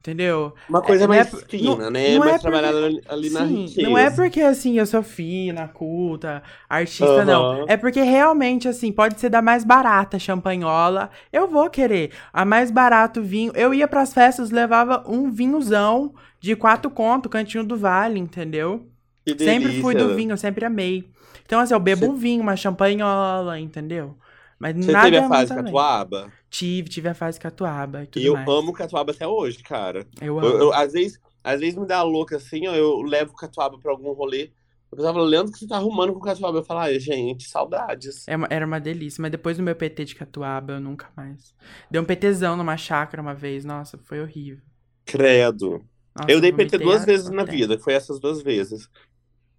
Entendeu? 0.02 0.56
Uma 0.68 0.82
coisa 0.82 1.04
é, 1.04 1.08
mais 1.08 1.32
é, 1.32 1.38
fina, 1.46 1.76
não, 1.76 1.92
né? 1.92 2.14
Não 2.14 2.20
mais 2.22 2.34
é 2.34 2.40
trabalhada 2.40 2.90
ali 3.08 3.30
na 3.30 3.46
sim, 3.46 3.66
riqueza. 3.68 3.88
Não 3.88 3.96
é 3.96 4.10
porque, 4.10 4.42
assim, 4.42 4.80
eu 4.80 4.86
sou 4.88 5.04
fina, 5.04 5.68
culta, 5.68 6.42
artista, 6.68 7.20
uhum. 7.20 7.26
não. 7.26 7.66
É 7.68 7.78
porque 7.78 8.02
realmente, 8.02 8.68
assim, 8.68 8.92
pode 8.92 9.20
ser 9.20 9.30
da 9.30 9.44
mais 9.44 9.64
barata 9.64 10.18
champanhola. 10.18 11.12
Eu 11.32 11.48
vou 11.48 11.70
querer. 11.70 12.10
A 12.34 12.44
mais 12.44 12.72
barato 12.72 13.22
vinho. 13.22 13.52
Eu 13.56 13.76
ia 13.76 13.88
pras 13.88 14.12
festas, 14.12 14.50
levava 14.50 15.04
um 15.08 15.30
vinhozão 15.30 16.16
de 16.40 16.56
quatro 16.56 16.90
conto, 16.90 17.30
cantinho 17.30 17.64
do 17.64 17.78
vale, 17.78 18.20
entendeu? 18.20 18.88
Que 19.24 19.38
sempre 19.38 19.82
fui 19.82 19.94
do 19.94 20.16
vinho, 20.16 20.36
sempre 20.36 20.66
amei. 20.66 21.12
Então, 21.46 21.60
assim, 21.60 21.76
eu 21.76 21.80
bebo 21.80 22.08
Você... 22.08 22.12
um 22.12 22.16
vinho, 22.16 22.42
uma 22.42 22.56
champanhola, 22.56 23.60
entendeu? 23.60 24.18
Mas 24.62 24.76
Você 24.76 24.92
nada 24.92 25.06
teve 25.06 25.18
a 25.18 25.28
fase 25.28 25.56
catuaba? 25.56 26.32
Tive, 26.48 26.88
tive 26.88 27.10
a 27.10 27.16
fase 27.16 27.40
catuaba. 27.40 28.04
E, 28.04 28.20
e 28.20 28.26
eu 28.28 28.34
mais. 28.34 28.48
amo 28.48 28.72
catuaba 28.72 29.12
até 29.12 29.26
hoje, 29.26 29.58
cara. 29.64 30.06
Eu 30.22 30.38
amo. 30.38 30.48
Eu, 30.48 30.60
eu, 30.60 30.74
às, 30.74 30.94
vezes, 30.94 31.20
às 31.44 31.60
vezes 31.60 31.76
me 31.76 31.88
dá 31.88 32.04
louca 32.04 32.36
assim, 32.36 32.68
ó, 32.68 32.76
eu 32.76 33.02
levo 33.02 33.34
catuaba 33.34 33.80
pra 33.80 33.92
algum 33.92 34.12
rolê. 34.12 34.52
Eu 34.92 34.98
pensava, 34.98 35.20
Leandro, 35.20 35.52
que 35.52 35.58
você 35.58 35.68
tá 35.68 35.78
arrumando 35.78 36.14
com 36.14 36.20
catuaba. 36.20 36.60
Eu 36.60 36.64
falo, 36.64 36.82
ai, 36.82 37.00
gente, 37.00 37.50
saudades. 37.50 38.28
É 38.28 38.36
uma, 38.36 38.48
era 38.52 38.64
uma 38.64 38.80
delícia, 38.80 39.20
mas 39.20 39.32
depois 39.32 39.58
do 39.58 39.64
meu 39.64 39.76
PT 39.76 40.06
de 40.06 40.16
catuaba, 40.16 40.74
eu 40.74 40.80
nunca 40.80 41.10
mais. 41.18 41.56
Deu 41.90 42.04
um 42.04 42.06
PTzão 42.06 42.56
numa 42.56 42.78
chácara 42.78 43.20
uma 43.20 43.34
vez, 43.34 43.66
nossa, 43.66 43.98
foi 43.98 44.22
horrível. 44.22 44.62
Credo. 45.06 45.84
Nossa, 46.16 46.32
eu 46.32 46.40
dei 46.40 46.54
PT 46.54 46.78
duas 46.78 47.04
vezes 47.04 47.32
na 47.32 47.44
vida, 47.44 47.80
foi 47.80 47.94
essas 47.94 48.20
duas 48.20 48.44
vezes. 48.44 48.88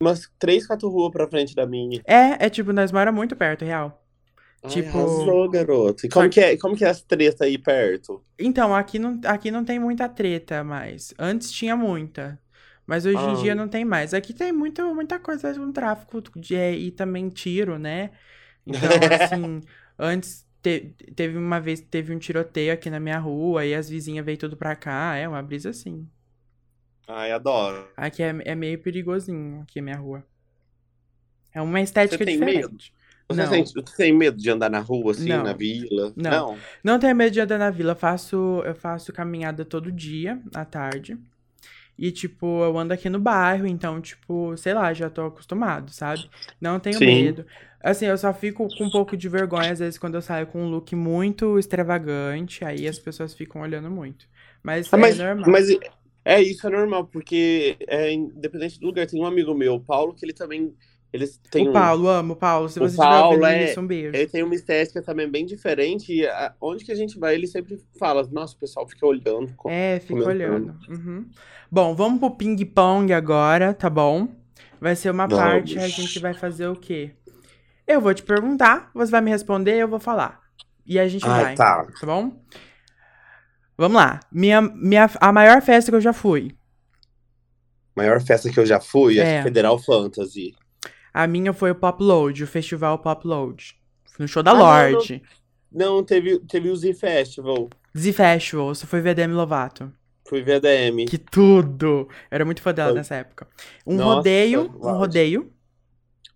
Umas 0.01 0.31
três, 0.39 0.65
quatro 0.65 0.89
ruas 0.89 1.11
pra 1.11 1.27
frente 1.27 1.57
da 1.57 1.67
minha. 1.67 2.01
É, 2.05 2.47
é 2.47 2.49
tipo, 2.49 2.73
nós 2.73 2.93
mora 2.93 3.11
muito 3.11 3.35
perto, 3.35 3.65
real. 3.65 4.02
Ai, 4.63 4.71
tipo. 4.71 4.99
Arrasou, 4.99 5.51
garoto. 5.51 6.07
E 6.07 6.09
como, 6.09 6.29
que 6.29 6.41
é, 6.41 6.57
como 6.57 6.77
que 6.77 6.85
é 6.85 6.89
as 6.89 7.01
tretas 7.01 7.41
aí 7.41 7.59
perto? 7.59 8.23
Então, 8.39 8.75
aqui 8.75 8.99
não, 8.99 9.21
aqui 9.25 9.51
não 9.51 9.65
tem 9.65 9.79
muita 9.79 10.09
treta 10.09 10.63
mais. 10.63 11.13
Antes 11.19 11.51
tinha 11.51 11.77
muita. 11.77 12.39
Mas 12.87 13.07
hoje 13.07 13.19
ah. 13.19 13.31
em 13.31 13.43
dia 13.43 13.55
não 13.55 13.69
tem 13.69 13.85
mais. 13.85 14.13
Aqui 14.13 14.33
tem 14.33 14.53
muita, 14.53 14.85
muita 14.93 15.19
coisa 15.19 15.55
com 15.55 15.73
tráfico 15.73 16.23
de, 16.37 16.55
e 16.55 16.91
também 16.91 17.29
tiro, 17.29 17.79
né? 17.79 18.11
Então, 18.67 18.81
assim, 19.21 19.61
antes 19.99 20.47
te, 20.63 20.95
teve 21.15 21.37
uma 21.37 21.61
vez 21.61 21.81
teve 21.81 22.15
um 22.15 22.19
tiroteio 22.19 22.73
aqui 22.73 22.89
na 22.89 23.01
minha 23.01 23.19
rua 23.19 23.67
e 23.67 23.75
as 23.75 23.89
vizinhas 23.89 24.25
veio 24.25 24.39
tudo 24.39 24.57
pra 24.57 24.77
cá. 24.77 25.17
É 25.17 25.29
uma 25.29 25.43
brisa 25.43 25.71
assim. 25.71 26.09
Ai, 27.09 27.33
adoro. 27.33 27.89
Aqui 27.97 28.23
é, 28.23 28.35
é 28.45 28.55
meio 28.55 28.79
perigosinho, 28.79 29.63
aqui 29.63 29.81
a 29.81 29.83
minha 29.83 29.97
rua. 29.97 30.25
É 31.53 31.61
uma 31.61 31.81
estética 31.81 32.19
Você 32.19 32.25
tem 32.25 32.39
diferente. 32.39 32.63
Medo? 32.63 33.02
Você, 33.35 33.63
você 33.63 33.97
tem 33.97 34.13
medo 34.13 34.37
de 34.37 34.51
andar 34.51 34.71
na 34.71 34.81
rua, 34.81 35.13
assim, 35.13 35.29
não. 35.29 35.43
na 35.43 35.53
vila? 35.53 36.13
Não. 36.17 36.31
não. 36.31 36.59
Não 36.83 36.99
tenho 36.99 37.15
medo 37.17 37.33
de 37.33 37.41
andar 37.41 37.59
na 37.59 37.71
vila. 37.71 37.93
Eu 37.93 37.97
faço, 37.97 38.63
eu 38.65 38.75
faço 38.75 39.13
caminhada 39.13 39.65
todo 39.65 39.91
dia, 39.91 40.41
à 40.55 40.65
tarde. 40.65 41.19
E, 41.99 42.11
tipo, 42.11 42.63
eu 42.65 42.79
ando 42.79 42.93
aqui 42.93 43.09
no 43.09 43.21
bairro, 43.21 43.67
então, 43.67 44.01
tipo, 44.01 44.57
sei 44.57 44.75
lá, 44.75 44.93
já 44.93 45.11
tô 45.11 45.27
acostumado, 45.27 45.91
sabe? 45.93 46.29
Não 46.61 46.81
tenho 46.81 46.99
Sim. 46.99 47.07
medo. 47.07 47.47
Assim, 47.83 48.07
eu 48.07 48.17
só 48.17 48.33
fico 48.33 48.67
com 48.77 48.85
um 48.85 48.91
pouco 48.91 49.17
de 49.17 49.29
vergonha, 49.29 49.73
às 49.73 49.79
vezes, 49.81 49.99
quando 49.99 50.15
eu 50.15 50.23
saio 50.23 50.47
com 50.47 50.63
um 50.63 50.71
look 50.71 50.95
muito 50.95 51.59
extravagante, 51.59 52.65
aí 52.65 52.87
as 52.87 52.99
pessoas 52.99 53.35
ficam 53.35 53.61
olhando 53.61 53.91
muito. 53.91 54.27
Mas, 54.63 54.93
ah, 54.93 54.97
é 54.97 55.01
mas 55.01 55.21
é 55.21 55.27
normal. 55.27 55.51
Mas 55.51 55.69
é 56.25 56.41
isso, 56.41 56.67
é 56.67 56.71
normal, 56.71 57.07
porque 57.07 57.77
é, 57.87 58.13
independente 58.13 58.79
do 58.79 58.87
lugar, 58.87 59.07
tem 59.07 59.21
um 59.21 59.27
amigo 59.27 59.53
meu, 59.55 59.75
o 59.75 59.81
Paulo, 59.81 60.15
que 60.15 60.25
ele 60.25 60.33
também. 60.33 60.75
Eles 61.13 61.39
têm 61.51 61.69
o 61.69 61.73
Paulo, 61.73 62.07
um... 62.07 62.09
amo 62.09 62.33
o 62.33 62.37
Paulo. 62.37 62.69
Se 62.69 62.79
o 62.79 62.89
você 62.89 62.97
Paulo 62.97 63.45
é... 63.45 63.65
isso, 63.65 63.81
um 63.81 63.87
beijo. 63.87 64.17
Ele 64.17 64.27
tem 64.27 64.43
uma 64.43 64.55
estética 64.55 65.03
também 65.03 65.29
bem 65.29 65.45
diferente. 65.45 66.13
E 66.13 66.27
a... 66.27 66.55
onde 66.61 66.85
que 66.85 66.93
a 66.93 66.95
gente 66.95 67.19
vai, 67.19 67.35
ele 67.35 67.47
sempre 67.47 67.79
fala, 67.99 68.27
nossa, 68.33 68.55
o 68.55 68.59
pessoal 68.59 68.89
fica 68.89 69.07
olhando. 69.07 69.55
É, 69.67 70.01
fica 70.01 70.25
olhando. 70.25 70.75
Uhum. 70.89 71.29
Bom, 71.71 71.95
vamos 71.95 72.19
pro 72.19 72.31
ping-pong 72.31 73.13
agora, 73.13 73.75
tá 73.75 73.91
bom? 73.91 74.29
Vai 74.81 74.97
ser 74.97 75.11
uma 75.11 75.27
vamos. 75.27 75.45
parte, 75.45 75.79
a 75.79 75.87
gente 75.87 76.19
vai 76.19 76.35
fazer 76.35 76.67
o 76.67 76.75
quê? 76.75 77.13
Eu 77.87 78.01
vou 78.01 78.15
te 78.15 78.23
perguntar, 78.23 78.91
você 78.95 79.11
vai 79.11 79.21
me 79.21 79.31
responder, 79.31 79.77
eu 79.77 79.89
vou 79.89 80.01
falar. 80.01 80.41
E 80.87 80.99
a 80.99 81.07
gente 81.07 81.27
Ai, 81.27 81.45
vai. 81.45 81.55
Tá. 81.55 81.85
tá 82.01 82.07
bom? 82.07 82.43
Vamos 83.77 83.97
lá. 83.97 84.21
Minha, 84.31 84.61
minha, 84.63 85.11
a 85.21 85.33
maior 85.33 85.61
festa 85.61 85.91
que 85.91 85.97
eu 85.97 86.01
já 86.01 86.13
fui. 86.13 86.55
Maior 87.95 88.21
festa 88.21 88.51
que 88.51 88.59
eu 88.59 88.65
já 88.65 88.81
fui 88.81 89.19
é, 89.19 89.35
é 89.35 89.43
Federal 89.43 89.79
Fantasy. 89.79 90.55
A 91.13 91.27
minha 91.27 91.53
foi 91.53 91.71
o 91.71 91.75
Pop 91.75 92.03
Load, 92.03 92.45
o 92.45 92.47
festival 92.47 92.99
Pop 92.99 93.27
Load. 93.27 93.77
No 94.19 94.29
show 94.29 94.43
da 94.43 94.53
ah, 94.53 94.55
Lorde. 94.55 95.23
Não, 95.71 95.97
não, 95.97 96.05
teve, 96.05 96.39
teve 96.41 96.69
o 96.69 96.77
Z 96.77 96.95
Festival. 96.95 97.69
Z 97.97 98.13
Festival, 98.13 98.75
você 98.75 98.87
foi 98.87 99.01
ver 99.01 99.15
Demi 99.15 99.35
Lovato. 99.35 99.93
Fui 100.27 100.41
ver 100.41 100.55
a 100.55 100.59
DM. 100.61 101.05
Que 101.05 101.19
tudo! 101.19 102.09
era 102.31 102.45
muito 102.45 102.63
fã 102.63 102.73
dela 102.73 102.91
foi. 102.91 102.99
nessa 102.99 103.17
época. 103.17 103.47
Um 103.87 103.97
Nossa, 103.97 104.15
rodeio, 104.17 104.63
um 104.81 104.93
rodeio. 104.93 105.53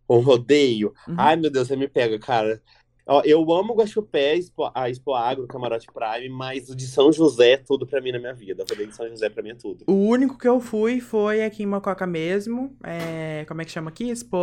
Um 0.08 0.18
rodeio. 0.18 0.92
Uhum. 1.08 1.14
Ai, 1.16 1.36
meu 1.36 1.50
Deus, 1.50 1.68
você 1.68 1.76
me 1.76 1.88
pega, 1.88 2.18
cara. 2.18 2.60
Ó, 3.09 3.22
eu 3.24 3.40
amo 3.52 3.72
o 3.72 3.76
Guaxupé, 3.76 4.34
a 4.74 4.90
Expo 4.90 5.14
Agro, 5.14 5.46
Camarote 5.46 5.86
Prime, 5.86 6.28
mas 6.28 6.68
o 6.68 6.74
de 6.74 6.88
São 6.88 7.12
José 7.12 7.52
é 7.52 7.57
tudo 7.57 7.86
pra 7.86 8.00
mim 8.00 8.11
na 8.11 8.18
minha 8.18 8.34
vida. 8.34 8.64
O 8.64 8.76
de 8.76 8.92
São 8.92 9.09
José 9.09 9.28
pra 9.30 9.44
mim 9.44 9.50
é 9.50 9.54
tudo. 9.54 9.84
O 9.86 9.94
único 9.94 10.36
que 10.36 10.48
eu 10.48 10.59
fui 10.59 11.00
foi 11.00 11.44
aqui 11.44 11.62
em 11.62 11.66
Mococa 11.66 12.04
mesmo. 12.04 12.76
É... 12.82 13.44
Como 13.46 13.62
é 13.62 13.64
que 13.64 13.70
chama 13.70 13.90
aqui? 13.90 14.11
Expo. 14.11 14.36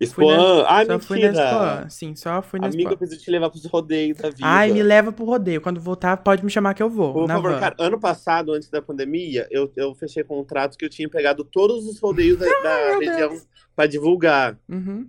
Expo? 0.00 0.28
Na... 0.28 0.68
Ai, 0.68 0.84
só 0.84 0.92
mentira. 0.94 1.00
fui 1.00 1.20
na 1.20 1.28
Expo. 1.28 1.90
Sim, 1.90 2.16
só 2.16 2.42
fui 2.42 2.58
na 2.58 2.66
Amiga, 2.66 2.82
Expo. 2.82 2.94
eu 2.94 2.98
preciso 2.98 3.22
te 3.22 3.30
levar 3.30 3.50
pros 3.50 3.64
rodeios 3.66 4.18
da 4.18 4.30
vida. 4.30 4.42
Ai, 4.42 4.72
me 4.72 4.82
leva 4.82 5.12
pro 5.12 5.24
rodeio. 5.24 5.60
Quando 5.60 5.80
voltar, 5.80 6.16
pode 6.16 6.44
me 6.44 6.50
chamar 6.50 6.74
que 6.74 6.82
eu 6.82 6.90
vou. 6.90 7.12
Por 7.12 7.28
favor, 7.28 7.52
van. 7.52 7.60
cara. 7.60 7.76
Ano 7.78 8.00
passado, 8.00 8.52
antes 8.52 8.68
da 8.68 8.82
pandemia, 8.82 9.46
eu, 9.48 9.70
eu 9.76 9.94
fechei 9.94 10.24
contrato 10.24 10.76
que 10.76 10.84
eu 10.84 10.90
tinha 10.90 11.08
pegado 11.08 11.44
todos 11.44 11.86
os 11.86 12.00
rodeios 12.00 12.36
da, 12.36 12.46
da 12.62 12.98
região 12.98 13.28
Deus. 13.28 13.46
pra 13.76 13.86
divulgar. 13.86 14.58
Uhum. 14.68 15.06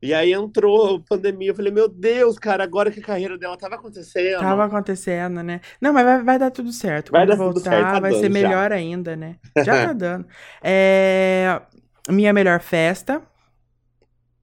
E 0.00 0.14
aí 0.14 0.32
entrou 0.32 0.96
a 0.96 1.00
pandemia, 1.00 1.50
eu 1.50 1.54
falei, 1.54 1.72
meu 1.72 1.88
Deus, 1.88 2.38
cara, 2.38 2.62
agora 2.62 2.90
que 2.90 3.00
a 3.00 3.02
carreira 3.02 3.36
dela 3.36 3.56
tava 3.56 3.74
acontecendo. 3.74 4.38
Tava 4.38 4.64
acontecendo, 4.64 5.42
né? 5.42 5.60
Não, 5.80 5.92
mas 5.92 6.04
vai, 6.04 6.22
vai 6.22 6.38
dar 6.38 6.50
tudo 6.52 6.72
certo. 6.72 7.10
Vai 7.10 7.22
Quando 7.22 7.30
dar 7.30 7.36
voltar, 7.36 7.54
tudo 7.54 7.64
certo, 7.64 7.92
tá 7.94 8.00
vai 8.00 8.14
ser 8.14 8.28
melhor 8.28 8.70
já. 8.70 8.76
ainda, 8.76 9.16
né? 9.16 9.36
Já 9.64 9.86
tá 9.86 9.92
dando. 9.92 10.26
É... 10.62 11.60
Minha 12.08 12.32
melhor 12.32 12.60
festa. 12.60 13.20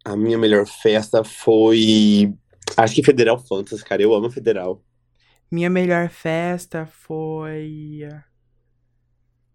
A 0.03 0.15
minha 0.15 0.37
melhor 0.37 0.67
festa 0.67 1.23
foi. 1.23 2.33
Acho 2.77 2.95
que 2.95 3.03
Federal 3.03 3.39
Fantasy, 3.39 3.83
cara. 3.83 4.01
Eu 4.01 4.13
amo 4.13 4.29
Federal. 4.29 4.83
Minha 5.49 5.69
melhor 5.69 6.09
festa 6.09 6.85
foi. 6.85 8.07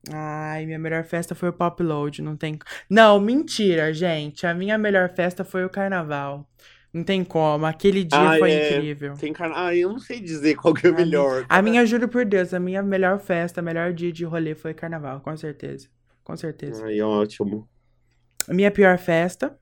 Ai, 0.09 0.65
minha 0.65 0.79
melhor 0.79 1.05
festa 1.05 1.35
foi 1.35 1.51
o 1.51 1.53
Pop 1.53 1.83
Load, 1.83 2.23
não 2.23 2.37
tem. 2.37 2.59
Não, 2.89 3.21
mentira, 3.21 3.93
gente. 3.93 4.47
A 4.47 4.55
minha 4.55 4.79
melhor 4.79 5.11
festa 5.11 5.45
foi 5.45 5.65
o 5.65 5.71
carnaval. 5.71 6.49
Não 6.93 7.05
tem 7.05 7.23
como. 7.23 7.67
Aquele 7.67 8.03
dia 8.03 8.19
ah, 8.19 8.39
foi 8.39 8.51
é... 8.51 8.77
incrível. 8.77 9.15
Tem 9.15 9.33
carna... 9.33 9.67
Ah, 9.67 9.77
eu 9.77 9.91
não 9.91 9.99
sei 9.99 10.19
dizer 10.21 10.57
qual 10.57 10.75
que 10.75 10.87
é 10.87 10.91
o 10.91 10.95
melhor. 10.95 11.45
A 11.49 11.63
minha, 11.63 11.85
juro 11.87 12.09
por 12.09 12.25
Deus, 12.25 12.53
a 12.53 12.59
minha 12.59 12.83
melhor 12.83 13.21
festa, 13.21 13.63
melhor 13.63 13.93
dia 13.93 14.11
de 14.11 14.25
rolê 14.25 14.55
foi 14.55 14.75
carnaval, 14.75 15.21
com 15.21 15.37
certeza. 15.37 15.89
Com 16.25 16.37
certeza. 16.37 16.85
Ai, 16.85 17.01
ótimo. 17.01 17.69
A 18.49 18.55
minha 18.55 18.71
pior 18.71 18.99
festa. 18.99 19.57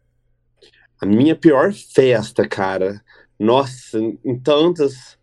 A 1.00 1.06
minha 1.06 1.36
pior 1.36 1.72
festa, 1.72 2.48
cara. 2.48 3.02
Nossa, 3.38 3.98
em 3.98 4.38
tantas. 4.38 5.18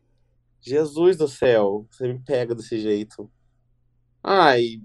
Jesus 0.62 1.16
do 1.18 1.28
céu, 1.28 1.86
você 1.92 2.08
me 2.12 2.20
pega 2.20 2.56
desse 2.56 2.80
jeito. 2.80 3.30
Ai, 4.24 4.82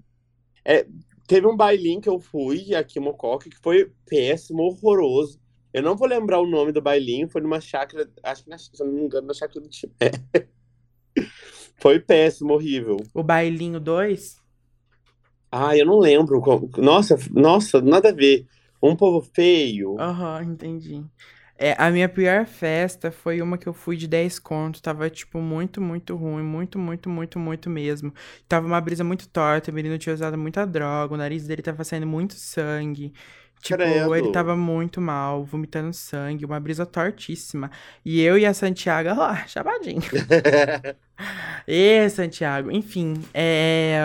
é, 0.70 0.86
teve 1.26 1.46
um 1.46 1.56
bailinho 1.56 2.00
que 2.00 2.08
eu 2.08 2.20
fui 2.20 2.74
aqui 2.74 2.98
em 2.98 3.02
Mococa 3.02 3.50
que 3.50 3.56
foi 3.58 3.90
péssimo, 4.06 4.62
horroroso. 4.62 5.40
Eu 5.72 5.82
não 5.82 5.96
vou 5.96 6.06
lembrar 6.06 6.40
o 6.40 6.46
nome 6.46 6.72
do 6.72 6.80
bailinho, 6.80 7.28
foi 7.28 7.40
numa 7.40 7.60
chácara, 7.60 8.08
acho 8.22 8.44
que, 8.44 8.50
na, 8.50 8.58
se 8.58 8.70
eu 8.78 8.86
não 8.86 8.92
me 8.94 9.02
engano, 9.02 9.26
na 9.26 9.34
chácara 9.34 9.60
do 9.60 9.68
Timé. 9.68 9.92
foi 11.76 11.98
péssimo, 11.98 12.54
horrível. 12.54 12.96
O 13.14 13.22
bailinho 13.22 13.80
2? 13.80 14.40
Ah, 15.50 15.76
eu 15.76 15.84
não 15.84 15.98
lembro. 15.98 16.40
Nossa, 16.78 17.16
nossa, 17.32 17.80
nada 17.80 18.10
a 18.10 18.14
ver. 18.14 18.46
Um 18.82 18.96
povo 18.96 19.20
feio. 19.34 19.98
Aham, 19.98 20.38
uhum, 20.38 20.52
entendi. 20.52 21.04
É, 21.62 21.74
a 21.76 21.90
minha 21.90 22.08
pior 22.08 22.46
festa 22.46 23.10
foi 23.10 23.42
uma 23.42 23.58
que 23.58 23.66
eu 23.66 23.74
fui 23.74 23.94
de 23.94 24.08
10 24.08 24.38
conto. 24.38 24.80
Tava, 24.80 25.10
tipo, 25.10 25.38
muito, 25.42 25.78
muito 25.78 26.16
ruim. 26.16 26.42
Muito, 26.42 26.78
muito, 26.78 27.10
muito, 27.10 27.38
muito 27.38 27.68
mesmo. 27.68 28.14
Tava 28.48 28.66
uma 28.66 28.80
brisa 28.80 29.04
muito 29.04 29.28
torta. 29.28 29.70
O 29.70 29.74
menino 29.74 29.98
tinha 29.98 30.14
usado 30.14 30.38
muita 30.38 30.66
droga. 30.66 31.12
O 31.12 31.18
nariz 31.18 31.46
dele 31.46 31.60
tava 31.60 31.84
saindo 31.84 32.06
muito 32.06 32.32
sangue. 32.32 33.12
Tipo, 33.60 33.76
Credo. 33.76 34.14
ele 34.14 34.32
tava 34.32 34.56
muito 34.56 35.02
mal, 35.02 35.44
vomitando 35.44 35.92
sangue, 35.92 36.46
uma 36.46 36.58
brisa 36.58 36.86
tortíssima. 36.86 37.70
E 38.02 38.22
eu 38.22 38.38
e 38.38 38.46
a 38.46 38.54
Santiago 38.54 39.10
lá, 39.10 39.44
chapadinho. 39.46 40.00
e 41.68 42.08
Santiago, 42.08 42.70
enfim, 42.70 43.22
é. 43.34 44.00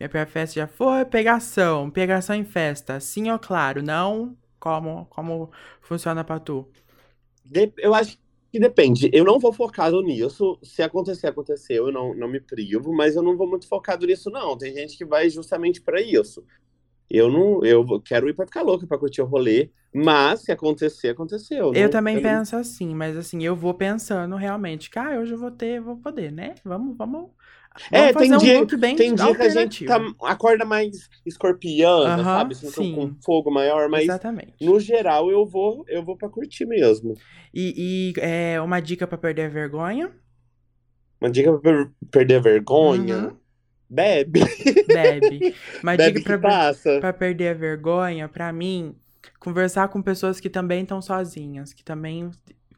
Minha 0.00 0.08
pior 0.08 0.26
festa 0.26 0.58
já 0.58 0.66
foi 0.66 1.04
pegação. 1.04 1.90
Pegação 1.90 2.34
em 2.34 2.44
festa. 2.44 2.98
Sim 2.98 3.30
ou 3.30 3.38
claro? 3.38 3.82
Não 3.82 4.34
como, 4.62 5.06
como 5.06 5.50
funciona 5.80 6.22
pra 6.22 6.38
tu? 6.38 6.68
Eu 7.78 7.92
acho 7.92 8.16
que 8.52 8.60
depende. 8.60 9.10
Eu 9.12 9.24
não 9.24 9.40
vou 9.40 9.52
focado 9.52 10.00
nisso. 10.00 10.56
Se 10.62 10.84
acontecer, 10.84 11.26
aconteceu. 11.26 11.88
Eu 11.88 11.92
não, 11.92 12.14
não 12.14 12.28
me 12.28 12.38
privo, 12.38 12.92
mas 12.92 13.16
eu 13.16 13.22
não 13.22 13.36
vou 13.36 13.48
muito 13.48 13.66
focado 13.66 14.06
nisso, 14.06 14.30
não. 14.30 14.56
Tem 14.56 14.72
gente 14.72 14.96
que 14.96 15.04
vai 15.04 15.28
justamente 15.28 15.80
para 15.80 16.00
isso. 16.00 16.44
Eu 17.10 17.28
não, 17.28 17.64
eu 17.64 18.00
quero 18.00 18.28
ir 18.28 18.34
para 18.34 18.46
ficar 18.46 18.62
louca, 18.62 18.86
para 18.86 18.96
curtir 18.96 19.20
o 19.20 19.26
rolê, 19.26 19.70
mas 19.92 20.42
se 20.42 20.52
acontecer, 20.52 21.08
aconteceu. 21.08 21.74
Eu 21.74 21.82
não, 21.82 21.90
também 21.90 22.16
eu 22.16 22.22
penso 22.22 22.54
não... 22.54 22.60
assim, 22.60 22.94
mas 22.94 23.16
assim, 23.16 23.42
eu 23.42 23.56
vou 23.56 23.74
pensando 23.74 24.36
realmente, 24.36 24.88
que 24.88 24.98
ah, 24.98 25.18
hoje 25.18 25.32
eu 25.32 25.38
vou 25.38 25.50
ter, 25.50 25.80
vou 25.80 25.96
poder, 25.96 26.30
né? 26.30 26.54
Vamos, 26.64 26.96
vamos 26.96 27.30
é, 27.90 28.12
tem, 28.12 28.32
um 28.32 28.38
dia, 28.38 28.66
tem 28.66 29.14
dia 29.14 29.34
que 29.34 29.42
a 29.42 29.48
gente 29.48 29.84
tá, 29.84 29.98
acorda 30.22 30.64
mais 30.64 31.08
escorpiana, 31.24 32.18
uhum, 32.18 32.24
sabe? 32.24 32.54
Assim, 32.54 32.94
com 32.94 33.16
fogo 33.24 33.50
maior, 33.50 33.88
mas 33.88 34.04
Exatamente. 34.04 34.54
no 34.60 34.78
geral 34.78 35.30
eu 35.30 35.46
vou 35.46 35.84
eu 35.88 36.04
vou 36.04 36.16
pra 36.16 36.28
curtir 36.28 36.66
mesmo. 36.66 37.14
E, 37.54 38.12
e 38.16 38.20
é, 38.20 38.60
uma 38.60 38.80
dica 38.80 39.06
pra 39.06 39.18
perder 39.18 39.46
a 39.46 39.48
vergonha? 39.48 40.12
Uma 41.20 41.30
dica 41.30 41.56
pra 41.58 41.88
perder 42.10 42.36
a 42.36 42.40
vergonha? 42.40 43.16
Uhum. 43.18 43.36
Bebe. 43.88 44.40
Bebe. 44.86 45.54
Uma 45.82 45.94
Bebe 45.96 46.18
dica 46.18 46.38
pra 46.38 47.12
perder 47.12 47.48
a 47.48 47.54
vergonha, 47.54 48.28
pra 48.28 48.52
mim, 48.52 48.94
conversar 49.38 49.88
com 49.88 50.00
pessoas 50.00 50.40
que 50.40 50.48
também 50.48 50.82
estão 50.82 51.02
sozinhas, 51.02 51.72
que 51.72 51.84
também 51.84 52.30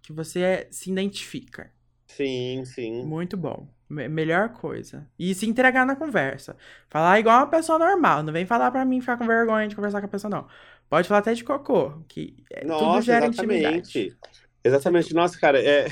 que 0.02 0.12
você 0.12 0.66
se 0.70 0.90
identifica. 0.90 1.70
Sim, 2.06 2.64
sim. 2.64 3.04
Muito 3.04 3.36
bom. 3.36 3.66
Melhor 3.88 4.50
coisa. 4.50 5.06
E 5.18 5.34
se 5.34 5.46
entregar 5.46 5.84
na 5.84 5.94
conversa. 5.94 6.56
Falar 6.88 7.20
igual 7.20 7.38
uma 7.38 7.46
pessoa 7.46 7.78
normal. 7.78 8.22
Não 8.22 8.32
vem 8.32 8.46
falar 8.46 8.70
pra 8.70 8.84
mim 8.84 9.00
ficar 9.00 9.16
com 9.16 9.26
vergonha 9.26 9.68
de 9.68 9.76
conversar 9.76 10.00
com 10.00 10.06
a 10.06 10.10
pessoa, 10.10 10.30
não. 10.30 10.46
Pode 10.88 11.08
falar 11.08 11.20
até 11.20 11.34
de 11.34 11.44
cocô, 11.44 11.92
que 12.08 12.36
é, 12.50 12.64
Nossa, 12.64 12.84
tudo 12.84 13.02
gera 13.02 13.26
exatamente. 13.26 13.66
intimidade. 13.66 14.16
Exatamente. 14.62 15.14
Nossa, 15.14 15.38
cara, 15.38 15.62
é, 15.62 15.88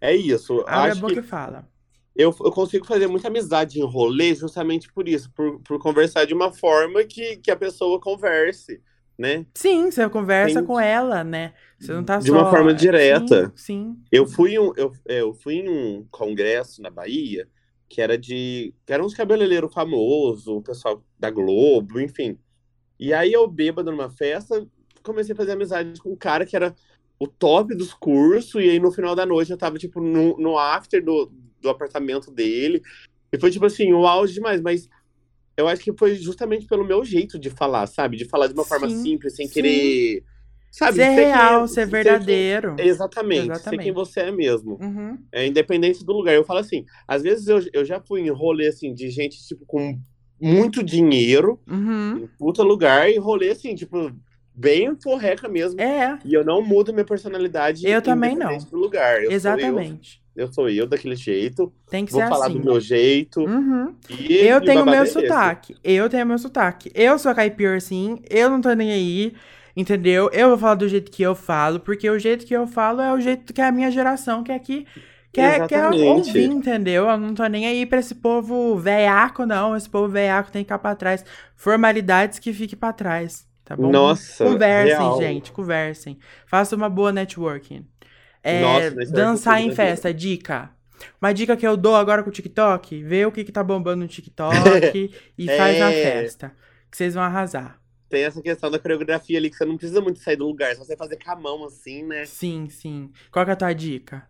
é 0.00 0.14
isso. 0.14 0.60
Abre 0.66 0.90
Acho 0.90 0.98
a 0.98 1.00
boca 1.00 1.14
que... 1.14 1.20
e 1.20 1.22
fala. 1.22 1.68
Eu, 2.16 2.34
eu 2.40 2.52
consigo 2.52 2.86
fazer 2.86 3.08
muita 3.08 3.28
amizade 3.28 3.80
em 3.80 3.84
rolê 3.84 4.34
justamente 4.34 4.90
por 4.92 5.08
isso, 5.08 5.30
por, 5.32 5.60
por 5.60 5.78
conversar 5.80 6.24
de 6.24 6.32
uma 6.32 6.52
forma 6.52 7.02
que, 7.02 7.36
que 7.38 7.50
a 7.50 7.56
pessoa 7.56 8.00
converse 8.00 8.80
né? 9.18 9.46
Sim, 9.54 9.90
você 9.90 10.08
conversa 10.08 10.60
Tem... 10.60 10.66
com 10.66 10.78
ela, 10.78 11.22
né? 11.22 11.52
Você 11.78 11.92
não 11.92 12.04
tá 12.04 12.18
de 12.18 12.28
só... 12.28 12.32
uma 12.32 12.50
forma 12.50 12.74
direta. 12.74 13.52
Sim, 13.54 13.94
sim. 13.94 13.98
Eu 14.10 14.26
fui 14.26 14.58
um, 14.58 14.72
eu, 14.76 14.92
é, 15.08 15.20
eu 15.20 15.34
fui 15.34 15.54
em 15.54 15.68
um 15.68 16.06
congresso 16.10 16.82
na 16.82 16.90
Bahia 16.90 17.48
que 17.88 18.00
era 18.00 18.18
de 18.18 18.74
que 18.84 18.92
era 18.92 19.04
uns 19.04 19.14
cabeleireiros 19.14 19.72
famosos, 19.72 20.48
o 20.48 20.60
pessoal 20.60 21.04
da 21.18 21.30
Globo, 21.30 22.00
enfim. 22.00 22.36
E 22.98 23.12
aí 23.12 23.32
eu 23.32 23.46
bêbado 23.46 23.90
numa 23.90 24.10
festa, 24.10 24.66
comecei 25.02 25.32
a 25.32 25.36
fazer 25.36 25.52
amizade 25.52 26.00
com 26.00 26.10
um 26.10 26.16
cara 26.16 26.44
que 26.44 26.56
era 26.56 26.74
o 27.18 27.28
top 27.28 27.74
dos 27.74 27.94
cursos, 27.94 28.62
e 28.62 28.70
aí 28.70 28.80
no 28.80 28.90
final 28.90 29.14
da 29.14 29.24
noite 29.24 29.52
eu 29.52 29.58
tava, 29.58 29.78
tipo, 29.78 30.00
no, 30.00 30.36
no 30.38 30.58
after 30.58 31.04
do, 31.04 31.30
do 31.60 31.68
apartamento 31.68 32.30
dele. 32.32 32.82
E 33.32 33.38
foi, 33.38 33.50
tipo 33.50 33.66
assim, 33.66 33.92
o 33.92 34.06
auge 34.06 34.34
demais, 34.34 34.60
mas 34.60 34.88
eu 35.56 35.68
acho 35.68 35.82
que 35.82 35.92
foi 35.92 36.16
justamente 36.16 36.66
pelo 36.66 36.84
meu 36.84 37.04
jeito 37.04 37.38
de 37.38 37.50
falar, 37.50 37.86
sabe? 37.86 38.16
De 38.16 38.24
falar 38.24 38.48
de 38.48 38.54
uma 38.54 38.64
sim, 38.64 38.68
forma 38.68 38.90
simples, 38.90 39.36
sem 39.36 39.46
sim. 39.46 39.54
querer. 39.54 40.24
Sabe? 40.70 40.96
Ser, 40.96 41.14
ser 41.14 41.26
real, 41.26 41.58
quem, 41.60 41.68
ser 41.68 41.86
verdadeiro. 41.86 42.74
Ser, 42.76 42.86
exatamente, 42.86 43.50
exatamente, 43.50 43.80
ser 43.80 43.84
quem 43.84 43.92
você 43.92 44.20
é 44.20 44.30
mesmo. 44.32 44.76
Uhum. 44.80 45.18
É 45.30 45.46
independente 45.46 46.04
do 46.04 46.12
lugar. 46.12 46.34
Eu 46.34 46.44
falo 46.44 46.58
assim, 46.58 46.84
às 47.06 47.22
vezes 47.22 47.46
eu, 47.46 47.64
eu 47.72 47.84
já 47.84 48.00
fui 48.00 48.22
em 48.22 48.30
rolê 48.30 48.66
assim 48.66 48.92
de 48.92 49.08
gente, 49.08 49.38
tipo, 49.46 49.64
com 49.64 49.96
muito 50.40 50.82
dinheiro, 50.82 51.60
uhum. 51.68 52.24
em 52.24 52.26
puta 52.38 52.64
lugar, 52.64 53.08
e 53.08 53.18
rolê 53.18 53.50
assim, 53.50 53.76
tipo, 53.76 54.10
bem 54.52 54.92
porreca 54.96 55.48
mesmo. 55.48 55.80
É. 55.80 56.18
E 56.24 56.34
eu 56.34 56.44
não 56.44 56.60
mudo 56.60 56.92
minha 56.92 57.04
personalidade. 57.04 57.86
Eu 57.86 58.02
também 58.02 58.34
não. 58.34 58.58
Do 58.58 58.76
lugar. 58.76 59.22
Eu 59.22 59.30
Exatamente 59.30 60.23
eu 60.36 60.52
sou 60.52 60.68
eu 60.68 60.86
daquele 60.86 61.16
jeito. 61.16 61.72
Tem 61.88 62.04
que 62.04 62.12
vou 62.12 62.20
ser 62.20 62.28
falar 62.28 62.46
assim. 62.46 62.58
do 62.58 62.64
meu 62.64 62.80
jeito. 62.80 63.40
Uhum. 63.40 63.94
eu 64.28 64.60
tenho 64.60 64.82
o 64.82 64.86
meu 64.86 65.06
sotaque. 65.06 65.76
Eu 65.82 66.08
tenho 66.08 66.24
o 66.24 66.28
meu 66.28 66.38
sotaque. 66.38 66.90
Eu 66.94 67.18
sou 67.18 67.34
caipira, 67.34 67.78
sim. 67.80 68.20
Eu 68.28 68.50
não 68.50 68.60
tô 68.60 68.72
nem 68.72 68.92
aí. 68.92 69.34
Entendeu? 69.76 70.30
Eu 70.32 70.50
vou 70.50 70.58
falar 70.58 70.76
do 70.76 70.88
jeito 70.88 71.10
que 71.10 71.22
eu 71.22 71.34
falo, 71.34 71.80
porque 71.80 72.08
o 72.08 72.18
jeito 72.18 72.46
que 72.46 72.54
eu 72.54 72.66
falo 72.66 73.00
é 73.00 73.12
o 73.12 73.20
jeito 73.20 73.52
que 73.52 73.60
a 73.60 73.72
minha 73.72 73.90
geração 73.90 74.44
quer 74.44 74.60
que 74.60 74.86
quer, 75.32 75.66
quer 75.66 75.88
ouvir, 75.88 76.44
entendeu? 76.44 77.08
Eu 77.08 77.18
não 77.18 77.34
tô 77.34 77.44
nem 77.46 77.66
aí 77.66 77.84
pra 77.84 77.98
esse 77.98 78.14
povo 78.14 78.76
veiaco, 78.76 79.44
não. 79.44 79.76
Esse 79.76 79.90
povo 79.90 80.08
veiaco 80.08 80.52
tem 80.52 80.62
que 80.62 80.66
ficar 80.66 80.78
pra 80.78 80.94
trás. 80.94 81.24
Formalidades 81.56 82.38
que 82.38 82.52
fique 82.52 82.76
pra 82.76 82.92
trás. 82.92 83.46
Tá 83.64 83.74
bom? 83.74 83.90
Nossa. 83.90 84.44
Conversem, 84.44 84.96
real. 84.96 85.20
gente. 85.20 85.50
Conversem. 85.50 86.18
Faça 86.46 86.76
uma 86.76 86.88
boa 86.88 87.10
networking. 87.10 87.84
É, 88.44 88.60
Nossa, 88.60 89.10
dançar 89.10 89.60
em 89.62 89.74
festa, 89.74 90.12
dica. 90.12 90.70
Uma 91.20 91.32
dica 91.32 91.56
que 91.56 91.66
eu 91.66 91.78
dou 91.78 91.96
agora 91.96 92.22
com 92.22 92.28
o 92.28 92.32
TikTok, 92.32 93.02
vê 93.02 93.24
o 93.24 93.32
que, 93.32 93.42
que 93.42 93.50
tá 93.50 93.64
bombando 93.64 94.02
no 94.02 94.08
TikTok 94.08 94.54
e 95.36 95.50
é... 95.50 95.56
faz 95.56 95.78
na 95.78 95.90
festa. 95.90 96.52
Que 96.90 96.96
vocês 96.96 97.14
vão 97.14 97.22
arrasar. 97.22 97.80
Tem 98.10 98.22
essa 98.22 98.42
questão 98.42 98.70
da 98.70 98.78
coreografia 98.78 99.38
ali, 99.38 99.48
que 99.48 99.56
você 99.56 99.64
não 99.64 99.78
precisa 99.78 100.00
muito 100.00 100.18
sair 100.18 100.36
do 100.36 100.46
lugar, 100.46 100.76
só 100.76 100.84
você 100.84 100.94
fazer 100.94 101.16
com 101.16 101.30
a 101.30 101.36
mão 101.36 101.64
assim, 101.64 102.04
né? 102.04 102.26
Sim, 102.26 102.68
sim. 102.68 103.10
Qual 103.32 103.44
que 103.44 103.50
é 103.50 103.54
a 103.54 103.56
tua 103.56 103.72
dica? 103.72 104.28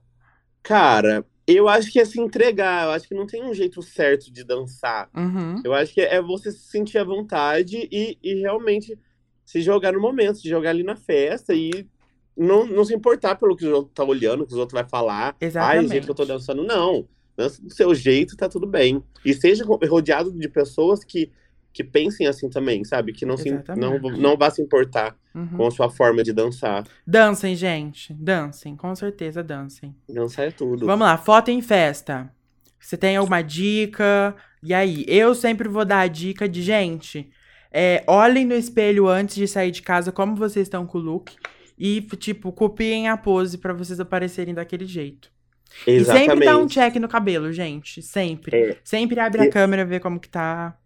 Cara, 0.62 1.26
eu 1.46 1.68
acho 1.68 1.92
que 1.92 2.00
é 2.00 2.04
se 2.04 2.20
entregar. 2.20 2.84
Eu 2.84 2.90
acho 2.92 3.06
que 3.06 3.14
não 3.14 3.26
tem 3.26 3.44
um 3.44 3.52
jeito 3.52 3.82
certo 3.82 4.32
de 4.32 4.44
dançar. 4.44 5.10
Uhum. 5.14 5.60
Eu 5.64 5.74
acho 5.74 5.92
que 5.92 6.00
é 6.00 6.22
você 6.22 6.50
se 6.52 6.70
sentir 6.70 6.98
à 6.98 7.04
vontade 7.04 7.88
e, 7.90 8.16
e 8.22 8.40
realmente 8.40 8.98
se 9.44 9.60
jogar 9.60 9.92
no 9.92 10.00
momento, 10.00 10.38
se 10.38 10.48
jogar 10.48 10.70
ali 10.70 10.82
na 10.82 10.96
festa 10.96 11.52
e 11.52 11.86
não, 12.36 12.66
não 12.66 12.84
se 12.84 12.94
importar 12.94 13.36
pelo 13.36 13.56
que 13.56 13.64
os 13.64 13.72
outros 13.72 13.94
tá 13.94 14.04
olhando, 14.04 14.42
o 14.42 14.46
que 14.46 14.52
os 14.52 14.58
outros 14.58 14.74
vai 14.74 14.88
falar. 14.88 15.36
Exatamente. 15.40 15.78
Ai, 15.78 15.84
o 15.84 15.88
jeito 15.88 16.04
que 16.04 16.10
eu 16.10 16.14
tô 16.14 16.24
dançando. 16.24 16.64
Não. 16.64 17.06
Dança 17.36 17.62
do 17.62 17.72
seu 17.72 17.94
jeito, 17.94 18.36
tá 18.36 18.48
tudo 18.48 18.66
bem. 18.66 19.02
E 19.24 19.34
seja 19.34 19.64
rodeado 19.64 20.32
de 20.32 20.48
pessoas 20.48 21.04
que, 21.04 21.30
que 21.72 21.82
pensem 21.82 22.26
assim 22.26 22.48
também, 22.48 22.84
sabe? 22.84 23.12
Que 23.12 23.26
não, 23.26 23.36
se, 23.36 23.50
não, 23.76 23.98
não 23.98 24.36
vá 24.36 24.50
se 24.50 24.62
importar 24.62 25.16
uhum. 25.34 25.48
com 25.56 25.66
a 25.66 25.70
sua 25.70 25.90
forma 25.90 26.22
de 26.22 26.32
dançar. 26.32 26.84
Dancem, 27.06 27.56
gente. 27.56 28.12
Dancem. 28.14 28.76
Com 28.76 28.94
certeza, 28.94 29.42
dancem. 29.42 29.94
Dançar 30.08 30.46
é 30.46 30.50
tudo. 30.50 30.86
Vamos 30.86 31.06
lá. 31.06 31.16
Foto 31.16 31.50
em 31.50 31.60
festa. 31.60 32.30
Você 32.78 32.96
tem 32.96 33.16
alguma 33.16 33.42
dica? 33.42 34.36
E 34.62 34.74
aí? 34.74 35.04
Eu 35.08 35.34
sempre 35.34 35.68
vou 35.68 35.84
dar 35.84 36.00
a 36.00 36.06
dica 36.06 36.48
de, 36.48 36.62
gente, 36.62 37.30
é, 37.72 38.04
olhem 38.06 38.44
no 38.44 38.54
espelho 38.54 39.08
antes 39.08 39.34
de 39.34 39.48
sair 39.48 39.70
de 39.70 39.82
casa 39.82 40.12
como 40.12 40.36
vocês 40.36 40.66
estão 40.66 40.86
com 40.86 40.98
o 40.98 41.00
look 41.00 41.34
e, 41.78 42.00
tipo, 42.00 42.52
copiem 42.52 43.08
a 43.08 43.16
pose 43.16 43.58
para 43.58 43.72
vocês 43.72 43.98
aparecerem 44.00 44.54
daquele 44.54 44.86
jeito. 44.86 45.32
Exatamente. 45.86 46.24
E 46.24 46.30
sempre 46.30 46.46
dá 46.46 46.58
um 46.58 46.66
check 46.66 46.96
no 46.96 47.08
cabelo, 47.08 47.52
gente. 47.52 48.00
Sempre. 48.00 48.56
É. 48.56 48.78
Sempre 48.84 49.18
abre 49.18 49.42
a 49.42 49.50
câmera, 49.50 49.84
vê 49.84 49.98
como 49.98 50.20
que 50.20 50.28
tá. 50.28 50.78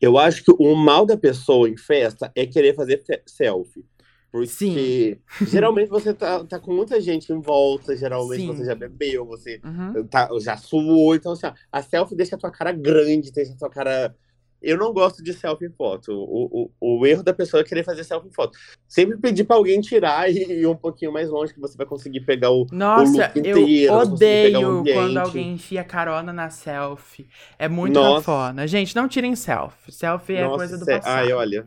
Eu 0.00 0.18
acho 0.18 0.44
que 0.44 0.52
o 0.58 0.74
mal 0.74 1.06
da 1.06 1.16
pessoa 1.16 1.68
em 1.68 1.76
festa 1.76 2.32
é 2.34 2.46
querer 2.46 2.74
fazer 2.74 3.02
selfie. 3.26 3.84
Porque 4.30 4.46
Sim. 4.46 5.16
geralmente 5.46 5.88
você 5.88 6.12
tá, 6.12 6.44
tá 6.44 6.58
com 6.58 6.72
muita 6.72 7.00
gente 7.00 7.32
em 7.32 7.40
volta, 7.40 7.96
geralmente 7.96 8.42
Sim. 8.42 8.48
você 8.48 8.64
já 8.64 8.74
bebeu, 8.74 9.24
você 9.24 9.60
uhum. 9.64 10.06
tá, 10.06 10.28
já 10.40 10.56
suou. 10.56 11.14
Então, 11.14 11.32
assim, 11.32 11.46
a 11.72 11.82
selfie 11.82 12.16
deixa 12.16 12.36
a 12.36 12.38
tua 12.38 12.50
cara 12.50 12.72
grande, 12.72 13.32
deixa 13.32 13.52
a 13.52 13.56
tua 13.56 13.70
cara 13.70 14.14
eu 14.60 14.76
não 14.76 14.92
gosto 14.92 15.22
de 15.22 15.32
selfie 15.32 15.70
foto. 15.70 16.12
O, 16.12 16.70
o, 16.80 16.98
o 17.00 17.06
erro 17.06 17.22
da 17.22 17.32
pessoa 17.32 17.60
é 17.60 17.64
querer 17.64 17.84
fazer 17.84 18.04
selfie 18.04 18.30
foto. 18.34 18.58
Sempre 18.86 19.16
pedir 19.16 19.44
para 19.44 19.56
alguém 19.56 19.80
tirar 19.80 20.30
e 20.30 20.60
ir 20.60 20.66
um 20.66 20.76
pouquinho 20.76 21.12
mais 21.12 21.28
longe, 21.30 21.54
que 21.54 21.60
você 21.60 21.76
vai 21.76 21.86
conseguir 21.86 22.20
pegar 22.20 22.50
o, 22.50 22.66
Nossa, 22.72 23.12
o 23.12 23.16
look 23.16 23.38
inteiro. 23.38 23.68
Eu 23.68 23.94
odeio 23.94 24.84
quando 24.84 25.16
alguém 25.18 25.54
enfia 25.54 25.84
carona 25.84 26.32
na 26.32 26.50
selfie. 26.50 27.28
É 27.58 27.68
muito 27.68 27.94
Nossa. 27.94 28.16
cafona. 28.16 28.66
Gente, 28.66 28.96
não 28.96 29.08
tirem 29.08 29.36
selfie. 29.36 29.92
Selfie 29.92 30.36
é 30.36 30.44
Nossa, 30.44 30.56
coisa 30.56 30.78
do 30.78 30.86
passado. 30.86 31.06
Ai, 31.06 31.32
olha. 31.32 31.66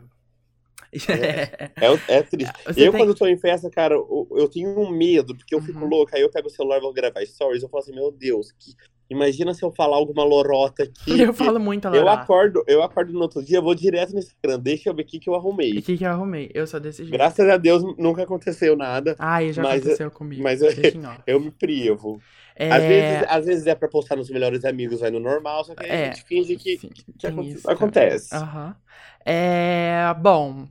É, 1.08 1.70
é, 1.86 2.18
é 2.18 2.22
triste. 2.22 2.52
Você 2.66 2.86
eu, 2.86 2.92
tem... 2.92 3.00
quando 3.00 3.14
tô 3.14 3.26
em 3.26 3.38
festa, 3.38 3.70
cara, 3.70 3.94
eu, 3.94 4.28
eu 4.32 4.46
tenho 4.46 4.78
um 4.78 4.90
medo, 4.90 5.34
porque 5.34 5.54
eu 5.54 5.58
uhum. 5.58 5.64
fico 5.64 5.86
louca. 5.86 6.16
Aí 6.16 6.22
eu 6.22 6.30
pego 6.30 6.48
o 6.48 6.50
celular 6.50 6.76
e 6.76 6.80
vou 6.82 6.92
gravar 6.92 7.24
stories. 7.24 7.62
Eu 7.62 7.68
falo 7.70 7.82
assim, 7.82 7.94
meu 7.94 8.10
Deus, 8.12 8.52
que, 8.52 8.74
Imagina 9.12 9.54
se 9.54 9.62
eu 9.62 9.70
falar 9.70 9.96
alguma 9.96 10.24
lorota 10.24 10.82
aqui. 10.84 11.20
Eu 11.20 11.32
falo 11.32 11.60
muito 11.60 11.86
lorota. 11.86 12.04
Eu 12.04 12.08
acordo, 12.08 12.64
eu 12.66 12.82
acordo 12.82 13.12
no 13.12 13.20
outro 13.20 13.42
dia, 13.42 13.60
vou 13.60 13.74
direto 13.74 14.12
no 14.12 14.18
Instagram, 14.18 14.58
deixa 14.58 14.90
eu 14.90 14.94
ver 14.94 15.02
o 15.02 15.06
que, 15.06 15.18
que 15.18 15.28
eu 15.28 15.34
arrumei. 15.34 15.78
O 15.78 15.82
que, 15.82 15.96
que 15.96 16.04
eu 16.04 16.10
arrumei? 16.10 16.50
Eu 16.54 16.66
sou 16.66 16.80
desse 16.80 17.02
jeito. 17.02 17.12
Graças 17.12 17.48
a 17.48 17.56
Deus 17.56 17.82
nunca 17.96 18.22
aconteceu 18.22 18.76
nada. 18.76 19.14
Ah, 19.18 19.44
já 19.44 19.62
mas, 19.62 19.82
aconteceu 19.82 20.10
comigo. 20.10 20.42
Mas 20.42 20.62
eu, 20.62 20.70
eu 21.26 21.40
me 21.40 21.50
privo. 21.50 22.20
É... 22.54 22.70
Às, 22.70 22.82
vezes, 22.82 23.26
às 23.28 23.46
vezes 23.46 23.66
é 23.66 23.74
pra 23.74 23.88
postar 23.88 24.16
nos 24.16 24.30
melhores 24.30 24.64
amigos, 24.64 25.00
vai 25.00 25.10
no 25.10 25.20
normal, 25.20 25.64
só 25.64 25.74
que 25.74 25.84
é, 25.84 25.92
a 25.92 26.04
gente 26.06 26.24
finge 26.24 26.56
que, 26.56 26.78
sim, 26.78 26.90
que 27.18 27.26
acontece. 27.66 28.34
Aham. 28.34 28.66
Uhum. 28.66 28.74
É, 29.24 30.14
bom, 30.20 30.66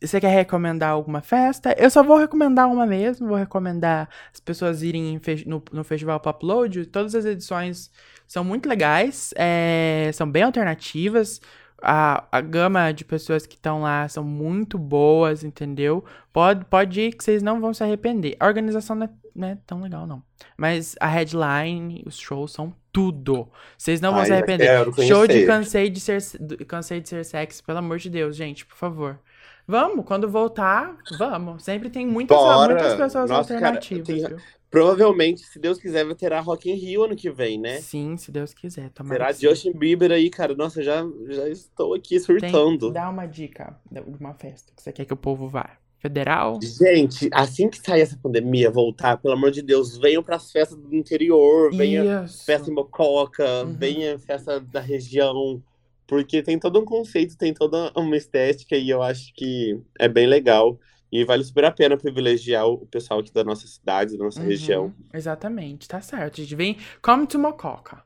você 0.00 0.20
quer 0.20 0.28
recomendar 0.28 0.90
alguma 0.90 1.20
festa? 1.20 1.74
Eu 1.78 1.90
só 1.90 2.02
vou 2.02 2.16
recomendar 2.18 2.70
uma 2.70 2.86
mesmo, 2.86 3.28
vou 3.28 3.36
recomendar 3.36 4.08
as 4.32 4.40
pessoas 4.40 4.82
irem 4.82 5.20
no, 5.46 5.62
no 5.72 5.84
Festival 5.84 6.20
Popload. 6.20 6.86
Todas 6.86 7.14
as 7.14 7.24
edições 7.24 7.90
são 8.26 8.44
muito 8.44 8.68
legais, 8.68 9.32
é, 9.36 10.10
são 10.14 10.30
bem 10.30 10.42
alternativas. 10.42 11.40
A, 11.80 12.24
a 12.32 12.40
gama 12.40 12.90
de 12.92 13.04
pessoas 13.04 13.46
que 13.46 13.54
estão 13.54 13.82
lá 13.82 14.08
são 14.08 14.24
muito 14.24 14.76
boas, 14.76 15.44
entendeu? 15.44 16.04
Pode, 16.32 16.64
pode 16.64 17.00
ir 17.00 17.12
que 17.12 17.22
vocês 17.22 17.42
não 17.42 17.60
vão 17.60 17.72
se 17.72 17.84
arrepender. 17.84 18.36
A 18.40 18.46
organização 18.46 18.96
não 18.96 19.06
é, 19.06 19.10
não 19.34 19.48
é 19.48 19.58
tão 19.64 19.80
legal, 19.80 20.06
não. 20.06 20.22
Mas 20.56 20.96
a 21.00 21.06
headline, 21.06 22.02
os 22.04 22.18
shows 22.18 22.52
são 22.52 22.74
tudo. 22.92 23.48
Vocês 23.76 24.00
não 24.00 24.10
vão 24.10 24.20
Ai, 24.20 24.26
se 24.26 24.32
arrepender. 24.32 24.68
Show 25.06 25.26
de 25.26 25.46
cansei 25.46 25.88
de 25.88 26.00
ser 26.00 26.20
cansei 26.66 27.00
de 27.00 27.08
ser 27.08 27.24
sexy, 27.24 27.62
pelo 27.62 27.78
amor 27.78 27.98
de 27.98 28.10
Deus, 28.10 28.34
gente, 28.34 28.66
por 28.66 28.76
favor. 28.76 29.20
Vamos, 29.68 30.06
quando 30.06 30.26
voltar, 30.30 30.96
vamos. 31.18 31.62
Sempre 31.62 31.90
tem 31.90 32.06
muitas, 32.06 32.38
muitas 32.66 32.94
pessoas 32.94 33.28
Nossa, 33.28 33.52
alternativas. 33.52 34.22
Cara, 34.22 34.36
tem... 34.36 34.44
Provavelmente, 34.70 35.42
se 35.42 35.58
Deus 35.58 35.78
quiser, 35.78 36.06
vai 36.06 36.14
ter 36.14 36.32
a 36.32 36.40
Rock 36.40 36.70
in 36.70 36.74
Rio 36.74 37.04
ano 37.04 37.14
que 37.14 37.30
vem, 37.30 37.58
né? 37.58 37.78
Sim, 37.82 38.16
se 38.16 38.32
Deus 38.32 38.54
quiser. 38.54 38.90
Será 39.06 39.30
Justin 39.30 39.72
Bieber 39.72 40.10
aí, 40.10 40.30
cara? 40.30 40.54
Nossa, 40.54 40.82
já, 40.82 41.06
já 41.28 41.48
estou 41.50 41.92
aqui 41.92 42.18
surtando. 42.18 42.90
Dá 42.90 43.10
uma 43.10 43.26
dica 43.26 43.78
de 43.90 44.00
uma 44.00 44.32
festa 44.32 44.72
que 44.74 44.82
você 44.82 44.90
quer 44.90 45.04
que 45.04 45.12
o 45.12 45.16
povo 45.16 45.48
vá. 45.48 45.76
Federal? 45.98 46.60
Gente, 46.62 47.28
assim 47.32 47.68
que 47.68 47.76
sair 47.76 48.02
essa 48.02 48.16
pandemia, 48.16 48.70
voltar, 48.70 49.18
pelo 49.18 49.34
amor 49.34 49.50
de 49.50 49.60
Deus, 49.60 49.98
venham 49.98 50.22
para 50.22 50.36
as 50.36 50.50
festas 50.50 50.78
do 50.78 50.94
interior, 50.94 51.74
venha 51.74 52.24
festa 52.46 52.70
em 52.70 52.74
Mococa, 52.74 53.64
uhum. 53.64 53.72
venha 53.74 54.16
festa 54.18 54.60
da 54.60 54.80
região, 54.80 55.60
porque 56.08 56.42
tem 56.42 56.58
todo 56.58 56.80
um 56.80 56.84
conceito, 56.86 57.36
tem 57.36 57.52
toda 57.52 57.92
uma 57.94 58.16
estética 58.16 58.74
e 58.74 58.88
eu 58.88 59.02
acho 59.02 59.32
que 59.34 59.78
é 59.98 60.08
bem 60.08 60.26
legal. 60.26 60.80
E 61.12 61.24
vale 61.24 61.44
super 61.44 61.64
a 61.64 61.70
pena 61.70 61.96
privilegiar 61.96 62.66
o 62.66 62.86
pessoal 62.86 63.20
aqui 63.20 63.32
da 63.32 63.44
nossa 63.44 63.66
cidade, 63.66 64.16
da 64.16 64.24
nossa 64.24 64.40
uhum, 64.40 64.46
região. 64.46 64.94
Exatamente, 65.12 65.86
tá 65.86 66.00
certo. 66.00 66.40
A 66.40 66.44
gente 66.44 66.56
vem 66.56 66.76
come 67.00 67.26
to 67.26 67.38
Mococa. 67.38 68.02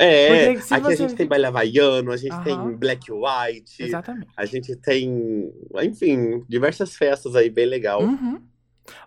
É, 0.00 0.50
aqui 0.50 0.60
você... 0.60 0.74
a 0.74 0.94
gente 0.94 1.14
tem 1.14 1.26
baile 1.26 1.46
havaiano, 1.46 2.10
a 2.10 2.16
gente 2.16 2.34
uhum. 2.34 2.42
tem 2.42 2.76
black 2.76 3.10
white. 3.10 3.82
Exatamente. 3.82 4.32
A 4.36 4.44
gente 4.44 4.74
tem, 4.76 5.52
enfim, 5.82 6.44
diversas 6.48 6.96
festas 6.96 7.36
aí, 7.36 7.48
bem 7.48 7.66
legal. 7.66 8.02
Uhum. 8.02 8.42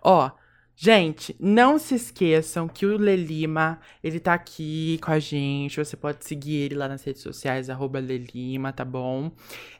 Ó, 0.02 0.30
Gente, 0.74 1.36
não 1.38 1.78
se 1.78 1.94
esqueçam 1.94 2.66
que 2.66 2.84
o 2.86 2.96
Lelima, 2.96 3.78
ele 4.02 4.18
tá 4.18 4.34
aqui 4.34 4.98
com 5.02 5.12
a 5.12 5.18
gente. 5.18 5.76
Você 5.76 5.96
pode 5.96 6.24
seguir 6.24 6.56
ele 6.56 6.74
lá 6.74 6.88
nas 6.88 7.04
redes 7.04 7.22
sociais, 7.22 7.70
arroba 7.70 8.00
Lelima, 8.00 8.72
tá 8.72 8.84
bom? 8.84 9.30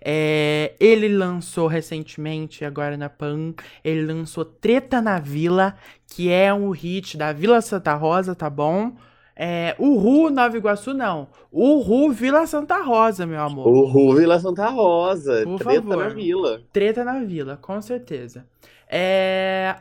É, 0.00 0.74
ele 0.78 1.08
lançou 1.08 1.66
recentemente, 1.66 2.64
agora 2.64 2.96
na 2.96 3.08
PAN, 3.08 3.54
ele 3.82 4.04
lançou 4.04 4.44
Treta 4.44 5.00
na 5.00 5.18
Vila, 5.18 5.74
que 6.06 6.30
é 6.30 6.52
um 6.52 6.70
hit 6.70 7.16
da 7.16 7.32
Vila 7.32 7.60
Santa 7.60 7.94
Rosa, 7.94 8.34
tá 8.34 8.48
bom? 8.48 8.92
É, 9.34 9.74
Ru 9.78 10.30
Nova 10.30 10.56
Iguaçu, 10.56 10.92
não. 10.92 11.26
Ru 11.52 12.12
Vila 12.12 12.46
Santa 12.46 12.80
Rosa, 12.82 13.26
meu 13.26 13.40
amor. 13.40 13.66
Ru 13.90 14.14
Vila 14.14 14.38
Santa 14.38 14.68
Rosa. 14.68 15.42
Por 15.42 15.58
Treta 15.58 15.82
favor. 15.82 15.96
na 15.96 16.08
Vila. 16.10 16.62
Treta 16.72 17.02
na 17.04 17.18
Vila, 17.24 17.56
com 17.56 17.80
certeza. 17.80 18.46
É, 18.88 19.76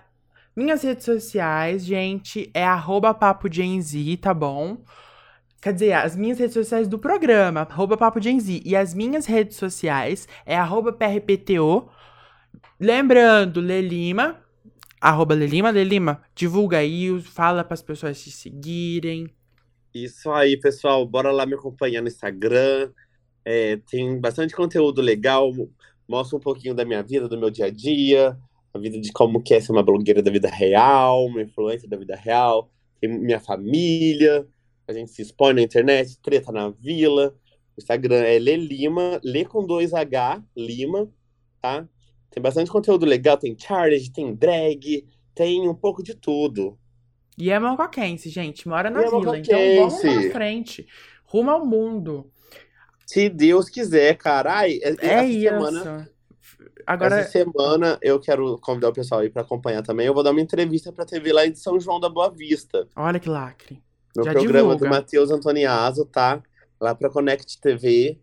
minhas 0.55 0.83
redes 0.83 1.05
sociais, 1.05 1.85
gente, 1.85 2.49
é 2.53 2.63
arroba 2.63 3.13
papo 3.13 3.47
tá 4.21 4.33
bom? 4.33 4.83
Quer 5.61 5.73
dizer, 5.73 5.93
as 5.93 6.15
minhas 6.15 6.39
redes 6.39 6.53
sociais 6.53 6.87
do 6.87 6.97
programa, 6.97 7.61
arroba 7.61 7.95
papo 7.95 8.19
E 8.65 8.75
as 8.75 8.93
minhas 8.93 9.25
redes 9.25 9.57
sociais 9.57 10.27
é 10.45 10.55
arroba 10.55 10.91
PRPTO. 10.91 11.89
Lembrando, 12.79 13.61
Lelima, 13.61 14.43
arroba 14.99 15.35
Lelima, 15.35 15.69
Lelima, 15.69 16.21
divulga 16.35 16.79
aí, 16.79 17.21
fala 17.21 17.63
para 17.63 17.75
as 17.75 17.81
pessoas 17.81 18.21
te 18.21 18.31
seguirem. 18.31 19.27
Isso 19.93 20.31
aí, 20.31 20.57
pessoal, 20.59 21.05
bora 21.05 21.31
lá 21.31 21.45
me 21.45 21.53
acompanhar 21.53 22.01
no 22.01 22.07
Instagram. 22.07 22.91
É, 23.45 23.77
tem 23.89 24.19
bastante 24.19 24.55
conteúdo 24.55 25.01
legal, 25.01 25.51
mostra 26.07 26.37
um 26.37 26.41
pouquinho 26.41 26.73
da 26.73 26.83
minha 26.83 27.03
vida, 27.03 27.27
do 27.27 27.37
meu 27.37 27.49
dia 27.49 27.67
a 27.67 27.71
dia 27.71 28.37
a 28.73 28.79
vida 28.79 28.99
de 28.99 29.11
como 29.11 29.41
que 29.41 29.53
é 29.53 29.59
ser 29.59 29.71
uma 29.71 29.83
blogueira 29.83 30.21
da 30.21 30.31
vida 30.31 30.49
real, 30.49 31.25
uma 31.25 31.41
influência 31.41 31.87
da 31.89 31.97
vida 31.97 32.15
real, 32.15 32.69
tem 32.99 33.09
minha 33.09 33.39
família, 33.39 34.47
a 34.87 34.93
gente 34.93 35.11
se 35.11 35.21
expõe 35.21 35.53
na 35.53 35.61
internet, 35.61 36.17
treta 36.21 36.51
na 36.51 36.69
vila. 36.69 37.35
O 37.77 37.79
Instagram 37.79 38.17
é 38.17 38.39
Lê 38.39 38.55
Lima, 38.55 39.19
Lê 39.23 39.43
com 39.43 39.65
dois 39.65 39.93
H, 39.93 40.41
Lima, 40.55 41.09
tá? 41.61 41.87
Tem 42.29 42.41
bastante 42.41 42.71
conteúdo 42.71 43.05
legal, 43.05 43.37
tem 43.37 43.57
challenge, 43.57 44.11
tem 44.11 44.33
drag, 44.33 45.05
tem 45.35 45.67
um 45.67 45.75
pouco 45.75 46.01
de 46.01 46.15
tudo. 46.15 46.77
E 47.37 47.49
é 47.49 47.59
mocoquense, 47.59 48.29
gente, 48.29 48.67
mora 48.67 48.89
na 48.89 49.01
e 49.01 49.05
é 49.05 49.09
vila, 49.09 49.35
é 49.35 49.39
então 49.39 49.89
vamos 49.89 50.01
pra 50.01 50.31
frente, 50.31 50.87
rumo 51.25 51.49
ao 51.49 51.65
mundo. 51.65 52.31
Se 53.05 53.27
Deus 53.27 53.69
quiser, 53.69 54.15
cara. 54.15 54.59
Ai, 54.59 54.79
é 54.81 54.95
essa 55.01 55.25
isso. 55.25 55.41
semana 55.41 56.09
Agora... 56.85 57.19
Essa 57.19 57.31
semana 57.31 57.97
eu 58.01 58.19
quero 58.19 58.57
convidar 58.59 58.89
o 58.89 58.93
pessoal 58.93 59.21
aí 59.21 59.29
para 59.29 59.41
acompanhar 59.41 59.81
também. 59.81 60.07
Eu 60.07 60.13
vou 60.13 60.23
dar 60.23 60.31
uma 60.31 60.41
entrevista 60.41 60.91
pra 60.91 61.05
TV 61.05 61.31
lá 61.31 61.45
em 61.45 61.55
São 61.55 61.79
João 61.79 61.99
da 61.99 62.09
Boa 62.09 62.29
Vista. 62.29 62.87
Olha 62.95 63.19
que 63.19 63.29
lacre. 63.29 63.81
No 64.15 64.23
Já 64.23 64.31
programa 64.31 64.75
divulga. 64.75 64.85
do 64.85 64.89
Matheus 64.89 65.31
Antoniazo, 65.31 66.05
tá? 66.05 66.41
Lá 66.79 66.93
pra 66.93 67.09
Connect 67.09 67.59
TV. 67.61 68.19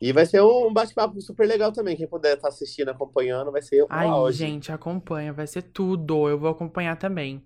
E 0.00 0.12
vai 0.12 0.24
ser 0.24 0.42
um 0.42 0.72
bate-papo 0.72 1.20
super 1.20 1.46
legal 1.46 1.72
também. 1.72 1.94
Quem 1.94 2.06
puder 2.06 2.34
estar 2.34 2.42
tá 2.42 2.48
assistindo, 2.48 2.88
acompanhando, 2.88 3.52
vai 3.52 3.60
ser 3.60 3.84
Ai, 3.90 4.08
hoje. 4.08 4.38
gente, 4.38 4.72
acompanha. 4.72 5.32
Vai 5.32 5.46
ser 5.46 5.62
tudo. 5.62 6.28
Eu 6.28 6.38
vou 6.38 6.50
acompanhar 6.50 6.96
também. 6.96 7.44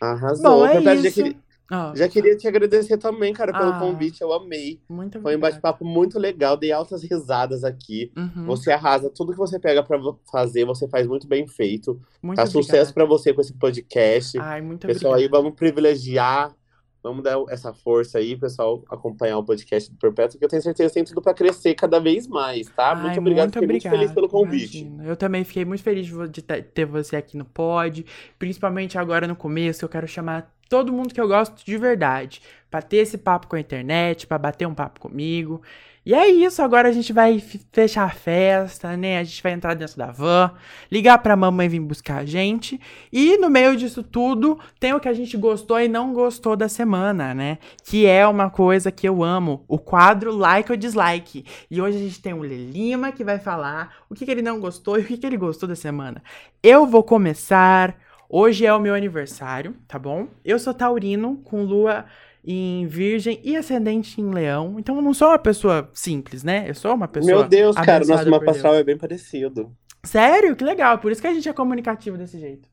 Arrasou. 0.00 0.42
Bom, 0.42 0.66
é 0.66 0.94
isso. 0.94 1.22
Ah, 1.70 1.92
Já 1.94 2.08
queria 2.08 2.34
te 2.34 2.48
agradecer 2.48 2.96
também, 2.96 3.32
cara, 3.34 3.52
pelo 3.52 3.72
ah, 3.72 3.78
convite. 3.78 4.22
Eu 4.22 4.32
amei. 4.32 4.80
Muito 4.88 5.20
Foi 5.20 5.36
um 5.36 5.40
bate-papo 5.40 5.84
muito 5.84 6.18
legal. 6.18 6.56
Dei 6.56 6.72
altas 6.72 7.02
risadas 7.02 7.62
aqui. 7.62 8.10
Uhum. 8.16 8.46
Você 8.46 8.72
arrasa. 8.72 9.10
Tudo 9.10 9.32
que 9.32 9.38
você 9.38 9.58
pega 9.58 9.82
para 9.82 10.00
fazer, 10.30 10.64
você 10.64 10.88
faz 10.88 11.06
muito 11.06 11.28
bem 11.28 11.46
feito. 11.46 12.00
Muito 12.22 12.36
tá 12.36 12.44
obrigada. 12.44 12.50
sucesso 12.50 12.94
para 12.94 13.04
você 13.04 13.34
com 13.34 13.42
esse 13.42 13.52
podcast. 13.52 14.38
Ai, 14.38 14.62
muito 14.62 14.86
Pessoal, 14.86 15.12
obrigada. 15.12 15.36
aí 15.36 15.42
vamos 15.42 15.56
privilegiar. 15.56 16.54
Vamos 17.02 17.22
dar 17.22 17.38
essa 17.48 17.72
força 17.72 18.18
aí, 18.18 18.36
pessoal, 18.36 18.82
acompanhar 18.90 19.38
o 19.38 19.44
podcast 19.44 19.90
do 19.90 19.96
Perpétuo, 19.96 20.36
que 20.36 20.44
eu 20.44 20.48
tenho 20.48 20.60
certeza 20.60 20.88
que 20.88 20.94
tem 20.94 21.04
tudo 21.04 21.22
para 21.22 21.32
crescer 21.32 21.74
cada 21.74 22.00
vez 22.00 22.26
mais, 22.26 22.68
tá? 22.70 22.90
Ai, 22.90 23.02
muito 23.02 23.20
obrigado, 23.20 23.44
muito 23.44 23.54
fiquei 23.54 23.66
obrigada. 23.66 23.96
muito 23.96 24.00
feliz 24.00 24.14
pelo 24.14 24.28
convite. 24.28 24.80
Imagina. 24.80 25.04
Eu 25.04 25.16
também 25.16 25.44
fiquei 25.44 25.64
muito 25.64 25.82
feliz 25.82 26.08
de 26.30 26.42
ter 26.42 26.86
você 26.86 27.14
aqui 27.14 27.36
no 27.36 27.44
pod, 27.44 28.04
principalmente 28.36 28.98
agora 28.98 29.28
no 29.28 29.36
começo, 29.36 29.84
eu 29.84 29.88
quero 29.88 30.08
chamar 30.08 30.52
todo 30.68 30.92
mundo 30.92 31.14
que 31.14 31.20
eu 31.20 31.28
gosto 31.28 31.64
de 31.64 31.76
verdade, 31.76 32.42
para 32.70 32.82
ter 32.82 32.98
esse 32.98 33.18
papo 33.18 33.46
com 33.46 33.56
a 33.56 33.60
internet, 33.60 34.26
para 34.26 34.38
bater 34.38 34.66
um 34.66 34.74
papo 34.74 35.00
comigo. 35.00 35.62
E 36.08 36.14
é 36.14 36.26
isso, 36.26 36.62
agora 36.62 36.88
a 36.88 36.92
gente 36.92 37.12
vai 37.12 37.38
fechar 37.70 38.04
a 38.04 38.08
festa, 38.08 38.96
né? 38.96 39.18
A 39.18 39.24
gente 39.24 39.42
vai 39.42 39.52
entrar 39.52 39.74
dentro 39.74 39.98
da 39.98 40.06
van, 40.06 40.52
ligar 40.90 41.18
pra 41.18 41.36
mamãe 41.36 41.68
vir 41.68 41.80
buscar 41.80 42.20
a 42.20 42.24
gente. 42.24 42.80
E 43.12 43.36
no 43.36 43.50
meio 43.50 43.76
disso 43.76 44.02
tudo, 44.02 44.58
tem 44.80 44.94
o 44.94 45.00
que 45.00 45.08
a 45.08 45.12
gente 45.12 45.36
gostou 45.36 45.78
e 45.78 45.86
não 45.86 46.14
gostou 46.14 46.56
da 46.56 46.66
semana, 46.66 47.34
né? 47.34 47.58
Que 47.84 48.06
é 48.06 48.26
uma 48.26 48.48
coisa 48.48 48.90
que 48.90 49.06
eu 49.06 49.22
amo, 49.22 49.66
o 49.68 49.78
quadro 49.78 50.34
like 50.34 50.72
ou 50.72 50.78
dislike. 50.78 51.44
E 51.70 51.78
hoje 51.78 51.98
a 51.98 52.00
gente 52.00 52.22
tem 52.22 52.32
o 52.32 52.40
Lelima 52.40 53.12
que 53.12 53.22
vai 53.22 53.38
falar 53.38 53.96
o 54.08 54.14
que, 54.14 54.24
que 54.24 54.30
ele 54.30 54.40
não 54.40 54.60
gostou 54.60 54.98
e 54.98 55.02
o 55.02 55.04
que, 55.04 55.18
que 55.18 55.26
ele 55.26 55.36
gostou 55.36 55.68
da 55.68 55.76
semana. 55.76 56.22
Eu 56.62 56.86
vou 56.86 57.02
começar 57.02 57.94
Hoje 58.28 58.66
é 58.66 58.74
o 58.74 58.80
meu 58.80 58.94
aniversário, 58.94 59.74
tá 59.86 59.98
bom? 59.98 60.28
Eu 60.44 60.58
sou 60.58 60.74
taurino, 60.74 61.38
com 61.44 61.62
lua 61.62 62.04
em 62.44 62.86
virgem 62.86 63.40
e 63.42 63.56
ascendente 63.56 64.20
em 64.20 64.30
leão. 64.30 64.76
Então 64.78 64.96
eu 64.96 65.02
não 65.02 65.14
sou 65.14 65.28
uma 65.28 65.38
pessoa 65.38 65.90
simples, 65.94 66.44
né? 66.44 66.64
Eu 66.68 66.74
sou 66.74 66.94
uma 66.94 67.08
pessoa. 67.08 67.40
Meu 67.40 67.48
Deus, 67.48 67.76
cara, 67.76 68.04
nosso 68.04 68.30
mapa 68.30 68.50
astral 68.50 68.74
é 68.74 68.84
bem 68.84 68.96
parecido. 68.96 69.74
Sério? 70.04 70.54
Que 70.54 70.64
legal. 70.64 70.98
Por 70.98 71.10
isso 71.10 71.20
que 71.20 71.26
a 71.26 71.34
gente 71.34 71.48
é 71.48 71.52
comunicativo 71.52 72.16
desse 72.16 72.38
jeito. 72.38 72.68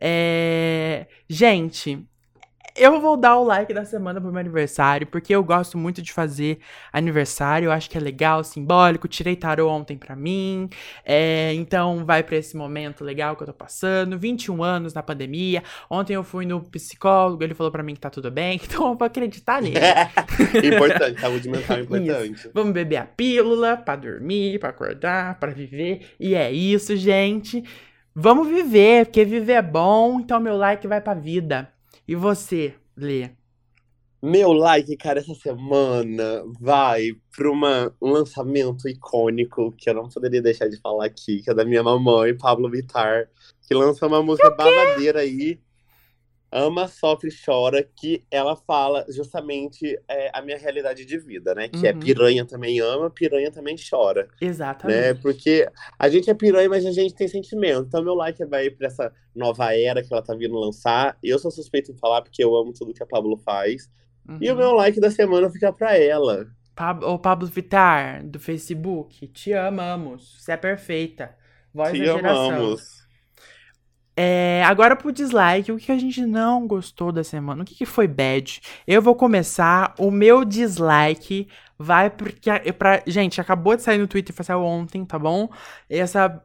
É... 0.00 1.06
Gente, 1.28 2.06
eu 2.76 3.00
vou 3.00 3.16
dar 3.16 3.38
o 3.38 3.44
like 3.44 3.72
da 3.72 3.84
semana 3.84 4.20
pro 4.20 4.30
meu 4.32 4.40
aniversário, 4.40 5.06
porque 5.06 5.32
eu 5.34 5.44
gosto 5.44 5.78
muito 5.78 6.02
de 6.02 6.12
fazer 6.12 6.58
aniversário. 6.92 7.66
Eu 7.66 7.72
acho 7.72 7.88
que 7.88 7.96
é 7.96 8.00
legal, 8.00 8.42
simbólico. 8.42 9.06
Tirei 9.06 9.36
tarô 9.36 9.68
ontem 9.68 9.96
pra 9.96 10.16
mim. 10.16 10.68
É, 11.04 11.54
então 11.54 12.04
vai 12.04 12.22
pra 12.24 12.36
esse 12.36 12.56
momento 12.56 13.04
legal 13.04 13.36
que 13.36 13.44
eu 13.44 13.46
tô 13.46 13.54
passando. 13.54 14.18
21 14.18 14.62
anos 14.62 14.92
na 14.92 15.02
pandemia. 15.02 15.62
Ontem 15.88 16.14
eu 16.14 16.24
fui 16.24 16.44
no 16.46 16.60
psicólogo, 16.62 17.44
ele 17.44 17.54
falou 17.54 17.70
pra 17.70 17.82
mim 17.82 17.94
que 17.94 18.00
tá 18.00 18.10
tudo 18.10 18.30
bem. 18.30 18.60
Então 18.74 18.88
eu 18.88 18.96
vou 18.96 19.06
acreditar 19.06 19.62
nele. 19.62 19.78
importante, 20.74 21.20
saúde 21.20 21.48
mental 21.48 21.76
é 21.76 21.80
importante. 21.82 22.32
Isso. 22.32 22.50
Vamos 22.52 22.72
beber 22.72 22.96
a 22.96 23.04
pílula 23.04 23.76
pra 23.76 23.94
dormir, 23.94 24.58
pra 24.58 24.70
acordar, 24.70 25.38
pra 25.38 25.52
viver. 25.52 26.08
E 26.18 26.34
é 26.34 26.50
isso, 26.50 26.96
gente. 26.96 27.62
Vamos 28.14 28.48
viver, 28.48 29.06
porque 29.06 29.24
viver 29.24 29.52
é 29.52 29.62
bom. 29.62 30.18
Então 30.18 30.40
meu 30.40 30.56
like 30.56 30.88
vai 30.88 31.00
pra 31.00 31.14
vida. 31.14 31.73
E 32.06 32.14
você, 32.14 32.74
Lê? 32.94 33.30
Meu 34.22 34.52
like, 34.52 34.94
cara, 34.96 35.20
essa 35.20 35.34
semana 35.34 36.44
vai 36.60 37.12
para 37.34 37.50
um 37.50 38.10
lançamento 38.10 38.86
icônico 38.88 39.72
que 39.72 39.88
eu 39.88 39.94
não 39.94 40.08
poderia 40.08 40.42
deixar 40.42 40.68
de 40.68 40.78
falar 40.80 41.06
aqui, 41.06 41.42
que 41.42 41.50
é 41.50 41.54
da 41.54 41.64
minha 41.64 41.82
mamãe, 41.82 42.36
Pablo 42.36 42.70
Vittar, 42.70 43.28
que 43.66 43.74
lançou 43.74 44.08
uma 44.08 44.22
música 44.22 44.50
babadeira 44.50 45.20
aí. 45.20 45.58
Ama, 46.56 46.86
Sofre 46.86 47.30
e 47.30 47.44
Chora, 47.44 47.82
que 47.82 48.24
ela 48.30 48.54
fala 48.54 49.04
justamente 49.08 50.00
é, 50.08 50.30
a 50.32 50.40
minha 50.40 50.56
realidade 50.56 51.04
de 51.04 51.18
vida, 51.18 51.52
né? 51.52 51.68
Que 51.68 51.88
é 51.88 51.90
uhum. 51.90 51.98
é 51.98 52.00
piranha 52.00 52.44
também 52.46 52.78
ama, 52.80 53.10
piranha 53.10 53.50
também 53.50 53.74
chora. 53.74 54.28
Exatamente. 54.40 55.00
Né? 55.00 55.14
Porque 55.14 55.68
a 55.98 56.08
gente 56.08 56.30
é 56.30 56.34
piranha, 56.34 56.68
mas 56.68 56.86
a 56.86 56.92
gente 56.92 57.12
tem 57.12 57.26
sentimento. 57.26 57.86
Então 57.88 58.04
meu 58.04 58.14
like 58.14 58.44
vai 58.44 58.70
pra 58.70 58.86
essa 58.86 59.12
nova 59.34 59.74
era 59.74 60.00
que 60.00 60.12
ela 60.12 60.22
tá 60.22 60.32
vindo 60.32 60.54
lançar. 60.54 61.18
Eu 61.20 61.40
sou 61.40 61.50
suspeito 61.50 61.90
em 61.90 61.96
falar 61.96 62.22
porque 62.22 62.44
eu 62.44 62.54
amo 62.54 62.72
tudo 62.72 62.94
que 62.94 63.02
a 63.02 63.06
Pablo 63.06 63.36
faz. 63.38 63.90
Uhum. 64.28 64.38
E 64.40 64.48
o 64.48 64.52
uhum. 64.52 64.58
meu 64.58 64.72
like 64.74 65.00
da 65.00 65.10
semana 65.10 65.50
fica 65.50 65.72
pra 65.72 65.98
ela. 65.98 66.46
O 67.02 67.18
Pablo 67.18 67.48
Vittar, 67.48 68.24
do 68.24 68.38
Facebook, 68.38 69.26
te 69.26 69.52
amamos. 69.52 70.36
Você 70.38 70.52
é 70.52 70.56
perfeita. 70.56 71.34
Voz 71.72 71.92
te 71.92 71.98
da 71.98 72.04
geração. 72.14 72.50
amamos. 72.50 73.03
É, 74.16 74.62
agora 74.64 74.94
pro 74.94 75.10
dislike, 75.10 75.72
o 75.72 75.76
que 75.76 75.90
a 75.90 75.98
gente 75.98 76.24
não 76.24 76.66
gostou 76.66 77.10
da 77.10 77.24
semana? 77.24 77.62
O 77.62 77.66
que, 77.66 77.74
que 77.74 77.86
foi 77.86 78.06
bad? 78.06 78.60
Eu 78.86 79.02
vou 79.02 79.14
começar. 79.14 79.94
O 79.98 80.10
meu 80.10 80.44
dislike 80.44 81.48
vai 81.78 82.10
porque. 82.10 82.50
Pra, 82.72 83.02
gente, 83.06 83.40
acabou 83.40 83.76
de 83.76 83.82
sair 83.82 83.98
no 83.98 84.06
Twitter, 84.06 84.34
foi 84.34 84.54
ontem, 84.54 85.04
tá 85.04 85.18
bom? 85.18 85.48
Essa. 85.88 86.42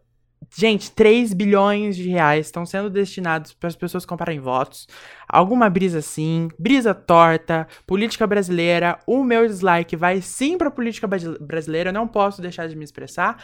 Gente, 0.58 0.92
3 0.92 1.34
bilhões 1.34 1.98
de 1.98 2.10
reais 2.10 2.48
estão 2.48 2.66
sendo 2.66 2.90
destinados 2.90 3.54
para 3.54 3.68
as 3.68 3.76
pessoas 3.76 4.06
comprarem 4.06 4.40
votos. 4.40 4.88
Alguma 5.28 5.70
brisa 5.70 6.02
sim, 6.02 6.48
brisa 6.58 6.94
torta, 6.94 7.68
política 7.86 8.26
brasileira. 8.26 8.98
O 9.06 9.22
meu 9.24 9.46
dislike 9.46 9.98
vai 9.98 10.22
sim 10.22 10.58
para 10.58 10.72
política 10.72 11.08
brasileira, 11.42 11.90
eu 11.90 11.94
não 11.94 12.08
posso 12.08 12.42
deixar 12.42 12.68
de 12.68 12.76
me 12.76 12.86
expressar. 12.86 13.38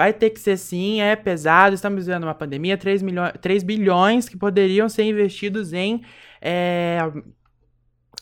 Vai 0.00 0.14
ter 0.14 0.30
que 0.30 0.40
ser 0.40 0.56
sim, 0.56 1.02
é 1.02 1.14
pesado, 1.14 1.74
estamos 1.74 2.06
vivendo 2.06 2.22
uma 2.22 2.34
pandemia, 2.34 2.78
3, 2.78 3.02
milhões, 3.02 3.34
3 3.38 3.62
bilhões 3.62 4.26
que 4.26 4.34
poderiam 4.34 4.88
ser 4.88 5.02
investidos 5.02 5.74
em, 5.74 6.02
é, 6.40 7.00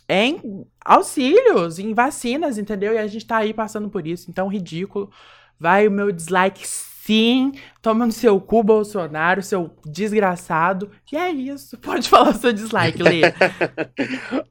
em 0.09 0.67
auxílios, 0.85 1.79
em 1.79 1.95
vacinas, 1.95 2.59
entendeu? 2.59 2.95
E 2.95 2.99
a 2.99 3.07
gente 3.07 3.25
tá 3.25 3.37
aí 3.37 3.55
passando 3.55 3.89
por 3.89 4.09
isso, 4.09 4.29
então 4.29 4.49
ridículo. 4.49 5.09
Vai 5.57 5.87
o 5.87 5.91
meu 5.93 6.11
dislike 6.11 6.67
sim, 6.67 7.53
toma 7.81 8.05
no 8.05 8.11
seu 8.11 8.41
cu, 8.41 8.65
Bolsonaro, 8.65 9.41
seu 9.41 9.71
desgraçado. 9.87 10.91
E 11.13 11.17
é 11.17 11.31
isso, 11.31 11.79
pode 11.79 12.09
falar 12.09 12.31
o 12.31 12.35
seu 12.41 12.53
dislike, 12.53 13.01
Lê. 13.01 13.21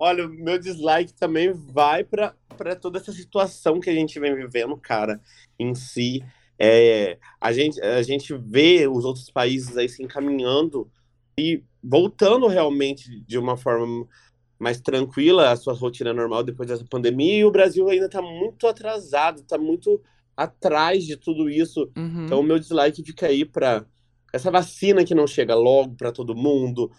Olha, 0.00 0.26
o 0.26 0.30
meu 0.30 0.58
dislike 0.58 1.12
também 1.12 1.52
vai 1.52 2.02
para 2.02 2.34
toda 2.80 2.98
essa 2.98 3.12
situação 3.12 3.80
que 3.80 3.90
a 3.90 3.94
gente 3.94 4.18
vem 4.18 4.34
vivendo, 4.34 4.76
cara, 4.76 5.20
em 5.58 5.74
si. 5.74 6.24
É, 6.58 7.18
a, 7.40 7.52
gente, 7.52 7.80
a 7.80 8.02
gente 8.02 8.34
vê 8.34 8.86
os 8.86 9.04
outros 9.04 9.30
países 9.30 9.76
aí 9.76 9.88
se 9.88 10.02
encaminhando 10.02 10.88
e 11.38 11.62
voltando 11.82 12.46
realmente 12.46 13.20
de 13.26 13.38
uma 13.38 13.56
forma 13.56 14.06
mais 14.58 14.80
tranquila 14.80 15.50
a 15.50 15.56
sua 15.56 15.74
rotina 15.74 16.12
normal 16.12 16.44
depois 16.44 16.68
dessa 16.68 16.84
pandemia, 16.84 17.38
e 17.38 17.44
o 17.44 17.50
Brasil 17.50 17.88
ainda 17.88 18.06
está 18.06 18.22
muito 18.22 18.66
atrasado, 18.68 19.40
está 19.40 19.58
muito 19.58 20.00
atrás 20.36 21.04
de 21.04 21.16
tudo 21.16 21.50
isso. 21.50 21.90
Uhum. 21.96 22.26
Então, 22.26 22.40
o 22.40 22.44
meu 22.44 22.58
dislike 22.58 23.02
fica 23.02 23.26
aí 23.26 23.44
para 23.44 23.84
essa 24.32 24.50
vacina 24.50 25.04
que 25.04 25.14
não 25.14 25.26
chega 25.26 25.54
logo 25.54 25.94
para 25.96 26.12
todo 26.12 26.36
mundo, 26.36 26.92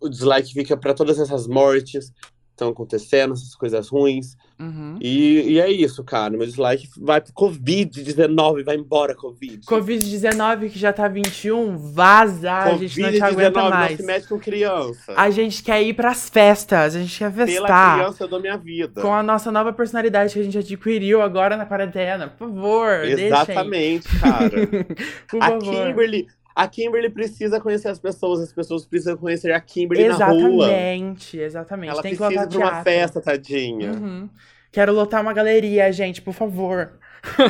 o 0.00 0.08
dislike 0.08 0.52
fica 0.52 0.76
para 0.76 0.94
todas 0.94 1.18
essas 1.18 1.46
mortes 1.46 2.12
estão 2.60 2.68
acontecendo, 2.68 3.32
essas 3.32 3.54
coisas 3.54 3.88
ruins. 3.88 4.36
Uhum. 4.60 4.98
E, 5.00 5.52
e 5.52 5.60
é 5.60 5.70
isso, 5.70 6.04
cara. 6.04 6.36
Meu 6.36 6.46
dislike 6.46 6.86
vai 6.98 7.18
pro 7.18 7.32
Covid-19, 7.32 8.62
vai 8.62 8.76
embora, 8.76 9.14
Covid. 9.14 9.64
Covid-19 9.66 10.70
que 10.70 10.78
já 10.78 10.92
tá 10.92 11.08
21, 11.08 11.78
vaza, 11.78 12.52
a 12.52 12.74
gente 12.76 13.00
não 13.00 13.10
te 13.10 13.22
aguenta 13.22 13.70
mais. 13.70 13.92
Não 13.92 13.96
se 13.96 14.02
mete 14.02 14.28
com 14.28 14.38
criança. 14.38 15.14
A 15.16 15.30
gente 15.30 15.62
quer 15.62 15.82
ir 15.82 15.94
pras 15.94 16.28
festas, 16.28 16.94
a 16.94 17.00
gente 17.00 17.18
quer 17.18 17.32
festar. 17.32 17.66
Pela 17.66 17.94
criança 17.94 18.28
da 18.28 18.38
minha 18.38 18.58
vida. 18.58 19.00
Com 19.00 19.14
a 19.14 19.22
nossa 19.22 19.50
nova 19.50 19.72
personalidade 19.72 20.34
que 20.34 20.40
a 20.40 20.44
gente 20.44 20.58
adquiriu 20.58 21.22
agora 21.22 21.56
na 21.56 21.64
quarentena. 21.64 22.28
Por 22.28 22.48
favor, 22.48 23.04
Exatamente, 23.04 24.06
deixem. 24.08 24.20
cara. 24.20 24.50
Por 25.26 25.42
a 25.42 25.46
favor. 25.46 25.86
Kimberly 25.86 26.26
a 26.54 26.66
Kimberly 26.66 27.10
precisa 27.10 27.60
conhecer 27.60 27.88
as 27.88 27.98
pessoas, 27.98 28.40
as 28.40 28.52
pessoas 28.52 28.84
precisam 28.84 29.16
conhecer 29.16 29.52
a 29.52 29.60
Kimberly 29.60 30.04
exatamente, 30.04 30.42
na 30.42 30.48
rua. 30.48 30.66
Exatamente, 30.66 31.38
exatamente. 31.38 31.90
Ela 31.90 32.02
Tem 32.02 32.16
precisa 32.16 32.44
ir 32.44 32.48
pra 32.48 32.58
uma 32.58 32.82
festa, 32.82 33.20
tadinha. 33.20 33.92
Uhum. 33.92 34.28
Quero 34.72 34.92
lotar 34.92 35.20
uma 35.20 35.32
galeria, 35.32 35.90
gente, 35.92 36.22
por 36.22 36.34
favor. 36.34 36.98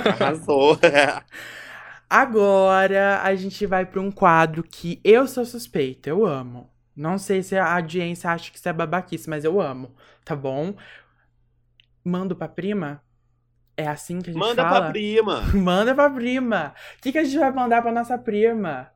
Arrasou. 0.06 0.78
Agora 2.08 3.20
a 3.22 3.34
gente 3.34 3.64
vai 3.66 3.86
para 3.86 4.00
um 4.00 4.10
quadro 4.10 4.62
que 4.64 5.00
eu 5.04 5.28
sou 5.28 5.44
suspeita, 5.44 6.10
eu 6.10 6.26
amo. 6.26 6.68
Não 6.96 7.18
sei 7.18 7.42
se 7.42 7.56
a 7.56 7.74
audiência 7.76 8.30
acha 8.30 8.50
que 8.50 8.58
isso 8.58 8.68
é 8.68 8.72
babaquice, 8.72 9.30
mas 9.30 9.44
eu 9.44 9.60
amo, 9.60 9.94
tá 10.24 10.34
bom? 10.34 10.74
Mando 12.04 12.34
pra 12.34 12.48
prima? 12.48 13.00
É 13.80 13.86
assim 13.86 14.20
que 14.20 14.28
a 14.28 14.32
gente 14.34 14.40
Manda 14.40 14.62
fala? 14.62 14.70
Manda 14.76 14.82
pra 14.82 14.90
prima. 14.92 15.40
Manda 15.54 15.94
pra 15.94 16.10
prima. 16.10 16.74
O 16.98 17.00
que, 17.00 17.12
que 17.12 17.18
a 17.18 17.24
gente 17.24 17.38
vai 17.38 17.50
mandar 17.50 17.80
pra 17.80 17.90
nossa 17.90 18.18
prima? 18.18 18.90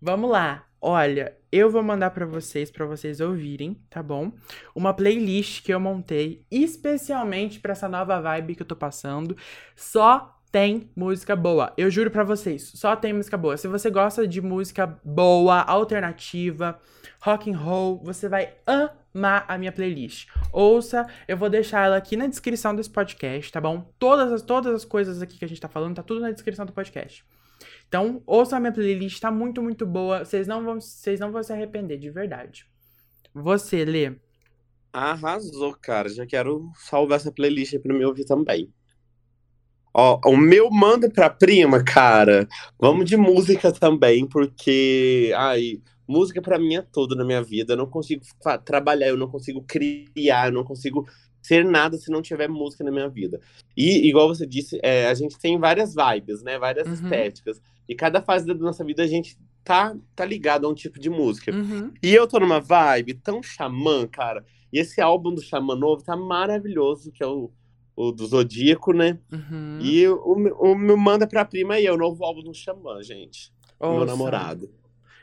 Vamos 0.00 0.30
lá. 0.30 0.64
Olha, 0.80 1.36
eu 1.50 1.68
vou 1.68 1.82
mandar 1.82 2.10
para 2.10 2.24
vocês, 2.24 2.70
para 2.70 2.86
vocês 2.86 3.20
ouvirem, 3.20 3.74
tá 3.90 4.00
bom? 4.00 4.30
Uma 4.76 4.94
playlist 4.94 5.64
que 5.64 5.74
eu 5.74 5.80
montei 5.80 6.46
especialmente 6.48 7.58
para 7.58 7.72
essa 7.72 7.88
nova 7.88 8.20
vibe 8.20 8.54
que 8.54 8.62
eu 8.62 8.66
tô 8.66 8.76
passando. 8.76 9.36
Só 9.74 10.38
tem 10.52 10.88
música 10.94 11.34
boa. 11.34 11.74
Eu 11.76 11.90
juro 11.90 12.12
para 12.12 12.22
vocês, 12.22 12.70
só 12.76 12.94
tem 12.94 13.12
música 13.12 13.36
boa. 13.36 13.56
Se 13.56 13.66
você 13.66 13.90
gosta 13.90 14.24
de 14.24 14.40
música 14.40 14.86
boa, 15.04 15.62
alternativa, 15.62 16.78
rock 17.20 17.50
and 17.50 17.58
roll, 17.58 18.00
você 18.04 18.28
vai 18.28 18.54
amar 18.64 18.97
a 19.14 19.58
minha 19.58 19.72
playlist. 19.72 20.28
Ouça, 20.52 21.06
eu 21.26 21.36
vou 21.36 21.48
deixar 21.48 21.86
ela 21.86 21.96
aqui 21.96 22.16
na 22.16 22.26
descrição 22.26 22.74
desse 22.74 22.90
podcast, 22.90 23.50
tá 23.50 23.60
bom? 23.60 23.92
Todas 23.98 24.32
as 24.32 24.42
todas 24.42 24.74
as 24.74 24.84
coisas 24.84 25.22
aqui 25.22 25.38
que 25.38 25.44
a 25.44 25.48
gente 25.48 25.60
tá 25.60 25.68
falando 25.68 25.96
tá 25.96 26.02
tudo 26.02 26.20
na 26.20 26.30
descrição 26.30 26.66
do 26.66 26.72
podcast. 26.72 27.24
Então, 27.88 28.22
ouça 28.26 28.56
a 28.56 28.60
minha 28.60 28.72
playlist, 28.72 29.20
tá 29.20 29.30
muito, 29.30 29.62
muito 29.62 29.86
boa. 29.86 30.24
Vocês 30.24 30.46
não 30.46 30.62
vão, 30.62 30.80
vocês 30.80 31.18
não 31.18 31.32
vão 31.32 31.42
se 31.42 31.52
arrepender, 31.52 31.98
de 31.98 32.10
verdade. 32.10 32.66
Você, 33.34 33.84
Lê. 33.84 34.14
Arrasou, 34.92 35.74
cara. 35.80 36.08
Já 36.08 36.26
quero 36.26 36.70
salvar 36.74 37.16
essa 37.16 37.32
playlist 37.32 37.74
aí 37.74 37.78
pra 37.78 37.94
me 37.94 38.04
ouvir 38.04 38.24
também. 38.24 38.72
Ó, 39.94 40.20
o 40.26 40.36
meu 40.36 40.70
manda 40.70 41.10
pra 41.10 41.30
prima, 41.30 41.82
cara. 41.82 42.46
Vamos 42.78 43.08
de 43.08 43.16
música 43.16 43.72
também, 43.72 44.26
porque. 44.26 45.32
Ai, 45.36 45.80
música 46.08 46.40
pra 46.40 46.58
mim 46.58 46.76
é 46.76 46.82
tudo 46.82 47.14
na 47.14 47.24
minha 47.24 47.42
vida. 47.42 47.74
Eu 47.74 47.76
não 47.76 47.86
consigo 47.86 48.24
trabalhar, 48.64 49.08
eu 49.08 49.16
não 49.16 49.28
consigo 49.28 49.62
criar, 49.62 50.48
eu 50.48 50.52
não 50.52 50.64
consigo 50.64 51.06
ser 51.42 51.64
nada 51.64 51.96
se 51.96 52.10
não 52.10 52.22
tiver 52.22 52.48
música 52.48 52.82
na 52.82 52.90
minha 52.90 53.08
vida. 53.08 53.40
E, 53.76 54.08
igual 54.08 54.28
você 54.28 54.46
disse, 54.46 54.78
é, 54.82 55.06
a 55.06 55.14
gente 55.14 55.38
tem 55.38 55.58
várias 55.58 55.94
vibes, 55.94 56.42
né? 56.42 56.58
Várias 56.58 56.86
uhum. 56.86 56.94
estéticas. 56.94 57.60
E 57.88 57.94
cada 57.94 58.20
fase 58.20 58.46
da 58.46 58.54
nossa 58.54 58.84
vida 58.84 59.02
a 59.02 59.06
gente 59.06 59.38
tá, 59.62 59.94
tá 60.16 60.24
ligado 60.24 60.66
a 60.66 60.70
um 60.70 60.74
tipo 60.74 60.98
de 60.98 61.10
música. 61.10 61.52
Uhum. 61.52 61.92
E 62.02 62.14
eu 62.14 62.26
tô 62.26 62.40
numa 62.40 62.60
vibe 62.60 63.14
tão 63.14 63.42
xamã, 63.42 64.06
cara. 64.06 64.44
E 64.72 64.78
esse 64.78 65.00
álbum 65.00 65.34
do 65.34 65.40
Xamã 65.40 65.74
novo 65.74 66.02
tá 66.02 66.16
maravilhoso, 66.16 67.10
que 67.10 67.22
é 67.22 67.26
o, 67.26 67.50
o 67.96 68.12
do 68.12 68.26
Zodíaco, 68.26 68.92
né? 68.92 69.18
Uhum. 69.32 69.78
E 69.80 70.06
o, 70.06 70.16
o, 70.16 70.72
o 70.72 70.98
Manda 70.98 71.26
Pra 71.26 71.44
Prima 71.44 71.74
aí 71.74 71.86
é 71.86 71.92
o 71.92 71.96
novo 71.96 72.24
álbum 72.24 72.42
do 72.42 72.54
Xamã, 72.54 73.02
gente. 73.02 73.52
Ouça. 73.80 73.96
Meu 73.96 74.06
namorado. 74.06 74.70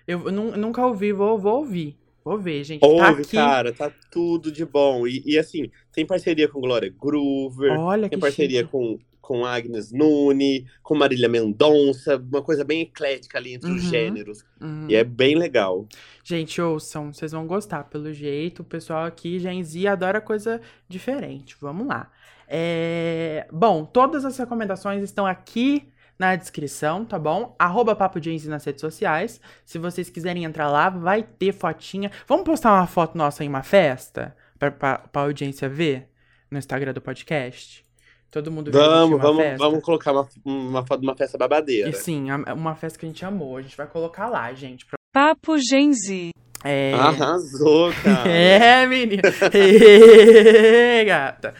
Eu, 0.07 0.25
eu 0.25 0.31
nunca 0.31 0.85
ouvi, 0.85 1.11
vou, 1.11 1.37
vou 1.37 1.59
ouvir. 1.59 1.97
Vou 2.25 2.39
ver, 2.39 2.63
gente. 2.63 2.81
Tá 2.81 2.87
Ouve, 2.87 3.03
tá 3.03 3.11
aqui. 3.11 3.37
cara, 3.37 3.71
tá 3.71 3.91
tudo 4.09 4.51
de 4.51 4.65
bom. 4.65 5.05
E, 5.05 5.21
e, 5.23 5.37
assim, 5.37 5.69
tem 5.93 6.03
parceria 6.03 6.47
com 6.47 6.59
Glória 6.59 6.89
Groover. 6.89 7.79
Olha 7.79 8.09
tem 8.09 8.17
parceria 8.17 8.61
chique. 8.61 8.71
com, 8.71 8.97
com 9.21 9.45
Agnes 9.45 9.91
Nune, 9.91 10.65
com 10.81 10.95
Marília 10.95 11.29
Mendonça. 11.29 12.17
Uma 12.17 12.41
coisa 12.41 12.63
bem 12.63 12.81
eclética 12.81 13.37
ali 13.37 13.53
entre 13.53 13.69
uhum, 13.69 13.75
os 13.75 13.83
gêneros. 13.83 14.43
Uhum. 14.59 14.87
E 14.89 14.95
é 14.95 15.03
bem 15.03 15.35
legal. 15.35 15.87
Gente, 16.23 16.59
ouçam, 16.59 17.13
vocês 17.13 17.31
vão 17.31 17.45
gostar 17.45 17.83
pelo 17.83 18.11
jeito. 18.11 18.63
O 18.63 18.65
pessoal 18.65 19.05
aqui, 19.05 19.37
Gen 19.37 19.63
Z, 19.63 19.85
adora 19.85 20.19
coisa 20.19 20.59
diferente. 20.89 21.55
Vamos 21.61 21.85
lá. 21.85 22.11
É... 22.47 23.47
Bom, 23.53 23.85
todas 23.85 24.25
as 24.25 24.35
recomendações 24.35 25.03
estão 25.03 25.27
aqui 25.27 25.87
na 26.17 26.35
descrição, 26.35 27.03
tá 27.05 27.19
bom? 27.19 27.55
Arroba 27.59 27.95
Papo 27.95 28.19
Jeans 28.19 28.45
nas 28.45 28.63
redes 28.63 28.81
sociais. 28.81 29.39
Se 29.65 29.77
vocês 29.77 30.09
quiserem 30.09 30.45
entrar 30.45 30.69
lá, 30.69 30.89
vai 30.89 31.23
ter 31.23 31.53
fotinha. 31.53 32.11
Vamos 32.27 32.45
postar 32.45 32.73
uma 32.73 32.87
foto 32.87 33.17
nossa 33.17 33.43
em 33.43 33.49
uma 33.49 33.63
festa? 33.63 34.35
Pra, 34.57 34.71
pra, 34.71 34.97
pra 34.97 35.21
audiência 35.23 35.67
ver? 35.67 36.09
No 36.49 36.57
Instagram 36.57 36.93
do 36.93 37.01
podcast? 37.01 37.83
Todo 38.31 38.51
mundo 38.51 38.71
Vamos, 38.71 39.21
vamos, 39.21 39.43
festa. 39.43 39.57
vamos 39.57 39.83
colocar 39.83 40.11
uma, 40.11 40.27
uma 40.43 40.85
foto 40.85 40.99
de 40.99 41.07
uma 41.07 41.15
festa 41.15 41.37
babadeira. 41.37 41.89
E 41.89 41.93
sim, 41.93 42.27
uma 42.31 42.75
festa 42.75 42.99
que 42.99 43.05
a 43.05 43.09
gente 43.09 43.23
amou. 43.23 43.57
A 43.57 43.61
gente 43.61 43.77
vai 43.77 43.87
colocar 43.87 44.27
lá, 44.27 44.53
gente. 44.53 44.85
Papo 45.13 45.57
Genzi. 45.57 46.31
É... 46.63 46.93
Arrasou, 46.93 47.93
cara. 48.03 48.27
é, 48.31 48.85
menina. 48.87 49.21
é, 49.53 51.05
gata. 51.05 51.53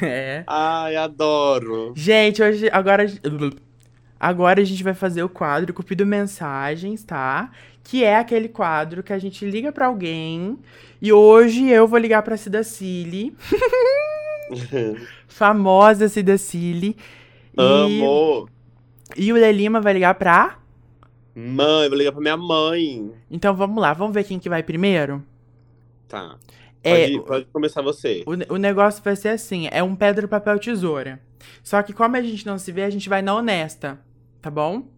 É. 0.00 0.44
Ai, 0.46 0.96
adoro. 0.96 1.92
Gente, 1.96 2.42
hoje, 2.42 2.68
agora 2.72 3.04
Agora 4.22 4.60
a 4.60 4.64
gente 4.64 4.84
vai 4.84 4.94
fazer 4.94 5.24
o 5.24 5.28
quadro 5.28 5.74
Cupido 5.74 6.06
Mensagens, 6.06 7.02
tá? 7.02 7.50
Que 7.82 8.04
é 8.04 8.14
aquele 8.14 8.48
quadro 8.48 9.02
que 9.02 9.12
a 9.12 9.18
gente 9.18 9.44
liga 9.44 9.72
para 9.72 9.86
alguém. 9.86 10.60
E 11.00 11.12
hoje 11.12 11.68
eu 11.68 11.88
vou 11.88 11.98
ligar 11.98 12.22
pra 12.22 12.36
Cida 12.36 12.62
Cili. 12.62 13.36
Famosa 15.26 16.08
Cida 16.08 16.38
Cili. 16.38 16.96
Amo! 17.58 18.48
E, 19.16 19.24
e 19.24 19.32
o 19.32 19.34
Lelima 19.34 19.80
vai 19.80 19.92
ligar 19.92 20.14
pra. 20.14 20.56
Mãe, 21.34 21.82
eu 21.82 21.88
vou 21.88 21.98
ligar 21.98 22.12
pra 22.12 22.20
minha 22.20 22.36
mãe. 22.36 23.10
Então 23.28 23.56
vamos 23.56 23.82
lá, 23.82 23.92
vamos 23.92 24.14
ver 24.14 24.22
quem 24.22 24.38
que 24.38 24.48
vai 24.48 24.62
primeiro? 24.62 25.20
Tá. 26.06 26.36
É, 26.84 27.08
pode, 27.08 27.20
pode 27.26 27.44
começar 27.46 27.82
você. 27.82 28.22
O, 28.24 28.54
o 28.54 28.56
negócio 28.56 29.02
vai 29.02 29.16
ser 29.16 29.30
assim: 29.30 29.66
é 29.72 29.82
um 29.82 29.96
pedra, 29.96 30.28
papel, 30.28 30.60
tesoura. 30.60 31.20
Só 31.64 31.82
que 31.82 31.92
como 31.92 32.16
a 32.16 32.22
gente 32.22 32.46
não 32.46 32.56
se 32.56 32.70
vê, 32.70 32.84
a 32.84 32.90
gente 32.90 33.08
vai 33.08 33.20
na 33.20 33.34
honesta, 33.34 33.98
tá 34.42 34.50
bom? 34.50 34.88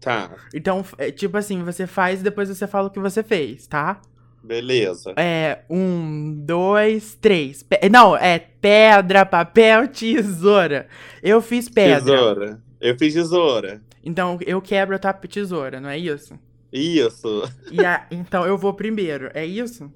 Tá. 0.00 0.30
Então, 0.54 0.84
é, 0.96 1.10
tipo 1.10 1.36
assim, 1.36 1.62
você 1.62 1.86
faz 1.86 2.20
e 2.20 2.24
depois 2.24 2.48
você 2.48 2.66
fala 2.66 2.88
o 2.88 2.90
que 2.90 2.98
você 2.98 3.22
fez, 3.22 3.66
tá? 3.66 4.00
Beleza. 4.42 5.12
É, 5.16 5.60
um, 5.70 6.34
dois, 6.44 7.14
três. 7.14 7.62
Pe 7.62 7.88
não, 7.88 8.16
é 8.16 8.38
pedra, 8.38 9.24
papel, 9.26 9.86
tesoura. 9.92 10.88
Eu 11.22 11.40
fiz 11.40 11.68
pedra. 11.68 12.00
Tesoura. 12.00 12.62
Eu 12.80 12.98
fiz 12.98 13.14
tesoura. 13.14 13.80
Então, 14.04 14.38
eu 14.44 14.60
quebro 14.60 14.96
a 14.96 15.12
tesoura, 15.12 15.80
não 15.80 15.88
é 15.88 15.96
isso? 15.96 16.36
Isso. 16.72 17.48
E 17.70 17.84
a, 17.84 18.06
então, 18.10 18.44
eu 18.44 18.58
vou 18.58 18.74
primeiro, 18.74 19.30
é 19.34 19.46
isso? 19.46 19.92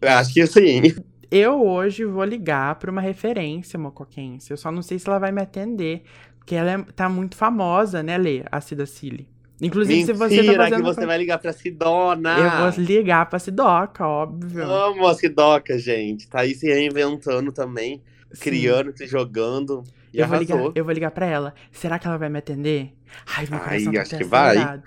Acho 0.00 0.32
que 0.32 0.46
sim. 0.46 0.94
Eu 1.28 1.66
hoje 1.66 2.04
vou 2.04 2.24
ligar 2.24 2.74
pra 2.76 2.90
uma 2.90 3.00
referência 3.00 3.78
mocoquense. 3.78 4.50
Eu 4.50 4.56
só 4.56 4.70
não 4.70 4.82
sei 4.82 4.98
se 4.98 5.08
ela 5.08 5.18
vai 5.18 5.32
me 5.32 5.40
atender. 5.40 6.04
Porque 6.42 6.56
ela 6.56 6.72
é, 6.72 6.78
tá 6.96 7.08
muito 7.08 7.36
famosa, 7.36 8.02
né, 8.02 8.18
Lê? 8.18 8.42
A 8.50 8.60
Cida 8.60 8.84
Cili. 8.84 9.28
Inclusive, 9.60 10.12
Mentira, 10.12 10.16
se 10.16 10.18
você 10.18 10.44
tá 10.44 10.64
fazendo... 10.64 10.76
que 10.76 10.82
você 10.82 11.06
vai 11.06 11.18
ligar 11.18 11.38
pra 11.38 11.52
Sidona. 11.52 12.36
Eu 12.36 12.72
vou 12.72 12.84
ligar 12.84 13.26
pra 13.26 13.38
Sidoca, 13.38 14.04
óbvio. 14.04 14.64
Amo 14.64 15.06
a 15.06 15.14
Sidoca, 15.14 15.78
gente. 15.78 16.28
Tá 16.28 16.40
aí 16.40 16.52
se 16.52 16.66
reinventando 16.66 17.52
também. 17.52 18.02
Sim. 18.32 18.42
Criando, 18.42 18.96
se 18.96 19.06
jogando. 19.06 19.84
E 20.12 20.18
eu, 20.18 20.26
vou 20.26 20.36
ligar, 20.36 20.58
eu 20.74 20.84
vou 20.84 20.92
ligar 20.92 21.12
pra 21.12 21.26
ela. 21.26 21.54
Será 21.70 21.96
que 21.96 22.08
ela 22.08 22.18
vai 22.18 22.28
me 22.28 22.40
atender? 22.40 22.92
Ai, 23.24 23.46
meu 23.48 23.60
coração 23.60 23.88
Ai, 23.88 23.94
tá 23.94 24.02
acho 24.02 24.16
que 24.16 24.24
vai. 24.24 24.82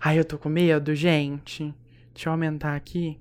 Ai, 0.00 0.18
eu 0.20 0.24
tô 0.24 0.38
com 0.38 0.48
medo, 0.48 0.94
gente. 0.94 1.74
Deixa 2.14 2.28
eu 2.28 2.32
aumentar 2.32 2.76
aqui. 2.76 3.18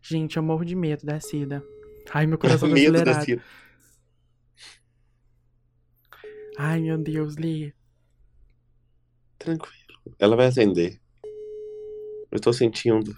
Gente, 0.00 0.36
eu 0.36 0.44
morro 0.44 0.64
de 0.64 0.76
medo 0.76 1.04
da 1.04 1.18
Cida. 1.18 1.60
Ai, 2.14 2.24
meu 2.24 2.38
coração 2.38 2.68
tá 2.68 2.74
medo 2.76 2.94
acelerado. 2.94 3.16
da 3.16 3.24
Cida. 3.24 3.42
Ai, 6.58 6.80
meu 6.80 6.96
Deus, 6.96 7.34
Li. 7.34 7.74
Tranquilo. 9.38 9.76
Ela 10.18 10.36
vai 10.36 10.46
atender. 10.46 10.98
Eu 12.30 12.40
tô 12.40 12.52
sentindo. 12.52 13.14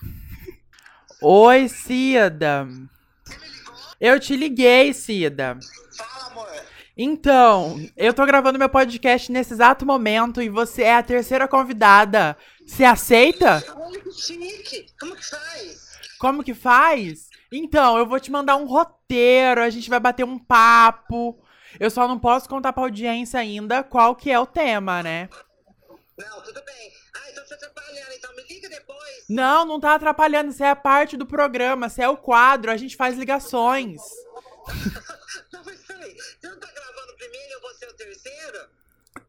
Oi, 1.23 1.69
Cida. 1.69 2.66
Eu 4.01 4.19
te 4.19 4.36
liguei, 4.36 4.93
Cida. 4.93 5.59
Fala, 5.97 6.27
amor. 6.32 6.48
Então, 6.97 7.81
eu 7.97 8.12
tô 8.12 8.27
gravando 8.27 8.59
meu 8.59 8.69
podcast 8.69 9.31
nesse 9.31 9.52
exato 9.52 9.86
momento 9.86 10.43
e 10.43 10.48
você 10.48 10.82
é 10.82 10.97
a 10.97 11.02
terceira 11.02 11.47
convidada. 11.47 12.36
Você 12.66 12.85
aceita? 12.85 13.62
Olha 13.77 14.01
que 14.01 14.12
chique. 14.12 14.86
Como 14.98 15.15
que 15.15 15.24
faz? 15.24 15.89
Como 16.19 16.43
que 16.43 16.55
faz? 16.55 17.28
Então, 17.52 17.97
eu 17.97 18.06
vou 18.06 18.19
te 18.19 18.32
mandar 18.32 18.56
um 18.56 18.66
roteiro, 18.66 19.62
a 19.62 19.70
gente 19.70 19.89
vai 19.89 20.01
bater 20.01 20.24
um 20.24 20.39
papo. 20.39 21.39
Eu 21.78 21.90
só 21.90 22.09
não 22.09 22.18
posso 22.18 22.48
contar 22.48 22.72
pra 22.72 22.82
audiência 22.82 23.38
ainda 23.38 23.82
qual 23.82 24.16
que 24.16 24.30
é 24.30 24.38
o 24.38 24.46
tema, 24.46 25.02
né? 25.02 25.28
Não, 26.16 26.40
tudo 26.42 26.60
bem. 26.64 26.92
Ah, 27.14 27.30
então 27.30 27.44
você 27.44 27.56
tá 27.56 27.66
atrapalhando, 27.66 28.12
então 28.16 28.34
me 28.34 28.42
liga 28.42 28.68
depois. 28.68 29.24
Não, 29.28 29.64
não 29.64 29.78
tá 29.78 29.94
atrapalhando, 29.94 30.50
isso 30.50 30.64
é 30.64 30.70
a 30.70 30.76
parte 30.76 31.16
do 31.16 31.24
programa, 31.24 31.86
isso 31.86 32.02
é 32.02 32.09
o 32.09 32.16
quadro, 32.16 32.70
a 32.70 32.76
gente 32.76 32.96
faz 32.96 33.16
ligações. 33.16 34.00
não, 35.52 35.62
mas 35.64 35.80
peraí, 35.86 36.16
você 36.16 36.48
não 36.48 36.59
tá 36.59 36.68
gravando 36.74 37.14
primeiro 37.16 37.48
e 37.48 37.52
eu 37.52 37.60
vou 37.60 37.74
ser 37.74 37.86
o 37.86 37.94
terceiro? 37.94 38.59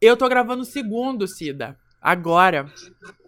Eu 0.01 0.17
tô 0.17 0.27
gravando 0.27 0.63
o 0.63 0.65
segundo, 0.65 1.27
Cida. 1.27 1.77
Agora. 2.01 2.71
Ah. 3.05 3.19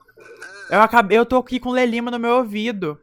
Eu 0.71 0.81
acabei, 0.81 1.17
eu 1.17 1.25
tô 1.25 1.37
aqui 1.37 1.59
com 1.59 1.69
o 1.69 1.73
Lelima 1.73 2.09
no 2.09 2.17
meu 2.17 2.37
ouvido. 2.37 2.99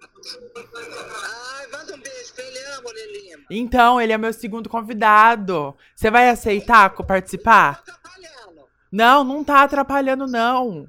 Então, 3.50 4.00
ele 4.00 4.12
é 4.12 4.18
meu 4.18 4.32
segundo 4.32 4.68
convidado. 4.68 5.76
Você 5.94 6.10
vai 6.10 6.28
aceitar 6.28 6.90
participar? 6.90 7.82
Tá 7.82 7.92
atrapalhando. 7.92 8.68
Não, 8.92 9.24
não 9.24 9.44
tá 9.44 9.62
atrapalhando, 9.62 10.26
não. 10.26 10.88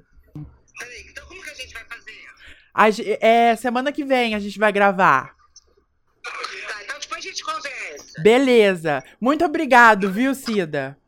Peraí, 0.78 1.06
então 1.10 1.26
como 1.26 1.42
que 1.42 1.50
a 1.50 1.54
gente 1.54 1.72
vai 1.72 1.84
fazer? 1.84 2.24
A, 2.74 2.88
é, 3.26 3.56
semana 3.56 3.92
que 3.92 4.04
vem 4.04 4.34
a 4.34 4.38
gente 4.38 4.58
vai 4.58 4.72
gravar. 4.72 5.34
Tá, 6.22 6.82
então 6.84 6.98
depois 6.98 7.18
a 7.18 7.28
gente 7.28 7.42
conversa. 7.42 8.22
Beleza. 8.22 9.04
Muito 9.20 9.44
obrigado, 9.44 10.10
viu, 10.10 10.34
Cida? 10.34 10.98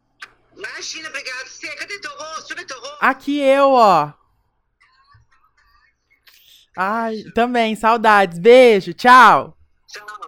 Imagina, 0.56 1.08
obrigado. 1.08 1.46
Você, 1.46 1.68
cadê 1.76 1.98
teu 1.98 2.10
rosto? 2.16 2.48
Cadê 2.48 2.64
teu 2.64 2.80
rosto? 2.80 2.98
Aqui 3.00 3.40
eu, 3.40 3.72
ó. 3.72 4.12
Ai, 6.76 7.24
também, 7.34 7.74
saudades. 7.74 8.38
Beijo, 8.38 8.94
tchau. 8.94 9.56
Tchau. 9.86 10.21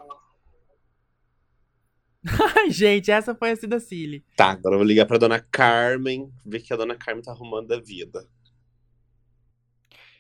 Gente, 2.71 3.11
essa 3.11 3.35
foi 3.35 3.51
a 3.51 3.57
Cida 3.57 3.79
Cili. 3.79 4.25
Tá, 4.37 4.53
agora 4.53 4.75
eu 4.75 4.79
vou 4.79 4.87
ligar 4.87 5.07
pra 5.07 5.19
dona 5.19 5.39
Carmen, 5.41 6.31
ver 6.45 6.61
que 6.61 6.73
a 6.73 6.77
dona 6.77 6.97
Carmen 6.97 7.23
tá 7.23 7.33
arrumando 7.33 7.71
a 7.73 7.81
vida. 7.81 8.27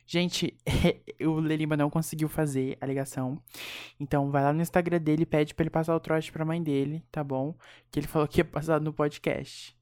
Gente, 0.06 0.55
o 1.22 1.40
Lelima 1.40 1.76
não 1.76 1.89
conseguiu 1.89 2.28
fazer 2.28 2.76
a 2.81 2.86
ligação. 2.86 3.40
Então 3.98 4.31
vai 4.31 4.43
lá 4.43 4.52
no 4.52 4.60
Instagram 4.60 4.98
dele 4.98 5.22
e 5.22 5.26
pede 5.26 5.55
pra 5.55 5.62
ele 5.62 5.70
passar 5.70 5.97
o 5.97 6.01
trote 6.01 6.31
pra 6.31 6.44
mãe 6.44 6.62
dele, 6.62 7.02
tá 7.10 7.24
bom? 7.24 7.55
Que 7.90 8.01
ele 8.01 8.06
falou 8.06 8.28
que 8.28 8.40
ia 8.40 8.44
passar 8.44 8.81
no 8.81 8.93
podcast. 8.93 9.74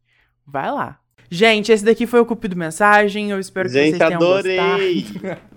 Vai 0.46 0.70
lá. 0.70 1.00
Gente, 1.30 1.72
esse 1.72 1.84
daqui 1.84 2.06
foi 2.06 2.20
o 2.20 2.26
Cupido 2.26 2.56
Mensagem. 2.56 3.30
Eu 3.30 3.40
espero 3.40 3.68
que 3.68 3.74
Gente, 3.74 3.96
vocês 3.96 3.98
tenham 3.98 4.14
adorei. 4.14 5.02
gostado. 5.02 5.40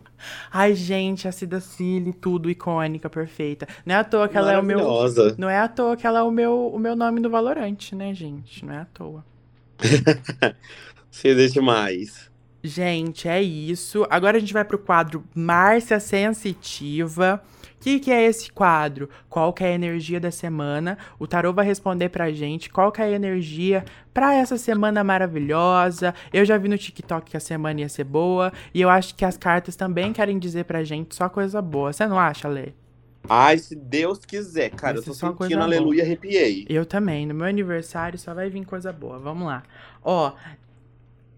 Ai, 0.51 0.75
gente, 0.75 1.27
a 1.27 1.31
Cida 1.31 1.59
Cili, 1.59 2.13
tudo 2.13 2.49
icônica, 2.49 3.09
perfeita. 3.09 3.67
Não 3.85 3.95
é 3.95 3.97
à 3.97 4.03
toa 4.03 4.27
que 4.27 4.37
ela 4.37 4.51
é 4.51 4.57
o 4.57 4.63
meu. 4.63 4.79
Não 5.37 5.49
é 5.49 5.59
à 5.59 5.67
toa 5.67 5.95
que 5.97 6.05
ela 6.07 6.19
é 6.19 6.23
o 6.23 6.31
meu, 6.31 6.67
o 6.67 6.79
meu 6.79 6.95
nome 6.95 7.19
no 7.19 7.29
Valorante, 7.29 7.95
né, 7.95 8.13
gente? 8.13 8.65
Não 8.65 8.73
é 8.73 8.79
à 8.79 8.85
toa. 8.85 9.25
Cida 11.11 11.45
é 11.45 11.47
demais. 11.47 12.29
Gente, 12.63 13.27
é 13.27 13.41
isso. 13.41 14.07
Agora 14.09 14.37
a 14.37 14.39
gente 14.39 14.53
vai 14.53 14.65
pro 14.65 14.79
quadro 14.79 15.23
Márcia 15.35 15.99
Sensitiva. 15.99 17.41
O 17.85 17.87
que, 17.87 17.99
que 17.99 18.11
é 18.11 18.23
esse 18.23 18.51
quadro? 18.51 19.07
Qual 19.29 19.53
que 19.53 19.63
é 19.63 19.67
a 19.67 19.71
energia 19.75 20.19
da 20.19 20.31
semana? 20.31 20.97
O 21.19 21.27
tarô 21.27 21.53
vai 21.53 21.63
responder 21.63 22.09
pra 22.09 22.31
gente 22.31 22.67
qual 22.67 22.91
que 22.91 22.99
é 22.99 23.05
a 23.05 23.11
energia 23.11 23.85
pra 24.11 24.33
essa 24.33 24.57
semana 24.57 25.03
maravilhosa. 25.03 26.11
Eu 26.33 26.43
já 26.45 26.57
vi 26.57 26.67
no 26.67 26.79
TikTok 26.79 27.29
que 27.29 27.37
a 27.37 27.39
semana 27.39 27.81
ia 27.81 27.87
ser 27.87 28.05
boa. 28.05 28.51
E 28.73 28.81
eu 28.81 28.89
acho 28.89 29.13
que 29.13 29.23
as 29.23 29.37
cartas 29.37 29.75
também 29.75 30.13
querem 30.13 30.39
dizer 30.39 30.65
pra 30.65 30.83
gente 30.83 31.15
só 31.15 31.29
coisa 31.29 31.61
boa. 31.61 31.93
Você 31.93 32.07
não 32.07 32.17
acha, 32.17 32.47
Lê? 32.47 32.69
Ai, 33.29 33.59
se 33.59 33.75
Deus 33.75 34.25
quiser, 34.25 34.71
cara. 34.71 34.97
Eu 34.97 35.03
tô 35.03 35.13
sentindo 35.13 35.61
aleluia, 35.61 36.01
arrepiei. 36.01 36.65
Eu 36.67 36.87
também. 36.87 37.27
No 37.27 37.35
meu 37.35 37.45
aniversário 37.45 38.17
só 38.17 38.33
vai 38.33 38.49
vir 38.49 38.65
coisa 38.65 38.91
boa. 38.91 39.19
Vamos 39.19 39.45
lá. 39.45 39.61
Ó, 40.03 40.33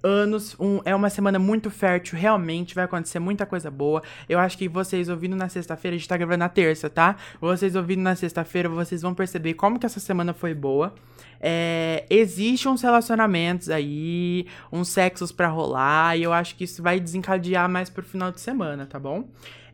anos. 0.08 0.56
Um, 0.60 0.80
é 0.86 0.96
uma 0.96 1.10
semana 1.10 1.38
muito 1.38 1.70
fértil, 1.70 2.18
realmente. 2.18 2.74
Vai 2.74 2.86
acontecer 2.86 3.20
muita 3.20 3.46
coisa 3.46 3.70
boa. 3.70 4.02
Eu 4.28 4.40
acho 4.40 4.58
que 4.58 4.68
vocês 4.68 5.10
ouvindo 5.10 5.36
na 5.36 5.50
sexta-feira, 5.50 5.96
a 5.96 5.98
gente 5.98 6.08
tá 6.08 6.16
gravando 6.16 6.40
na 6.40 6.50
terça, 6.50 6.90
tá? 6.90 7.18
Vocês 7.40 7.76
ouvindo 7.76 8.02
na 8.02 8.16
sexta-feira, 8.16 8.70
vocês 8.70 9.02
vão 9.02 9.14
perceber 9.14 9.54
como 9.54 9.78
que 9.78 9.86
essa 9.86 10.00
semana 10.00 10.34
foi 10.34 10.54
boa. 10.54 10.94
É, 11.40 12.06
Existem 12.10 12.72
uns 12.72 12.82
relacionamentos 12.82 13.70
aí, 13.70 14.48
uns 14.72 14.90
sexos 14.90 15.32
para 15.32 15.48
rolar, 15.50 16.18
e 16.18 16.24
eu 16.24 16.34
acho 16.34 16.56
que 16.56 16.64
isso 16.64 16.82
vai 16.82 17.00
desencadear 17.00 17.70
mais 17.70 17.90
pro 17.90 18.04
final 18.04 18.32
de 18.32 18.40
semana, 18.42 18.86
tá 18.86 18.98
bom? 18.98 19.26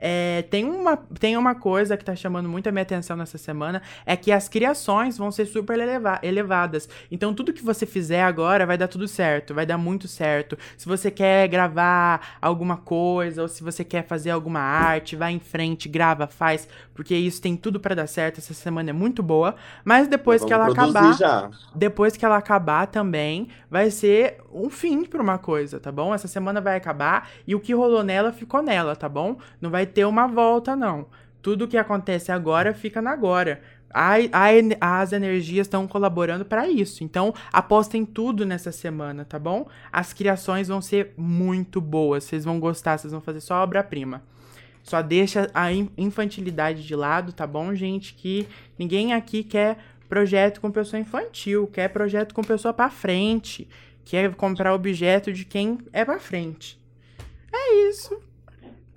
É, 0.05 0.41
tem, 0.49 0.65
uma, 0.65 0.97
tem 0.97 1.37
uma 1.37 1.55
coisa 1.55 1.95
que 1.95 2.03
tá 2.03 2.13
chamando 2.13 2.49
muito 2.49 2.67
a 2.67 2.73
minha 2.73 2.81
atenção 2.81 3.15
nessa 3.15 3.37
semana, 3.37 3.81
é 4.05 4.17
que 4.17 4.33
as 4.33 4.49
criações 4.49 5.17
vão 5.17 5.31
ser 5.31 5.45
super 5.45 5.79
eleva 5.79 6.19
elevadas. 6.21 6.89
Então, 7.09 7.33
tudo 7.33 7.53
que 7.53 7.63
você 7.63 7.85
fizer 7.85 8.21
agora 8.21 8.65
vai 8.65 8.77
dar 8.77 8.89
tudo 8.89 9.07
certo, 9.07 9.53
vai 9.53 9.65
dar 9.65 9.77
muito 9.77 10.05
certo. 10.05 10.57
Se 10.77 10.85
você 10.87 11.09
quer 11.09 11.47
gravar 11.47 12.35
alguma 12.41 12.75
coisa, 12.75 13.43
ou 13.43 13.47
se 13.47 13.63
você 13.63 13.85
quer 13.85 14.05
fazer 14.05 14.31
alguma 14.31 14.59
arte, 14.59 15.15
vai 15.15 15.31
em 15.31 15.39
frente, 15.39 15.87
grava, 15.87 16.27
faz, 16.27 16.67
porque 16.93 17.15
isso 17.15 17.41
tem 17.41 17.55
tudo 17.55 17.79
para 17.79 17.95
dar 17.95 18.07
certo. 18.07 18.39
Essa 18.39 18.53
semana 18.53 18.89
é 18.89 18.93
muito 18.93 19.23
boa. 19.23 19.55
Mas 19.85 20.09
depois 20.09 20.43
que 20.43 20.51
ela 20.51 20.67
acabar. 20.67 21.13
Já. 21.17 21.49
Depois 21.73 22.17
que 22.17 22.25
ela 22.25 22.35
acabar 22.35 22.87
também, 22.87 23.47
vai 23.69 23.89
ser 23.89 24.41
um 24.51 24.69
fim 24.69 25.05
pra 25.05 25.21
uma 25.21 25.37
coisa, 25.37 25.79
tá 25.79 25.93
bom? 25.93 26.13
Essa 26.13 26.27
semana 26.27 26.59
vai 26.59 26.75
acabar 26.75 27.29
e 27.47 27.55
o 27.55 27.59
que 27.61 27.73
rolou 27.73 28.03
nela 28.03 28.33
ficou 28.33 28.61
nela, 28.61 28.97
tá 28.97 29.07
bom? 29.07 29.37
Não 29.61 29.69
vai 29.69 29.85
ter 29.93 30.05
uma 30.05 30.27
volta, 30.27 30.75
não. 30.75 31.07
Tudo 31.41 31.67
que 31.67 31.77
acontece 31.77 32.31
agora 32.31 32.73
fica 32.73 33.01
na 33.01 33.11
agora. 33.11 33.61
a, 33.93 34.15
a, 34.31 35.01
as 35.01 35.13
energias 35.13 35.67
estão 35.67 35.87
colaborando 35.87 36.43
para 36.43 36.67
isso. 36.67 37.03
Então, 37.03 37.33
apostem 37.51 38.05
tudo 38.05 38.45
nessa 38.45 38.71
semana, 38.71 39.23
tá 39.23 39.37
bom? 39.37 39.67
As 39.91 40.11
criações 40.13 40.67
vão 40.67 40.81
ser 40.81 41.13
muito 41.15 41.79
boas. 41.79 42.23
Vocês 42.23 42.43
vão 42.43 42.59
gostar, 42.59 42.97
vocês 42.97 43.11
vão 43.11 43.21
fazer 43.21 43.41
só 43.41 43.61
obra-prima. 43.61 44.23
Só 44.81 45.01
deixa 45.01 45.49
a 45.53 45.71
infantilidade 45.97 46.85
de 46.85 46.95
lado, 46.95 47.31
tá 47.31 47.47
bom, 47.47 47.73
gente? 47.73 48.13
Que 48.13 48.47
ninguém 48.77 49.13
aqui 49.13 49.43
quer 49.43 49.77
projeto 50.09 50.59
com 50.59 50.69
pessoa 50.71 50.99
infantil, 50.99 51.67
quer 51.67 51.87
projeto 51.87 52.33
com 52.33 52.41
pessoa 52.41 52.73
para 52.73 52.89
frente, 52.89 53.67
quer 54.03 54.33
comprar 54.35 54.73
objeto 54.73 55.31
de 55.31 55.45
quem 55.45 55.79
é 55.93 56.03
para 56.03 56.19
frente. 56.19 56.79
É 57.51 57.89
isso. 57.89 58.21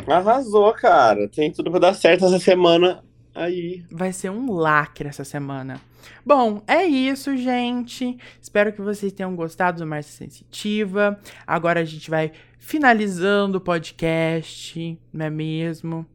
Arrasou, 0.07 0.73
cara. 0.73 1.29
Tem 1.29 1.51
tudo 1.51 1.71
pra 1.71 1.81
dar 1.81 1.95
certo 1.95 2.25
essa 2.25 2.39
semana 2.39 3.03
aí. 3.35 3.85
Vai 3.91 4.13
ser 4.13 4.31
um 4.31 4.53
lacre 4.53 5.09
essa 5.09 5.25
semana. 5.25 5.81
Bom, 6.25 6.63
é 6.67 6.85
isso, 6.85 7.37
gente. 7.37 8.17
Espero 8.41 8.73
que 8.73 8.81
vocês 8.81 9.13
tenham 9.13 9.35
gostado 9.37 9.79
do 9.79 9.87
Márcia 9.87 10.27
Sensitiva. 10.27 11.19
Agora 11.47 11.81
a 11.81 11.85
gente 11.85 12.09
vai 12.11 12.33
finalizando 12.59 13.59
o 13.59 13.61
podcast, 13.61 14.99
não 15.13 15.27
é 15.27 15.31
mesmo? 15.31 16.07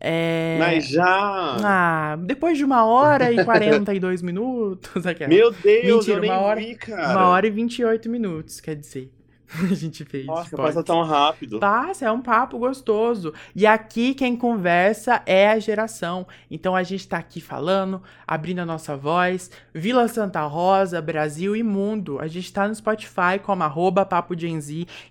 É... 0.00 0.56
Mas 0.58 0.88
já! 0.88 1.56
Ah, 1.62 2.16
depois 2.20 2.58
de 2.58 2.64
uma 2.64 2.84
hora 2.84 3.32
e 3.32 3.42
42 3.42 4.20
minutos. 4.22 5.06
Aquela. 5.06 5.28
Meu 5.28 5.50
Deus, 5.50 6.06
Mentira, 6.06 6.26
eu 6.26 6.32
uma 6.32 6.40
hora, 6.40 6.60
vi, 6.60 6.74
cara. 6.74 7.12
Uma 7.12 7.28
hora 7.28 7.46
e 7.46 7.50
28 7.50 8.10
minutos, 8.10 8.60
quer 8.60 8.76
dizer. 8.76 9.10
a 9.70 9.74
gente 9.74 10.04
fez. 10.04 10.26
Nossa, 10.26 10.56
passa 10.56 10.82
tão 10.82 11.02
rápido. 11.02 11.60
Passa, 11.60 12.06
é 12.06 12.10
um 12.10 12.20
papo 12.20 12.58
gostoso. 12.58 13.32
E 13.54 13.66
aqui 13.66 14.14
quem 14.14 14.36
conversa 14.36 15.22
é 15.26 15.48
a 15.48 15.58
geração. 15.58 16.26
Então 16.50 16.74
a 16.74 16.82
gente 16.82 17.06
tá 17.06 17.18
aqui 17.18 17.40
falando, 17.40 18.02
abrindo 18.26 18.60
a 18.60 18.66
nossa 18.66 18.96
voz. 18.96 19.50
Vila 19.72 20.08
Santa 20.08 20.44
Rosa, 20.46 21.00
Brasil 21.00 21.54
e 21.54 21.62
mundo. 21.62 22.18
A 22.20 22.26
gente 22.26 22.52
tá 22.52 22.66
no 22.66 22.74
Spotify 22.74 23.38
como 23.42 23.62
arroba 23.62 24.04
Papo 24.04 24.38
Gen 24.38 24.54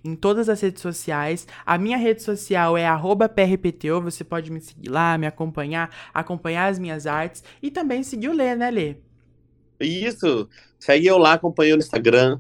em 0.04 0.16
todas 0.16 0.50
as 0.50 0.62
redes 0.62 0.82
sociais. 0.82 1.48
A 1.66 1.78
minha 1.78 1.98
rede 1.98 2.24
social 2.24 2.78
é 2.78 2.86
arroba 2.86 3.30
PRPTO. 3.30 4.02
Você 4.02 4.24
pode 4.24 4.52
me 4.52 4.62
seguir 4.62 4.90
lá, 4.90 5.18
me 5.18 5.28
acompanhar, 5.28 5.90
acompanhar 6.14 6.68
as 6.68 6.80
minhas 6.80 7.06
artes 7.06 7.44
e 7.62 7.70
também 7.70 8.04
seguir 8.04 8.30
o 8.30 8.34
Lê, 8.34 8.56
né, 8.56 8.72
Lê? 8.72 8.96
Isso. 9.80 10.48
Segue 10.80 11.08
eu 11.08 11.18
lá, 11.18 11.34
acompanha 11.34 11.76
no 11.76 11.82
Instagram. 11.82 12.40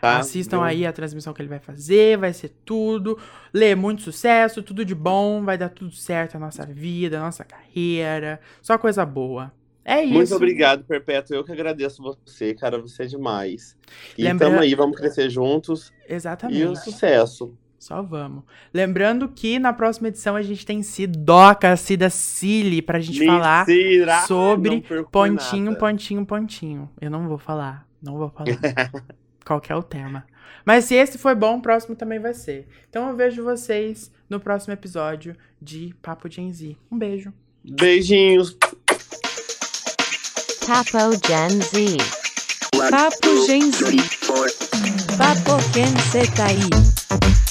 Tá, 0.00 0.18
Assistam 0.18 0.62
aí 0.62 0.86
a 0.86 0.92
transmissão 0.92 1.32
que 1.32 1.42
ele 1.42 1.48
vai 1.48 1.58
fazer, 1.58 2.18
vai 2.18 2.32
ser 2.32 2.50
tudo. 2.64 3.18
Lê 3.52 3.74
muito 3.74 4.02
sucesso, 4.02 4.62
tudo 4.62 4.84
de 4.84 4.94
bom, 4.94 5.42
vai 5.44 5.58
dar 5.58 5.68
tudo 5.68 5.92
certo 5.94 6.34
na 6.34 6.46
nossa 6.46 6.66
vida, 6.66 7.18
na 7.18 7.26
nossa 7.26 7.44
carreira. 7.44 8.40
Só 8.60 8.78
coisa 8.78 9.04
boa. 9.04 9.52
É 9.84 10.02
isso. 10.02 10.14
Muito 10.14 10.34
obrigado, 10.34 10.84
Perpétuo. 10.84 11.36
Eu 11.36 11.44
que 11.44 11.52
agradeço 11.52 12.02
você, 12.02 12.54
cara. 12.54 12.80
Você 12.80 13.02
é 13.02 13.06
demais. 13.06 13.76
E 14.16 14.24
Lembra... 14.24 14.48
tamo 14.48 14.60
aí, 14.60 14.74
vamos 14.74 14.96
crescer 14.96 15.28
juntos. 15.28 15.92
Exatamente. 16.08 16.60
E 16.60 16.64
o 16.64 16.74
sucesso. 16.74 17.54
Só 17.78 18.00
vamos. 18.00 18.44
Lembrando 18.72 19.28
que 19.28 19.58
na 19.58 19.70
próxima 19.70 20.08
edição 20.08 20.34
a 20.34 20.40
gente 20.40 20.64
tem 20.64 20.82
Sidoca, 20.82 21.76
Cida 21.76 22.08
Cili, 22.08 22.80
pra 22.80 22.98
gente 22.98 23.20
Mentira. 23.20 23.34
falar 23.34 24.26
sobre 24.26 24.82
pontinho, 25.12 25.76
pontinho, 25.76 26.24
pontinho. 26.24 26.90
Eu 26.98 27.10
não 27.10 27.28
vou 27.28 27.36
falar. 27.36 27.86
Não 28.02 28.16
vou 28.16 28.30
falar. 28.30 28.46
qual 29.44 29.62
é 29.68 29.74
o 29.74 29.82
tema. 29.82 30.24
Mas 30.64 30.86
se 30.86 30.94
esse 30.94 31.18
foi 31.18 31.34
bom, 31.34 31.58
o 31.58 31.62
próximo 31.62 31.94
também 31.94 32.18
vai 32.18 32.32
ser. 32.32 32.66
Então 32.88 33.08
eu 33.08 33.16
vejo 33.16 33.44
vocês 33.44 34.10
no 34.28 34.40
próximo 34.40 34.72
episódio 34.72 35.36
de 35.60 35.94
Papo 36.00 36.28
Gen 36.30 36.52
Z. 36.52 36.76
Um 36.90 36.98
beijo. 36.98 37.32
Beijinhos. 37.62 38.56
Papo 40.66 40.98
Gen 41.26 41.60
Z. 41.60 41.96
Papo 42.90 43.46
Gen 43.46 43.70
Z. 43.70 43.96
Papo 45.18 45.60
Gen 45.72 45.94
Z. 46.10 47.43